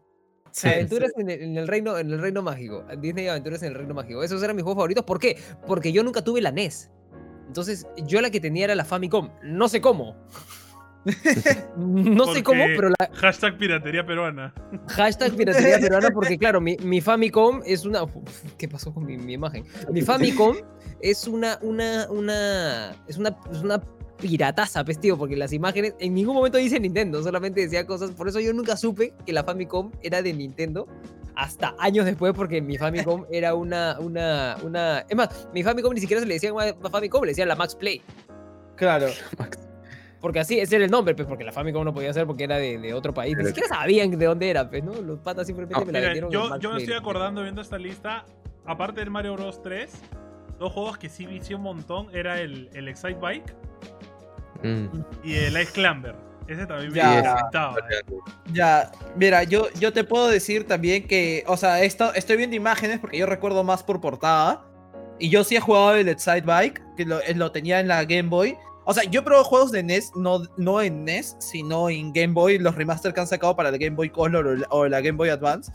Sí, 0.51 0.69
Aventuras 0.69 1.13
En, 1.19 1.29
el, 1.29 1.43
en 1.43 1.57
el 1.59 1.69
reino, 1.69 1.99
en 1.99 2.11
el 2.11 2.19
reino 2.19 2.43
mágico. 2.43 2.85
Disney 2.99 3.29
Aventuras 3.29 3.63
en 3.63 3.69
el 3.69 3.75
reino 3.75 3.95
mágico. 3.95 4.23
Esos 4.23 4.43
eran 4.43 4.57
mis 4.57 4.63
juegos 4.63 4.79
favoritos. 4.79 5.05
¿Por 5.05 5.19
qué? 5.19 5.39
Porque 5.67 5.93
yo 5.93 6.03
nunca 6.03 6.23
tuve 6.25 6.41
la 6.41 6.51
NES. 6.51 6.91
Entonces, 7.47 7.87
yo 8.07 8.21
la 8.21 8.31
que 8.31 8.41
tenía 8.41 8.65
era 8.65 8.75
la 8.75 8.85
Famicom. 8.85 9.31
No 9.43 9.69
sé 9.69 9.81
cómo. 9.81 10.17
No 11.77 12.33
sé 12.35 12.43
cómo, 12.43 12.65
pero 12.77 12.89
la 12.89 13.11
Hashtag 13.15 13.57
piratería 13.59 14.05
peruana. 14.05 14.53
hashtag 14.89 15.35
piratería 15.37 15.79
peruana, 15.79 16.11
porque 16.11 16.37
claro, 16.39 16.61
mi, 16.61 16.77
mi 16.79 17.01
Famicom 17.01 17.63
es 17.65 17.85
una. 17.85 18.03
Uf, 18.05 18.43
¿Qué 18.59 18.69
pasó 18.69 18.93
con 18.93 19.05
mi, 19.07 19.17
mi 19.17 19.35
imagen? 19.35 19.65
Mi 19.91 20.03
Famicom 20.03 20.57
es 21.01 21.27
una, 21.27 21.59
una, 21.63 22.07
una. 22.11 22.95
Es 23.07 23.17
una, 23.19 23.37
es 23.51 23.63
una 23.63 23.83
pirataza, 24.19 24.85
pues, 24.85 24.99
tío, 24.99 25.17
porque 25.17 25.37
las 25.37 25.53
imágenes 25.53 25.95
en 26.01 26.15
ningún 26.15 26.35
momento 26.35 26.59
dice 26.59 26.81
Nintendo, 26.81 27.23
solamente 27.23 27.61
decía 27.61 27.87
cosas. 27.87 28.11
Por 28.13 28.29
eso 28.29 28.41
yo 28.41 28.53
nunca 28.53 28.77
supe 28.77 29.13
que 29.25 29.33
la 29.33 29.45
Famicom 29.45 29.93
era 30.03 30.23
de 30.23 30.33
Nintendo 30.33 30.87
hasta 31.37 31.75
años 31.79 32.07
después, 32.07 32.33
porque 32.35 32.63
mi 32.63 32.79
Famicom 32.79 33.25
era 33.31 33.55
una, 33.55 33.99
una, 34.01 34.57
una. 34.63 35.01
Es 35.09 35.17
más, 35.17 35.49
mi 35.53 35.63
Famicom 35.63 35.93
ni 35.95 36.01
siquiera 36.01 36.21
se 36.21 36.27
le 36.27 36.35
decía 36.35 36.53
Famicom, 36.91 37.23
le 37.23 37.29
decían 37.29 37.49
la 37.49 37.57
Max 37.57 37.75
Play. 37.77 38.03
Claro. 38.77 39.07
Porque 40.27 40.41
así, 40.41 40.59
ese 40.59 40.75
era 40.75 40.85
el 40.87 40.91
nombre, 40.91 41.15
pues, 41.15 41.29
porque 41.29 41.45
la 41.45 41.53
Famicom 41.53 41.85
no 41.85 41.95
podía 41.95 42.13
ser 42.13 42.27
porque 42.27 42.43
era 42.43 42.57
de, 42.57 42.79
de 42.79 42.93
otro 42.95 43.15
país. 43.15 43.31
Ni 43.37 43.45
Pero- 43.45 43.49
siquiera 43.55 43.69
sabían 43.69 44.11
de 44.11 44.27
dónde 44.27 44.51
era, 44.51 44.69
pues, 44.69 44.83
¿no? 44.83 44.93
Los 45.01 45.21
patas 45.21 45.47
simplemente 45.47 45.79
No, 45.79 45.87
me 45.87 45.93
la 45.93 45.99
Mira, 46.01 46.13
vendieron. 46.15 46.33
en 46.33 46.51
yo, 46.51 46.59
yo 46.59 46.73
me 46.73 46.79
estoy 46.81 46.95
acordando 46.97 47.43
viendo 47.43 47.61
esta 47.63 47.79
lista. 47.79 48.25
Aparte 48.65 48.99
del 48.99 49.11
Mario 49.11 49.35
Bros 49.35 49.63
3, 49.63 49.93
dos 50.59 50.73
juegos 50.73 50.99
que 50.99 51.09
sí 51.09 51.27
vicié 51.27 51.55
un 51.55 51.63
montón 51.63 52.09
era 52.13 52.41
el, 52.41 52.69
el 52.75 52.89
Excite 52.89 53.15
Bike 53.21 53.55
Mm. 54.65 54.87
y 55.23 55.35
el 55.35 55.61
Ice 55.61 55.71
Clamber. 55.73 56.17
Ese 56.49 56.67
también 56.67 56.91
me 56.91 56.97
Ya. 56.99 57.19
encantaba. 57.21 57.77
Ya, 58.53 58.91
mira, 59.17 59.45
yo, 59.45 59.69
yo 59.79 59.93
te 59.93 60.03
puedo 60.03 60.29
decir 60.29 60.67
también 60.67 61.07
que, 61.07 61.45
o 61.47 61.57
sea, 61.57 61.83
esto, 61.85 62.13
estoy 62.15 62.37
viendo 62.37 62.57
imágenes 62.57 62.99
porque 62.99 63.19
yo 63.19 63.27
recuerdo 63.27 63.63
más 63.65 63.83
por 63.85 64.01
portada. 64.01 64.65
Y 65.19 65.29
yo 65.31 65.45
sí 65.45 65.57
he 65.57 65.61
jugado 65.61 65.95
el 65.95 66.09
Excite 66.09 66.43
Bike, 66.43 66.83
que 66.97 67.05
lo, 67.05 67.21
lo 67.37 67.53
tenía 67.53 67.81
en 67.81 67.89
la 67.89 68.05
Game 68.05 68.29
Boy. 68.29 68.57
O 68.87 68.95
sea, 68.95 69.05
yo 69.05 69.21
he 69.21 69.23
probado 69.23 69.45
juegos 69.45 69.73
de 69.73 69.83
NES, 69.83 70.13
no, 70.15 70.43
no 70.57 70.81
en 70.81 71.05
NES, 71.05 71.37
sino 71.41 71.91
en 71.91 72.13
Game 72.13 72.33
Boy, 72.33 72.59
los 72.59 72.75
remaster 72.77 73.13
que 73.13 73.21
han 73.21 73.27
sacado 73.27 73.57
para 73.57 73.69
el 73.69 73.79
Game 73.79 73.97
Boy 73.97 74.11
Color 74.11 74.47
o 74.47 74.55
la, 74.55 74.67
o 74.71 74.87
la 74.87 75.01
Game 75.01 75.19
Boy 75.19 75.29
Advance. 75.29 75.73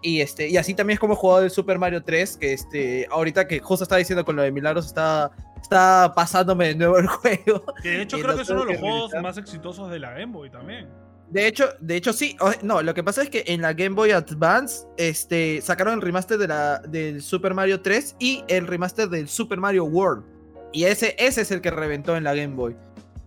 Y, 0.00 0.20
este, 0.20 0.48
y 0.48 0.56
así 0.56 0.74
también 0.74 0.96
es 0.96 1.00
como 1.00 1.14
he 1.14 1.16
jugado 1.16 1.44
el 1.44 1.50
Super 1.50 1.78
Mario 1.78 2.02
3, 2.02 2.36
que 2.38 2.52
este, 2.52 3.06
ahorita 3.10 3.46
que 3.46 3.60
justo 3.60 3.84
estaba 3.84 3.98
diciendo 3.98 4.24
con 4.24 4.36
lo 4.36 4.42
de 4.42 4.50
Milagros, 4.50 4.86
está, 4.86 5.30
está 5.60 6.12
pasándome 6.14 6.68
de 6.68 6.74
nuevo 6.74 6.98
el 6.98 7.06
juego. 7.08 7.64
Que 7.82 7.90
de 7.90 8.02
hecho 8.02 8.18
creo 8.18 8.36
que 8.36 8.42
es 8.42 8.50
uno 8.50 8.64
de 8.64 8.72
los 8.72 8.80
juegos 8.80 9.12
más 9.22 9.38
exitosos 9.38 9.90
de 9.90 9.98
la 9.98 10.12
Game 10.12 10.32
Boy 10.32 10.50
también. 10.50 10.88
De 11.30 11.46
hecho, 11.46 11.70
de 11.80 11.96
hecho 11.96 12.12
sí. 12.12 12.36
No, 12.62 12.82
lo 12.82 12.94
que 12.94 13.02
pasa 13.02 13.22
es 13.22 13.30
que 13.30 13.44
en 13.46 13.62
la 13.62 13.72
Game 13.72 13.94
Boy 13.94 14.10
Advance 14.10 14.86
este, 14.98 15.60
sacaron 15.62 15.94
el 15.94 16.02
remaster 16.02 16.38
de 16.38 16.48
la, 16.48 16.78
del 16.80 17.22
Super 17.22 17.54
Mario 17.54 17.80
3 17.80 18.16
y 18.18 18.44
el 18.48 18.66
remaster 18.66 19.08
del 19.08 19.28
Super 19.28 19.58
Mario 19.58 19.84
World. 19.84 20.33
Y 20.74 20.84
ese, 20.84 21.14
ese 21.18 21.40
es 21.42 21.50
el 21.52 21.60
que 21.62 21.70
reventó 21.70 22.16
en 22.16 22.24
la 22.24 22.34
Game 22.34 22.54
Boy. 22.54 22.76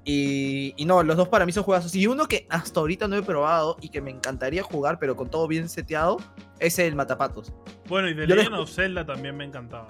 Y, 0.03 0.73
y 0.77 0.85
no, 0.85 1.01
los 1.03 1.17
dos 1.17 1.27
para 1.29 1.45
mí 1.45 1.51
son 1.51 1.63
juegazos. 1.63 1.95
Y 1.95 2.05
uno 2.07 2.27
que 2.27 2.45
hasta 2.49 2.79
ahorita 2.79 3.07
no 3.07 3.15
he 3.17 3.23
probado 3.23 3.77
y 3.81 3.89
que 3.89 4.01
me 4.01 4.11
encantaría 4.11 4.63
jugar, 4.63 4.99
pero 4.99 5.15
con 5.15 5.29
todo 5.29 5.47
bien 5.47 5.67
seteado, 5.67 6.17
es 6.59 6.77
el 6.79 6.95
Matapatos. 6.95 7.51
Bueno, 7.89 8.07
y 8.09 8.13
le- 8.13 8.27
Legend 8.27 8.55
of 8.55 8.69
Zelda 8.69 9.05
también 9.05 9.35
me 9.35 9.45
encantaba. 9.45 9.87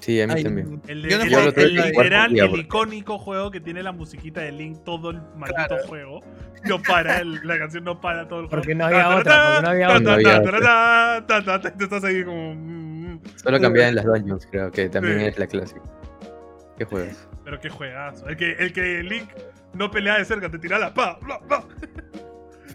Sí, 0.00 0.20
a 0.20 0.26
mí 0.26 0.34
Ay, 0.36 0.44
también. 0.44 0.80
El, 0.86 1.02
de- 1.02 1.08
el- 1.08 1.20
el- 1.22 1.32
el 1.34 1.58
el 1.58 1.74
literal, 1.74 2.32
día, 2.32 2.44
el 2.44 2.56
icónico 2.60 3.18
juego 3.18 3.50
que 3.50 3.60
tiene 3.60 3.82
la 3.82 3.92
musiquita 3.92 4.42
de 4.42 4.52
Link 4.52 4.84
todo 4.84 5.10
el 5.10 5.20
maldito 5.36 5.66
Claro. 5.68 5.86
juego. 5.88 6.20
No 6.64 6.82
para, 6.82 7.18
el- 7.20 7.40
la 7.46 7.58
canción 7.58 7.84
no 7.84 8.00
para 8.00 8.28
todo 8.28 8.40
el 8.40 8.46
juego. 8.46 8.60
Porque 8.62 8.74
no 8.74 8.84
había 8.86 9.16
otra, 9.16 9.44
porque 9.54 9.62
no 9.62 9.68
había 9.70 9.96
otra. 9.96 11.24
estás 11.80 12.04
ahí 12.04 12.24
como. 12.24 12.54
mm, 12.54 13.12
mm. 13.14 13.20
Solo 13.42 13.60
cambiaba 13.60 13.88
en 13.88 13.94
las 13.94 14.04
dungeons, 14.04 14.46
creo 14.50 14.70
que 14.70 14.88
también 14.88 15.20
Sí. 15.20 15.24
es 15.26 15.38
la 15.38 15.46
clásica. 15.46 15.80
¿Qué 16.76 16.84
juegas? 16.84 17.28
Pero 17.44 17.60
qué 17.60 17.68
juegazo. 17.68 18.28
El 18.28 18.36
que, 18.36 18.52
el 18.52 18.72
que 18.72 19.02
Link 19.02 19.28
no 19.72 19.90
pelea 19.90 20.18
de 20.18 20.24
cerca, 20.24 20.50
te 20.50 20.58
tiraba 20.58 20.86
la 20.86 20.94
pa, 20.94 21.18
bla, 21.22 21.38
bla. 21.38 21.64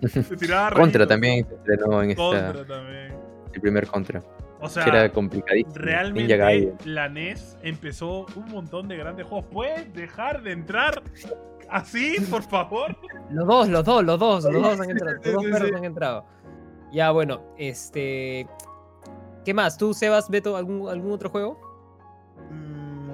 Te 0.02 0.36
tiraba 0.36 0.72
Contra 0.72 1.06
también 1.06 1.45
se 1.48 1.53
estrenó 1.53 2.02
en 2.02 2.11
esta, 2.11 2.23
Contra 2.23 2.65
también. 2.65 3.14
el 3.53 3.61
primer 3.61 3.86
Contra. 3.86 4.23
O 4.60 4.69
sea, 4.69 4.84
que 4.84 4.90
era 4.90 5.11
complicadísimo. 5.11 5.76
Realmente 5.76 6.76
la 6.86 7.10
NES 7.10 7.57
empezó 7.64 8.26
un 8.36 8.45
montón 8.49 8.88
de 8.88 8.95
grandes 8.98 9.26
juegos. 9.26 9.45
¿Puedes 9.52 9.91
dejar 9.94 10.44
de 10.44 10.52
entrar 10.52 11.02
así, 11.69 12.15
por 12.30 12.44
favor? 12.44 12.95
Los 13.32 13.48
dos, 13.48 13.69
los 13.69 13.86
dos, 13.86 14.03
los 14.03 14.19
dos, 14.19 14.44
los 14.44 14.61
dos 14.61 14.80
han 14.80 14.90
entrado. 14.90 15.15
Los 15.23 15.34
dos 15.34 15.44
perros 15.45 15.69
sí. 15.69 15.76
han 15.76 15.86
entrado. 15.86 16.26
Ya, 16.91 17.11
bueno, 17.11 17.41
este. 17.57 18.48
¿Qué 19.45 19.53
más? 19.53 19.78
¿Tú, 19.78 19.94
Sebas, 19.94 20.30
Beto, 20.30 20.57
algún, 20.57 20.90
algún 20.90 21.11
otro 21.11 21.30
juego? 21.30 21.60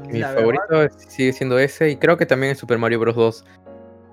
Mi 0.07 0.19
la 0.19 0.33
verdad, 0.33 0.53
favorito 0.69 0.99
sigue 1.09 1.33
siendo 1.33 1.59
ese 1.59 1.89
y 1.91 1.97
creo 1.97 2.17
que 2.17 2.25
también 2.25 2.51
es 2.53 2.57
Super 2.57 2.77
Mario 2.77 2.99
Bros. 2.99 3.15
2. 3.15 3.45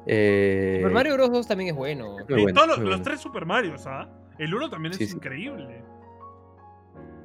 Eh, 0.06 0.76
Super 0.80 0.92
Mario 0.92 1.14
Bros. 1.14 1.30
2 1.30 1.46
también 1.48 1.70
es 1.70 1.76
bueno. 1.76 2.16
muy 2.28 2.40
Y 2.40 2.42
bueno, 2.44 2.60
todos 2.66 2.78
los, 2.78 3.02
tres 3.02 3.20
Super 3.20 3.46
Marios, 3.46 3.86
¿ah? 3.86 4.08
El 4.38 4.54
uno 4.54 4.68
también 4.68 4.92
es 4.92 4.98
Sí, 4.98 5.14
increíble. 5.14 5.82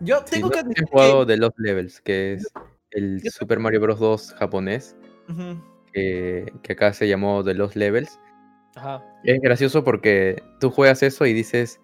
Yo 0.01 0.23
tengo 0.23 0.49
que 0.49 0.59
admitir 0.59 0.83
han 0.83 0.89
jugado 0.89 1.25
The 1.25 1.37
Lost 1.37 1.59
Levels, 1.59 2.01
que 2.01 2.33
es 2.33 2.47
el 2.91 3.21
yo- 3.21 3.31
Super 3.31 3.59
Mario 3.59 3.81
Bros. 3.81 3.99
2 3.99 4.33
japonés, 4.35 4.95
que, 5.93 6.53
que 6.63 6.73
acá 6.73 6.93
se 6.93 7.07
llamó 7.07 7.43
The 7.43 7.53
Lost 7.53 7.75
Levels. 7.75 8.19
Ajá. 8.75 9.03
Es 9.23 9.41
gracioso 9.41 9.83
porque 9.83 10.41
tú 10.59 10.69
juegas 10.69 11.03
eso 11.03 11.25
y 11.25 11.33
dices, 11.33 11.81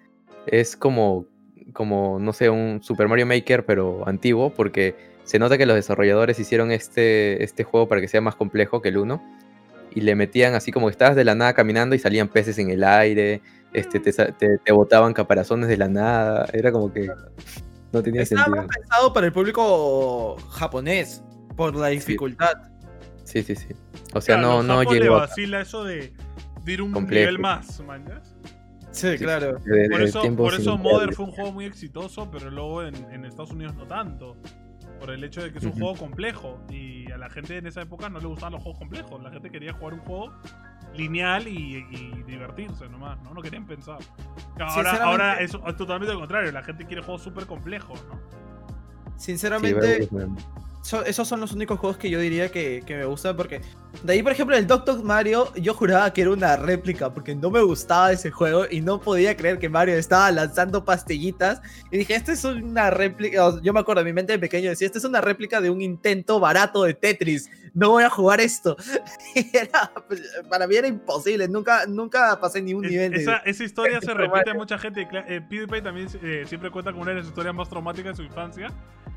es 0.47 0.77
como, 0.77 1.25
como, 1.73 2.19
no 2.19 2.31
sé, 2.31 2.49
un 2.49 2.81
Super 2.81 3.07
Mario 3.07 3.25
Maker, 3.25 3.65
pero 3.65 4.07
antiguo, 4.07 4.53
porque 4.53 4.95
se 5.25 5.37
nota 5.39 5.57
que 5.57 5.65
los 5.65 5.75
desarrolladores 5.75 6.39
hicieron 6.39 6.71
este, 6.71 7.43
este 7.43 7.63
juego 7.65 7.87
para 7.89 7.99
que 7.99 8.07
sea 8.07 8.21
más 8.21 8.35
complejo 8.35 8.81
que 8.81 8.89
el 8.89 8.97
1. 8.97 9.21
Y 9.93 10.01
le 10.01 10.15
metían 10.15 10.53
así 10.55 10.71
como 10.71 10.87
que 10.87 10.91
estabas 10.91 11.15
de 11.15 11.23
la 11.23 11.35
nada 11.35 11.53
caminando 11.53 11.95
y 11.95 11.99
salían 11.99 12.27
peces 12.27 12.57
en 12.59 12.69
el 12.69 12.83
aire, 12.83 13.41
este, 13.73 13.99
te, 13.99 14.11
sa- 14.11 14.27
te, 14.31 14.57
te 14.57 14.71
botaban 14.71 15.13
caparazones 15.13 15.67
de 15.69 15.77
la 15.77 15.87
nada. 15.87 16.47
Era 16.53 16.71
como 16.71 16.91
que 16.91 17.09
no 17.93 18.03
tenía 18.03 18.21
Estaba 18.23 18.43
sentido. 18.45 18.65
más 18.65 18.75
pensado 18.75 19.13
para 19.13 19.25
el 19.27 19.33
público 19.33 20.35
japonés, 20.51 21.23
por 21.55 21.75
la 21.75 21.87
dificultad. 21.87 22.53
Sí, 23.23 23.41
sí, 23.41 23.55
sí. 23.55 23.67
O 24.13 24.19
sea, 24.21 24.35
Claro, 24.37 24.61
no, 24.63 24.83
no 24.83 24.83
le 24.91 24.99
llegó 24.99 25.15
a 25.15 25.19
vacila 25.21 25.61
eso 25.61 25.83
de, 25.85 26.13
de 26.63 26.71
ir 26.73 26.81
un 26.81 26.91
Complejo. 26.91 27.21
nivel 27.21 27.39
más, 27.39 27.79
¿mañas? 27.81 28.35
Sí, 28.91 29.11
Sí, 29.13 29.17
claro. 29.17 29.59
Por 29.89 30.01
eso, 30.01 30.21
por 30.35 30.53
eso. 30.53 30.77
Mother 30.77 31.13
fue 31.13 31.25
un 31.25 31.31
juego 31.31 31.51
muy 31.53 31.65
exitoso, 31.65 32.29
pero 32.31 32.49
luego 32.49 32.83
en, 32.83 32.95
en 33.13 33.25
Estados 33.25 33.51
Unidos 33.51 33.75
no 33.75 33.85
tanto. 33.87 34.37
Por 34.99 35.11
el 35.11 35.23
hecho 35.23 35.43
de 35.43 35.51
que 35.51 35.59
es 35.59 35.65
un 35.65 35.73
juego 35.73 35.95
complejo. 35.95 36.59
Y 36.69 37.11
a 37.11 37.17
la 37.17 37.29
gente 37.29 37.57
en 37.57 37.67
esa 37.67 37.81
época 37.81 38.09
no 38.09 38.19
le 38.19 38.27
gustaban 38.27 38.53
los 38.53 38.63
juegos 38.63 38.79
complejos. 38.79 39.21
La 39.21 39.31
gente 39.31 39.49
quería 39.49 39.73
jugar 39.73 39.93
un 39.95 39.99
juego 40.01 40.33
lineal 40.95 41.47
y, 41.47 41.85
y 41.91 42.23
divertirse 42.23 42.87
nomás, 42.89 43.21
¿no? 43.23 43.33
No 43.33 43.41
querían 43.41 43.65
pensar. 43.65 43.99
Ahora, 44.59 45.03
ahora 45.03 45.39
es, 45.41 45.53
es 45.53 45.75
totalmente 45.75 46.13
lo 46.13 46.19
contrario. 46.19 46.51
La 46.51 46.63
gente 46.63 46.85
quiere 46.85 47.01
juegos 47.01 47.21
súper 47.23 47.45
complejos, 47.45 48.03
¿no? 48.09 48.19
Sinceramente, 49.17 50.07
esos 51.05 51.27
son 51.27 51.39
los 51.39 51.53
únicos 51.53 51.79
juegos 51.79 51.97
que 51.97 52.09
yo 52.09 52.19
diría 52.19 52.51
que, 52.51 52.83
que 52.85 52.95
me 52.95 53.05
gustan 53.05 53.35
porque 53.35 53.61
de 54.03 54.13
ahí 54.13 54.23
por 54.23 54.31
ejemplo 54.31 54.55
el 54.55 54.67
Doctor 54.67 55.03
Mario 55.03 55.51
yo 55.55 55.73
juraba 55.73 56.11
que 56.13 56.21
era 56.21 56.31
una 56.31 56.55
réplica 56.55 57.13
porque 57.13 57.35
no 57.35 57.49
me 57.49 57.61
gustaba 57.61 58.11
ese 58.11 58.31
juego 58.31 58.65
y 58.69 58.81
no 58.81 58.99
podía 58.99 59.35
creer 59.35 59.59
que 59.59 59.69
Mario 59.69 59.95
estaba 59.95 60.31
lanzando 60.31 60.83
pastillitas 60.85 61.61
y 61.91 61.99
dije 61.99 62.15
esta 62.15 62.31
es 62.33 62.43
una 62.45 62.89
réplica 62.89 63.59
yo 63.61 63.73
me 63.73 63.79
acuerdo 63.79 64.01
en 64.01 64.07
mi 64.07 64.13
mente 64.13 64.33
de 64.33 64.39
pequeño 64.39 64.69
decía 64.69 64.87
esta 64.87 64.97
es 64.99 65.05
una 65.05 65.21
réplica 65.21 65.61
de 65.61 65.69
un 65.69 65.81
intento 65.81 66.39
barato 66.39 66.83
de 66.83 66.93
Tetris 66.93 67.49
no 67.73 67.89
voy 67.89 68.03
a 68.03 68.09
jugar 68.09 68.39
esto 68.41 68.75
era, 69.53 69.91
pues, 70.07 70.21
para 70.49 70.67
mí 70.67 70.75
era 70.75 70.87
imposible 70.87 71.47
nunca 71.47 71.85
nunca 71.87 72.39
pasé 72.39 72.61
ni 72.61 72.73
un 72.73 72.85
Es- 72.85 72.91
nivel 72.91 73.11
de 73.11 73.17
esa, 73.21 73.37
esa 73.37 73.63
historia 73.63 73.99
se 74.01 74.13
repite 74.13 74.29
Mario. 74.37 74.51
a 74.53 74.55
mucha 74.55 74.77
gente. 74.77 75.07
Eh, 75.27 75.41
PewDiePie 75.49 75.81
también 75.81 76.07
eh, 76.23 76.43
siempre 76.47 76.69
cuenta 76.71 76.91
con 76.91 77.01
una 77.01 77.11
de 77.11 77.17
las 77.17 77.27
historias 77.27 77.53
más 77.53 77.69
traumáticas 77.69 78.17
de 78.17 78.23
su 78.23 78.23
infancia. 78.23 78.67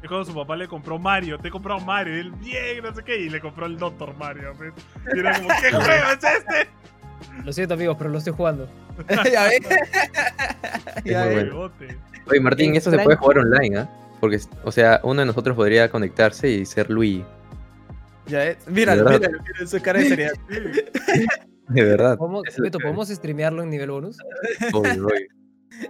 Es 0.02 0.08
cuando 0.08 0.24
su 0.24 0.34
papá 0.34 0.54
le 0.56 0.68
compró 0.68 0.98
Mario. 0.98 1.38
Te 1.38 1.48
he 1.48 1.50
comprado 1.50 1.80
Mario. 1.80 2.16
Y 2.16 2.20
él, 2.20 2.30
bien, 2.32 2.82
no 2.84 2.94
sé 2.94 3.02
qué. 3.02 3.18
Y 3.20 3.28
le 3.30 3.40
compró 3.40 3.66
el 3.66 3.76
Doctor 3.76 4.16
Mario. 4.16 4.52
¿Ves? 4.74 5.14
Y 5.14 5.18
era 5.18 5.36
como, 5.36 5.48
¿qué 5.60 5.70
juego 5.70 6.10
es 6.12 6.24
este? 6.24 6.78
Lo 7.44 7.52
siento, 7.52 7.74
amigos, 7.74 7.96
pero 7.98 8.10
lo 8.10 8.18
estoy 8.18 8.32
jugando. 8.32 8.68
ya 9.32 9.44
ves 9.44 9.60
Ya 11.04 11.24
ves. 11.26 11.34
bueno. 11.34 11.50
Juegote. 11.50 11.98
Oye, 12.30 12.40
Martín, 12.40 12.76
eso 12.76 12.90
se 12.90 12.98
puede 12.98 13.16
jugar 13.16 13.38
online, 13.38 13.78
¿ah? 13.78 13.88
Porque, 14.20 14.40
o 14.64 14.72
sea, 14.72 15.00
uno 15.04 15.20
de 15.20 15.26
nosotros 15.26 15.56
podría 15.56 15.88
conectarse 15.88 16.48
y 16.50 16.66
ser 16.66 16.90
Luigi. 16.90 17.24
ya 18.26 18.40
ves 18.40 18.58
míralo 18.66 19.04
míralo 19.04 19.38
míralo 19.40 19.66
su 19.66 19.80
cara 19.80 20.00
de 20.00 20.08
seriedad 20.08 20.32
De 21.68 21.82
verdad. 21.84 22.18
¿Podemos, 22.18 22.42
es 22.48 22.58
Beto. 22.58 22.78
¿podemos 22.80 23.08
streamearlo 23.08 23.62
en 23.62 23.70
nivel 23.70 23.90
bonus? 23.90 24.18
Obvio, 24.72 25.06
obvio. 25.06 25.26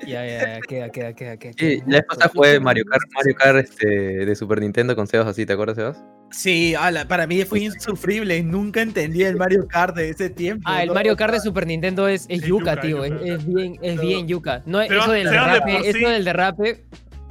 Ya, 0.06 0.26
ya, 0.26 0.54
ya, 0.56 0.60
queda, 0.60 0.90
queda, 0.90 1.14
queda, 1.14 1.36
queda. 1.38 1.52
Sí, 1.56 1.82
la 1.86 1.98
vez 1.98 2.06
pasada 2.06 2.28
fue 2.28 2.60
Mario 2.60 2.84
Kart, 2.84 3.02
Mario 3.14 3.34
Kart 3.36 3.58
este, 3.58 3.86
de 3.86 4.36
Super 4.36 4.60
Nintendo 4.60 4.94
con 4.94 5.06
Sebas 5.06 5.28
así, 5.28 5.46
¿te 5.46 5.54
acuerdas, 5.54 5.76
Sebas? 5.76 6.04
Sí, 6.30 6.74
ala, 6.74 7.06
para 7.08 7.26
mí 7.26 7.44
fue 7.44 7.60
insufrible. 7.60 8.42
Nunca 8.42 8.82
entendí 8.82 9.22
el 9.24 9.36
Mario 9.36 9.66
Kart 9.66 9.96
de 9.96 10.10
ese 10.10 10.30
tiempo. 10.30 10.62
Ah, 10.66 10.82
el 10.82 10.88
¿no? 10.88 10.94
Mario 10.94 11.16
Kart 11.16 11.32
de 11.32 11.40
Super 11.40 11.66
Nintendo 11.66 12.06
es, 12.06 12.26
es 12.28 12.42
Es 12.42 12.46
yuca, 12.46 12.72
yuca, 12.74 12.80
tío. 12.80 13.04
Es, 13.04 13.10
yuca. 13.12 13.24
es 13.24 13.46
bien, 13.46 13.78
es 13.82 14.00
bien 14.00 14.28
yuca. 14.28 14.62
No, 14.66 14.80
eso 14.80 15.12
del 15.12 15.24
de 15.24 15.30
derrape, 15.30 15.72
por 15.72 15.82
sí. 15.82 15.88
eso 15.88 16.08
del 16.08 16.24
derrape. 16.24 16.84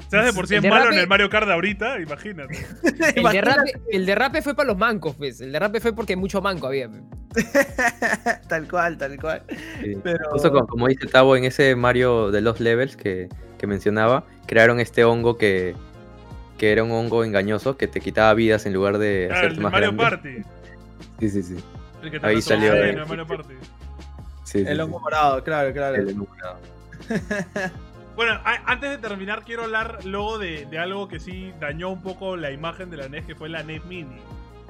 Se 0.09 0.17
hace 0.17 0.31
por 0.31 0.47
sí 0.47 0.55
es 0.55 0.63
malo 0.63 0.91
en 0.91 0.99
el 0.99 1.07
Mario 1.07 1.29
Kart 1.29 1.47
de 1.47 1.53
ahorita. 1.53 1.99
Imagínate. 1.99 2.53
El 2.83 3.19
Imagínate. 3.19 3.33
derrape, 3.33 3.71
el 3.91 4.05
derrape 4.05 4.41
fue 4.41 4.55
para 4.55 4.67
los 4.67 4.77
mancos, 4.77 5.15
pues. 5.15 5.41
El 5.41 5.51
derrape 5.51 5.81
fue 5.81 5.93
porque 5.93 6.15
mucho 6.15 6.41
manco 6.41 6.67
había. 6.67 6.89
pues. 6.89 7.03
tal 8.47 8.69
cual, 8.69 8.97
tal 8.97 9.19
cual. 9.19 9.43
Sí. 9.83 9.97
Pero... 10.01 10.29
Justo 10.31 10.51
como, 10.51 10.65
como 10.65 10.87
dice 10.87 11.07
Tavo, 11.07 11.35
en 11.35 11.43
ese 11.43 11.75
Mario 11.75 12.31
de 12.31 12.39
los 12.39 12.61
levels 12.61 12.95
que, 12.95 13.27
que 13.57 13.67
mencionaba, 13.67 14.23
crearon 14.45 14.79
este 14.79 15.03
hongo 15.03 15.37
que, 15.37 15.75
que 16.57 16.71
era 16.71 16.83
un 16.83 16.91
hongo 16.91 17.23
engañoso 17.23 17.77
que 17.77 17.87
te 17.87 18.01
quitaba 18.01 18.33
vidas 18.33 18.65
en 18.65 18.73
lugar 18.73 18.97
de 18.97 19.23
Ah, 19.31 19.33
el 19.33 19.37
hacerte 19.37 19.55
de 19.57 19.61
más 19.61 19.71
Mario 19.71 19.93
grande. 19.93 20.03
Party. 20.03 20.49
Sí, 21.19 21.29
sí, 21.29 21.43
sí. 21.43 21.55
El 22.03 22.11
que 22.11 22.19
te 22.19 22.27
Ahí 22.27 22.41
salió 22.41 22.73
el- 22.73 22.99
el 22.99 23.05
Mario 23.07 23.25
Party. 23.27 23.53
sí, 24.43 24.59
sí, 24.59 24.65
El 24.67 24.75
sí. 24.75 24.81
hongo 24.81 24.99
morado, 24.99 25.43
claro, 25.43 25.71
claro. 25.73 25.95
El 25.95 26.09
hongo 26.09 26.27
morado. 26.27 26.59
Bueno, 28.15 28.39
antes 28.43 28.89
de 28.89 28.97
terminar, 28.97 29.43
quiero 29.45 29.65
hablar 29.65 29.99
luego 30.03 30.39
de, 30.39 30.65
de 30.65 30.79
algo 30.79 31.07
que 31.07 31.19
sí 31.19 31.53
dañó 31.59 31.89
un 31.91 32.01
poco 32.01 32.35
la 32.35 32.49
imagen 32.49 32.89
de 32.89 32.97
la 32.97 33.07
NES, 33.09 33.25
que 33.25 33.35
fue 33.35 33.47
la 33.47 33.61
NES 33.61 33.85
Mini. 33.85 34.17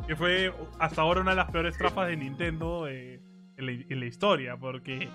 Que 0.05 0.17
fue 0.17 0.51
hasta 0.79 1.01
ahora 1.01 1.21
una 1.21 1.31
de 1.31 1.37
las 1.37 1.49
peores 1.49 1.77
trafas 1.77 2.09
de 2.09 2.17
Nintendo 2.17 2.89
eh, 2.89 3.21
en, 3.55 3.65
la, 3.65 3.71
en 3.71 3.99
la 4.01 4.05
historia, 4.05 4.57
porque 4.57 5.07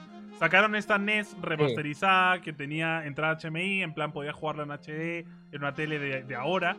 sacaron 0.43 0.75
esta 0.75 0.99
NES 0.99 1.37
remasterizada 1.41 2.41
que 2.41 2.53
tenía 2.53 3.07
entrada 3.07 3.39
HMI, 3.41 3.85
en 3.85 3.95
plan 3.95 4.11
podía 4.11 4.33
jugarla 4.33 4.65
en 4.65 4.73
HD, 4.73 5.25
en 5.53 5.61
una 5.61 5.73
tele 5.73 6.01
de, 6.01 6.25
de 6.25 6.35
ahora. 6.35 6.77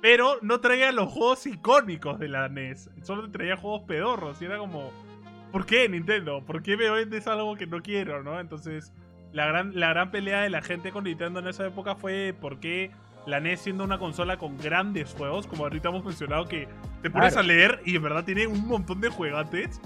Pero 0.00 0.38
no 0.40 0.60
traía 0.60 0.90
los 0.90 1.10
juegos 1.12 1.46
icónicos 1.46 2.18
de 2.18 2.28
la 2.28 2.48
NES, 2.48 2.88
solo 3.02 3.30
traía 3.30 3.54
juegos 3.58 3.82
pedorros 3.86 4.40
y 4.40 4.46
era 4.46 4.56
como... 4.56 4.90
¿Por 5.52 5.66
qué 5.66 5.90
Nintendo? 5.90 6.42
¿Por 6.46 6.62
qué 6.62 6.78
me 6.78 6.88
vendes 6.88 7.26
algo 7.26 7.54
que 7.54 7.66
no 7.66 7.82
quiero, 7.82 8.22
no? 8.22 8.40
Entonces, 8.40 8.94
la 9.32 9.44
gran, 9.44 9.78
la 9.78 9.90
gran 9.90 10.10
pelea 10.10 10.40
de 10.40 10.48
la 10.48 10.62
gente 10.62 10.90
con 10.90 11.04
Nintendo 11.04 11.40
en 11.40 11.48
esa 11.48 11.66
época 11.66 11.96
fue 11.96 12.34
por 12.40 12.60
qué 12.60 12.92
la 13.26 13.40
NES 13.40 13.60
siendo 13.60 13.84
una 13.84 13.98
consola 13.98 14.38
con 14.38 14.56
grandes 14.56 15.12
juegos, 15.12 15.46
como 15.46 15.64
ahorita 15.64 15.90
hemos 15.90 16.02
mencionado 16.02 16.46
que 16.46 16.66
te 17.02 17.10
pones 17.10 17.34
Claro. 17.34 17.44
a 17.44 17.46
leer 17.46 17.82
y 17.84 17.96
en 17.96 18.02
verdad 18.02 18.24
tiene 18.24 18.46
un 18.46 18.66
montón 18.66 19.02
de 19.02 19.10
juegates. 19.10 19.82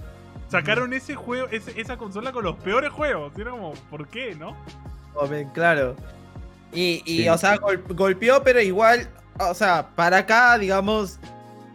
Sacaron 0.49 0.93
ese 0.93 1.15
juego, 1.15 1.49
ese- 1.51 1.81
esa 1.81 1.97
consola 1.97 2.33
con 2.33 2.45
los 2.45 2.57
peores 2.57 2.91
juegos. 2.93 3.33
Y 3.37 3.41
era 3.41 3.51
como, 3.51 3.73
¿por 3.91 4.07
qué, 4.09 4.35
no? 4.35 4.57
Joven, 5.15 5.49
claro. 5.51 5.97
Y, 6.73 7.03
y 7.07 7.23
Sí. 7.23 7.29
o 7.29 7.39
sea, 7.39 7.57
gol- 7.57 7.85
golpeó, 7.91 8.43
pero 8.43 8.61
igual, 8.61 9.09
o 9.39 9.55
sea, 9.55 9.89
para 9.95 10.19
acá, 10.19 10.59
digamos, 10.59 11.19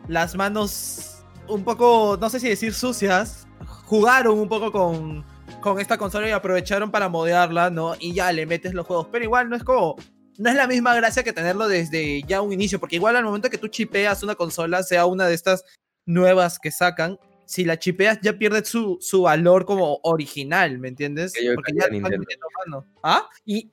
las 0.07 0.35
manos 0.35 1.23
un 1.47 1.63
poco, 1.63 2.17
no 2.19 2.29
sé 2.29 2.39
si 2.39 2.47
decir 2.49 2.73
sucias, 2.73 3.47
jugaron 3.85 4.37
un 4.37 4.47
poco 4.47 4.71
con, 4.71 5.25
con 5.61 5.79
esta 5.79 5.97
consola 5.97 6.27
y 6.27 6.31
aprovecharon 6.31 6.91
para 6.91 7.09
modearla, 7.09 7.69
¿no? 7.69 7.95
Y 7.99 8.13
ya 8.13 8.31
le 8.31 8.45
metes 8.45 8.73
los 8.73 8.85
juegos. 8.85 9.07
Pero 9.11 9.23
igual 9.25 9.49
no 9.49 9.55
es 9.55 9.63
como, 9.63 9.95
no 10.37 10.49
es 10.49 10.55
la 10.55 10.67
misma 10.67 10.93
gracia 10.95 11.23
que 11.23 11.33
tenerlo 11.33 11.67
desde 11.67 12.21
ya 12.23 12.41
un 12.41 12.53
inicio, 12.53 12.79
porque 12.79 12.97
igual 12.97 13.15
al 13.15 13.23
momento 13.25 13.49
que 13.49 13.57
tú 13.57 13.67
chipeas 13.67 14.21
una 14.23 14.35
consola, 14.35 14.83
sea 14.83 15.05
una 15.05 15.25
de 15.27 15.33
estas 15.33 15.63
nuevas 16.05 16.59
que 16.59 16.71
sacan, 16.71 17.17
si 17.49 17.65
la 17.65 17.79
chipeas 17.79 18.19
ya 18.21 18.37
pierde 18.37 18.63
su, 18.63 18.99
su 19.01 19.23
valor 19.23 19.65
como 19.65 19.99
original, 20.03 20.77
¿me 20.77 20.87
entiendes? 20.89 21.31
Sello 21.31 21.49
de 21.49 21.55
Porque 21.55 21.73
calidad 21.73 22.09
ya 22.11 22.37
mano. 22.67 22.85
¿Ah? 23.01 23.27
Y 23.43 23.71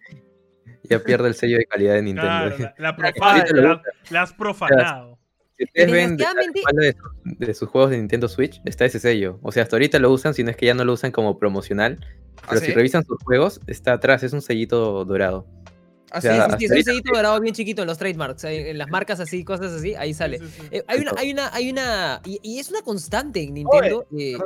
Ya 0.84 0.98
pierde 1.04 1.28
el 1.28 1.34
sello 1.34 1.58
de 1.58 1.66
calidad 1.66 1.92
de 1.92 2.00
Nintendo. 2.02 2.56
Claro, 2.56 2.74
la, 2.78 2.96
profana- 2.96 3.82
la- 4.08 4.22
has 4.22 4.32
profanado. 4.32 5.18
Si 5.58 5.64
ustedes 5.64 5.92
ven 5.92 6.16
de 6.16 6.24
de, 6.24 6.92
sus- 6.92 7.38
de 7.38 7.54
sus 7.54 7.68
juegos 7.68 7.90
de 7.90 7.98
Nintendo 7.98 8.28
Switch, 8.28 8.62
está 8.64 8.86
ese 8.86 8.98
sello. 8.98 9.38
O 9.42 9.52
sea, 9.52 9.64
hasta 9.64 9.76
ahorita 9.76 9.98
lo 9.98 10.10
usan, 10.10 10.32
si 10.32 10.42
no 10.42 10.50
es 10.50 10.56
que 10.56 10.64
ya 10.64 10.72
no 10.74 10.84
lo 10.86 10.94
usan 10.94 11.12
como 11.12 11.38
promocional. 11.38 11.98
Pero 12.48 12.56
¿Ah, 12.58 12.60
si 12.60 12.66
sí? 12.66 12.72
revisan 12.72 13.04
sus 13.04 13.18
juegos, 13.24 13.60
está 13.66 13.92
atrás, 13.92 14.22
es 14.22 14.32
un 14.32 14.40
sellito 14.40 15.04
dorado. 15.04 15.46
Así 16.12 16.28
O 16.28 16.30
sea, 16.30 16.50
sí, 16.50 16.56
sí, 16.58 16.58
sí, 16.58 16.64
es 16.66 16.70
un 16.78 16.84
sellito 16.84 17.12
dorado 17.14 17.40
bien 17.40 17.54
chiquito 17.54 17.82
en 17.82 17.88
los 17.88 17.98
trademarks, 17.98 18.44
ahí, 18.44 18.58
en 18.58 18.78
las 18.78 18.88
marcas 18.88 19.18
así, 19.20 19.44
cosas 19.44 19.72
así, 19.72 19.94
ahí 19.94 20.14
sale. 20.14 20.38
Sí, 20.38 20.44
sí, 20.46 20.60
sí. 20.62 20.68
Eh, 20.70 20.84
hay 20.86 21.00
una, 21.00 21.12
hay 21.16 21.32
una, 21.32 21.54
hay 21.54 21.70
una, 21.70 22.20
y, 22.24 22.38
y 22.42 22.58
es 22.58 22.70
una 22.70 22.82
constante 22.82 23.42
en 23.42 23.54
Nintendo. 23.54 24.06
eh, 24.18 24.36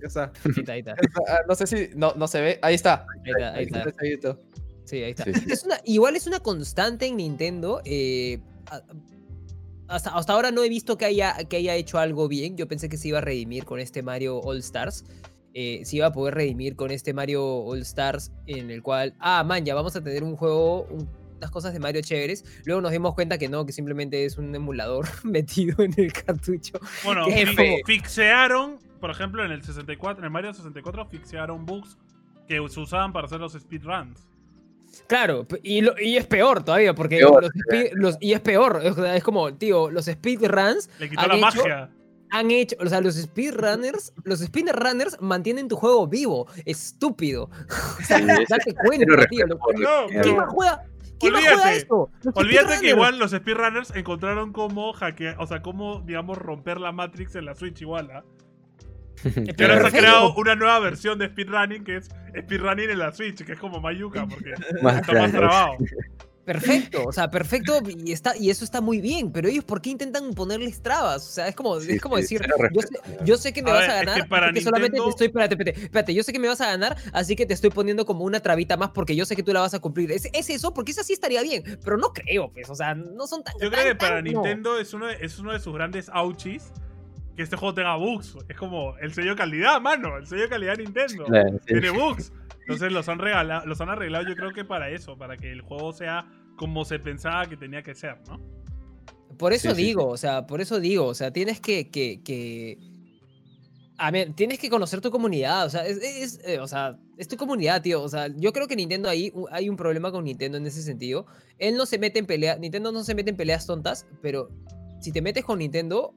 Ahí 0.00 0.06
está. 0.06 0.32
ahí 0.44 0.52
está, 0.56 0.72
ahí 0.72 0.78
está, 0.80 0.94
Ah, 1.28 1.40
No 1.48 1.54
sé 1.54 1.66
si 1.66 1.90
no, 1.96 2.14
no 2.14 2.28
se 2.28 2.40
ve. 2.40 2.58
Ahí 2.62 2.74
está. 2.74 3.04
ahí 3.24 3.32
está, 3.32 3.52
ahí 3.54 3.64
está. 3.64 3.80
Ese 3.80 3.92
sellito. 3.98 4.40
Sí, 4.84 5.02
ahí 5.02 5.10
está. 5.10 5.24
Sí, 5.24 5.32
sí. 5.34 5.44
Es 5.52 5.64
una, 5.64 5.80
igual 5.84 6.14
es 6.16 6.26
una 6.26 6.40
constante 6.40 7.06
en 7.06 7.16
Nintendo. 7.16 7.80
eh, 7.84 8.40
hasta, 9.88 10.10
hasta 10.10 10.32
ahora 10.34 10.50
no 10.50 10.62
he 10.62 10.68
visto 10.68 10.98
que 10.98 11.06
haya, 11.06 11.34
que 11.48 11.56
haya 11.56 11.74
hecho 11.74 11.98
algo 11.98 12.28
bien. 12.28 12.56
Yo 12.56 12.68
pensé 12.68 12.88
que 12.88 12.96
se 12.96 13.08
iba 13.08 13.18
a 13.18 13.22
redimir 13.22 13.64
con 13.64 13.80
este 13.80 14.02
Mario 14.02 14.38
All 14.38 14.58
Stars. 14.58 15.04
Eh, 15.60 15.84
se 15.84 15.96
iba 15.96 16.06
a 16.06 16.12
poder 16.12 16.34
redimir 16.34 16.76
con 16.76 16.92
este 16.92 17.12
Mario 17.12 17.44
All 17.44 17.80
Stars 17.80 18.30
en 18.46 18.70
el 18.70 18.80
cual, 18.80 19.14
ah, 19.18 19.42
man, 19.42 19.64
ya 19.64 19.74
vamos 19.74 19.96
a 19.96 20.02
tener 20.04 20.22
un 20.22 20.36
juego, 20.36 20.84
un- 20.84 21.08
unas 21.38 21.50
cosas 21.50 21.72
de 21.72 21.80
Mario 21.80 22.00
chéveres. 22.02 22.44
Luego 22.64 22.80
nos 22.80 22.92
dimos 22.92 23.14
cuenta 23.14 23.38
que 23.38 23.48
no, 23.48 23.64
que 23.66 23.72
simplemente 23.72 24.24
es 24.24 24.38
un 24.38 24.54
emulador 24.54 25.06
metido 25.24 25.82
en 25.82 25.92
el 25.96 26.12
cartucho. 26.12 26.78
Bueno, 27.04 27.26
fixearon 27.86 28.78
por 29.00 29.10
ejemplo, 29.10 29.44
en 29.44 29.52
el 29.52 29.62
64, 29.62 30.18
en 30.20 30.24
el 30.24 30.30
Mario 30.30 30.52
64 30.52 31.06
fixearon 31.06 31.64
bugs 31.66 31.96
que 32.48 32.56
se 32.68 32.80
usaban 32.80 33.12
para 33.12 33.26
hacer 33.26 33.38
los 33.40 33.52
speedruns. 33.52 34.26
Claro, 35.06 35.46
y, 35.62 35.80
lo- 35.82 35.94
y 36.00 36.16
es 36.16 36.26
peor 36.26 36.64
todavía, 36.64 36.94
porque 36.94 37.18
Peor, 37.18 37.42
los 37.44 37.52
speed- 37.54 37.90
los- 37.94 38.16
y 38.20 38.32
es 38.32 38.40
peor, 38.40 38.80
es, 39.14 39.22
como, 39.22 39.54
tío, 39.54 39.90
los 39.90 40.06
speedruns 40.06 40.90
Le 40.98 41.10
quitó 41.10 41.26
la 41.28 41.34
hecho- 41.36 41.40
magia. 41.40 41.90
Han 42.30 42.50
hecho, 42.50 42.76
o 42.80 42.86
sea, 42.86 43.00
los 43.00 43.14
speedrunners, 43.16 44.12
los 44.24 44.40
speedrunners 44.40 45.20
mantienen 45.20 45.68
tu 45.68 45.76
juego 45.76 46.06
vivo, 46.06 46.46
estúpido. 46.64 47.50
O 48.00 48.04
sea, 48.04 48.20
date 48.20 48.74
cuenta, 48.74 49.06
tío. 49.06 49.16
respeto 49.16 49.46
lo- 49.46 49.58
por- 49.58 49.78
No, 49.78 50.06
¿Quién 50.22 50.36
más 50.36 50.48
juega? 50.48 50.82
¿Quién 51.20 51.32
más 51.32 51.42
juega 51.42 51.54
Olvídate. 51.56 51.76
esto? 51.78 52.10
Los 52.22 52.36
Olvídate 52.36 52.80
que 52.80 52.88
igual 52.90 53.18
los 53.18 53.30
speedrunners 53.32 53.90
encontraron 53.96 54.52
cómo 54.52 54.92
hackear, 54.92 55.36
o 55.40 55.46
sea, 55.46 55.62
cómo, 55.62 56.00
digamos, 56.02 56.38
romper 56.38 56.78
la 56.80 56.92
Matrix 56.92 57.34
en 57.34 57.44
la 57.44 57.54
Switch 57.54 57.80
igual, 57.82 58.10
¿ah? 58.12 58.24
Eh, 59.24 59.52
Que 59.56 59.64
ahora 59.64 59.80
se 59.80 59.86
ha 59.88 59.90
creado 60.00 60.32
una 60.36 60.54
nueva 60.54 60.78
versión 60.78 61.18
de 61.18 61.26
speedrunning 61.26 61.82
que 61.82 61.96
es 61.96 62.08
speedrunning 62.38 62.90
en 62.90 62.98
la 63.00 63.12
Switch, 63.12 63.44
que 63.44 63.52
es 63.54 63.58
como 63.58 63.80
Mayuka, 63.80 64.26
porque 64.28 64.52
Más 64.80 64.96
está 65.00 65.12
más 65.12 65.32
trabado. 65.32 65.72
Perfecto, 66.52 67.04
o 67.04 67.12
sea, 67.12 67.30
perfecto 67.30 67.78
y 67.86 68.10
está 68.12 68.34
y 68.36 68.48
eso 68.48 68.64
está 68.64 68.80
muy 68.80 69.02
bien, 69.02 69.30
pero 69.30 69.48
ellos 69.48 69.64
¿por 69.64 69.82
qué 69.82 69.90
intentan 69.90 70.32
ponerles 70.32 70.82
trabas? 70.82 71.26
O 71.28 71.30
sea, 71.30 71.46
es 71.48 71.54
como 71.54 71.78
Sí, 71.78 71.92
es 71.92 72.00
como 72.00 72.16
sí, 72.16 72.22
decir, 72.22 72.40
yo 72.72 72.80
sé, 72.80 72.88
yo 73.24 73.36
sé 73.36 73.52
que 73.52 73.62
me 73.62 73.70
A 73.70 73.74
vas 73.74 73.82
ver, 73.82 73.90
a 73.90 73.94
es 73.94 74.00
que 74.00 74.06
ganar, 74.12 74.28
para 74.28 74.52
que 74.52 74.60
solamente 74.62 74.98
te 74.98 75.08
estoy 75.08 75.26
espérate, 75.26 75.54
espérate, 75.54 75.84
espérate, 75.84 76.14
yo 76.14 76.22
sé 76.22 76.32
que 76.32 76.38
me 76.38 76.48
vas 76.48 76.60
a 76.62 76.66
ganar, 76.66 76.96
así 77.12 77.36
que 77.36 77.44
te 77.44 77.52
estoy 77.52 77.68
poniendo 77.68 78.06
como 78.06 78.24
una 78.24 78.40
trabita 78.40 78.76
más 78.78 78.90
porque 78.90 79.14
yo 79.14 79.26
sé 79.26 79.36
que 79.36 79.42
tú 79.42 79.52
la 79.52 79.60
vas 79.60 79.74
a 79.74 79.78
cumplir. 79.78 80.10
Es, 80.10 80.28
es 80.32 80.48
eso, 80.48 80.72
porque 80.72 80.92
eso 80.92 81.02
sí 81.04 81.12
estaría 81.12 81.42
bien, 81.42 81.62
pero 81.84 81.98
no 81.98 82.12
creo, 82.14 82.50
pues, 82.50 82.70
o 82.70 82.74
sea, 82.74 82.94
no 82.94 83.26
son 83.26 83.44
tan 83.44 83.52
Yo 83.60 83.70
creo 83.70 83.84
que 83.84 83.94
para 83.94 84.16
tan- 84.16 84.24
no. 84.24 84.30
Nintendo 84.42 84.78
es 84.78 84.94
uno, 84.94 85.06
de, 85.06 85.18
es 85.20 85.38
uno 85.38 85.52
de 85.52 85.60
sus 85.60 85.74
grandes 85.74 86.08
ouchies 86.14 86.72
que 87.36 87.42
este 87.42 87.56
juego 87.56 87.74
tenga 87.74 87.94
bugs. 87.96 88.36
Es 88.48 88.56
como 88.56 88.96
el 88.96 89.12
sello 89.12 89.30
de 89.30 89.36
calidad, 89.36 89.80
mano. 89.80 90.16
El 90.16 90.26
sello 90.26 90.42
de 90.42 90.48
calidad 90.48 90.76
de 90.76 90.84
Nintendo. 90.84 91.26
Sí. 91.26 91.58
Tiene 91.66 91.90
bugs. 91.90 92.32
Entonces 92.68 92.92
los 92.92 93.08
han 93.08 93.18
regalado, 93.18 93.66
los 93.66 93.80
han 93.80 93.88
arreglado 93.88 94.28
yo 94.28 94.36
creo 94.36 94.52
que 94.52 94.62
para 94.62 94.90
eso, 94.90 95.16
para 95.16 95.38
que 95.38 95.50
el 95.50 95.62
juego 95.62 95.94
sea 95.94 96.26
como 96.56 96.84
se 96.84 96.98
pensaba 96.98 97.46
que 97.46 97.56
tenía 97.56 97.82
que 97.82 97.94
ser, 97.94 98.18
¿no? 98.28 98.38
Por 99.38 99.54
eso 99.54 99.70
Sí, 99.70 99.76
sí, 99.76 99.82
digo, 99.86 100.06
o 100.06 100.16
sea, 100.18 100.46
por 100.46 100.60
eso 100.60 100.78
digo, 100.78 101.06
o 101.06 101.14
sea, 101.14 101.30
tienes 101.32 101.60
que, 101.60 101.88
que, 101.88 102.20
que- 102.22 102.76
A 103.96 104.10
ver, 104.10 104.34
tienes 104.34 104.58
que 104.58 104.68
conocer 104.68 105.00
tu 105.00 105.10
comunidad, 105.10 105.64
o 105.64 105.70
sea, 105.70 105.86
es, 105.86 105.96
es, 105.98 106.40
eh, 106.46 106.58
o 106.60 106.66
sea, 106.68 106.98
es 107.16 107.26
tu 107.26 107.36
comunidad, 107.38 107.80
tío. 107.80 108.02
O 108.02 108.08
sea, 108.08 108.28
yo 108.36 108.52
creo 108.52 108.68
que 108.68 108.76
Nintendo 108.76 109.08
ahí 109.08 109.32
hay 109.50 109.68
un 109.70 109.76
problema 109.76 110.12
con 110.12 110.24
Nintendo 110.24 110.58
en 110.58 110.66
ese 110.66 110.82
sentido. 110.82 111.24
Él 111.58 111.74
no 111.76 111.86
se 111.86 111.98
mete 111.98 112.18
en 112.18 112.26
peleas, 112.26 112.58
Nintendo 112.60 112.92
no 112.92 113.02
se 113.02 113.14
mete 113.14 113.30
en 113.30 113.36
peleas 113.36 113.64
tontas, 113.66 114.06
pero 114.20 114.50
si 115.00 115.10
te 115.10 115.22
metes 115.22 115.44
con 115.44 115.58
Nintendo, 115.60 116.14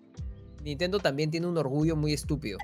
Nintendo 0.64 0.99
también 0.99 1.32
tiene 1.32 1.48
un 1.48 1.57
orgullo 1.57 1.95
muy 1.95 2.11
estúpido. 2.14 2.57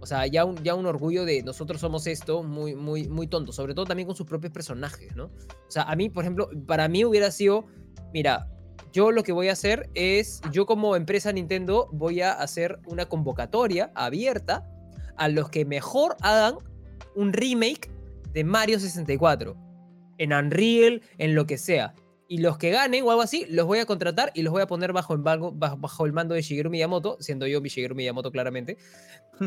O 0.00 0.06
sea, 0.06 0.26
ya 0.26 0.44
un, 0.44 0.56
ya 0.62 0.74
un 0.74 0.86
orgullo 0.86 1.24
de 1.24 1.42
nosotros 1.42 1.80
somos 1.80 2.06
esto 2.06 2.42
muy, 2.42 2.74
muy, 2.74 3.08
muy 3.08 3.26
tonto, 3.26 3.52
sobre 3.52 3.74
todo 3.74 3.84
también 3.84 4.06
con 4.06 4.16
sus 4.16 4.26
propios 4.26 4.52
personajes, 4.52 5.14
¿no? 5.14 5.24
O 5.26 5.70
sea, 5.70 5.82
a 5.82 5.94
mí, 5.96 6.08
por 6.08 6.24
ejemplo, 6.24 6.48
para 6.66 6.88
mí 6.88 7.04
hubiera 7.04 7.30
sido, 7.30 7.66
mira, 8.12 8.48
yo 8.92 9.12
lo 9.12 9.22
que 9.22 9.32
voy 9.32 9.48
a 9.48 9.52
hacer 9.52 9.90
es, 9.94 10.40
yo 10.52 10.66
como 10.66 10.96
empresa 10.96 11.32
Nintendo 11.32 11.88
voy 11.92 12.22
a 12.22 12.32
hacer 12.32 12.80
una 12.86 13.06
convocatoria 13.06 13.92
abierta 13.94 14.66
a 15.16 15.28
los 15.28 15.50
que 15.50 15.64
mejor 15.64 16.16
hagan 16.22 16.56
un 17.14 17.32
remake 17.32 17.90
de 18.32 18.44
Mario 18.44 18.80
64 18.80 19.56
en 20.18 20.32
Unreal, 20.32 21.02
en 21.18 21.34
lo 21.34 21.46
que 21.46 21.58
sea. 21.58 21.94
Y 22.32 22.38
los 22.38 22.58
que 22.58 22.70
ganen 22.70 23.02
o 23.02 23.10
algo 23.10 23.22
así, 23.22 23.44
los 23.50 23.66
voy 23.66 23.80
a 23.80 23.86
contratar 23.86 24.30
y 24.36 24.42
los 24.42 24.52
voy 24.52 24.62
a 24.62 24.68
poner 24.68 24.92
bajo, 24.92 25.14
embargo, 25.14 25.50
bajo, 25.52 25.76
bajo 25.76 26.06
el 26.06 26.12
mando 26.12 26.32
de 26.36 26.42
Shigeru 26.42 26.70
Miyamoto, 26.70 27.16
siendo 27.18 27.44
yo 27.48 27.60
mi 27.60 27.68
Shigeru 27.70 27.96
Miyamoto 27.96 28.30
claramente. 28.30 28.76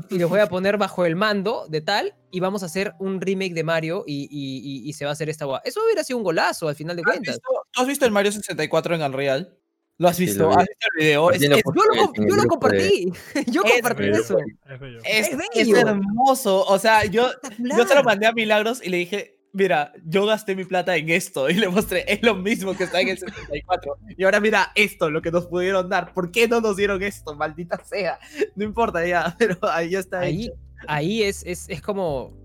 Y 0.10 0.18
los 0.19 0.30
voy 0.30 0.41
a 0.41 0.47
poner 0.49 0.77
bajo 0.77 1.05
el 1.05 1.15
mando 1.15 1.65
de 1.69 1.80
tal 1.80 2.14
y 2.30 2.41
vamos 2.41 2.61
a 2.61 2.65
hacer 2.65 2.93
un 2.99 3.22
remake 3.22 3.53
de 3.53 3.64
Mario 3.64 4.03
y, 4.05 4.23
y- 4.30 4.57
y- 4.85 4.89
y 4.89 4.91
se 4.93 5.05
va 5.05 5.11
a 5.11 5.14
hacer 5.14 5.30
esta 5.30 5.45
guay. 5.45 5.61
Eso 5.64 5.80
hubiera 5.85 6.03
sido 6.03 6.18
un 6.18 6.23
golazo 6.26 6.68
al 6.68 6.76
final 6.76 6.97
de 6.97 7.03
¿Has 7.03 7.11
cuentas. 7.11 7.35
visto- 7.35 7.49
¿Tú 7.72 7.81
has 7.81 7.88
visto 7.88 8.05
el 8.05 8.11
Mario 8.11 8.31
64 8.34 8.95
en 8.95 9.01
Unreal? 9.01 9.57
¿Lo 9.99 10.10
has 10.10 10.18
Sí, 10.18 10.26
visto? 10.26 10.43
lo. 10.43 10.49
¿Has 10.51 10.65
visto 10.68 10.88
el 10.97 11.05
video? 11.05 11.31
Es, 11.31 11.41
lo 11.41 11.55
es- 11.55 11.64
Yo 11.64 11.72
lo, 11.85 11.93
el 11.93 12.30
yo 12.30 12.35
lo 12.35 12.41
de- 12.41 12.47
compartí. 12.49 13.14
Yo 13.47 13.61
Es 13.64 13.72
compartí 13.72 14.03
bello. 14.03 14.15
eso. 14.22 14.38
Es 14.68 14.80
bello. 14.81 14.99
es- 15.05 15.30
es 15.55 15.68
es 15.69 15.73
hermoso. 15.77 16.65
O 16.65 16.80
sea, 16.80 17.05
yo, 17.05 17.30
yo 17.60 17.88
se 17.88 17.95
lo 17.95 18.03
mandé 18.03 18.26
a 18.27 18.34
Milagros 18.34 18.81
y 18.84 18.89
le 18.89 18.97
dije, 18.97 19.32
mira, 19.53 19.93
yo 20.03 20.25
gasté 20.25 20.55
mi 20.55 20.65
plata 20.65 20.95
en 20.97 21.09
esto. 21.09 21.49
Y 21.49 21.53
le 21.53 21.69
mostré, 21.69 22.03
es 22.11 22.21
lo 22.23 22.35
mismo 22.35 22.75
que 22.75 22.84
está 22.84 22.99
en 23.01 23.09
el 23.09 23.17
64. 23.17 23.97
Y 24.17 24.23
ahora 24.23 24.39
mira 24.39 24.71
esto, 24.75 25.09
lo 25.09 25.21
que 25.21 25.31
nos 25.31 25.45
pudieron 25.47 25.88
dar. 25.89 26.13
¿Por 26.13 26.31
qué 26.31 26.47
no 26.47 26.59
nos 26.59 26.75
dieron 26.75 27.01
esto? 27.01 27.35
Maldita 27.35 27.81
sea. 27.85 28.19
No 28.55 28.63
importa 28.65 29.05
ya, 29.07 29.35
pero 29.39 29.57
ahí 29.61 29.91
ya 29.91 29.99
está 29.99 30.19
Ahí, 30.19 30.45
hecho. 30.47 30.53
ahí 30.88 31.23
es, 31.23 31.43
es, 31.45 31.69
es 31.69 31.81
como. 31.81 32.41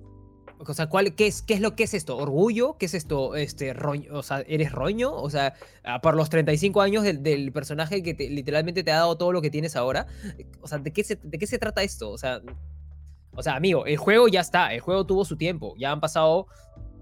O 0.60 0.74
sea, 0.74 0.88
¿cuál, 0.88 1.14
qué, 1.14 1.28
es, 1.28 1.40
¿qué 1.40 1.54
es 1.54 1.60
lo 1.60 1.76
que 1.76 1.84
es 1.84 1.94
esto? 1.94 2.16
¿Orgullo? 2.16 2.76
¿Qué 2.78 2.86
es 2.86 2.94
esto? 2.94 3.36
Este, 3.36 3.72
roño, 3.74 4.12
o 4.12 4.24
sea, 4.24 4.40
¿eres 4.48 4.72
roño? 4.72 5.14
O 5.14 5.30
sea, 5.30 5.54
ah, 5.84 6.00
por 6.00 6.16
los 6.16 6.28
35 6.30 6.80
años 6.82 7.04
del, 7.04 7.22
del 7.22 7.52
personaje 7.52 8.02
que 8.02 8.12
te- 8.12 8.28
literalmente 8.28 8.82
te 8.82 8.90
ha 8.90 8.96
dado 8.96 9.16
todo 9.16 9.30
lo 9.32 9.40
que 9.40 9.50
tienes 9.50 9.76
ahora. 9.76 10.08
O 10.60 10.66
sea, 10.66 10.78
¿de 10.78 10.92
qué 10.92 11.04
se, 11.04 11.14
de 11.22 11.38
qué 11.38 11.46
se 11.46 11.58
trata 11.60 11.84
esto? 11.84 12.10
O 12.10 12.18
sea, 12.18 12.40
o 13.30 13.40
sea, 13.42 13.54
amigo, 13.54 13.86
el 13.86 13.98
juego 13.98 14.26
ya 14.26 14.40
está. 14.40 14.74
El 14.74 14.80
juego 14.80 15.06
tuvo 15.06 15.24
su 15.24 15.36
tiempo. 15.36 15.74
Ya 15.78 15.92
han 15.92 16.00
pasado 16.00 16.48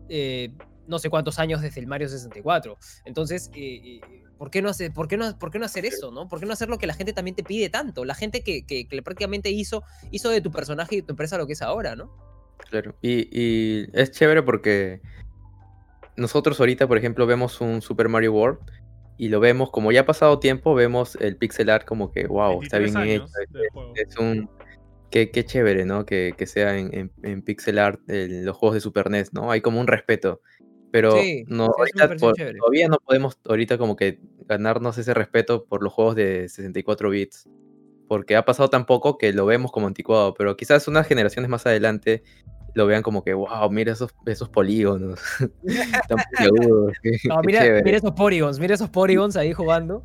eh, 0.09 0.53
no 0.87 0.99
sé 0.99 1.11
cuántos 1.11 1.39
años 1.39 1.63
desde 1.63 1.81
el 1.81 1.87
Mario 1.87 2.09
64. 2.09 2.79
Entonces, 3.05 3.51
eh, 3.55 3.81
eh, 3.85 4.01
¿por, 4.39 4.51
qué 4.51 4.63
no 4.63 4.69
hacer, 4.69 4.93
por, 4.93 5.09
qué 5.09 5.17
no, 5.17 5.39
¿por 5.39 5.51
qué 5.51 5.59
no 5.59 5.65
hacer 5.65 5.85
eso? 5.85 6.11
¿no? 6.11 6.29
¿Por 6.29 6.41
qué 6.41 6.47
no 6.47 6.53
hacer 6.53 6.69
lo 6.69 6.79
que 6.79 6.87
la 6.87 6.95
gente 6.95 7.13
también 7.13 7.35
te 7.35 7.43
pide 7.43 7.69
tanto? 7.69 8.05
La 8.05 8.15
gente 8.15 8.43
que, 8.43 8.65
que, 8.65 8.87
que 8.87 9.03
prácticamente 9.03 9.51
hizo, 9.51 9.83
hizo 10.11 10.31
de 10.31 10.41
tu 10.41 10.51
personaje 10.51 10.97
y 10.97 11.01
de 11.01 11.07
tu 11.07 11.13
empresa 11.13 11.39
lo 11.39 11.47
que 11.47 11.55
es 11.55 11.63
ahora, 11.63 11.97
¿no? 11.97 12.11
Claro. 12.71 12.97
Y, 13.03 13.29
y 13.31 13.89
es 13.93 14.11
chévere 14.13 14.43
porque 14.43 15.01
nosotros 16.17 16.59
ahorita, 16.61 16.87
por 16.87 16.99
ejemplo, 16.99 17.27
vemos 17.27 17.61
un 17.61 17.83
Super 17.83 18.09
Mario 18.09 18.33
World 18.33 18.59
y 19.19 19.29
lo 19.29 19.41
vemos, 19.41 19.71
como 19.71 19.93
ya 19.93 20.03
ha 20.03 20.07
pasado 20.07 20.39
tiempo, 20.39 20.75
vemos 20.75 21.17
el 21.21 21.37
pixel 21.37 21.71
art 21.71 21.87
como 21.87 22.11
que, 22.11 22.27
wow, 22.27 22.63
está 22.63 22.79
23 22.79 23.05
bien 23.05 23.23
hecho. 23.23 23.29
años. 23.39 23.93
Es 23.95 24.17
un. 24.19 24.51
Qué, 25.11 25.31
qué 25.31 25.45
chévere, 25.45 25.85
¿no? 25.85 26.05
Que, 26.05 26.35
que 26.37 26.47
sea 26.47 26.77
en, 26.79 26.93
en- 26.95 27.13
en 27.23 27.43
pixel 27.43 27.79
art 27.79 28.01
el- 28.09 28.45
los 28.45 28.57
juegos 28.57 28.75
de 28.75 28.81
Super 28.81 29.07
NES, 29.07 29.33
¿no? 29.33 29.51
Hay 29.51 29.61
como 29.61 29.81
un 29.81 29.87
respeto. 29.87 30.41
Pero 30.91 31.21
Sí, 31.21 31.45
no, 31.49 31.67
ahorita 31.77 32.09
por- 32.17 32.35
todavía 32.35 32.89
no 32.89 32.99
podemos 33.05 33.39
ahorita 33.45 33.77
como 33.79 33.97
que 33.97 34.19
ganarnos 34.49 34.99
ese 34.99 35.15
respeto 35.15 35.65
por 35.65 35.83
los 35.83 35.93
juegos 35.93 36.17
de 36.17 36.49
64 36.49 37.11
bits. 37.11 37.49
Porque 38.09 38.37
ha 38.37 38.45
pasado 38.45 38.69
tan 38.71 38.87
poco 38.87 39.19
que 39.19 39.33
lo 39.33 39.47
vemos 39.47 39.73
como 39.73 39.87
anticuado. 39.89 40.35
Pero 40.35 40.57
quizás 40.57 40.87
unas 40.89 41.07
generaciones 41.07 41.49
más 41.51 41.67
adelante 41.67 42.23
lo 42.75 42.87
vean 42.87 43.03
como 43.03 43.25
que, 43.25 43.35
wow, 43.35 43.71
mira 43.71 43.93
esos, 43.93 44.15
esos 44.27 44.49
polígonos. 44.49 45.21
tan 46.09 46.19
No, 47.25 47.41
mira, 47.43 47.61
chévere". 47.61 47.83
mira 47.83 47.97
esos 47.97 48.13
polygons, 48.13 48.61
mira 48.61 48.75
esos 48.75 48.91
polygons 48.91 49.37
ahí 49.37 49.53
jugando. 49.53 50.05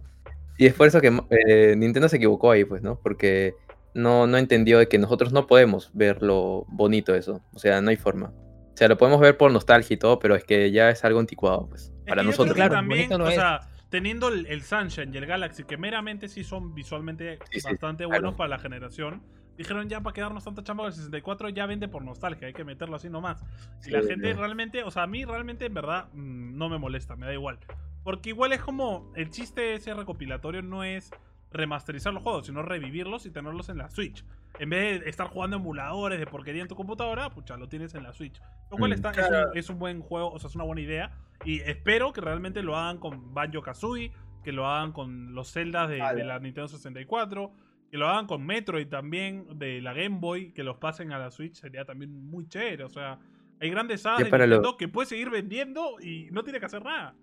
Y 0.58 0.68
es 0.68 0.74
por 0.74 0.88
eso 0.88 1.02
que 1.02 1.12
eh, 1.48 1.76
Nintendo 1.76 2.08
se 2.08 2.18
equivocó 2.18 2.52
ahí, 2.52 2.66
pues, 2.66 2.82
¿no? 2.82 3.00
Porque 3.02 3.56
no, 3.94 4.28
no 4.28 4.38
entendió 4.38 4.80
de 4.80 4.88
que 4.88 4.98
nosotros 5.00 5.34
no 5.34 5.48
podemos 5.48 5.92
ver 5.94 6.22
lo 6.22 6.66
bonito 6.70 7.14
de 7.14 7.20
eso. 7.20 7.42
O 7.54 7.60
sea, 7.60 7.82
no 7.82 7.90
hay 7.90 7.98
forma. 7.98 8.34
O 8.74 8.78
sea, 8.78 8.88
lo 8.88 8.98
podemos 8.98 9.20
ver 9.20 9.38
por 9.38 9.52
nostalgia 9.52 9.94
y 9.94 9.98
todo, 9.98 10.20
pero 10.20 10.36
es 10.36 10.44
que 10.44 10.72
ya 10.72 10.90
es 10.90 11.04
algo 11.04 11.20
anticuado, 11.20 11.68
pues, 11.70 11.92
Es 12.06 12.06
para 12.08 12.24
que 12.24 12.32
yo 12.32 12.38
creo 12.38 12.48
nosotros. 12.48 12.56
Claro, 12.56 12.74
también, 12.76 13.10
no 13.10 13.26
o 13.26 13.28
es. 13.28 13.36
sea, 13.36 13.60
teniendo 13.90 14.30
el, 14.30 14.46
el 14.48 14.64
Sunshine 14.64 15.14
y 15.14 15.18
el 15.18 15.26
Galaxy, 15.26 15.66
que 15.66 15.78
meramente 15.78 16.28
sí 16.30 16.44
son 16.44 16.74
visualmente 16.74 17.38
Sí, 17.52 17.60
sí, 17.60 17.68
bastante 17.68 18.06
claro. 18.06 18.22
buenos 18.22 18.36
para 18.36 18.48
la 18.50 18.60
generación, 18.60 19.22
dijeron 19.58 19.90
ya 19.90 20.02
para 20.02 20.14
quedarnos 20.14 20.44
tanta 20.46 20.64
chamba 20.64 20.88
el 20.88 20.94
64 20.94 21.50
ya 21.50 21.66
vende 21.66 21.88
por 21.90 22.04
nostalgia, 22.04 22.48
hay 22.48 22.54
que 22.54 22.64
meterlo 22.64 22.96
así 22.96 23.10
nomás. 23.10 23.44
Y 23.86 23.92
la 23.92 24.02
gente 24.02 24.34
no. 24.34 24.40
realmente, 24.40 24.84
o 24.84 24.92
sea, 24.92 25.04
a 25.04 25.08
mí 25.08 25.26
realmente 25.26 25.66
en 25.66 25.74
verdad 25.74 26.08
mm, 26.14 26.58
no 26.58 26.70
me 26.70 26.78
molesta, 26.80 27.16
me 27.16 27.26
da 27.26 27.34
igual. 27.34 27.60
Porque 28.04 28.30
igual 28.30 28.54
es 28.54 28.62
como, 28.62 29.12
el 29.16 29.30
chiste 29.30 29.62
de 29.62 29.74
ese 29.76 29.94
recopilatorio 29.94 30.64
no 30.64 30.84
es 30.84 31.12
remasterizar 31.52 32.14
los 32.14 32.24
juegos, 32.24 32.46
sino 32.48 32.62
revivirlos 32.62 33.26
y 33.26 33.32
tenerlos 33.32 33.70
en 33.70 33.78
la 33.78 33.90
Switch. 33.90 34.24
En 34.60 34.70
vez 34.70 35.02
de 35.02 35.10
estar 35.10 35.28
jugando 35.28 35.58
emuladores 35.58 36.20
de 36.20 36.26
porquería 36.28 36.62
en 36.62 36.68
tu 36.68 36.76
computadora, 36.76 37.30
pucha, 37.30 37.58
lo 37.58 37.68
tienes 37.68 37.94
en 37.96 38.04
la 38.04 38.14
Switch. 38.14 38.42
Lo 38.70 38.78
cual 38.78 38.92
Mm. 38.92 38.94
está, 38.94 39.12
es, 39.12 39.18
un, 39.30 39.58
es 39.58 39.70
un 39.70 39.80
buen 39.80 40.02
juego, 40.02 40.32
o 40.32 40.40
sea, 40.40 40.50
es 40.50 40.56
una 40.56 40.64
buena 40.64 40.82
idea. 40.82 41.12
Y 41.44 41.60
espero 41.62 42.14
que 42.14 42.22
realmente 42.22 42.62
lo 42.64 42.78
hagan 42.78 42.98
con 43.00 43.34
Banjo 43.34 43.62
Kazooie, 43.62 44.12
que 44.44 44.52
lo 44.52 44.66
hagan 44.68 44.92
con 44.92 45.34
los 45.36 45.52
Zeldas 45.52 45.90
de, 45.90 45.98
la 45.98 46.40
Nintendo 46.40 46.68
64, 46.68 47.52
que 47.92 47.98
lo 47.98 48.08
hagan 48.08 48.28
con 48.28 48.46
Metroid 48.46 48.88
también, 48.88 49.46
de 49.60 49.82
la 49.82 49.94
Game 49.94 50.18
Boy, 50.20 50.52
que 50.54 50.64
los 50.64 50.78
pasen 50.78 51.12
a 51.12 51.20
la 51.20 51.32
Switch, 51.32 51.56
sería 51.56 51.84
también 51.86 52.12
muy 52.30 52.48
chévere. 52.48 52.84
O 52.86 52.90
sea, 52.90 53.20
hay 53.60 53.70
grandes 53.70 54.02
sagas 54.02 54.20
de 54.24 54.30
lo- 54.30 54.38
Nintendo 54.48 54.78
que 54.78 54.88
puede 54.88 55.08
seguir 55.08 55.30
vendiendo 55.30 56.00
y 56.02 56.30
no 56.32 56.44
tiene 56.44 56.60
que 56.60 56.66
hacer 56.66 56.84
nada. 56.84 57.14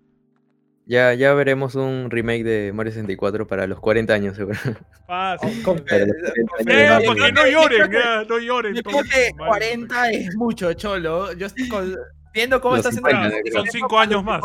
Ya, 0.89 1.13
ya 1.13 1.35
veremos 1.35 1.75
un 1.75 2.09
remake 2.09 2.43
de 2.43 2.73
Mario 2.73 2.91
64 2.91 3.47
para 3.47 3.67
los 3.67 3.79
40 3.79 4.11
años, 4.11 4.35
seguro. 4.35 4.57
Fácil. 5.05 5.61
con- 5.61 5.77
Para 5.85 5.99
los 6.07 6.15
Eh, 6.17 6.43
40 6.49 6.73
Eh, 6.73 6.87
años 6.87 6.99
de 7.01 7.05
para 7.05 7.15
que 7.15 7.19
Mario. 7.21 7.33
no 7.35 7.45
Yo 7.45 7.51
lloren, 7.61 7.91
ya, 7.91 8.23
no 8.27 8.39
lloren. 8.39 8.73
Yo 8.75 8.81
creo 8.83 9.03
que 9.03 9.31
Vale, 9.37 9.47
40 9.49 10.09
es 10.11 10.35
mucho, 10.35 10.73
cholo. 10.73 11.31
Yo 11.33 11.45
estoy 11.45 11.69
con- 11.69 11.95
viendo 12.33 12.59
cómo 12.59 12.75
Los 12.75 12.85
está 12.87 12.89
haciendo 12.89 13.09
50, 13.09 13.35
la- 13.37 13.41
creo. 13.43 13.53
Son 13.53 13.67
cinco 13.71 13.99
años 13.99 14.23
más. 14.23 14.41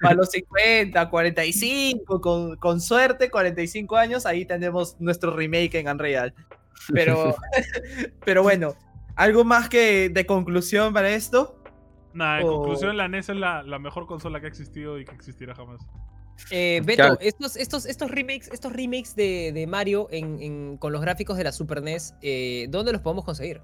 Para 0.00 0.14
los 0.14 0.30
50, 0.30 1.10
45, 1.10 2.20
con, 2.20 2.54
con 2.56 2.80
suerte, 2.80 3.28
45 3.28 3.96
años, 3.96 4.26
ahí 4.26 4.44
tenemos 4.44 4.94
nuestro 5.00 5.34
remake 5.36 5.74
en 5.74 5.88
Unreal. 5.88 6.32
Pero, 6.94 7.34
pero 8.24 8.44
bueno, 8.44 8.76
¿algo 9.16 9.42
más 9.44 9.68
que 9.68 10.10
de 10.10 10.26
conclusión 10.26 10.92
para 10.94 11.10
esto? 11.10 11.59
Nada, 12.12 12.40
en 12.40 12.46
O- 12.48 12.56
conclusión, 12.58 12.96
la 12.96 13.08
NES 13.08 13.28
es 13.28 13.36
la, 13.36 13.62
la 13.62 13.78
mejor 13.78 14.06
consola 14.06 14.40
que 14.40 14.46
ha 14.46 14.48
existido 14.48 14.98
y 14.98 15.04
que 15.04 15.14
existirá 15.14 15.54
jamás. 15.54 15.80
Eh, 16.50 16.80
Beto, 16.84 16.96
Claro. 17.02 17.18
estos, 17.20 17.56
estos, 17.56 17.84
estos 17.86 18.10
remakes, 18.10 18.48
estos 18.52 18.72
remakes 18.72 19.14
de, 19.14 19.52
de 19.52 19.66
Mario 19.66 20.08
en, 20.10 20.40
en- 20.42 20.76
con 20.78 20.90
los 20.92 21.00
gráficos 21.02 21.36
de 21.36 21.44
la 21.44 21.52
Super 21.52 21.82
NES, 21.82 22.14
eh, 22.22 22.66
¿dónde 22.70 22.92
los 22.92 23.00
podemos 23.02 23.24
conseguir? 23.24 23.60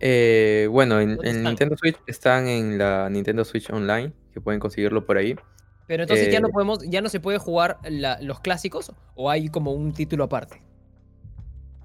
Eh, 0.00 0.68
bueno, 0.70 1.00
en. 1.00 1.18
Nintendo 1.42 1.76
Switch 1.76 1.96
están 2.06 2.46
en 2.48 2.78
la 2.78 3.08
Nintendo 3.10 3.44
Switch 3.44 3.70
Online, 3.70 4.12
que 4.32 4.40
pueden 4.40 4.60
conseguirlo 4.60 5.06
por 5.06 5.16
ahí. 5.16 5.34
Pero 5.86 6.02
entonces 6.02 6.30
ya 6.30 6.40
no 6.40 6.48
Eh, 6.48 6.52
podemos, 6.52 6.80
ya 6.88 7.00
no 7.00 7.08
se 7.08 7.20
puede 7.20 7.38
jugar 7.38 7.78
la- 7.88 8.18
los 8.20 8.40
clásicos 8.40 8.92
o 9.14 9.30
hay 9.30 9.48
como 9.48 9.72
un 9.72 9.92
título 9.92 10.24
aparte. 10.24 10.62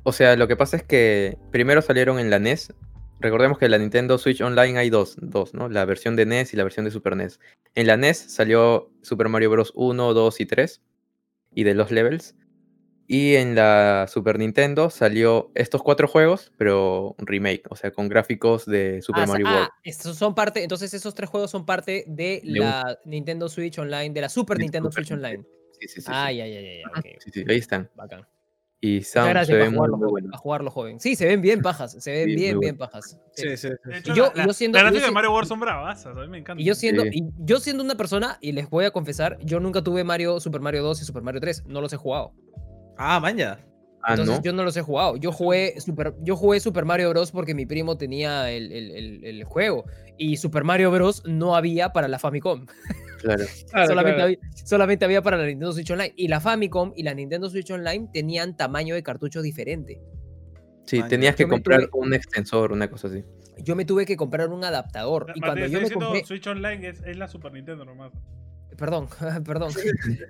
O 0.04 0.12
sea, 0.12 0.36
lo 0.36 0.48
que 0.48 0.56
pasa 0.56 0.76
es 0.78 0.84
que 0.84 1.38
primero 1.52 1.82
salieron 1.82 2.20
en 2.20 2.30
la 2.30 2.40
NES. 2.40 2.74
Recordemos 3.22 3.58
que 3.58 3.66
en 3.66 3.72
la 3.72 3.78
Nintendo 3.78 4.18
Switch 4.18 4.42
Online 4.42 4.78
hay 4.80 4.90
dos, 4.90 5.16
dos, 5.22 5.54
¿no? 5.54 5.70
La 5.70 5.86
versión 5.86 6.16
de 6.16 6.26
NES 6.26 6.54
y 6.54 6.58
la 6.58 6.64
versión 6.64 6.86
de 6.86 6.92
Super 6.92 7.16
NES. 7.16 7.40
En 7.76 7.88
la 7.88 7.96
NES 7.96 8.18
salió 8.18 8.92
Super 9.02 9.30
Mario 9.30 9.52
Bros. 9.52 9.72
1, 9.76 10.14
2 10.14 10.42
y 10.42 10.46
3 10.46 10.82
y 11.54 11.64
de 11.64 11.74
los 11.76 11.92
levels. 11.92 12.36
Y 13.08 13.36
en 13.36 13.56
la 13.56 14.06
Super 14.08 14.40
Nintendo 14.40 14.90
salió 14.90 15.52
estos 15.54 15.84
cuatro 15.84 16.08
juegos, 16.08 16.54
pero 16.58 17.14
un 17.20 17.28
remake, 17.28 17.64
o 17.70 17.76
sea, 17.76 17.92
con 17.92 18.08
gráficos 18.08 18.66
de 18.66 19.02
Super 19.02 19.24
Ah, 19.24 19.28
Mario 19.28 19.48
ah, 19.50 19.54
World. 19.54 19.70
estos 19.84 20.16
son 20.18 20.34
parte, 20.34 20.64
entonces 20.64 20.94
esos 20.94 21.14
tres 21.14 21.30
juegos 21.30 21.52
son 21.52 21.66
parte 21.66 22.06
de 22.08 22.42
De 22.44 22.52
un- 22.52 22.60
la 22.60 22.98
Nintendo 23.04 23.50
Switch 23.50 23.78
Online, 23.80 24.12
de 24.12 24.22
la 24.22 24.30
Super 24.30 24.58
De 24.58 24.64
Nintendo 24.64 24.90
Super 24.90 25.06
Switch 25.06 25.18
Online. 25.18 25.44
Sí, 25.78 25.88
sí, 25.90 26.00
sí. 26.02 26.08
ay, 26.10 26.82
ok, 26.86 27.06
Sí, 27.20 27.32
sí, 27.34 27.46
ahí 27.50 27.58
están. 27.58 27.90
bacán. 27.96 28.26
Y 28.84 28.96
Muchas 28.96 29.12
Sound 29.12 29.30
gracias 29.30 29.48
se 29.48 29.54
para 29.54 29.64
ve 29.64 29.70
muy, 29.70 29.76
jugarlo, 29.78 29.98
muy 29.98 30.02
joven, 30.06 30.12
bueno. 30.12 30.30
para 30.32 30.38
jugarlo, 30.42 30.72
joven. 30.72 31.00
Sí, 31.00 31.16
se 31.16 31.28
ven 31.28 31.40
bien 31.42 31.62
pajas, 31.62 31.92
se 32.00 32.12
ven 32.12 32.30
Sí, 32.30 32.36
bien, 32.36 32.60
bien 32.60 32.78
pajas. 32.78 33.18
Sí. 33.34 33.56
Sí. 33.56 33.70
De 33.86 33.98
hecho, 34.00 34.16
yo- 34.16 34.32
la, 34.34 34.48
yo 34.48 34.54
siendo- 34.54 34.78
la 34.78 34.82
yo 34.82 34.86
gráfica 34.86 35.02
de 35.06 35.08
si- 35.10 35.14
Mario 35.14 35.32
World 35.34 35.48
son 35.48 35.60
bravasas, 35.60 36.18
a 36.18 36.20
mí 36.22 36.28
me 36.28 36.40
encanta. 36.40 36.62
Y 36.62 36.66
yo 36.66 36.74
siendo, 36.74 37.04
Sí. 37.04 37.10
y 37.14 37.24
yo 37.46 37.60
siendo 37.60 37.84
una 37.84 37.96
persona, 37.96 38.40
y 38.42 38.54
les 38.54 38.68
voy 38.72 38.86
a 38.86 38.92
confesar, 38.92 39.38
yo 39.44 39.60
nunca 39.60 39.84
tuve 39.84 40.04
Mario, 40.04 40.40
Super 40.40 40.62
Mario 40.62 40.82
2 40.82 41.00
y 41.02 41.06
Super 41.06 41.22
Mario 41.22 41.40
3, 41.42 41.64
no 41.68 41.80
los 41.80 41.94
he 41.94 41.98
jugado. 41.98 42.34
Ah, 42.98 43.20
maña. 43.20 43.60
Ah, 44.04 44.14
Entonces 44.14 44.38
¿no? 44.38 44.42
yo 44.44 44.52
no 44.54 44.64
los 44.64 44.76
he 44.76 44.82
jugado. 44.82 45.16
Yo 45.18 45.32
jugué 45.32 45.80
Super, 45.80 46.16
yo 46.24 46.36
jugué 46.36 46.60
Super 46.60 46.84
Mario 46.86 47.12
Bros. 47.12 47.30
porque 47.32 47.54
mi 47.54 47.68
primo 47.68 47.98
tenía 47.98 48.50
el, 48.50 48.72
el- 48.72 48.90
el- 48.96 49.24
el 49.26 49.44
juego. 49.44 49.86
Y 50.18 50.38
Super 50.38 50.64
Mario 50.64 50.90
Bros. 50.90 51.22
no 51.28 51.56
había 51.56 51.94
para 51.94 52.08
la 52.08 52.18
Famicom. 52.18 52.66
Claro. 53.22 53.44
solamente, 53.88 54.22
Había, 54.22 54.38
solamente 54.66 55.06
había 55.06 55.22
para 55.22 55.38
la 55.38 55.46
Nintendo 55.46 55.72
Switch 55.74 55.92
Online. 55.92 56.14
Y 56.16 56.28
la 56.28 56.40
Famicom 56.40 56.94
y 56.96 57.04
la 57.04 57.14
Nintendo 57.14 57.50
Switch 57.50 57.70
Online 57.72 58.10
tenían 58.14 58.56
tamaño 58.58 58.96
de 58.96 59.04
cartucho 59.04 59.42
diferente. 59.42 60.02
Sí, 60.86 60.98
Maña. 60.98 61.10
tenías 61.10 61.36
que 61.36 61.48
comprar 61.48 61.82
tuve- 61.82 61.90
un 61.94 62.14
extensor, 62.14 62.72
una 62.72 62.90
cosa 62.90 63.08
así. 63.08 63.24
Yo 63.64 63.76
me 63.76 63.86
tuve 63.86 64.06
que 64.06 64.18
comprar 64.18 64.50
un 64.50 64.64
adaptador. 64.64 65.28
Y 65.36 65.40
cuando 65.42 65.66
yo 65.68 65.74
me 65.74 65.80
diciendo 65.82 66.06
compré. 66.08 66.26
Switch 66.26 66.48
Online 66.48 66.88
es, 66.90 67.02
es 67.06 67.18
la 67.18 67.28
Super 67.28 67.54
Nintendo 67.54 67.86
nomás. 67.86 68.12
Perdón, 68.78 69.08
perdón. 69.46 69.72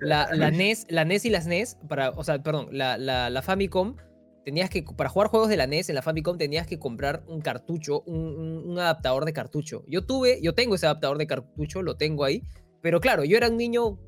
La, 0.00 0.28
la 0.34 0.50
NES, 0.50 0.86
la 0.90 1.04
NES 1.04 1.24
y 1.24 1.30
las 1.30 1.46
NES, 1.46 1.78
para, 1.88 2.10
o 2.10 2.22
sea, 2.24 2.42
perdón, 2.42 2.68
la, 2.72 2.98
la, 2.98 3.30
la 3.30 3.40
Famicom, 3.42 3.96
tenías 4.44 4.68
que, 4.68 4.82
para 4.82 5.08
jugar 5.08 5.28
juegos 5.28 5.48
de 5.48 5.56
la 5.56 5.66
NES 5.66 5.88
en 5.88 5.94
la 5.94 6.02
Famicom 6.02 6.36
tenías 6.36 6.66
que 6.66 6.78
comprar 6.78 7.22
un 7.28 7.40
cartucho, 7.40 8.02
un, 8.02 8.18
un- 8.18 8.70
un 8.70 8.78
adaptador 8.78 9.24
de 9.24 9.32
cartucho. 9.32 9.84
Yo 9.86 10.04
tuve, 10.04 10.40
yo 10.42 10.54
tengo 10.54 10.74
ese 10.74 10.86
adaptador 10.86 11.16
de 11.16 11.26
cartucho, 11.26 11.80
lo 11.82 11.96
tengo 11.96 12.24
ahí, 12.24 12.42
pero 12.82 13.00
claro, 13.00 13.24
yo 13.24 13.36
era 13.36 13.48
un 13.48 13.56
niño 13.56 13.98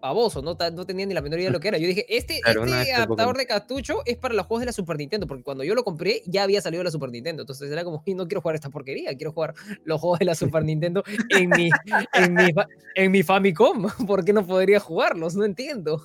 pavoso, 0.00 0.40
no, 0.42 0.56
no 0.72 0.86
tenía 0.86 1.06
ni 1.06 1.14
la 1.14 1.22
menor 1.22 1.38
idea 1.40 1.48
de 1.48 1.52
lo 1.52 1.58
que 1.58 1.68
era. 1.68 1.78
Yo 1.78 1.86
dije, 1.88 2.04
este, 2.08 2.40
Claro, 2.44 2.64
este 2.64 2.82
época. 2.90 2.96
adaptador 2.96 3.36
de 3.36 3.46
cartucho 3.46 4.02
es 4.04 4.16
para 4.18 4.34
los 4.34 4.46
juegos 4.46 4.60
de 4.60 4.66
la 4.66 4.72
Super 4.72 4.96
Nintendo, 4.98 5.26
porque 5.26 5.42
cuando 5.42 5.64
yo 5.64 5.74
lo 5.74 5.82
compré 5.84 6.22
ya 6.26 6.42
había 6.44 6.60
salido 6.60 6.84
la 6.84 6.90
Super 6.90 7.10
Nintendo, 7.10 7.42
entonces 7.42 7.70
era 7.70 7.82
como, 7.82 8.02
"Y 8.04 8.14
no 8.14 8.28
quiero 8.28 8.40
jugar 8.40 8.54
esta 8.54 8.70
porquería, 8.70 9.14
quiero 9.16 9.32
jugar 9.32 9.54
los 9.84 10.00
juegos 10.00 10.18
de 10.20 10.26
la 10.26 10.34
Super 10.34 10.64
Nintendo 10.64 11.02
en 11.30 11.50
mi, 11.50 11.70
en 12.12 12.34
mi, 12.34 12.48
en 12.94 13.10
mi 13.10 13.22
Famicom, 13.22 13.86
¿por 14.08 14.24
qué 14.24 14.32
no 14.32 14.46
podría 14.46 14.78
jugarlos? 14.80 15.34
No 15.34 15.44
entiendo. 15.44 16.00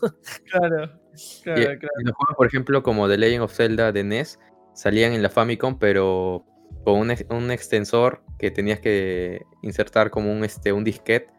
Claro. 0.49 0.85
Y, 1.13 1.43
Claro, 1.43 1.61
claro. 1.61 1.93
y 1.99 2.03
los 2.05 2.15
juegos, 2.15 2.35
por 2.37 2.47
ejemplo, 2.47 2.81
como 2.83 3.07
The 3.09 3.17
Legend 3.17 3.43
of 3.43 3.53
Zelda 3.53 3.91
de 3.91 4.03
NES, 4.05 4.39
salían 4.73 5.11
en 5.11 5.21
la 5.21 5.29
Famicom, 5.29 5.77
pero 5.77 6.45
con 6.85 6.95
un, 6.99 7.13
un 7.29 7.51
extensor 7.51 8.23
que 8.39 8.49
tenías 8.49 8.79
que 8.79 9.41
insertar 9.61 10.09
como 10.09 10.31
un, 10.31 10.43
este, 10.45 10.71
un 10.71 10.85
disquete. 10.85 11.29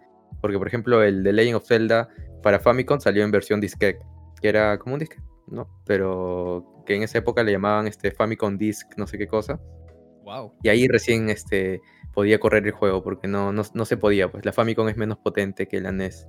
Porque, 0.41 0.59
por 0.59 0.67
ejemplo, 0.67 1.03
el 1.03 1.23
The 1.23 1.33
Legend 1.33 1.57
of 1.57 1.67
Zelda 1.67 2.09
para 2.43 2.59
Famicom 2.59 3.01
salió 3.01 3.25
en 3.25 3.31
versión 3.31 3.61
disquete, 3.61 4.05
que 4.41 4.49
era 4.49 4.79
como 4.79 4.95
un 4.95 5.01
disquete, 5.01 5.23
¿no? 5.49 5.69
Pero 5.87 6.83
que 6.87 6.97
en 6.97 7.03
esa 7.03 7.19
época 7.19 7.43
le 7.43 7.53
llamaban 7.53 7.87
este, 7.87 8.11
Famicom 8.11 8.59
Disc, 8.59 8.87
no 8.97 9.07
sé 9.07 9.19
qué 9.19 9.29
cosa. 9.29 9.61
Wow. 10.25 10.55
Y 10.63 10.69
ahí 10.69 10.89
recién 10.89 11.31
este, 11.31 11.81
podía 12.13 12.39
correr 12.41 12.67
el 12.67 12.73
juego, 12.73 13.03
porque 13.03 13.29
no, 13.29 13.53
no, 13.53 13.63
no 13.75 13.85
se 13.85 13.97
podía, 13.97 14.31
pues 14.31 14.45
la 14.45 14.53
Famicom 14.53 14.89
es 14.89 14.97
menos 14.97 15.19
potente 15.19 15.67
que 15.69 15.81
la 15.81 15.93
NES. 15.93 16.29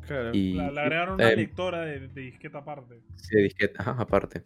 claro. 0.00 0.30
Y, 0.32 0.54
La, 0.54 0.70
le 0.70 0.80
agregaron 0.80 1.14
una 1.14 1.32
lectora 1.32 1.82
de, 1.82 2.08
de 2.08 2.20
disqueta 2.20 2.58
aparte. 2.58 3.00
sí, 3.16 3.36
de 3.36 3.42
disquete, 3.42 3.74
ajá, 3.78 3.96
aparte. 3.98 4.44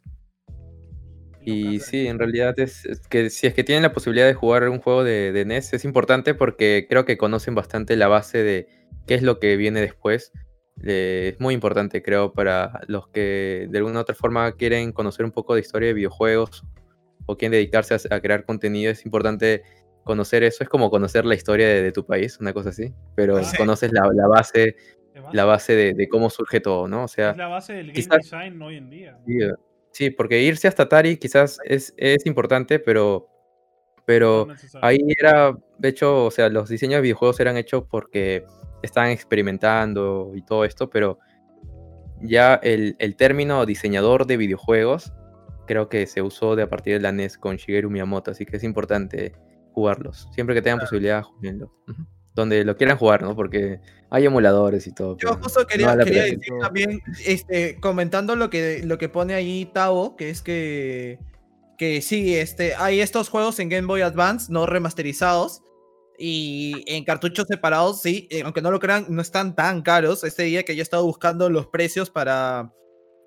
Y 1.46 1.78
sí, 1.80 2.06
en 2.08 2.18
realidad 2.18 2.58
es, 2.58 2.84
es 2.86 3.00
que 3.08 3.30
si 3.30 3.46
es 3.46 3.54
que 3.54 3.62
tienen 3.64 3.82
la 3.82 3.92
posibilidad 3.92 4.26
de 4.26 4.34
jugar 4.34 4.68
un 4.68 4.80
juego 4.80 5.04
de, 5.04 5.30
de 5.32 5.44
NES 5.44 5.74
es 5.74 5.84
importante 5.84 6.34
porque 6.34 6.86
creo 6.88 7.04
que 7.04 7.16
conocen 7.16 7.54
bastante 7.54 7.94
la 7.96 8.08
base 8.08 8.42
de 8.42 8.66
qué 9.06 9.14
es 9.14 9.22
lo 9.22 9.38
que 9.38 9.56
viene 9.56 9.80
después. 9.80 10.32
Eh, 10.84 11.30
es 11.34 11.40
muy 11.40 11.54
importante, 11.54 12.02
creo, 12.02 12.32
para 12.32 12.80
los 12.88 13.08
que 13.08 13.66
de 13.70 13.78
alguna 13.78 14.00
u 14.00 14.02
otra 14.02 14.14
forma 14.14 14.52
quieren 14.52 14.92
conocer 14.92 15.24
un 15.24 15.30
poco 15.32 15.54
de 15.54 15.60
historia 15.60 15.86
de 15.88 15.94
videojuegos 15.94 16.64
o 17.26 17.36
quieren 17.36 17.52
dedicarse 17.52 17.94
a, 17.94 18.14
a 18.16 18.20
crear 18.20 18.44
contenido. 18.44 18.90
Es 18.90 19.04
importante 19.06 19.62
conocer 20.04 20.42
eso. 20.42 20.64
Es 20.64 20.68
como 20.68 20.90
conocer 20.90 21.24
la 21.24 21.34
historia 21.34 21.68
de, 21.68 21.82
de 21.82 21.92
tu 21.92 22.04
país, 22.04 22.38
una 22.40 22.52
cosa 22.52 22.70
así. 22.70 22.92
Pero 23.14 23.42
Sí. 23.44 23.56
conoces 23.56 23.92
la, 23.92 24.10
la 24.12 24.26
base, 24.26 24.76
la 25.32 25.44
base 25.44 25.74
de, 25.74 25.94
de 25.94 26.08
cómo 26.08 26.28
surge 26.28 26.60
todo, 26.60 26.88
¿no? 26.88 27.04
O 27.04 27.08
sea, 27.08 27.30
es 27.30 27.36
la 27.36 27.48
base 27.48 27.72
del 27.72 27.86
game 27.86 27.94
quizás- 27.94 28.18
design 28.18 28.60
hoy 28.60 28.76
en 28.76 28.90
día. 28.90 29.18
Sí, 29.26 29.38
eh, 29.42 29.52
Sí, 29.96 30.10
porque 30.10 30.42
irse 30.42 30.68
hasta 30.68 30.82
Atari 30.82 31.16
quizás 31.16 31.58
es, 31.64 31.94
es 31.96 32.26
importante, 32.26 32.78
pero, 32.78 33.30
pero 34.04 34.46
No 34.46 34.54
ahí 34.82 34.98
era, 35.18 35.56
de 35.78 35.88
hecho, 35.88 36.26
o 36.26 36.30
sea, 36.30 36.50
los 36.50 36.68
diseños 36.68 36.96
de 36.98 37.00
videojuegos 37.00 37.40
eran 37.40 37.56
hechos 37.56 37.84
porque 37.90 38.44
estaban 38.82 39.08
experimentando 39.08 40.32
y 40.34 40.42
todo 40.42 40.66
esto, 40.66 40.90
pero 40.90 41.18
ya 42.20 42.56
el, 42.56 42.94
el 42.98 43.16
término 43.16 43.64
diseñador 43.64 44.26
de 44.26 44.36
videojuegos 44.36 45.14
creo 45.66 45.88
que 45.88 46.06
se 46.06 46.20
usó 46.20 46.56
de 46.56 46.64
a 46.64 46.68
partir 46.68 46.92
de 46.92 47.00
la 47.00 47.12
NES 47.12 47.38
con 47.38 47.56
Shigeru 47.56 47.88
Miyamoto, 47.88 48.32
así 48.32 48.44
que 48.44 48.58
es 48.58 48.64
importante 48.64 49.32
jugarlos. 49.72 50.28
Siempre 50.32 50.54
que 50.54 50.60
tengan 50.60 50.80
posibilidad, 50.80 51.22
jueguenlos. 51.22 51.70
Ujú. 51.88 52.06
Donde 52.36 52.64
lo 52.64 52.76
quieran 52.76 52.96
jugar, 52.98 53.22
¿no? 53.22 53.34
Porque 53.34 53.80
hay 54.10 54.26
emuladores 54.26 54.86
y 54.86 54.92
todo. 54.92 55.16
Yo 55.16 55.34
justo 55.42 55.66
quería, 55.66 55.96
decir 55.96 56.38
también, 56.60 57.00
este, 57.24 57.80
comentando 57.80 58.36
lo 58.36 58.50
que, 58.50 58.82
lo 58.84 58.98
que 58.98 59.08
pone 59.08 59.34
ahí 59.34 59.68
Tavo, 59.72 60.16
que 60.16 60.30
es 60.30 60.42
que, 60.42 61.18
que 61.76 62.02
sí, 62.02 62.36
este, 62.36 62.74
hay 62.76 63.00
estos 63.00 63.28
juegos 63.28 63.58
en 63.58 63.68
Game 63.68 63.88
Boy 63.88 64.02
Advance 64.02 64.52
no 64.52 64.66
remasterizados 64.66 65.62
y 66.18 66.84
en 66.86 67.04
cartuchos 67.04 67.46
separados, 67.48 68.00
sí, 68.02 68.28
eh, 68.30 68.42
aunque 68.42 68.62
no 68.62 68.70
lo 68.70 68.80
crean, 68.80 69.06
no 69.08 69.22
están 69.22 69.54
tan 69.54 69.82
caros. 69.82 70.22
Este 70.22 70.44
día 70.44 70.62
que 70.62 70.76
yo 70.76 70.80
he 70.80 70.82
estado 70.82 71.04
buscando 71.04 71.50
los 71.50 71.66
precios 71.66 72.10
para, 72.10 72.72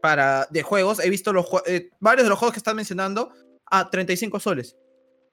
para 0.02 0.48
de 0.50 0.64
juegos, 0.64 1.00
he 1.04 1.10
visto 1.10 1.34
los 1.34 1.48
eh, 1.66 1.90
varios 2.00 2.26
de 2.26 2.30
los 2.30 2.40
juegos 2.40 2.54
que 2.54 2.60
están 2.60 2.76
mencionando 2.76 3.32
a 3.66 3.90
35 3.90 4.40
soles. 4.40 4.78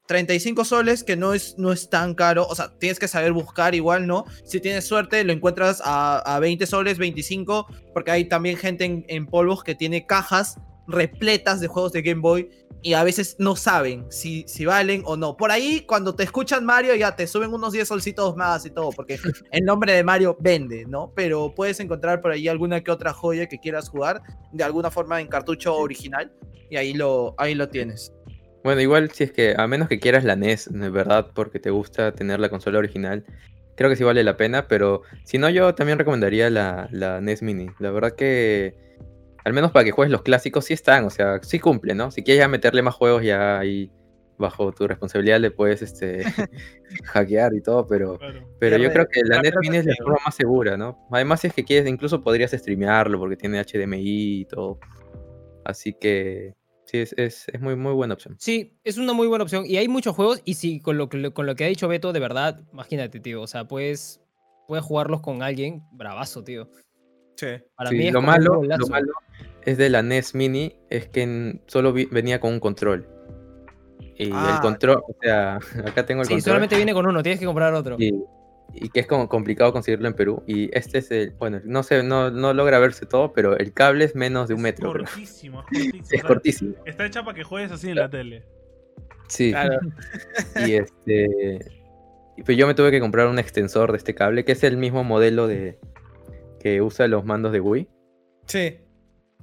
35 0.06 0.64
soles, 0.64 1.04
que 1.04 1.16
no 1.16 1.34
es, 1.34 1.56
no 1.58 1.72
es 1.72 1.90
tan 1.90 2.14
caro. 2.14 2.46
O 2.48 2.54
sea, 2.54 2.72
tienes 2.78 2.98
que 2.98 3.08
saber 3.08 3.32
buscar 3.32 3.74
igual, 3.74 4.06
¿no? 4.06 4.24
Si 4.44 4.60
tienes 4.60 4.86
suerte, 4.86 5.24
lo 5.24 5.32
encuentras 5.32 5.82
a, 5.84 6.18
a 6.18 6.40
20 6.40 6.66
soles, 6.66 6.98
25, 6.98 7.66
porque 7.92 8.10
hay 8.10 8.24
también 8.26 8.56
gente 8.56 8.84
en, 8.84 9.04
en 9.08 9.26
polvos 9.26 9.64
que 9.64 9.74
tiene 9.74 10.06
cajas 10.06 10.58
repletas 10.88 11.60
de 11.60 11.66
juegos 11.66 11.92
de 11.92 12.02
Game 12.02 12.20
Boy 12.20 12.48
y 12.82 12.94
a 12.94 13.02
veces 13.02 13.36
no 13.38 13.56
saben 13.56 14.06
si, 14.10 14.44
si 14.46 14.64
valen 14.64 15.02
o 15.06 15.16
no. 15.16 15.36
Por 15.36 15.50
ahí, 15.50 15.84
cuando 15.86 16.14
te 16.14 16.22
escuchan 16.22 16.64
Mario, 16.64 16.94
ya 16.94 17.16
te 17.16 17.26
suben 17.26 17.52
unos 17.52 17.72
10 17.72 17.88
solcitos 17.88 18.36
más 18.36 18.64
y 18.64 18.70
todo, 18.70 18.90
porque 18.90 19.18
el 19.50 19.64
nombre 19.64 19.92
de 19.92 20.04
Mario 20.04 20.36
vende, 20.38 20.84
¿no? 20.86 21.12
Pero 21.14 21.52
puedes 21.54 21.80
encontrar 21.80 22.20
por 22.20 22.30
ahí 22.30 22.48
alguna 22.48 22.82
que 22.82 22.90
otra 22.90 23.12
joya 23.12 23.48
que 23.48 23.58
quieras 23.58 23.88
jugar 23.88 24.22
de 24.52 24.62
alguna 24.62 24.90
forma 24.90 25.20
en 25.20 25.26
cartucho 25.26 25.74
original 25.74 26.32
y 26.70 26.76
ahí 26.76 26.92
lo, 26.92 27.34
ahí 27.38 27.54
lo 27.54 27.68
tienes. 27.68 28.12
Bueno, 28.66 28.80
igual 28.80 29.12
si 29.12 29.22
es 29.22 29.30
que, 29.30 29.54
a 29.56 29.68
menos 29.68 29.88
que 29.88 30.00
quieras 30.00 30.24
la 30.24 30.34
NES, 30.34 30.72
de 30.72 30.90
verdad, 30.90 31.30
porque 31.32 31.60
te 31.60 31.70
gusta 31.70 32.10
tener 32.10 32.40
la 32.40 32.48
consola 32.48 32.80
original, 32.80 33.24
creo 33.76 33.88
que 33.88 33.94
sí 33.94 34.02
vale 34.02 34.24
la 34.24 34.36
pena, 34.36 34.66
pero 34.66 35.02
si 35.22 35.38
no, 35.38 35.48
yo 35.50 35.76
también 35.76 36.00
recomendaría 36.00 36.50
la, 36.50 36.88
la 36.90 37.20
NES 37.20 37.42
Mini. 37.42 37.68
La 37.78 37.92
verdad 37.92 38.16
que, 38.16 38.74
al 39.44 39.52
menos 39.52 39.70
para 39.70 39.84
que 39.84 39.92
juegues 39.92 40.10
los 40.10 40.22
clásicos, 40.22 40.64
sí 40.64 40.74
están, 40.74 41.04
o 41.04 41.10
sea, 41.10 41.38
sí 41.44 41.60
cumple, 41.60 41.94
¿no? 41.94 42.10
Si 42.10 42.24
quieres 42.24 42.40
ya 42.40 42.48
meterle 42.48 42.82
más 42.82 42.96
juegos, 42.96 43.22
ya 43.22 43.56
ahí 43.56 43.92
bajo 44.36 44.72
tu 44.72 44.88
responsabilidad 44.88 45.38
le 45.38 45.52
puedes 45.52 45.80
este, 45.82 46.24
hackear 47.04 47.54
y 47.54 47.62
todo, 47.62 47.86
pero, 47.86 48.18
Claro. 48.18 48.48
pero 48.58 48.78
yo 48.78 48.90
creo 48.90 49.06
que 49.06 49.20
la 49.22 49.42
NES 49.42 49.54
Mini 49.60 49.76
es 49.76 49.86
la 49.86 49.94
forma 49.94 50.18
más 50.24 50.34
segura, 50.34 50.76
¿no? 50.76 51.06
Además, 51.12 51.40
si 51.40 51.46
es 51.46 51.54
que 51.54 51.62
quieres, 51.62 51.88
incluso 51.88 52.20
podrías 52.20 52.50
streamearlo 52.50 53.16
porque 53.16 53.36
tiene 53.36 53.62
HDMI 53.62 54.40
y 54.40 54.44
todo. 54.46 54.80
Así 55.64 55.92
que 55.92 56.56
sí, 56.86 56.98
es, 56.98 57.12
es, 57.18 57.48
es 57.52 57.60
muy, 57.60 57.76
muy 57.76 57.92
buena 57.92 58.14
opción. 58.14 58.36
Sí, 58.38 58.78
es 58.82 58.96
una 58.96 59.12
muy 59.12 59.26
buena 59.26 59.44
opción. 59.44 59.64
Y 59.66 59.76
hay 59.76 59.86
muchos 59.88 60.16
juegos. 60.16 60.40
Y 60.44 60.54
sí, 60.54 60.80
con 60.80 60.96
lo 60.98 61.08
que, 61.08 61.30
con 61.32 61.44
lo 61.46 61.54
que 61.54 61.64
ha 61.64 61.68
dicho 61.68 61.86
Beto, 61.88 62.12
de 62.12 62.20
verdad, 62.20 62.62
imagínate, 62.72 63.20
tío. 63.20 63.42
O 63.42 63.46
sea, 63.46 63.66
puedes, 63.68 64.20
puedes 64.66 64.84
jugarlos 64.84 65.20
con 65.20 65.42
alguien 65.42 65.82
bravazo, 65.92 66.42
tío. 66.42 66.70
Sí. 67.36 67.46
Para 67.74 67.90
Sí, 67.90 67.96
mí 67.98 68.06
es 68.06 68.12
lo, 68.14 68.22
malo, 68.22 68.62
lo 68.62 68.86
malo 68.88 69.12
es 69.62 69.76
de 69.76 69.90
la 69.90 69.98
NES 70.02 70.34
Mini, 70.34 70.74
es 70.88 71.08
que 71.08 71.60
solo 71.66 71.92
vi- 71.92 72.06
venía 72.10 72.40
con 72.40 72.52
un 72.54 72.60
control. 72.60 73.06
Y 74.18 74.30
Ah, 74.32 74.52
el 74.54 74.60
control, 74.60 75.02
o 75.06 75.14
sea, 75.20 75.58
acá 75.84 76.06
tengo 76.06 76.22
el 76.22 76.28
Sí, 76.28 76.34
control. 76.34 76.42
solamente 76.52 76.76
viene 76.76 76.94
con 76.94 77.06
uno, 77.06 77.22
tienes 77.22 77.38
que 77.38 77.44
comprar 77.46 77.74
otro. 77.74 77.96
y, 77.98 78.12
y 78.72 78.88
que 78.90 79.00
es 79.00 79.06
como 79.06 79.28
complicado 79.28 79.72
conseguirlo 79.72 80.08
en 80.08 80.14
Perú. 80.14 80.42
Y 80.46 80.76
este 80.76 80.98
es 80.98 81.10
el, 81.10 81.30
bueno, 81.32 81.60
no 81.64 81.82
sé, 81.82 82.02
no, 82.02 82.30
no 82.30 82.52
logra 82.52 82.78
verse 82.78 83.06
todo, 83.06 83.32
pero 83.32 83.56
el 83.56 83.72
cable 83.72 84.04
es 84.04 84.14
menos 84.14 84.48
de 84.48 84.54
un 84.54 84.60
Es 84.60 84.64
metro. 84.64 84.92
cortísimo, 84.92 85.60
es 85.60 85.66
cortísimo. 85.70 86.10
Es 86.12 86.22
cortísimo. 86.24 86.74
Está 86.84 87.06
hecha 87.06 87.24
para 87.24 87.34
que 87.34 87.44
juegues 87.44 87.72
así 87.72 87.90
en 87.90 87.96
la 87.96 88.10
tele. 88.10 88.44
Sí. 89.28 89.50
Claro. 89.50 89.80
Y 90.66 90.74
este. 90.74 91.58
y 92.36 92.42
pues 92.42 92.56
yo 92.56 92.66
me 92.66 92.74
tuve 92.74 92.90
que 92.90 93.00
comprar 93.00 93.28
un 93.28 93.38
extensor 93.38 93.92
de 93.92 93.98
este 93.98 94.14
cable, 94.14 94.44
que 94.44 94.52
es 94.52 94.64
el 94.64 94.76
mismo 94.76 95.04
modelo 95.04 95.46
de 95.46 95.78
que 96.60 96.80
usa 96.82 97.08
los 97.08 97.24
mandos 97.24 97.52
de 97.52 97.60
Wii. 97.60 97.88
Sí. 98.46 98.78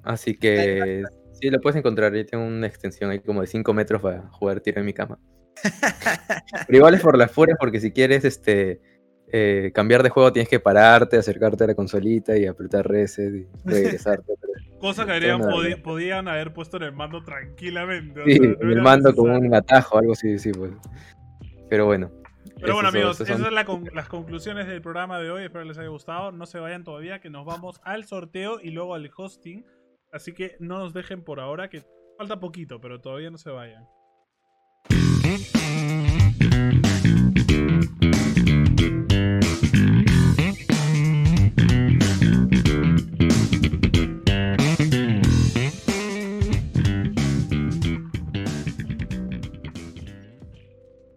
Así 0.03 0.35
que 0.35 1.03
sí, 1.33 1.49
lo 1.49 1.61
puedes 1.61 1.77
encontrar. 1.77 2.13
Yo 2.13 2.25
tengo 2.25 2.45
una 2.45 2.67
extensión 2.67 3.09
ahí 3.09 3.19
como 3.19 3.41
de 3.41 3.47
5 3.47 3.73
metros 3.73 4.01
para 4.01 4.27
jugar 4.31 4.59
tiro 4.59 4.79
en 4.79 4.85
mi 4.85 4.93
cama. 4.93 5.19
Pero 6.67 6.77
igual 6.77 6.95
es 6.95 7.01
por 7.01 7.17
las 7.17 7.31
furas, 7.31 7.55
porque 7.59 7.79
si 7.79 7.91
quieres 7.91 8.25
este 8.25 8.81
eh, 9.35 9.71
cambiar 9.73 10.03
de 10.03 10.09
juego 10.09 10.31
tienes 10.31 10.47
que 10.47 10.59
pararte, 10.59 11.17
acercarte 11.17 11.63
a 11.63 11.67
la 11.67 11.73
consolita 11.75 12.37
y 12.37 12.45
apretar 12.45 12.87
reset 12.87 13.33
y 13.33 13.47
regresarte. 13.65 14.33
Cosa 14.79 15.05
que 15.07 15.13
habrían 15.13 15.39
verga. 15.41 15.81
podían 15.83 16.27
haber 16.27 16.53
puesto 16.53 16.77
en 16.77 16.83
el 16.83 16.91
mando 16.93 17.23
tranquilamente. 17.23 18.21
o 18.21 18.25
Sí, 18.25 18.33
sea, 18.37 18.41
no 18.61 18.71
el 18.71 18.81
mando 18.81 19.09
necesario. 19.09 19.39
un 19.47 19.55
atajo, 19.55 19.97
algo 19.97 20.11
así, 20.13 20.37
sí, 20.37 20.51
pues. 20.51 20.71
Pero 21.69 21.85
bueno. 21.87 22.11
Pero 22.59 22.75
bueno, 22.75 22.89
son- 22.91 22.97
amigos, 22.97 23.19
esas 23.21 23.35
son- 23.37 23.45
son 23.45 23.55
la 23.55 23.65
con- 23.65 23.89
las 23.93 24.07
conclusiones 24.07 24.67
del 24.67 24.81
programa 24.81 25.19
de 25.19 25.31
hoy. 25.31 25.43
Espero 25.45 25.63
les 25.65 25.77
haya 25.79 25.87
gustado. 25.89 26.31
No 26.31 26.45
se 26.45 26.59
vayan 26.59 26.83
todavía, 26.83 27.19
que 27.19 27.29
nos 27.31 27.45
vamos 27.45 27.81
al 27.83 28.05
sorteo 28.05 28.59
y 28.61 28.69
luego 28.69 28.93
al 28.93 29.09
hosting. 29.17 29.65
Así 30.11 30.33
que 30.33 30.57
no 30.59 30.77
nos 30.77 30.93
dejen 30.93 31.23
por 31.23 31.39
ahora, 31.39 31.69
que 31.69 31.83
falta 32.19 32.39
poquito, 32.39 32.79
pero 32.79 33.01
todavía 33.01 33.31
no 33.31 33.37
se 33.39 33.49
vayan. 33.49 33.85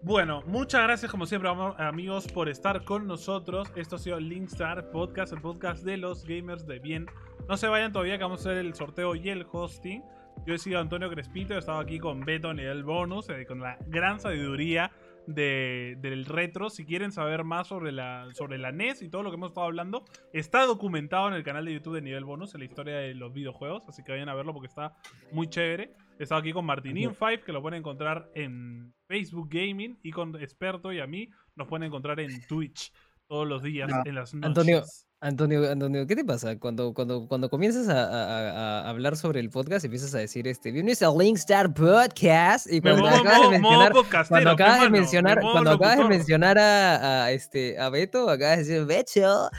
Bueno, 0.03 0.43
muchas 0.47 0.83
gracias 0.85 1.11
como 1.11 1.27
siempre 1.27 1.51
am- 1.51 1.75
amigos 1.79 2.29
por 2.29 2.49
estar 2.49 2.85
con 2.85 3.07
nosotros. 3.07 3.73
Esto 3.75 3.97
ha 3.97 3.99
sido 3.99 4.21
Linkstar 4.21 4.91
Podcast, 4.91 5.33
el 5.33 5.41
podcast 5.41 5.85
de 5.85 5.97
los 5.97 6.25
gamers 6.25 6.67
de 6.67 6.79
bien. 6.79 7.07
No 7.49 7.57
se 7.57 7.67
vayan 7.69 7.93
todavía 7.93 8.17
que 8.17 8.25
vamos 8.25 8.47
a 8.47 8.51
hacer 8.51 8.65
el 8.65 8.75
sorteo 8.75 9.15
y 9.17 9.29
el 9.31 9.47
hosting. 9.51 10.03
Yo 10.47 10.55
he 10.55 10.59
sido 10.59 10.79
Antonio 10.81 11.11
Crespito, 11.11 11.55
he 11.55 11.59
estado 11.59 11.81
aquí 11.81 11.99
con 11.99 12.21
Beto 12.21 12.55
nivel 12.55 12.85
bonus, 12.85 13.29
eh, 13.31 13.45
con 13.47 13.61
la 13.61 13.79
gran 13.89 14.21
sabiduría 14.21 14.93
de- 15.27 15.97
del 16.01 16.25
retro. 16.27 16.71
Si 16.71 16.85
quieren 16.85 17.13
saber 17.13 17.45
más 17.45 17.69
sobre 17.69 17.93
la, 17.93 18.29
sobre 18.35 18.59
la 18.59 18.73
NES 18.73 19.03
y 19.03 19.09
todo 19.09 19.23
lo 19.23 19.31
que 19.31 19.37
hemos 19.37 19.51
estado 19.51 19.67
hablando, 19.67 20.05
está 20.33 20.65
documentado 20.67 21.29
en 21.29 21.35
el 21.35 21.43
canal 21.43 21.65
de 21.65 21.75
YouTube 21.75 21.95
de 21.95 22.03
nivel 22.03 22.25
bonus, 22.25 22.55
en 22.55 22.61
la 22.61 22.67
historia 22.67 22.97
de 22.97 23.15
los 23.15 23.33
videojuegos. 23.33 23.83
Así 23.89 24.03
que 24.03 24.13
vayan 24.13 24.29
a 24.29 24.35
verlo 24.35 24.53
porque 24.53 24.69
está 24.69 24.95
muy 25.33 25.49
chévere. 25.49 25.93
He 26.19 26.23
estado 26.23 26.41
aquí 26.41 26.53
con 26.53 26.65
Martinin 26.65 27.11
5, 27.15 27.45
que 27.45 27.53
lo 27.53 27.61
pueden 27.61 27.79
encontrar 27.81 28.31
en 28.35 28.95
Facebook 29.07 29.49
Gaming, 29.51 29.99
y 30.03 30.11
con 30.13 30.35
Experto 30.41 30.93
y 30.93 31.01
a 31.01 31.07
mí 31.07 31.29
nos 31.55 31.69
pueden 31.69 31.85
encontrar 31.85 32.19
en 32.21 32.47
Twitch 32.47 32.93
todos 33.27 33.47
los 33.47 33.63
días, 33.63 33.91
en 34.07 34.15
las 34.15 34.33
noches. 34.35 34.49
Antonio, 34.49 34.83
Antonio, 35.23 35.71
Antonio, 35.73 36.07
¿qué 36.07 36.15
te 36.15 36.25
pasa? 36.25 36.59
Cuando, 36.59 36.93
cuando, 36.93 37.27
cuando 37.27 37.49
comienzas 37.49 37.89
a, 37.89 38.05
a- 38.05 38.51
a- 38.83 38.91
hablar 38.91 39.17
sobre 39.17 39.41
el 39.41 39.49
podcast, 39.49 39.85
empiezas 39.85 40.15
a 40.15 40.19
decir 40.19 40.47
este, 40.47 40.71
vienes 40.71 41.01
a 41.03 41.09
Linkstar 41.11 41.73
Podcast 41.73 42.71
y 42.71 42.83
cuando 42.83 43.07
acabas 43.09 43.41
de 43.41 43.49
mencionar, 43.59 43.93
cuando 44.29 44.51
acabas 44.51 44.81
de 44.83 44.91
mencionar, 44.91 45.41
cuando 45.41 45.71
acabas 45.71 45.99
de 45.99 46.05
mencionar 46.05 46.59
a, 46.59 47.25
a, 47.25 47.31
este 47.33 47.79
a 47.79 47.89
Beto, 47.89 48.29
acabas 48.29 48.59
de 48.59 48.65
decir 48.65 48.85
Beto, 48.87 49.51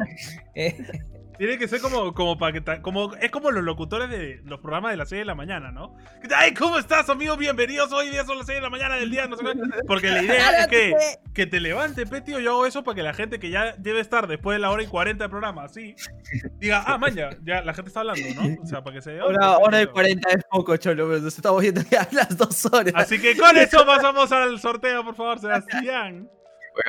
Tiene 1.37 1.59
que 1.59 1.67
ser 1.67 1.81
como, 1.81 2.13
como 2.15 2.37
para 2.37 2.51
que 2.51 2.81
como 2.81 3.13
es 3.13 3.29
como 3.29 3.51
los 3.51 3.63
locutores 3.63 4.09
de 4.09 4.41
los 4.43 4.59
programas 4.59 4.91
de 4.91 4.97
las 4.97 5.09
6 5.09 5.19
de 5.21 5.25
la 5.25 5.35
mañana, 5.35 5.71
¿no? 5.71 5.95
¡Ay, 6.35 6.53
¿cómo 6.55 6.79
estás, 6.79 7.09
amigo? 7.09 7.37
Bienvenidos. 7.37 7.91
Hoy 7.91 8.09
día 8.09 8.25
son 8.25 8.39
las 8.39 8.47
6 8.47 8.57
de 8.57 8.61
la 8.61 8.71
mañana 8.71 8.95
del 8.95 9.11
día, 9.11 9.27
no 9.27 9.37
sé 9.37 9.43
qué. 9.43 9.53
Porque 9.87 10.09
la 10.09 10.23
idea 10.23 10.61
es 10.61 10.67
que, 10.67 10.95
que 11.35 11.45
te 11.45 11.59
levante, 11.59 12.07
pe, 12.07 12.21
tío. 12.21 12.39
Yo 12.39 12.53
hago 12.53 12.65
eso 12.65 12.83
para 12.83 12.95
que 12.95 13.03
la 13.03 13.13
gente 13.13 13.39
que 13.39 13.51
ya 13.51 13.75
debe 13.77 13.99
estar 13.99 14.27
después 14.27 14.55
de 14.55 14.59
la 14.59 14.71
hora 14.71 14.81
y 14.81 14.87
40 14.87 15.25
del 15.25 15.29
programa, 15.29 15.65
así, 15.65 15.95
diga, 16.57 16.83
ah, 16.87 16.97
maña, 16.97 17.29
ya 17.43 17.61
la 17.61 17.73
gente 17.75 17.89
está 17.89 17.99
hablando, 17.99 18.27
¿no? 18.35 18.63
O 18.63 18.65
sea, 18.65 18.83
para 18.83 18.95
que 18.95 19.01
se 19.03 19.21
Hora, 19.21 19.59
hora 19.59 19.83
y 19.83 19.85
40 19.85 20.29
es 20.29 20.43
poco, 20.49 20.75
cholo, 20.77 21.07
pero 21.07 21.19
nos 21.19 21.35
estamos 21.35 21.61
viendo 21.61 21.81
ya 21.91 22.07
las 22.13 22.35
dos 22.35 22.65
horas. 22.65 22.93
Así 22.95 23.21
que 23.21 23.37
con 23.37 23.55
eso 23.57 23.85
pasamos 23.85 24.31
al 24.31 24.59
sorteo, 24.59 25.03
por 25.03 25.13
favor, 25.13 25.39
Sebastián. 25.39 26.27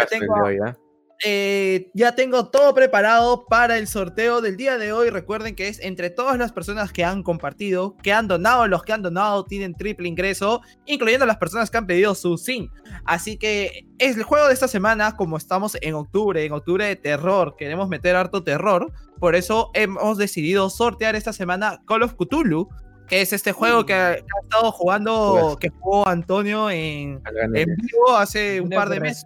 Tengo-. 0.08 0.87
Eh, 1.24 1.90
ya 1.94 2.14
tengo 2.14 2.48
todo 2.48 2.72
preparado 2.74 3.44
para 3.46 3.76
el 3.76 3.88
sorteo 3.88 4.40
del 4.40 4.56
día 4.56 4.78
de 4.78 4.92
hoy. 4.92 5.10
Recuerden 5.10 5.56
que 5.56 5.68
es 5.68 5.80
entre 5.80 6.10
todas 6.10 6.38
las 6.38 6.52
personas 6.52 6.92
que 6.92 7.04
han 7.04 7.22
compartido, 7.22 7.96
que 8.02 8.12
han 8.12 8.28
donado. 8.28 8.68
Los 8.68 8.84
que 8.84 8.92
han 8.92 9.02
donado 9.02 9.44
tienen 9.44 9.74
triple 9.74 10.08
ingreso, 10.08 10.60
incluyendo 10.86 11.26
las 11.26 11.38
personas 11.38 11.70
que 11.70 11.78
han 11.78 11.86
pedido 11.86 12.14
su 12.14 12.38
SIM. 12.38 12.68
Así 13.04 13.36
que 13.36 13.86
es 13.98 14.16
el 14.16 14.22
juego 14.22 14.46
de 14.46 14.54
esta 14.54 14.68
semana, 14.68 15.16
como 15.16 15.36
estamos 15.36 15.76
en 15.80 15.94
octubre, 15.94 16.44
en 16.44 16.52
octubre 16.52 16.84
de 16.84 16.96
terror, 16.96 17.56
queremos 17.58 17.88
meter 17.88 18.14
harto 18.14 18.44
terror. 18.44 18.92
Por 19.18 19.34
eso 19.34 19.70
hemos 19.74 20.18
decidido 20.18 20.70
sortear 20.70 21.16
esta 21.16 21.32
semana 21.32 21.80
Call 21.86 22.04
of 22.04 22.14
Cthulhu, 22.14 22.68
que 23.08 23.22
es 23.22 23.32
este 23.32 23.52
juego 23.52 23.86
que 23.86 23.94
ha, 23.94 24.14
que 24.14 24.20
ha 24.20 24.42
estado 24.44 24.70
jugando, 24.70 25.56
que 25.58 25.70
jugó 25.70 26.06
Antonio 26.06 26.70
en, 26.70 27.20
en 27.54 27.76
vivo 27.76 28.16
hace 28.16 28.60
un 28.60 28.70
par 28.70 28.88
de 28.88 29.00
meses. 29.00 29.24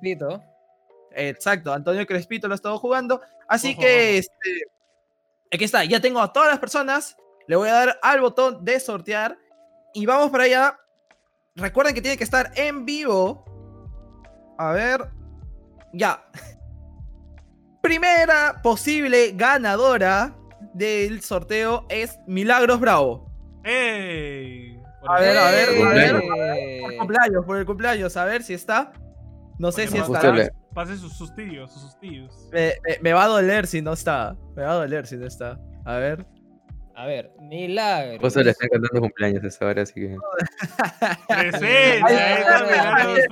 Exacto, 1.14 1.72
Antonio 1.72 2.06
Crespito 2.06 2.48
lo 2.48 2.54
ha 2.54 2.56
estado 2.56 2.78
jugando. 2.78 3.20
Así 3.48 3.72
Ojo, 3.72 3.80
que, 3.80 3.86
ojo. 4.08 4.18
este, 4.18 4.50
aquí 5.52 5.64
está, 5.64 5.84
ya 5.84 6.00
tengo 6.00 6.20
a 6.20 6.32
todas 6.32 6.48
las 6.50 6.58
personas. 6.58 7.16
Le 7.46 7.56
voy 7.56 7.68
a 7.68 7.74
dar 7.74 7.98
al 8.02 8.20
botón 8.20 8.64
de 8.64 8.78
sortear. 8.80 9.36
Y 9.94 10.06
vamos 10.06 10.30
para 10.30 10.44
allá. 10.44 10.78
Recuerden 11.54 11.94
que 11.94 12.00
tiene 12.00 12.16
que 12.16 12.24
estar 12.24 12.50
en 12.56 12.84
vivo. 12.86 13.44
A 14.58 14.72
ver. 14.72 15.08
Ya. 15.92 16.24
Primera 17.82 18.60
posible 18.62 19.32
ganadora 19.34 20.36
del 20.72 21.20
sorteo 21.22 21.84
es 21.88 22.18
Milagros 22.26 22.78
Bravo. 22.80 23.26
¡Ey! 23.64 24.80
A 25.06 25.18
ver, 25.20 25.36
a 25.36 25.50
ver, 25.50 25.68
a 25.84 25.88
ver. 25.92 26.22
Por 26.80 26.96
cumpleaños, 26.96 27.44
por 27.44 27.56
el 27.58 27.66
cumpleaños, 27.66 28.16
a 28.16 28.24
ver 28.24 28.44
si 28.44 28.54
está. 28.54 28.92
No 29.58 29.72
sé 29.72 29.88
si 29.88 29.98
le- 29.98 30.50
Pase 30.74 30.96
sus, 30.96 31.12
sus 31.12 31.34
tíos, 31.34 31.70
sus 31.72 31.98
tíos. 32.00 32.48
Me, 32.52 32.74
me- 32.86 32.98
me 33.02 33.12
va 33.12 33.24
a 33.24 33.28
doler 33.28 33.66
si 33.66 33.82
no 33.82 33.92
está. 33.92 34.36
Me 34.56 34.62
va 34.62 34.72
a 34.72 34.74
doler 34.76 35.06
si 35.06 35.16
no 35.16 35.26
está. 35.26 35.58
A 35.84 35.96
ver. 35.96 36.26
A 36.94 37.06
ver, 37.06 37.32
milagro. 37.40 38.20
Justo 38.20 38.42
le 38.42 38.50
están 38.50 38.68
cantando 38.68 39.00
cumpleaños 39.00 39.42
a 39.42 39.46
esa 39.46 39.66
hora, 39.66 39.82
así 39.82 39.94
que. 39.94 40.16
Milagros. 41.60 43.22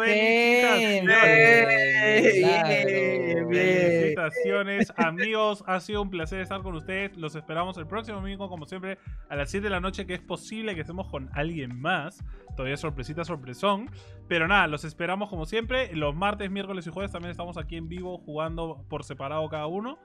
Felicitaciones, 3.51 4.93
amigos. 4.97 5.63
Ha 5.67 5.81
sido 5.81 6.03
un 6.03 6.11
placer 6.11 6.41
estar 6.41 6.63
con 6.63 6.75
ustedes. 6.75 7.17
Los 7.17 7.35
esperamos 7.35 7.77
el 7.77 7.87
próximo 7.87 8.17
domingo, 8.19 8.49
como 8.49 8.65
siempre, 8.67 8.99
a 9.29 9.37
las 9.37 9.51
7 9.51 9.65
de 9.65 9.71
la 9.71 9.81
noche, 9.81 10.07
que 10.07 10.15
es 10.15 10.21
posible 10.21 10.75
que 10.75 10.81
estemos 10.81 11.09
con 11.09 11.29
alguien 11.35 11.79
más. 11.79 12.25
Todavía 12.57 12.79
sorpresita, 12.79 13.25
sorpresón. 13.25 13.91
Pero 14.27 14.49
nada, 14.49 14.67
los 14.69 14.85
esperamos 14.85 15.29
como 15.29 15.45
siempre. 15.45 15.95
Los 15.95 16.15
martes, 16.15 16.51
miércoles 16.51 16.87
y 16.87 16.91
jueves 16.91 17.13
también 17.13 17.31
estamos 17.31 17.59
aquí 17.59 17.77
en 17.77 17.89
vivo 17.89 18.19
jugando 18.19 18.85
por 18.89 19.05
separado 19.05 19.47
cada 19.49 19.67
uno. 19.67 19.99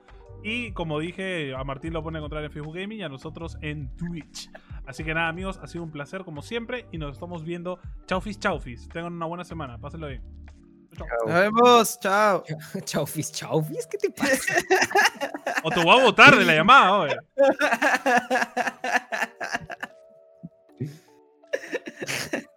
Y 0.43 0.71
como 0.73 0.99
dije, 0.99 1.55
a 1.55 1.63
Martín 1.63 1.93
lo 1.93 2.03
pueden 2.03 2.17
encontrar 2.17 2.43
en 2.43 2.51
Facebook 2.51 2.75
Gaming 2.75 2.99
y 2.99 3.03
a 3.03 3.09
nosotros 3.09 3.57
en 3.61 3.95
Twitch. 3.95 4.49
Así 4.85 5.03
que 5.03 5.13
nada, 5.13 5.27
amigos, 5.27 5.59
ha 5.61 5.67
sido 5.67 5.83
un 5.83 5.91
placer 5.91 6.23
como 6.23 6.41
siempre 6.41 6.87
y 6.91 6.97
nos 6.97 7.13
estamos 7.13 7.43
viendo. 7.43 7.79
Chaufis, 8.05 8.39
chaufis. 8.39 8.87
Tengan 8.89 9.13
una 9.13 9.25
buena 9.25 9.43
semana. 9.43 9.77
Pásenlo 9.79 10.07
bien. 10.07 10.21
Chau. 10.95 11.07
Nos 11.25 11.35
vemos. 11.35 11.99
Chao. 11.99 12.43
Chaufis, 12.85 13.31
chaufis. 13.31 13.87
¿Qué 13.87 13.97
te 13.97 14.11
pasa? 14.11 14.53
o 15.63 15.71
te 15.71 15.83
voy 15.83 15.99
a 15.99 16.03
botar 16.03 16.37
de 16.37 16.45
la 16.45 16.55
llamada, 16.55 16.99
oye. 16.99 17.17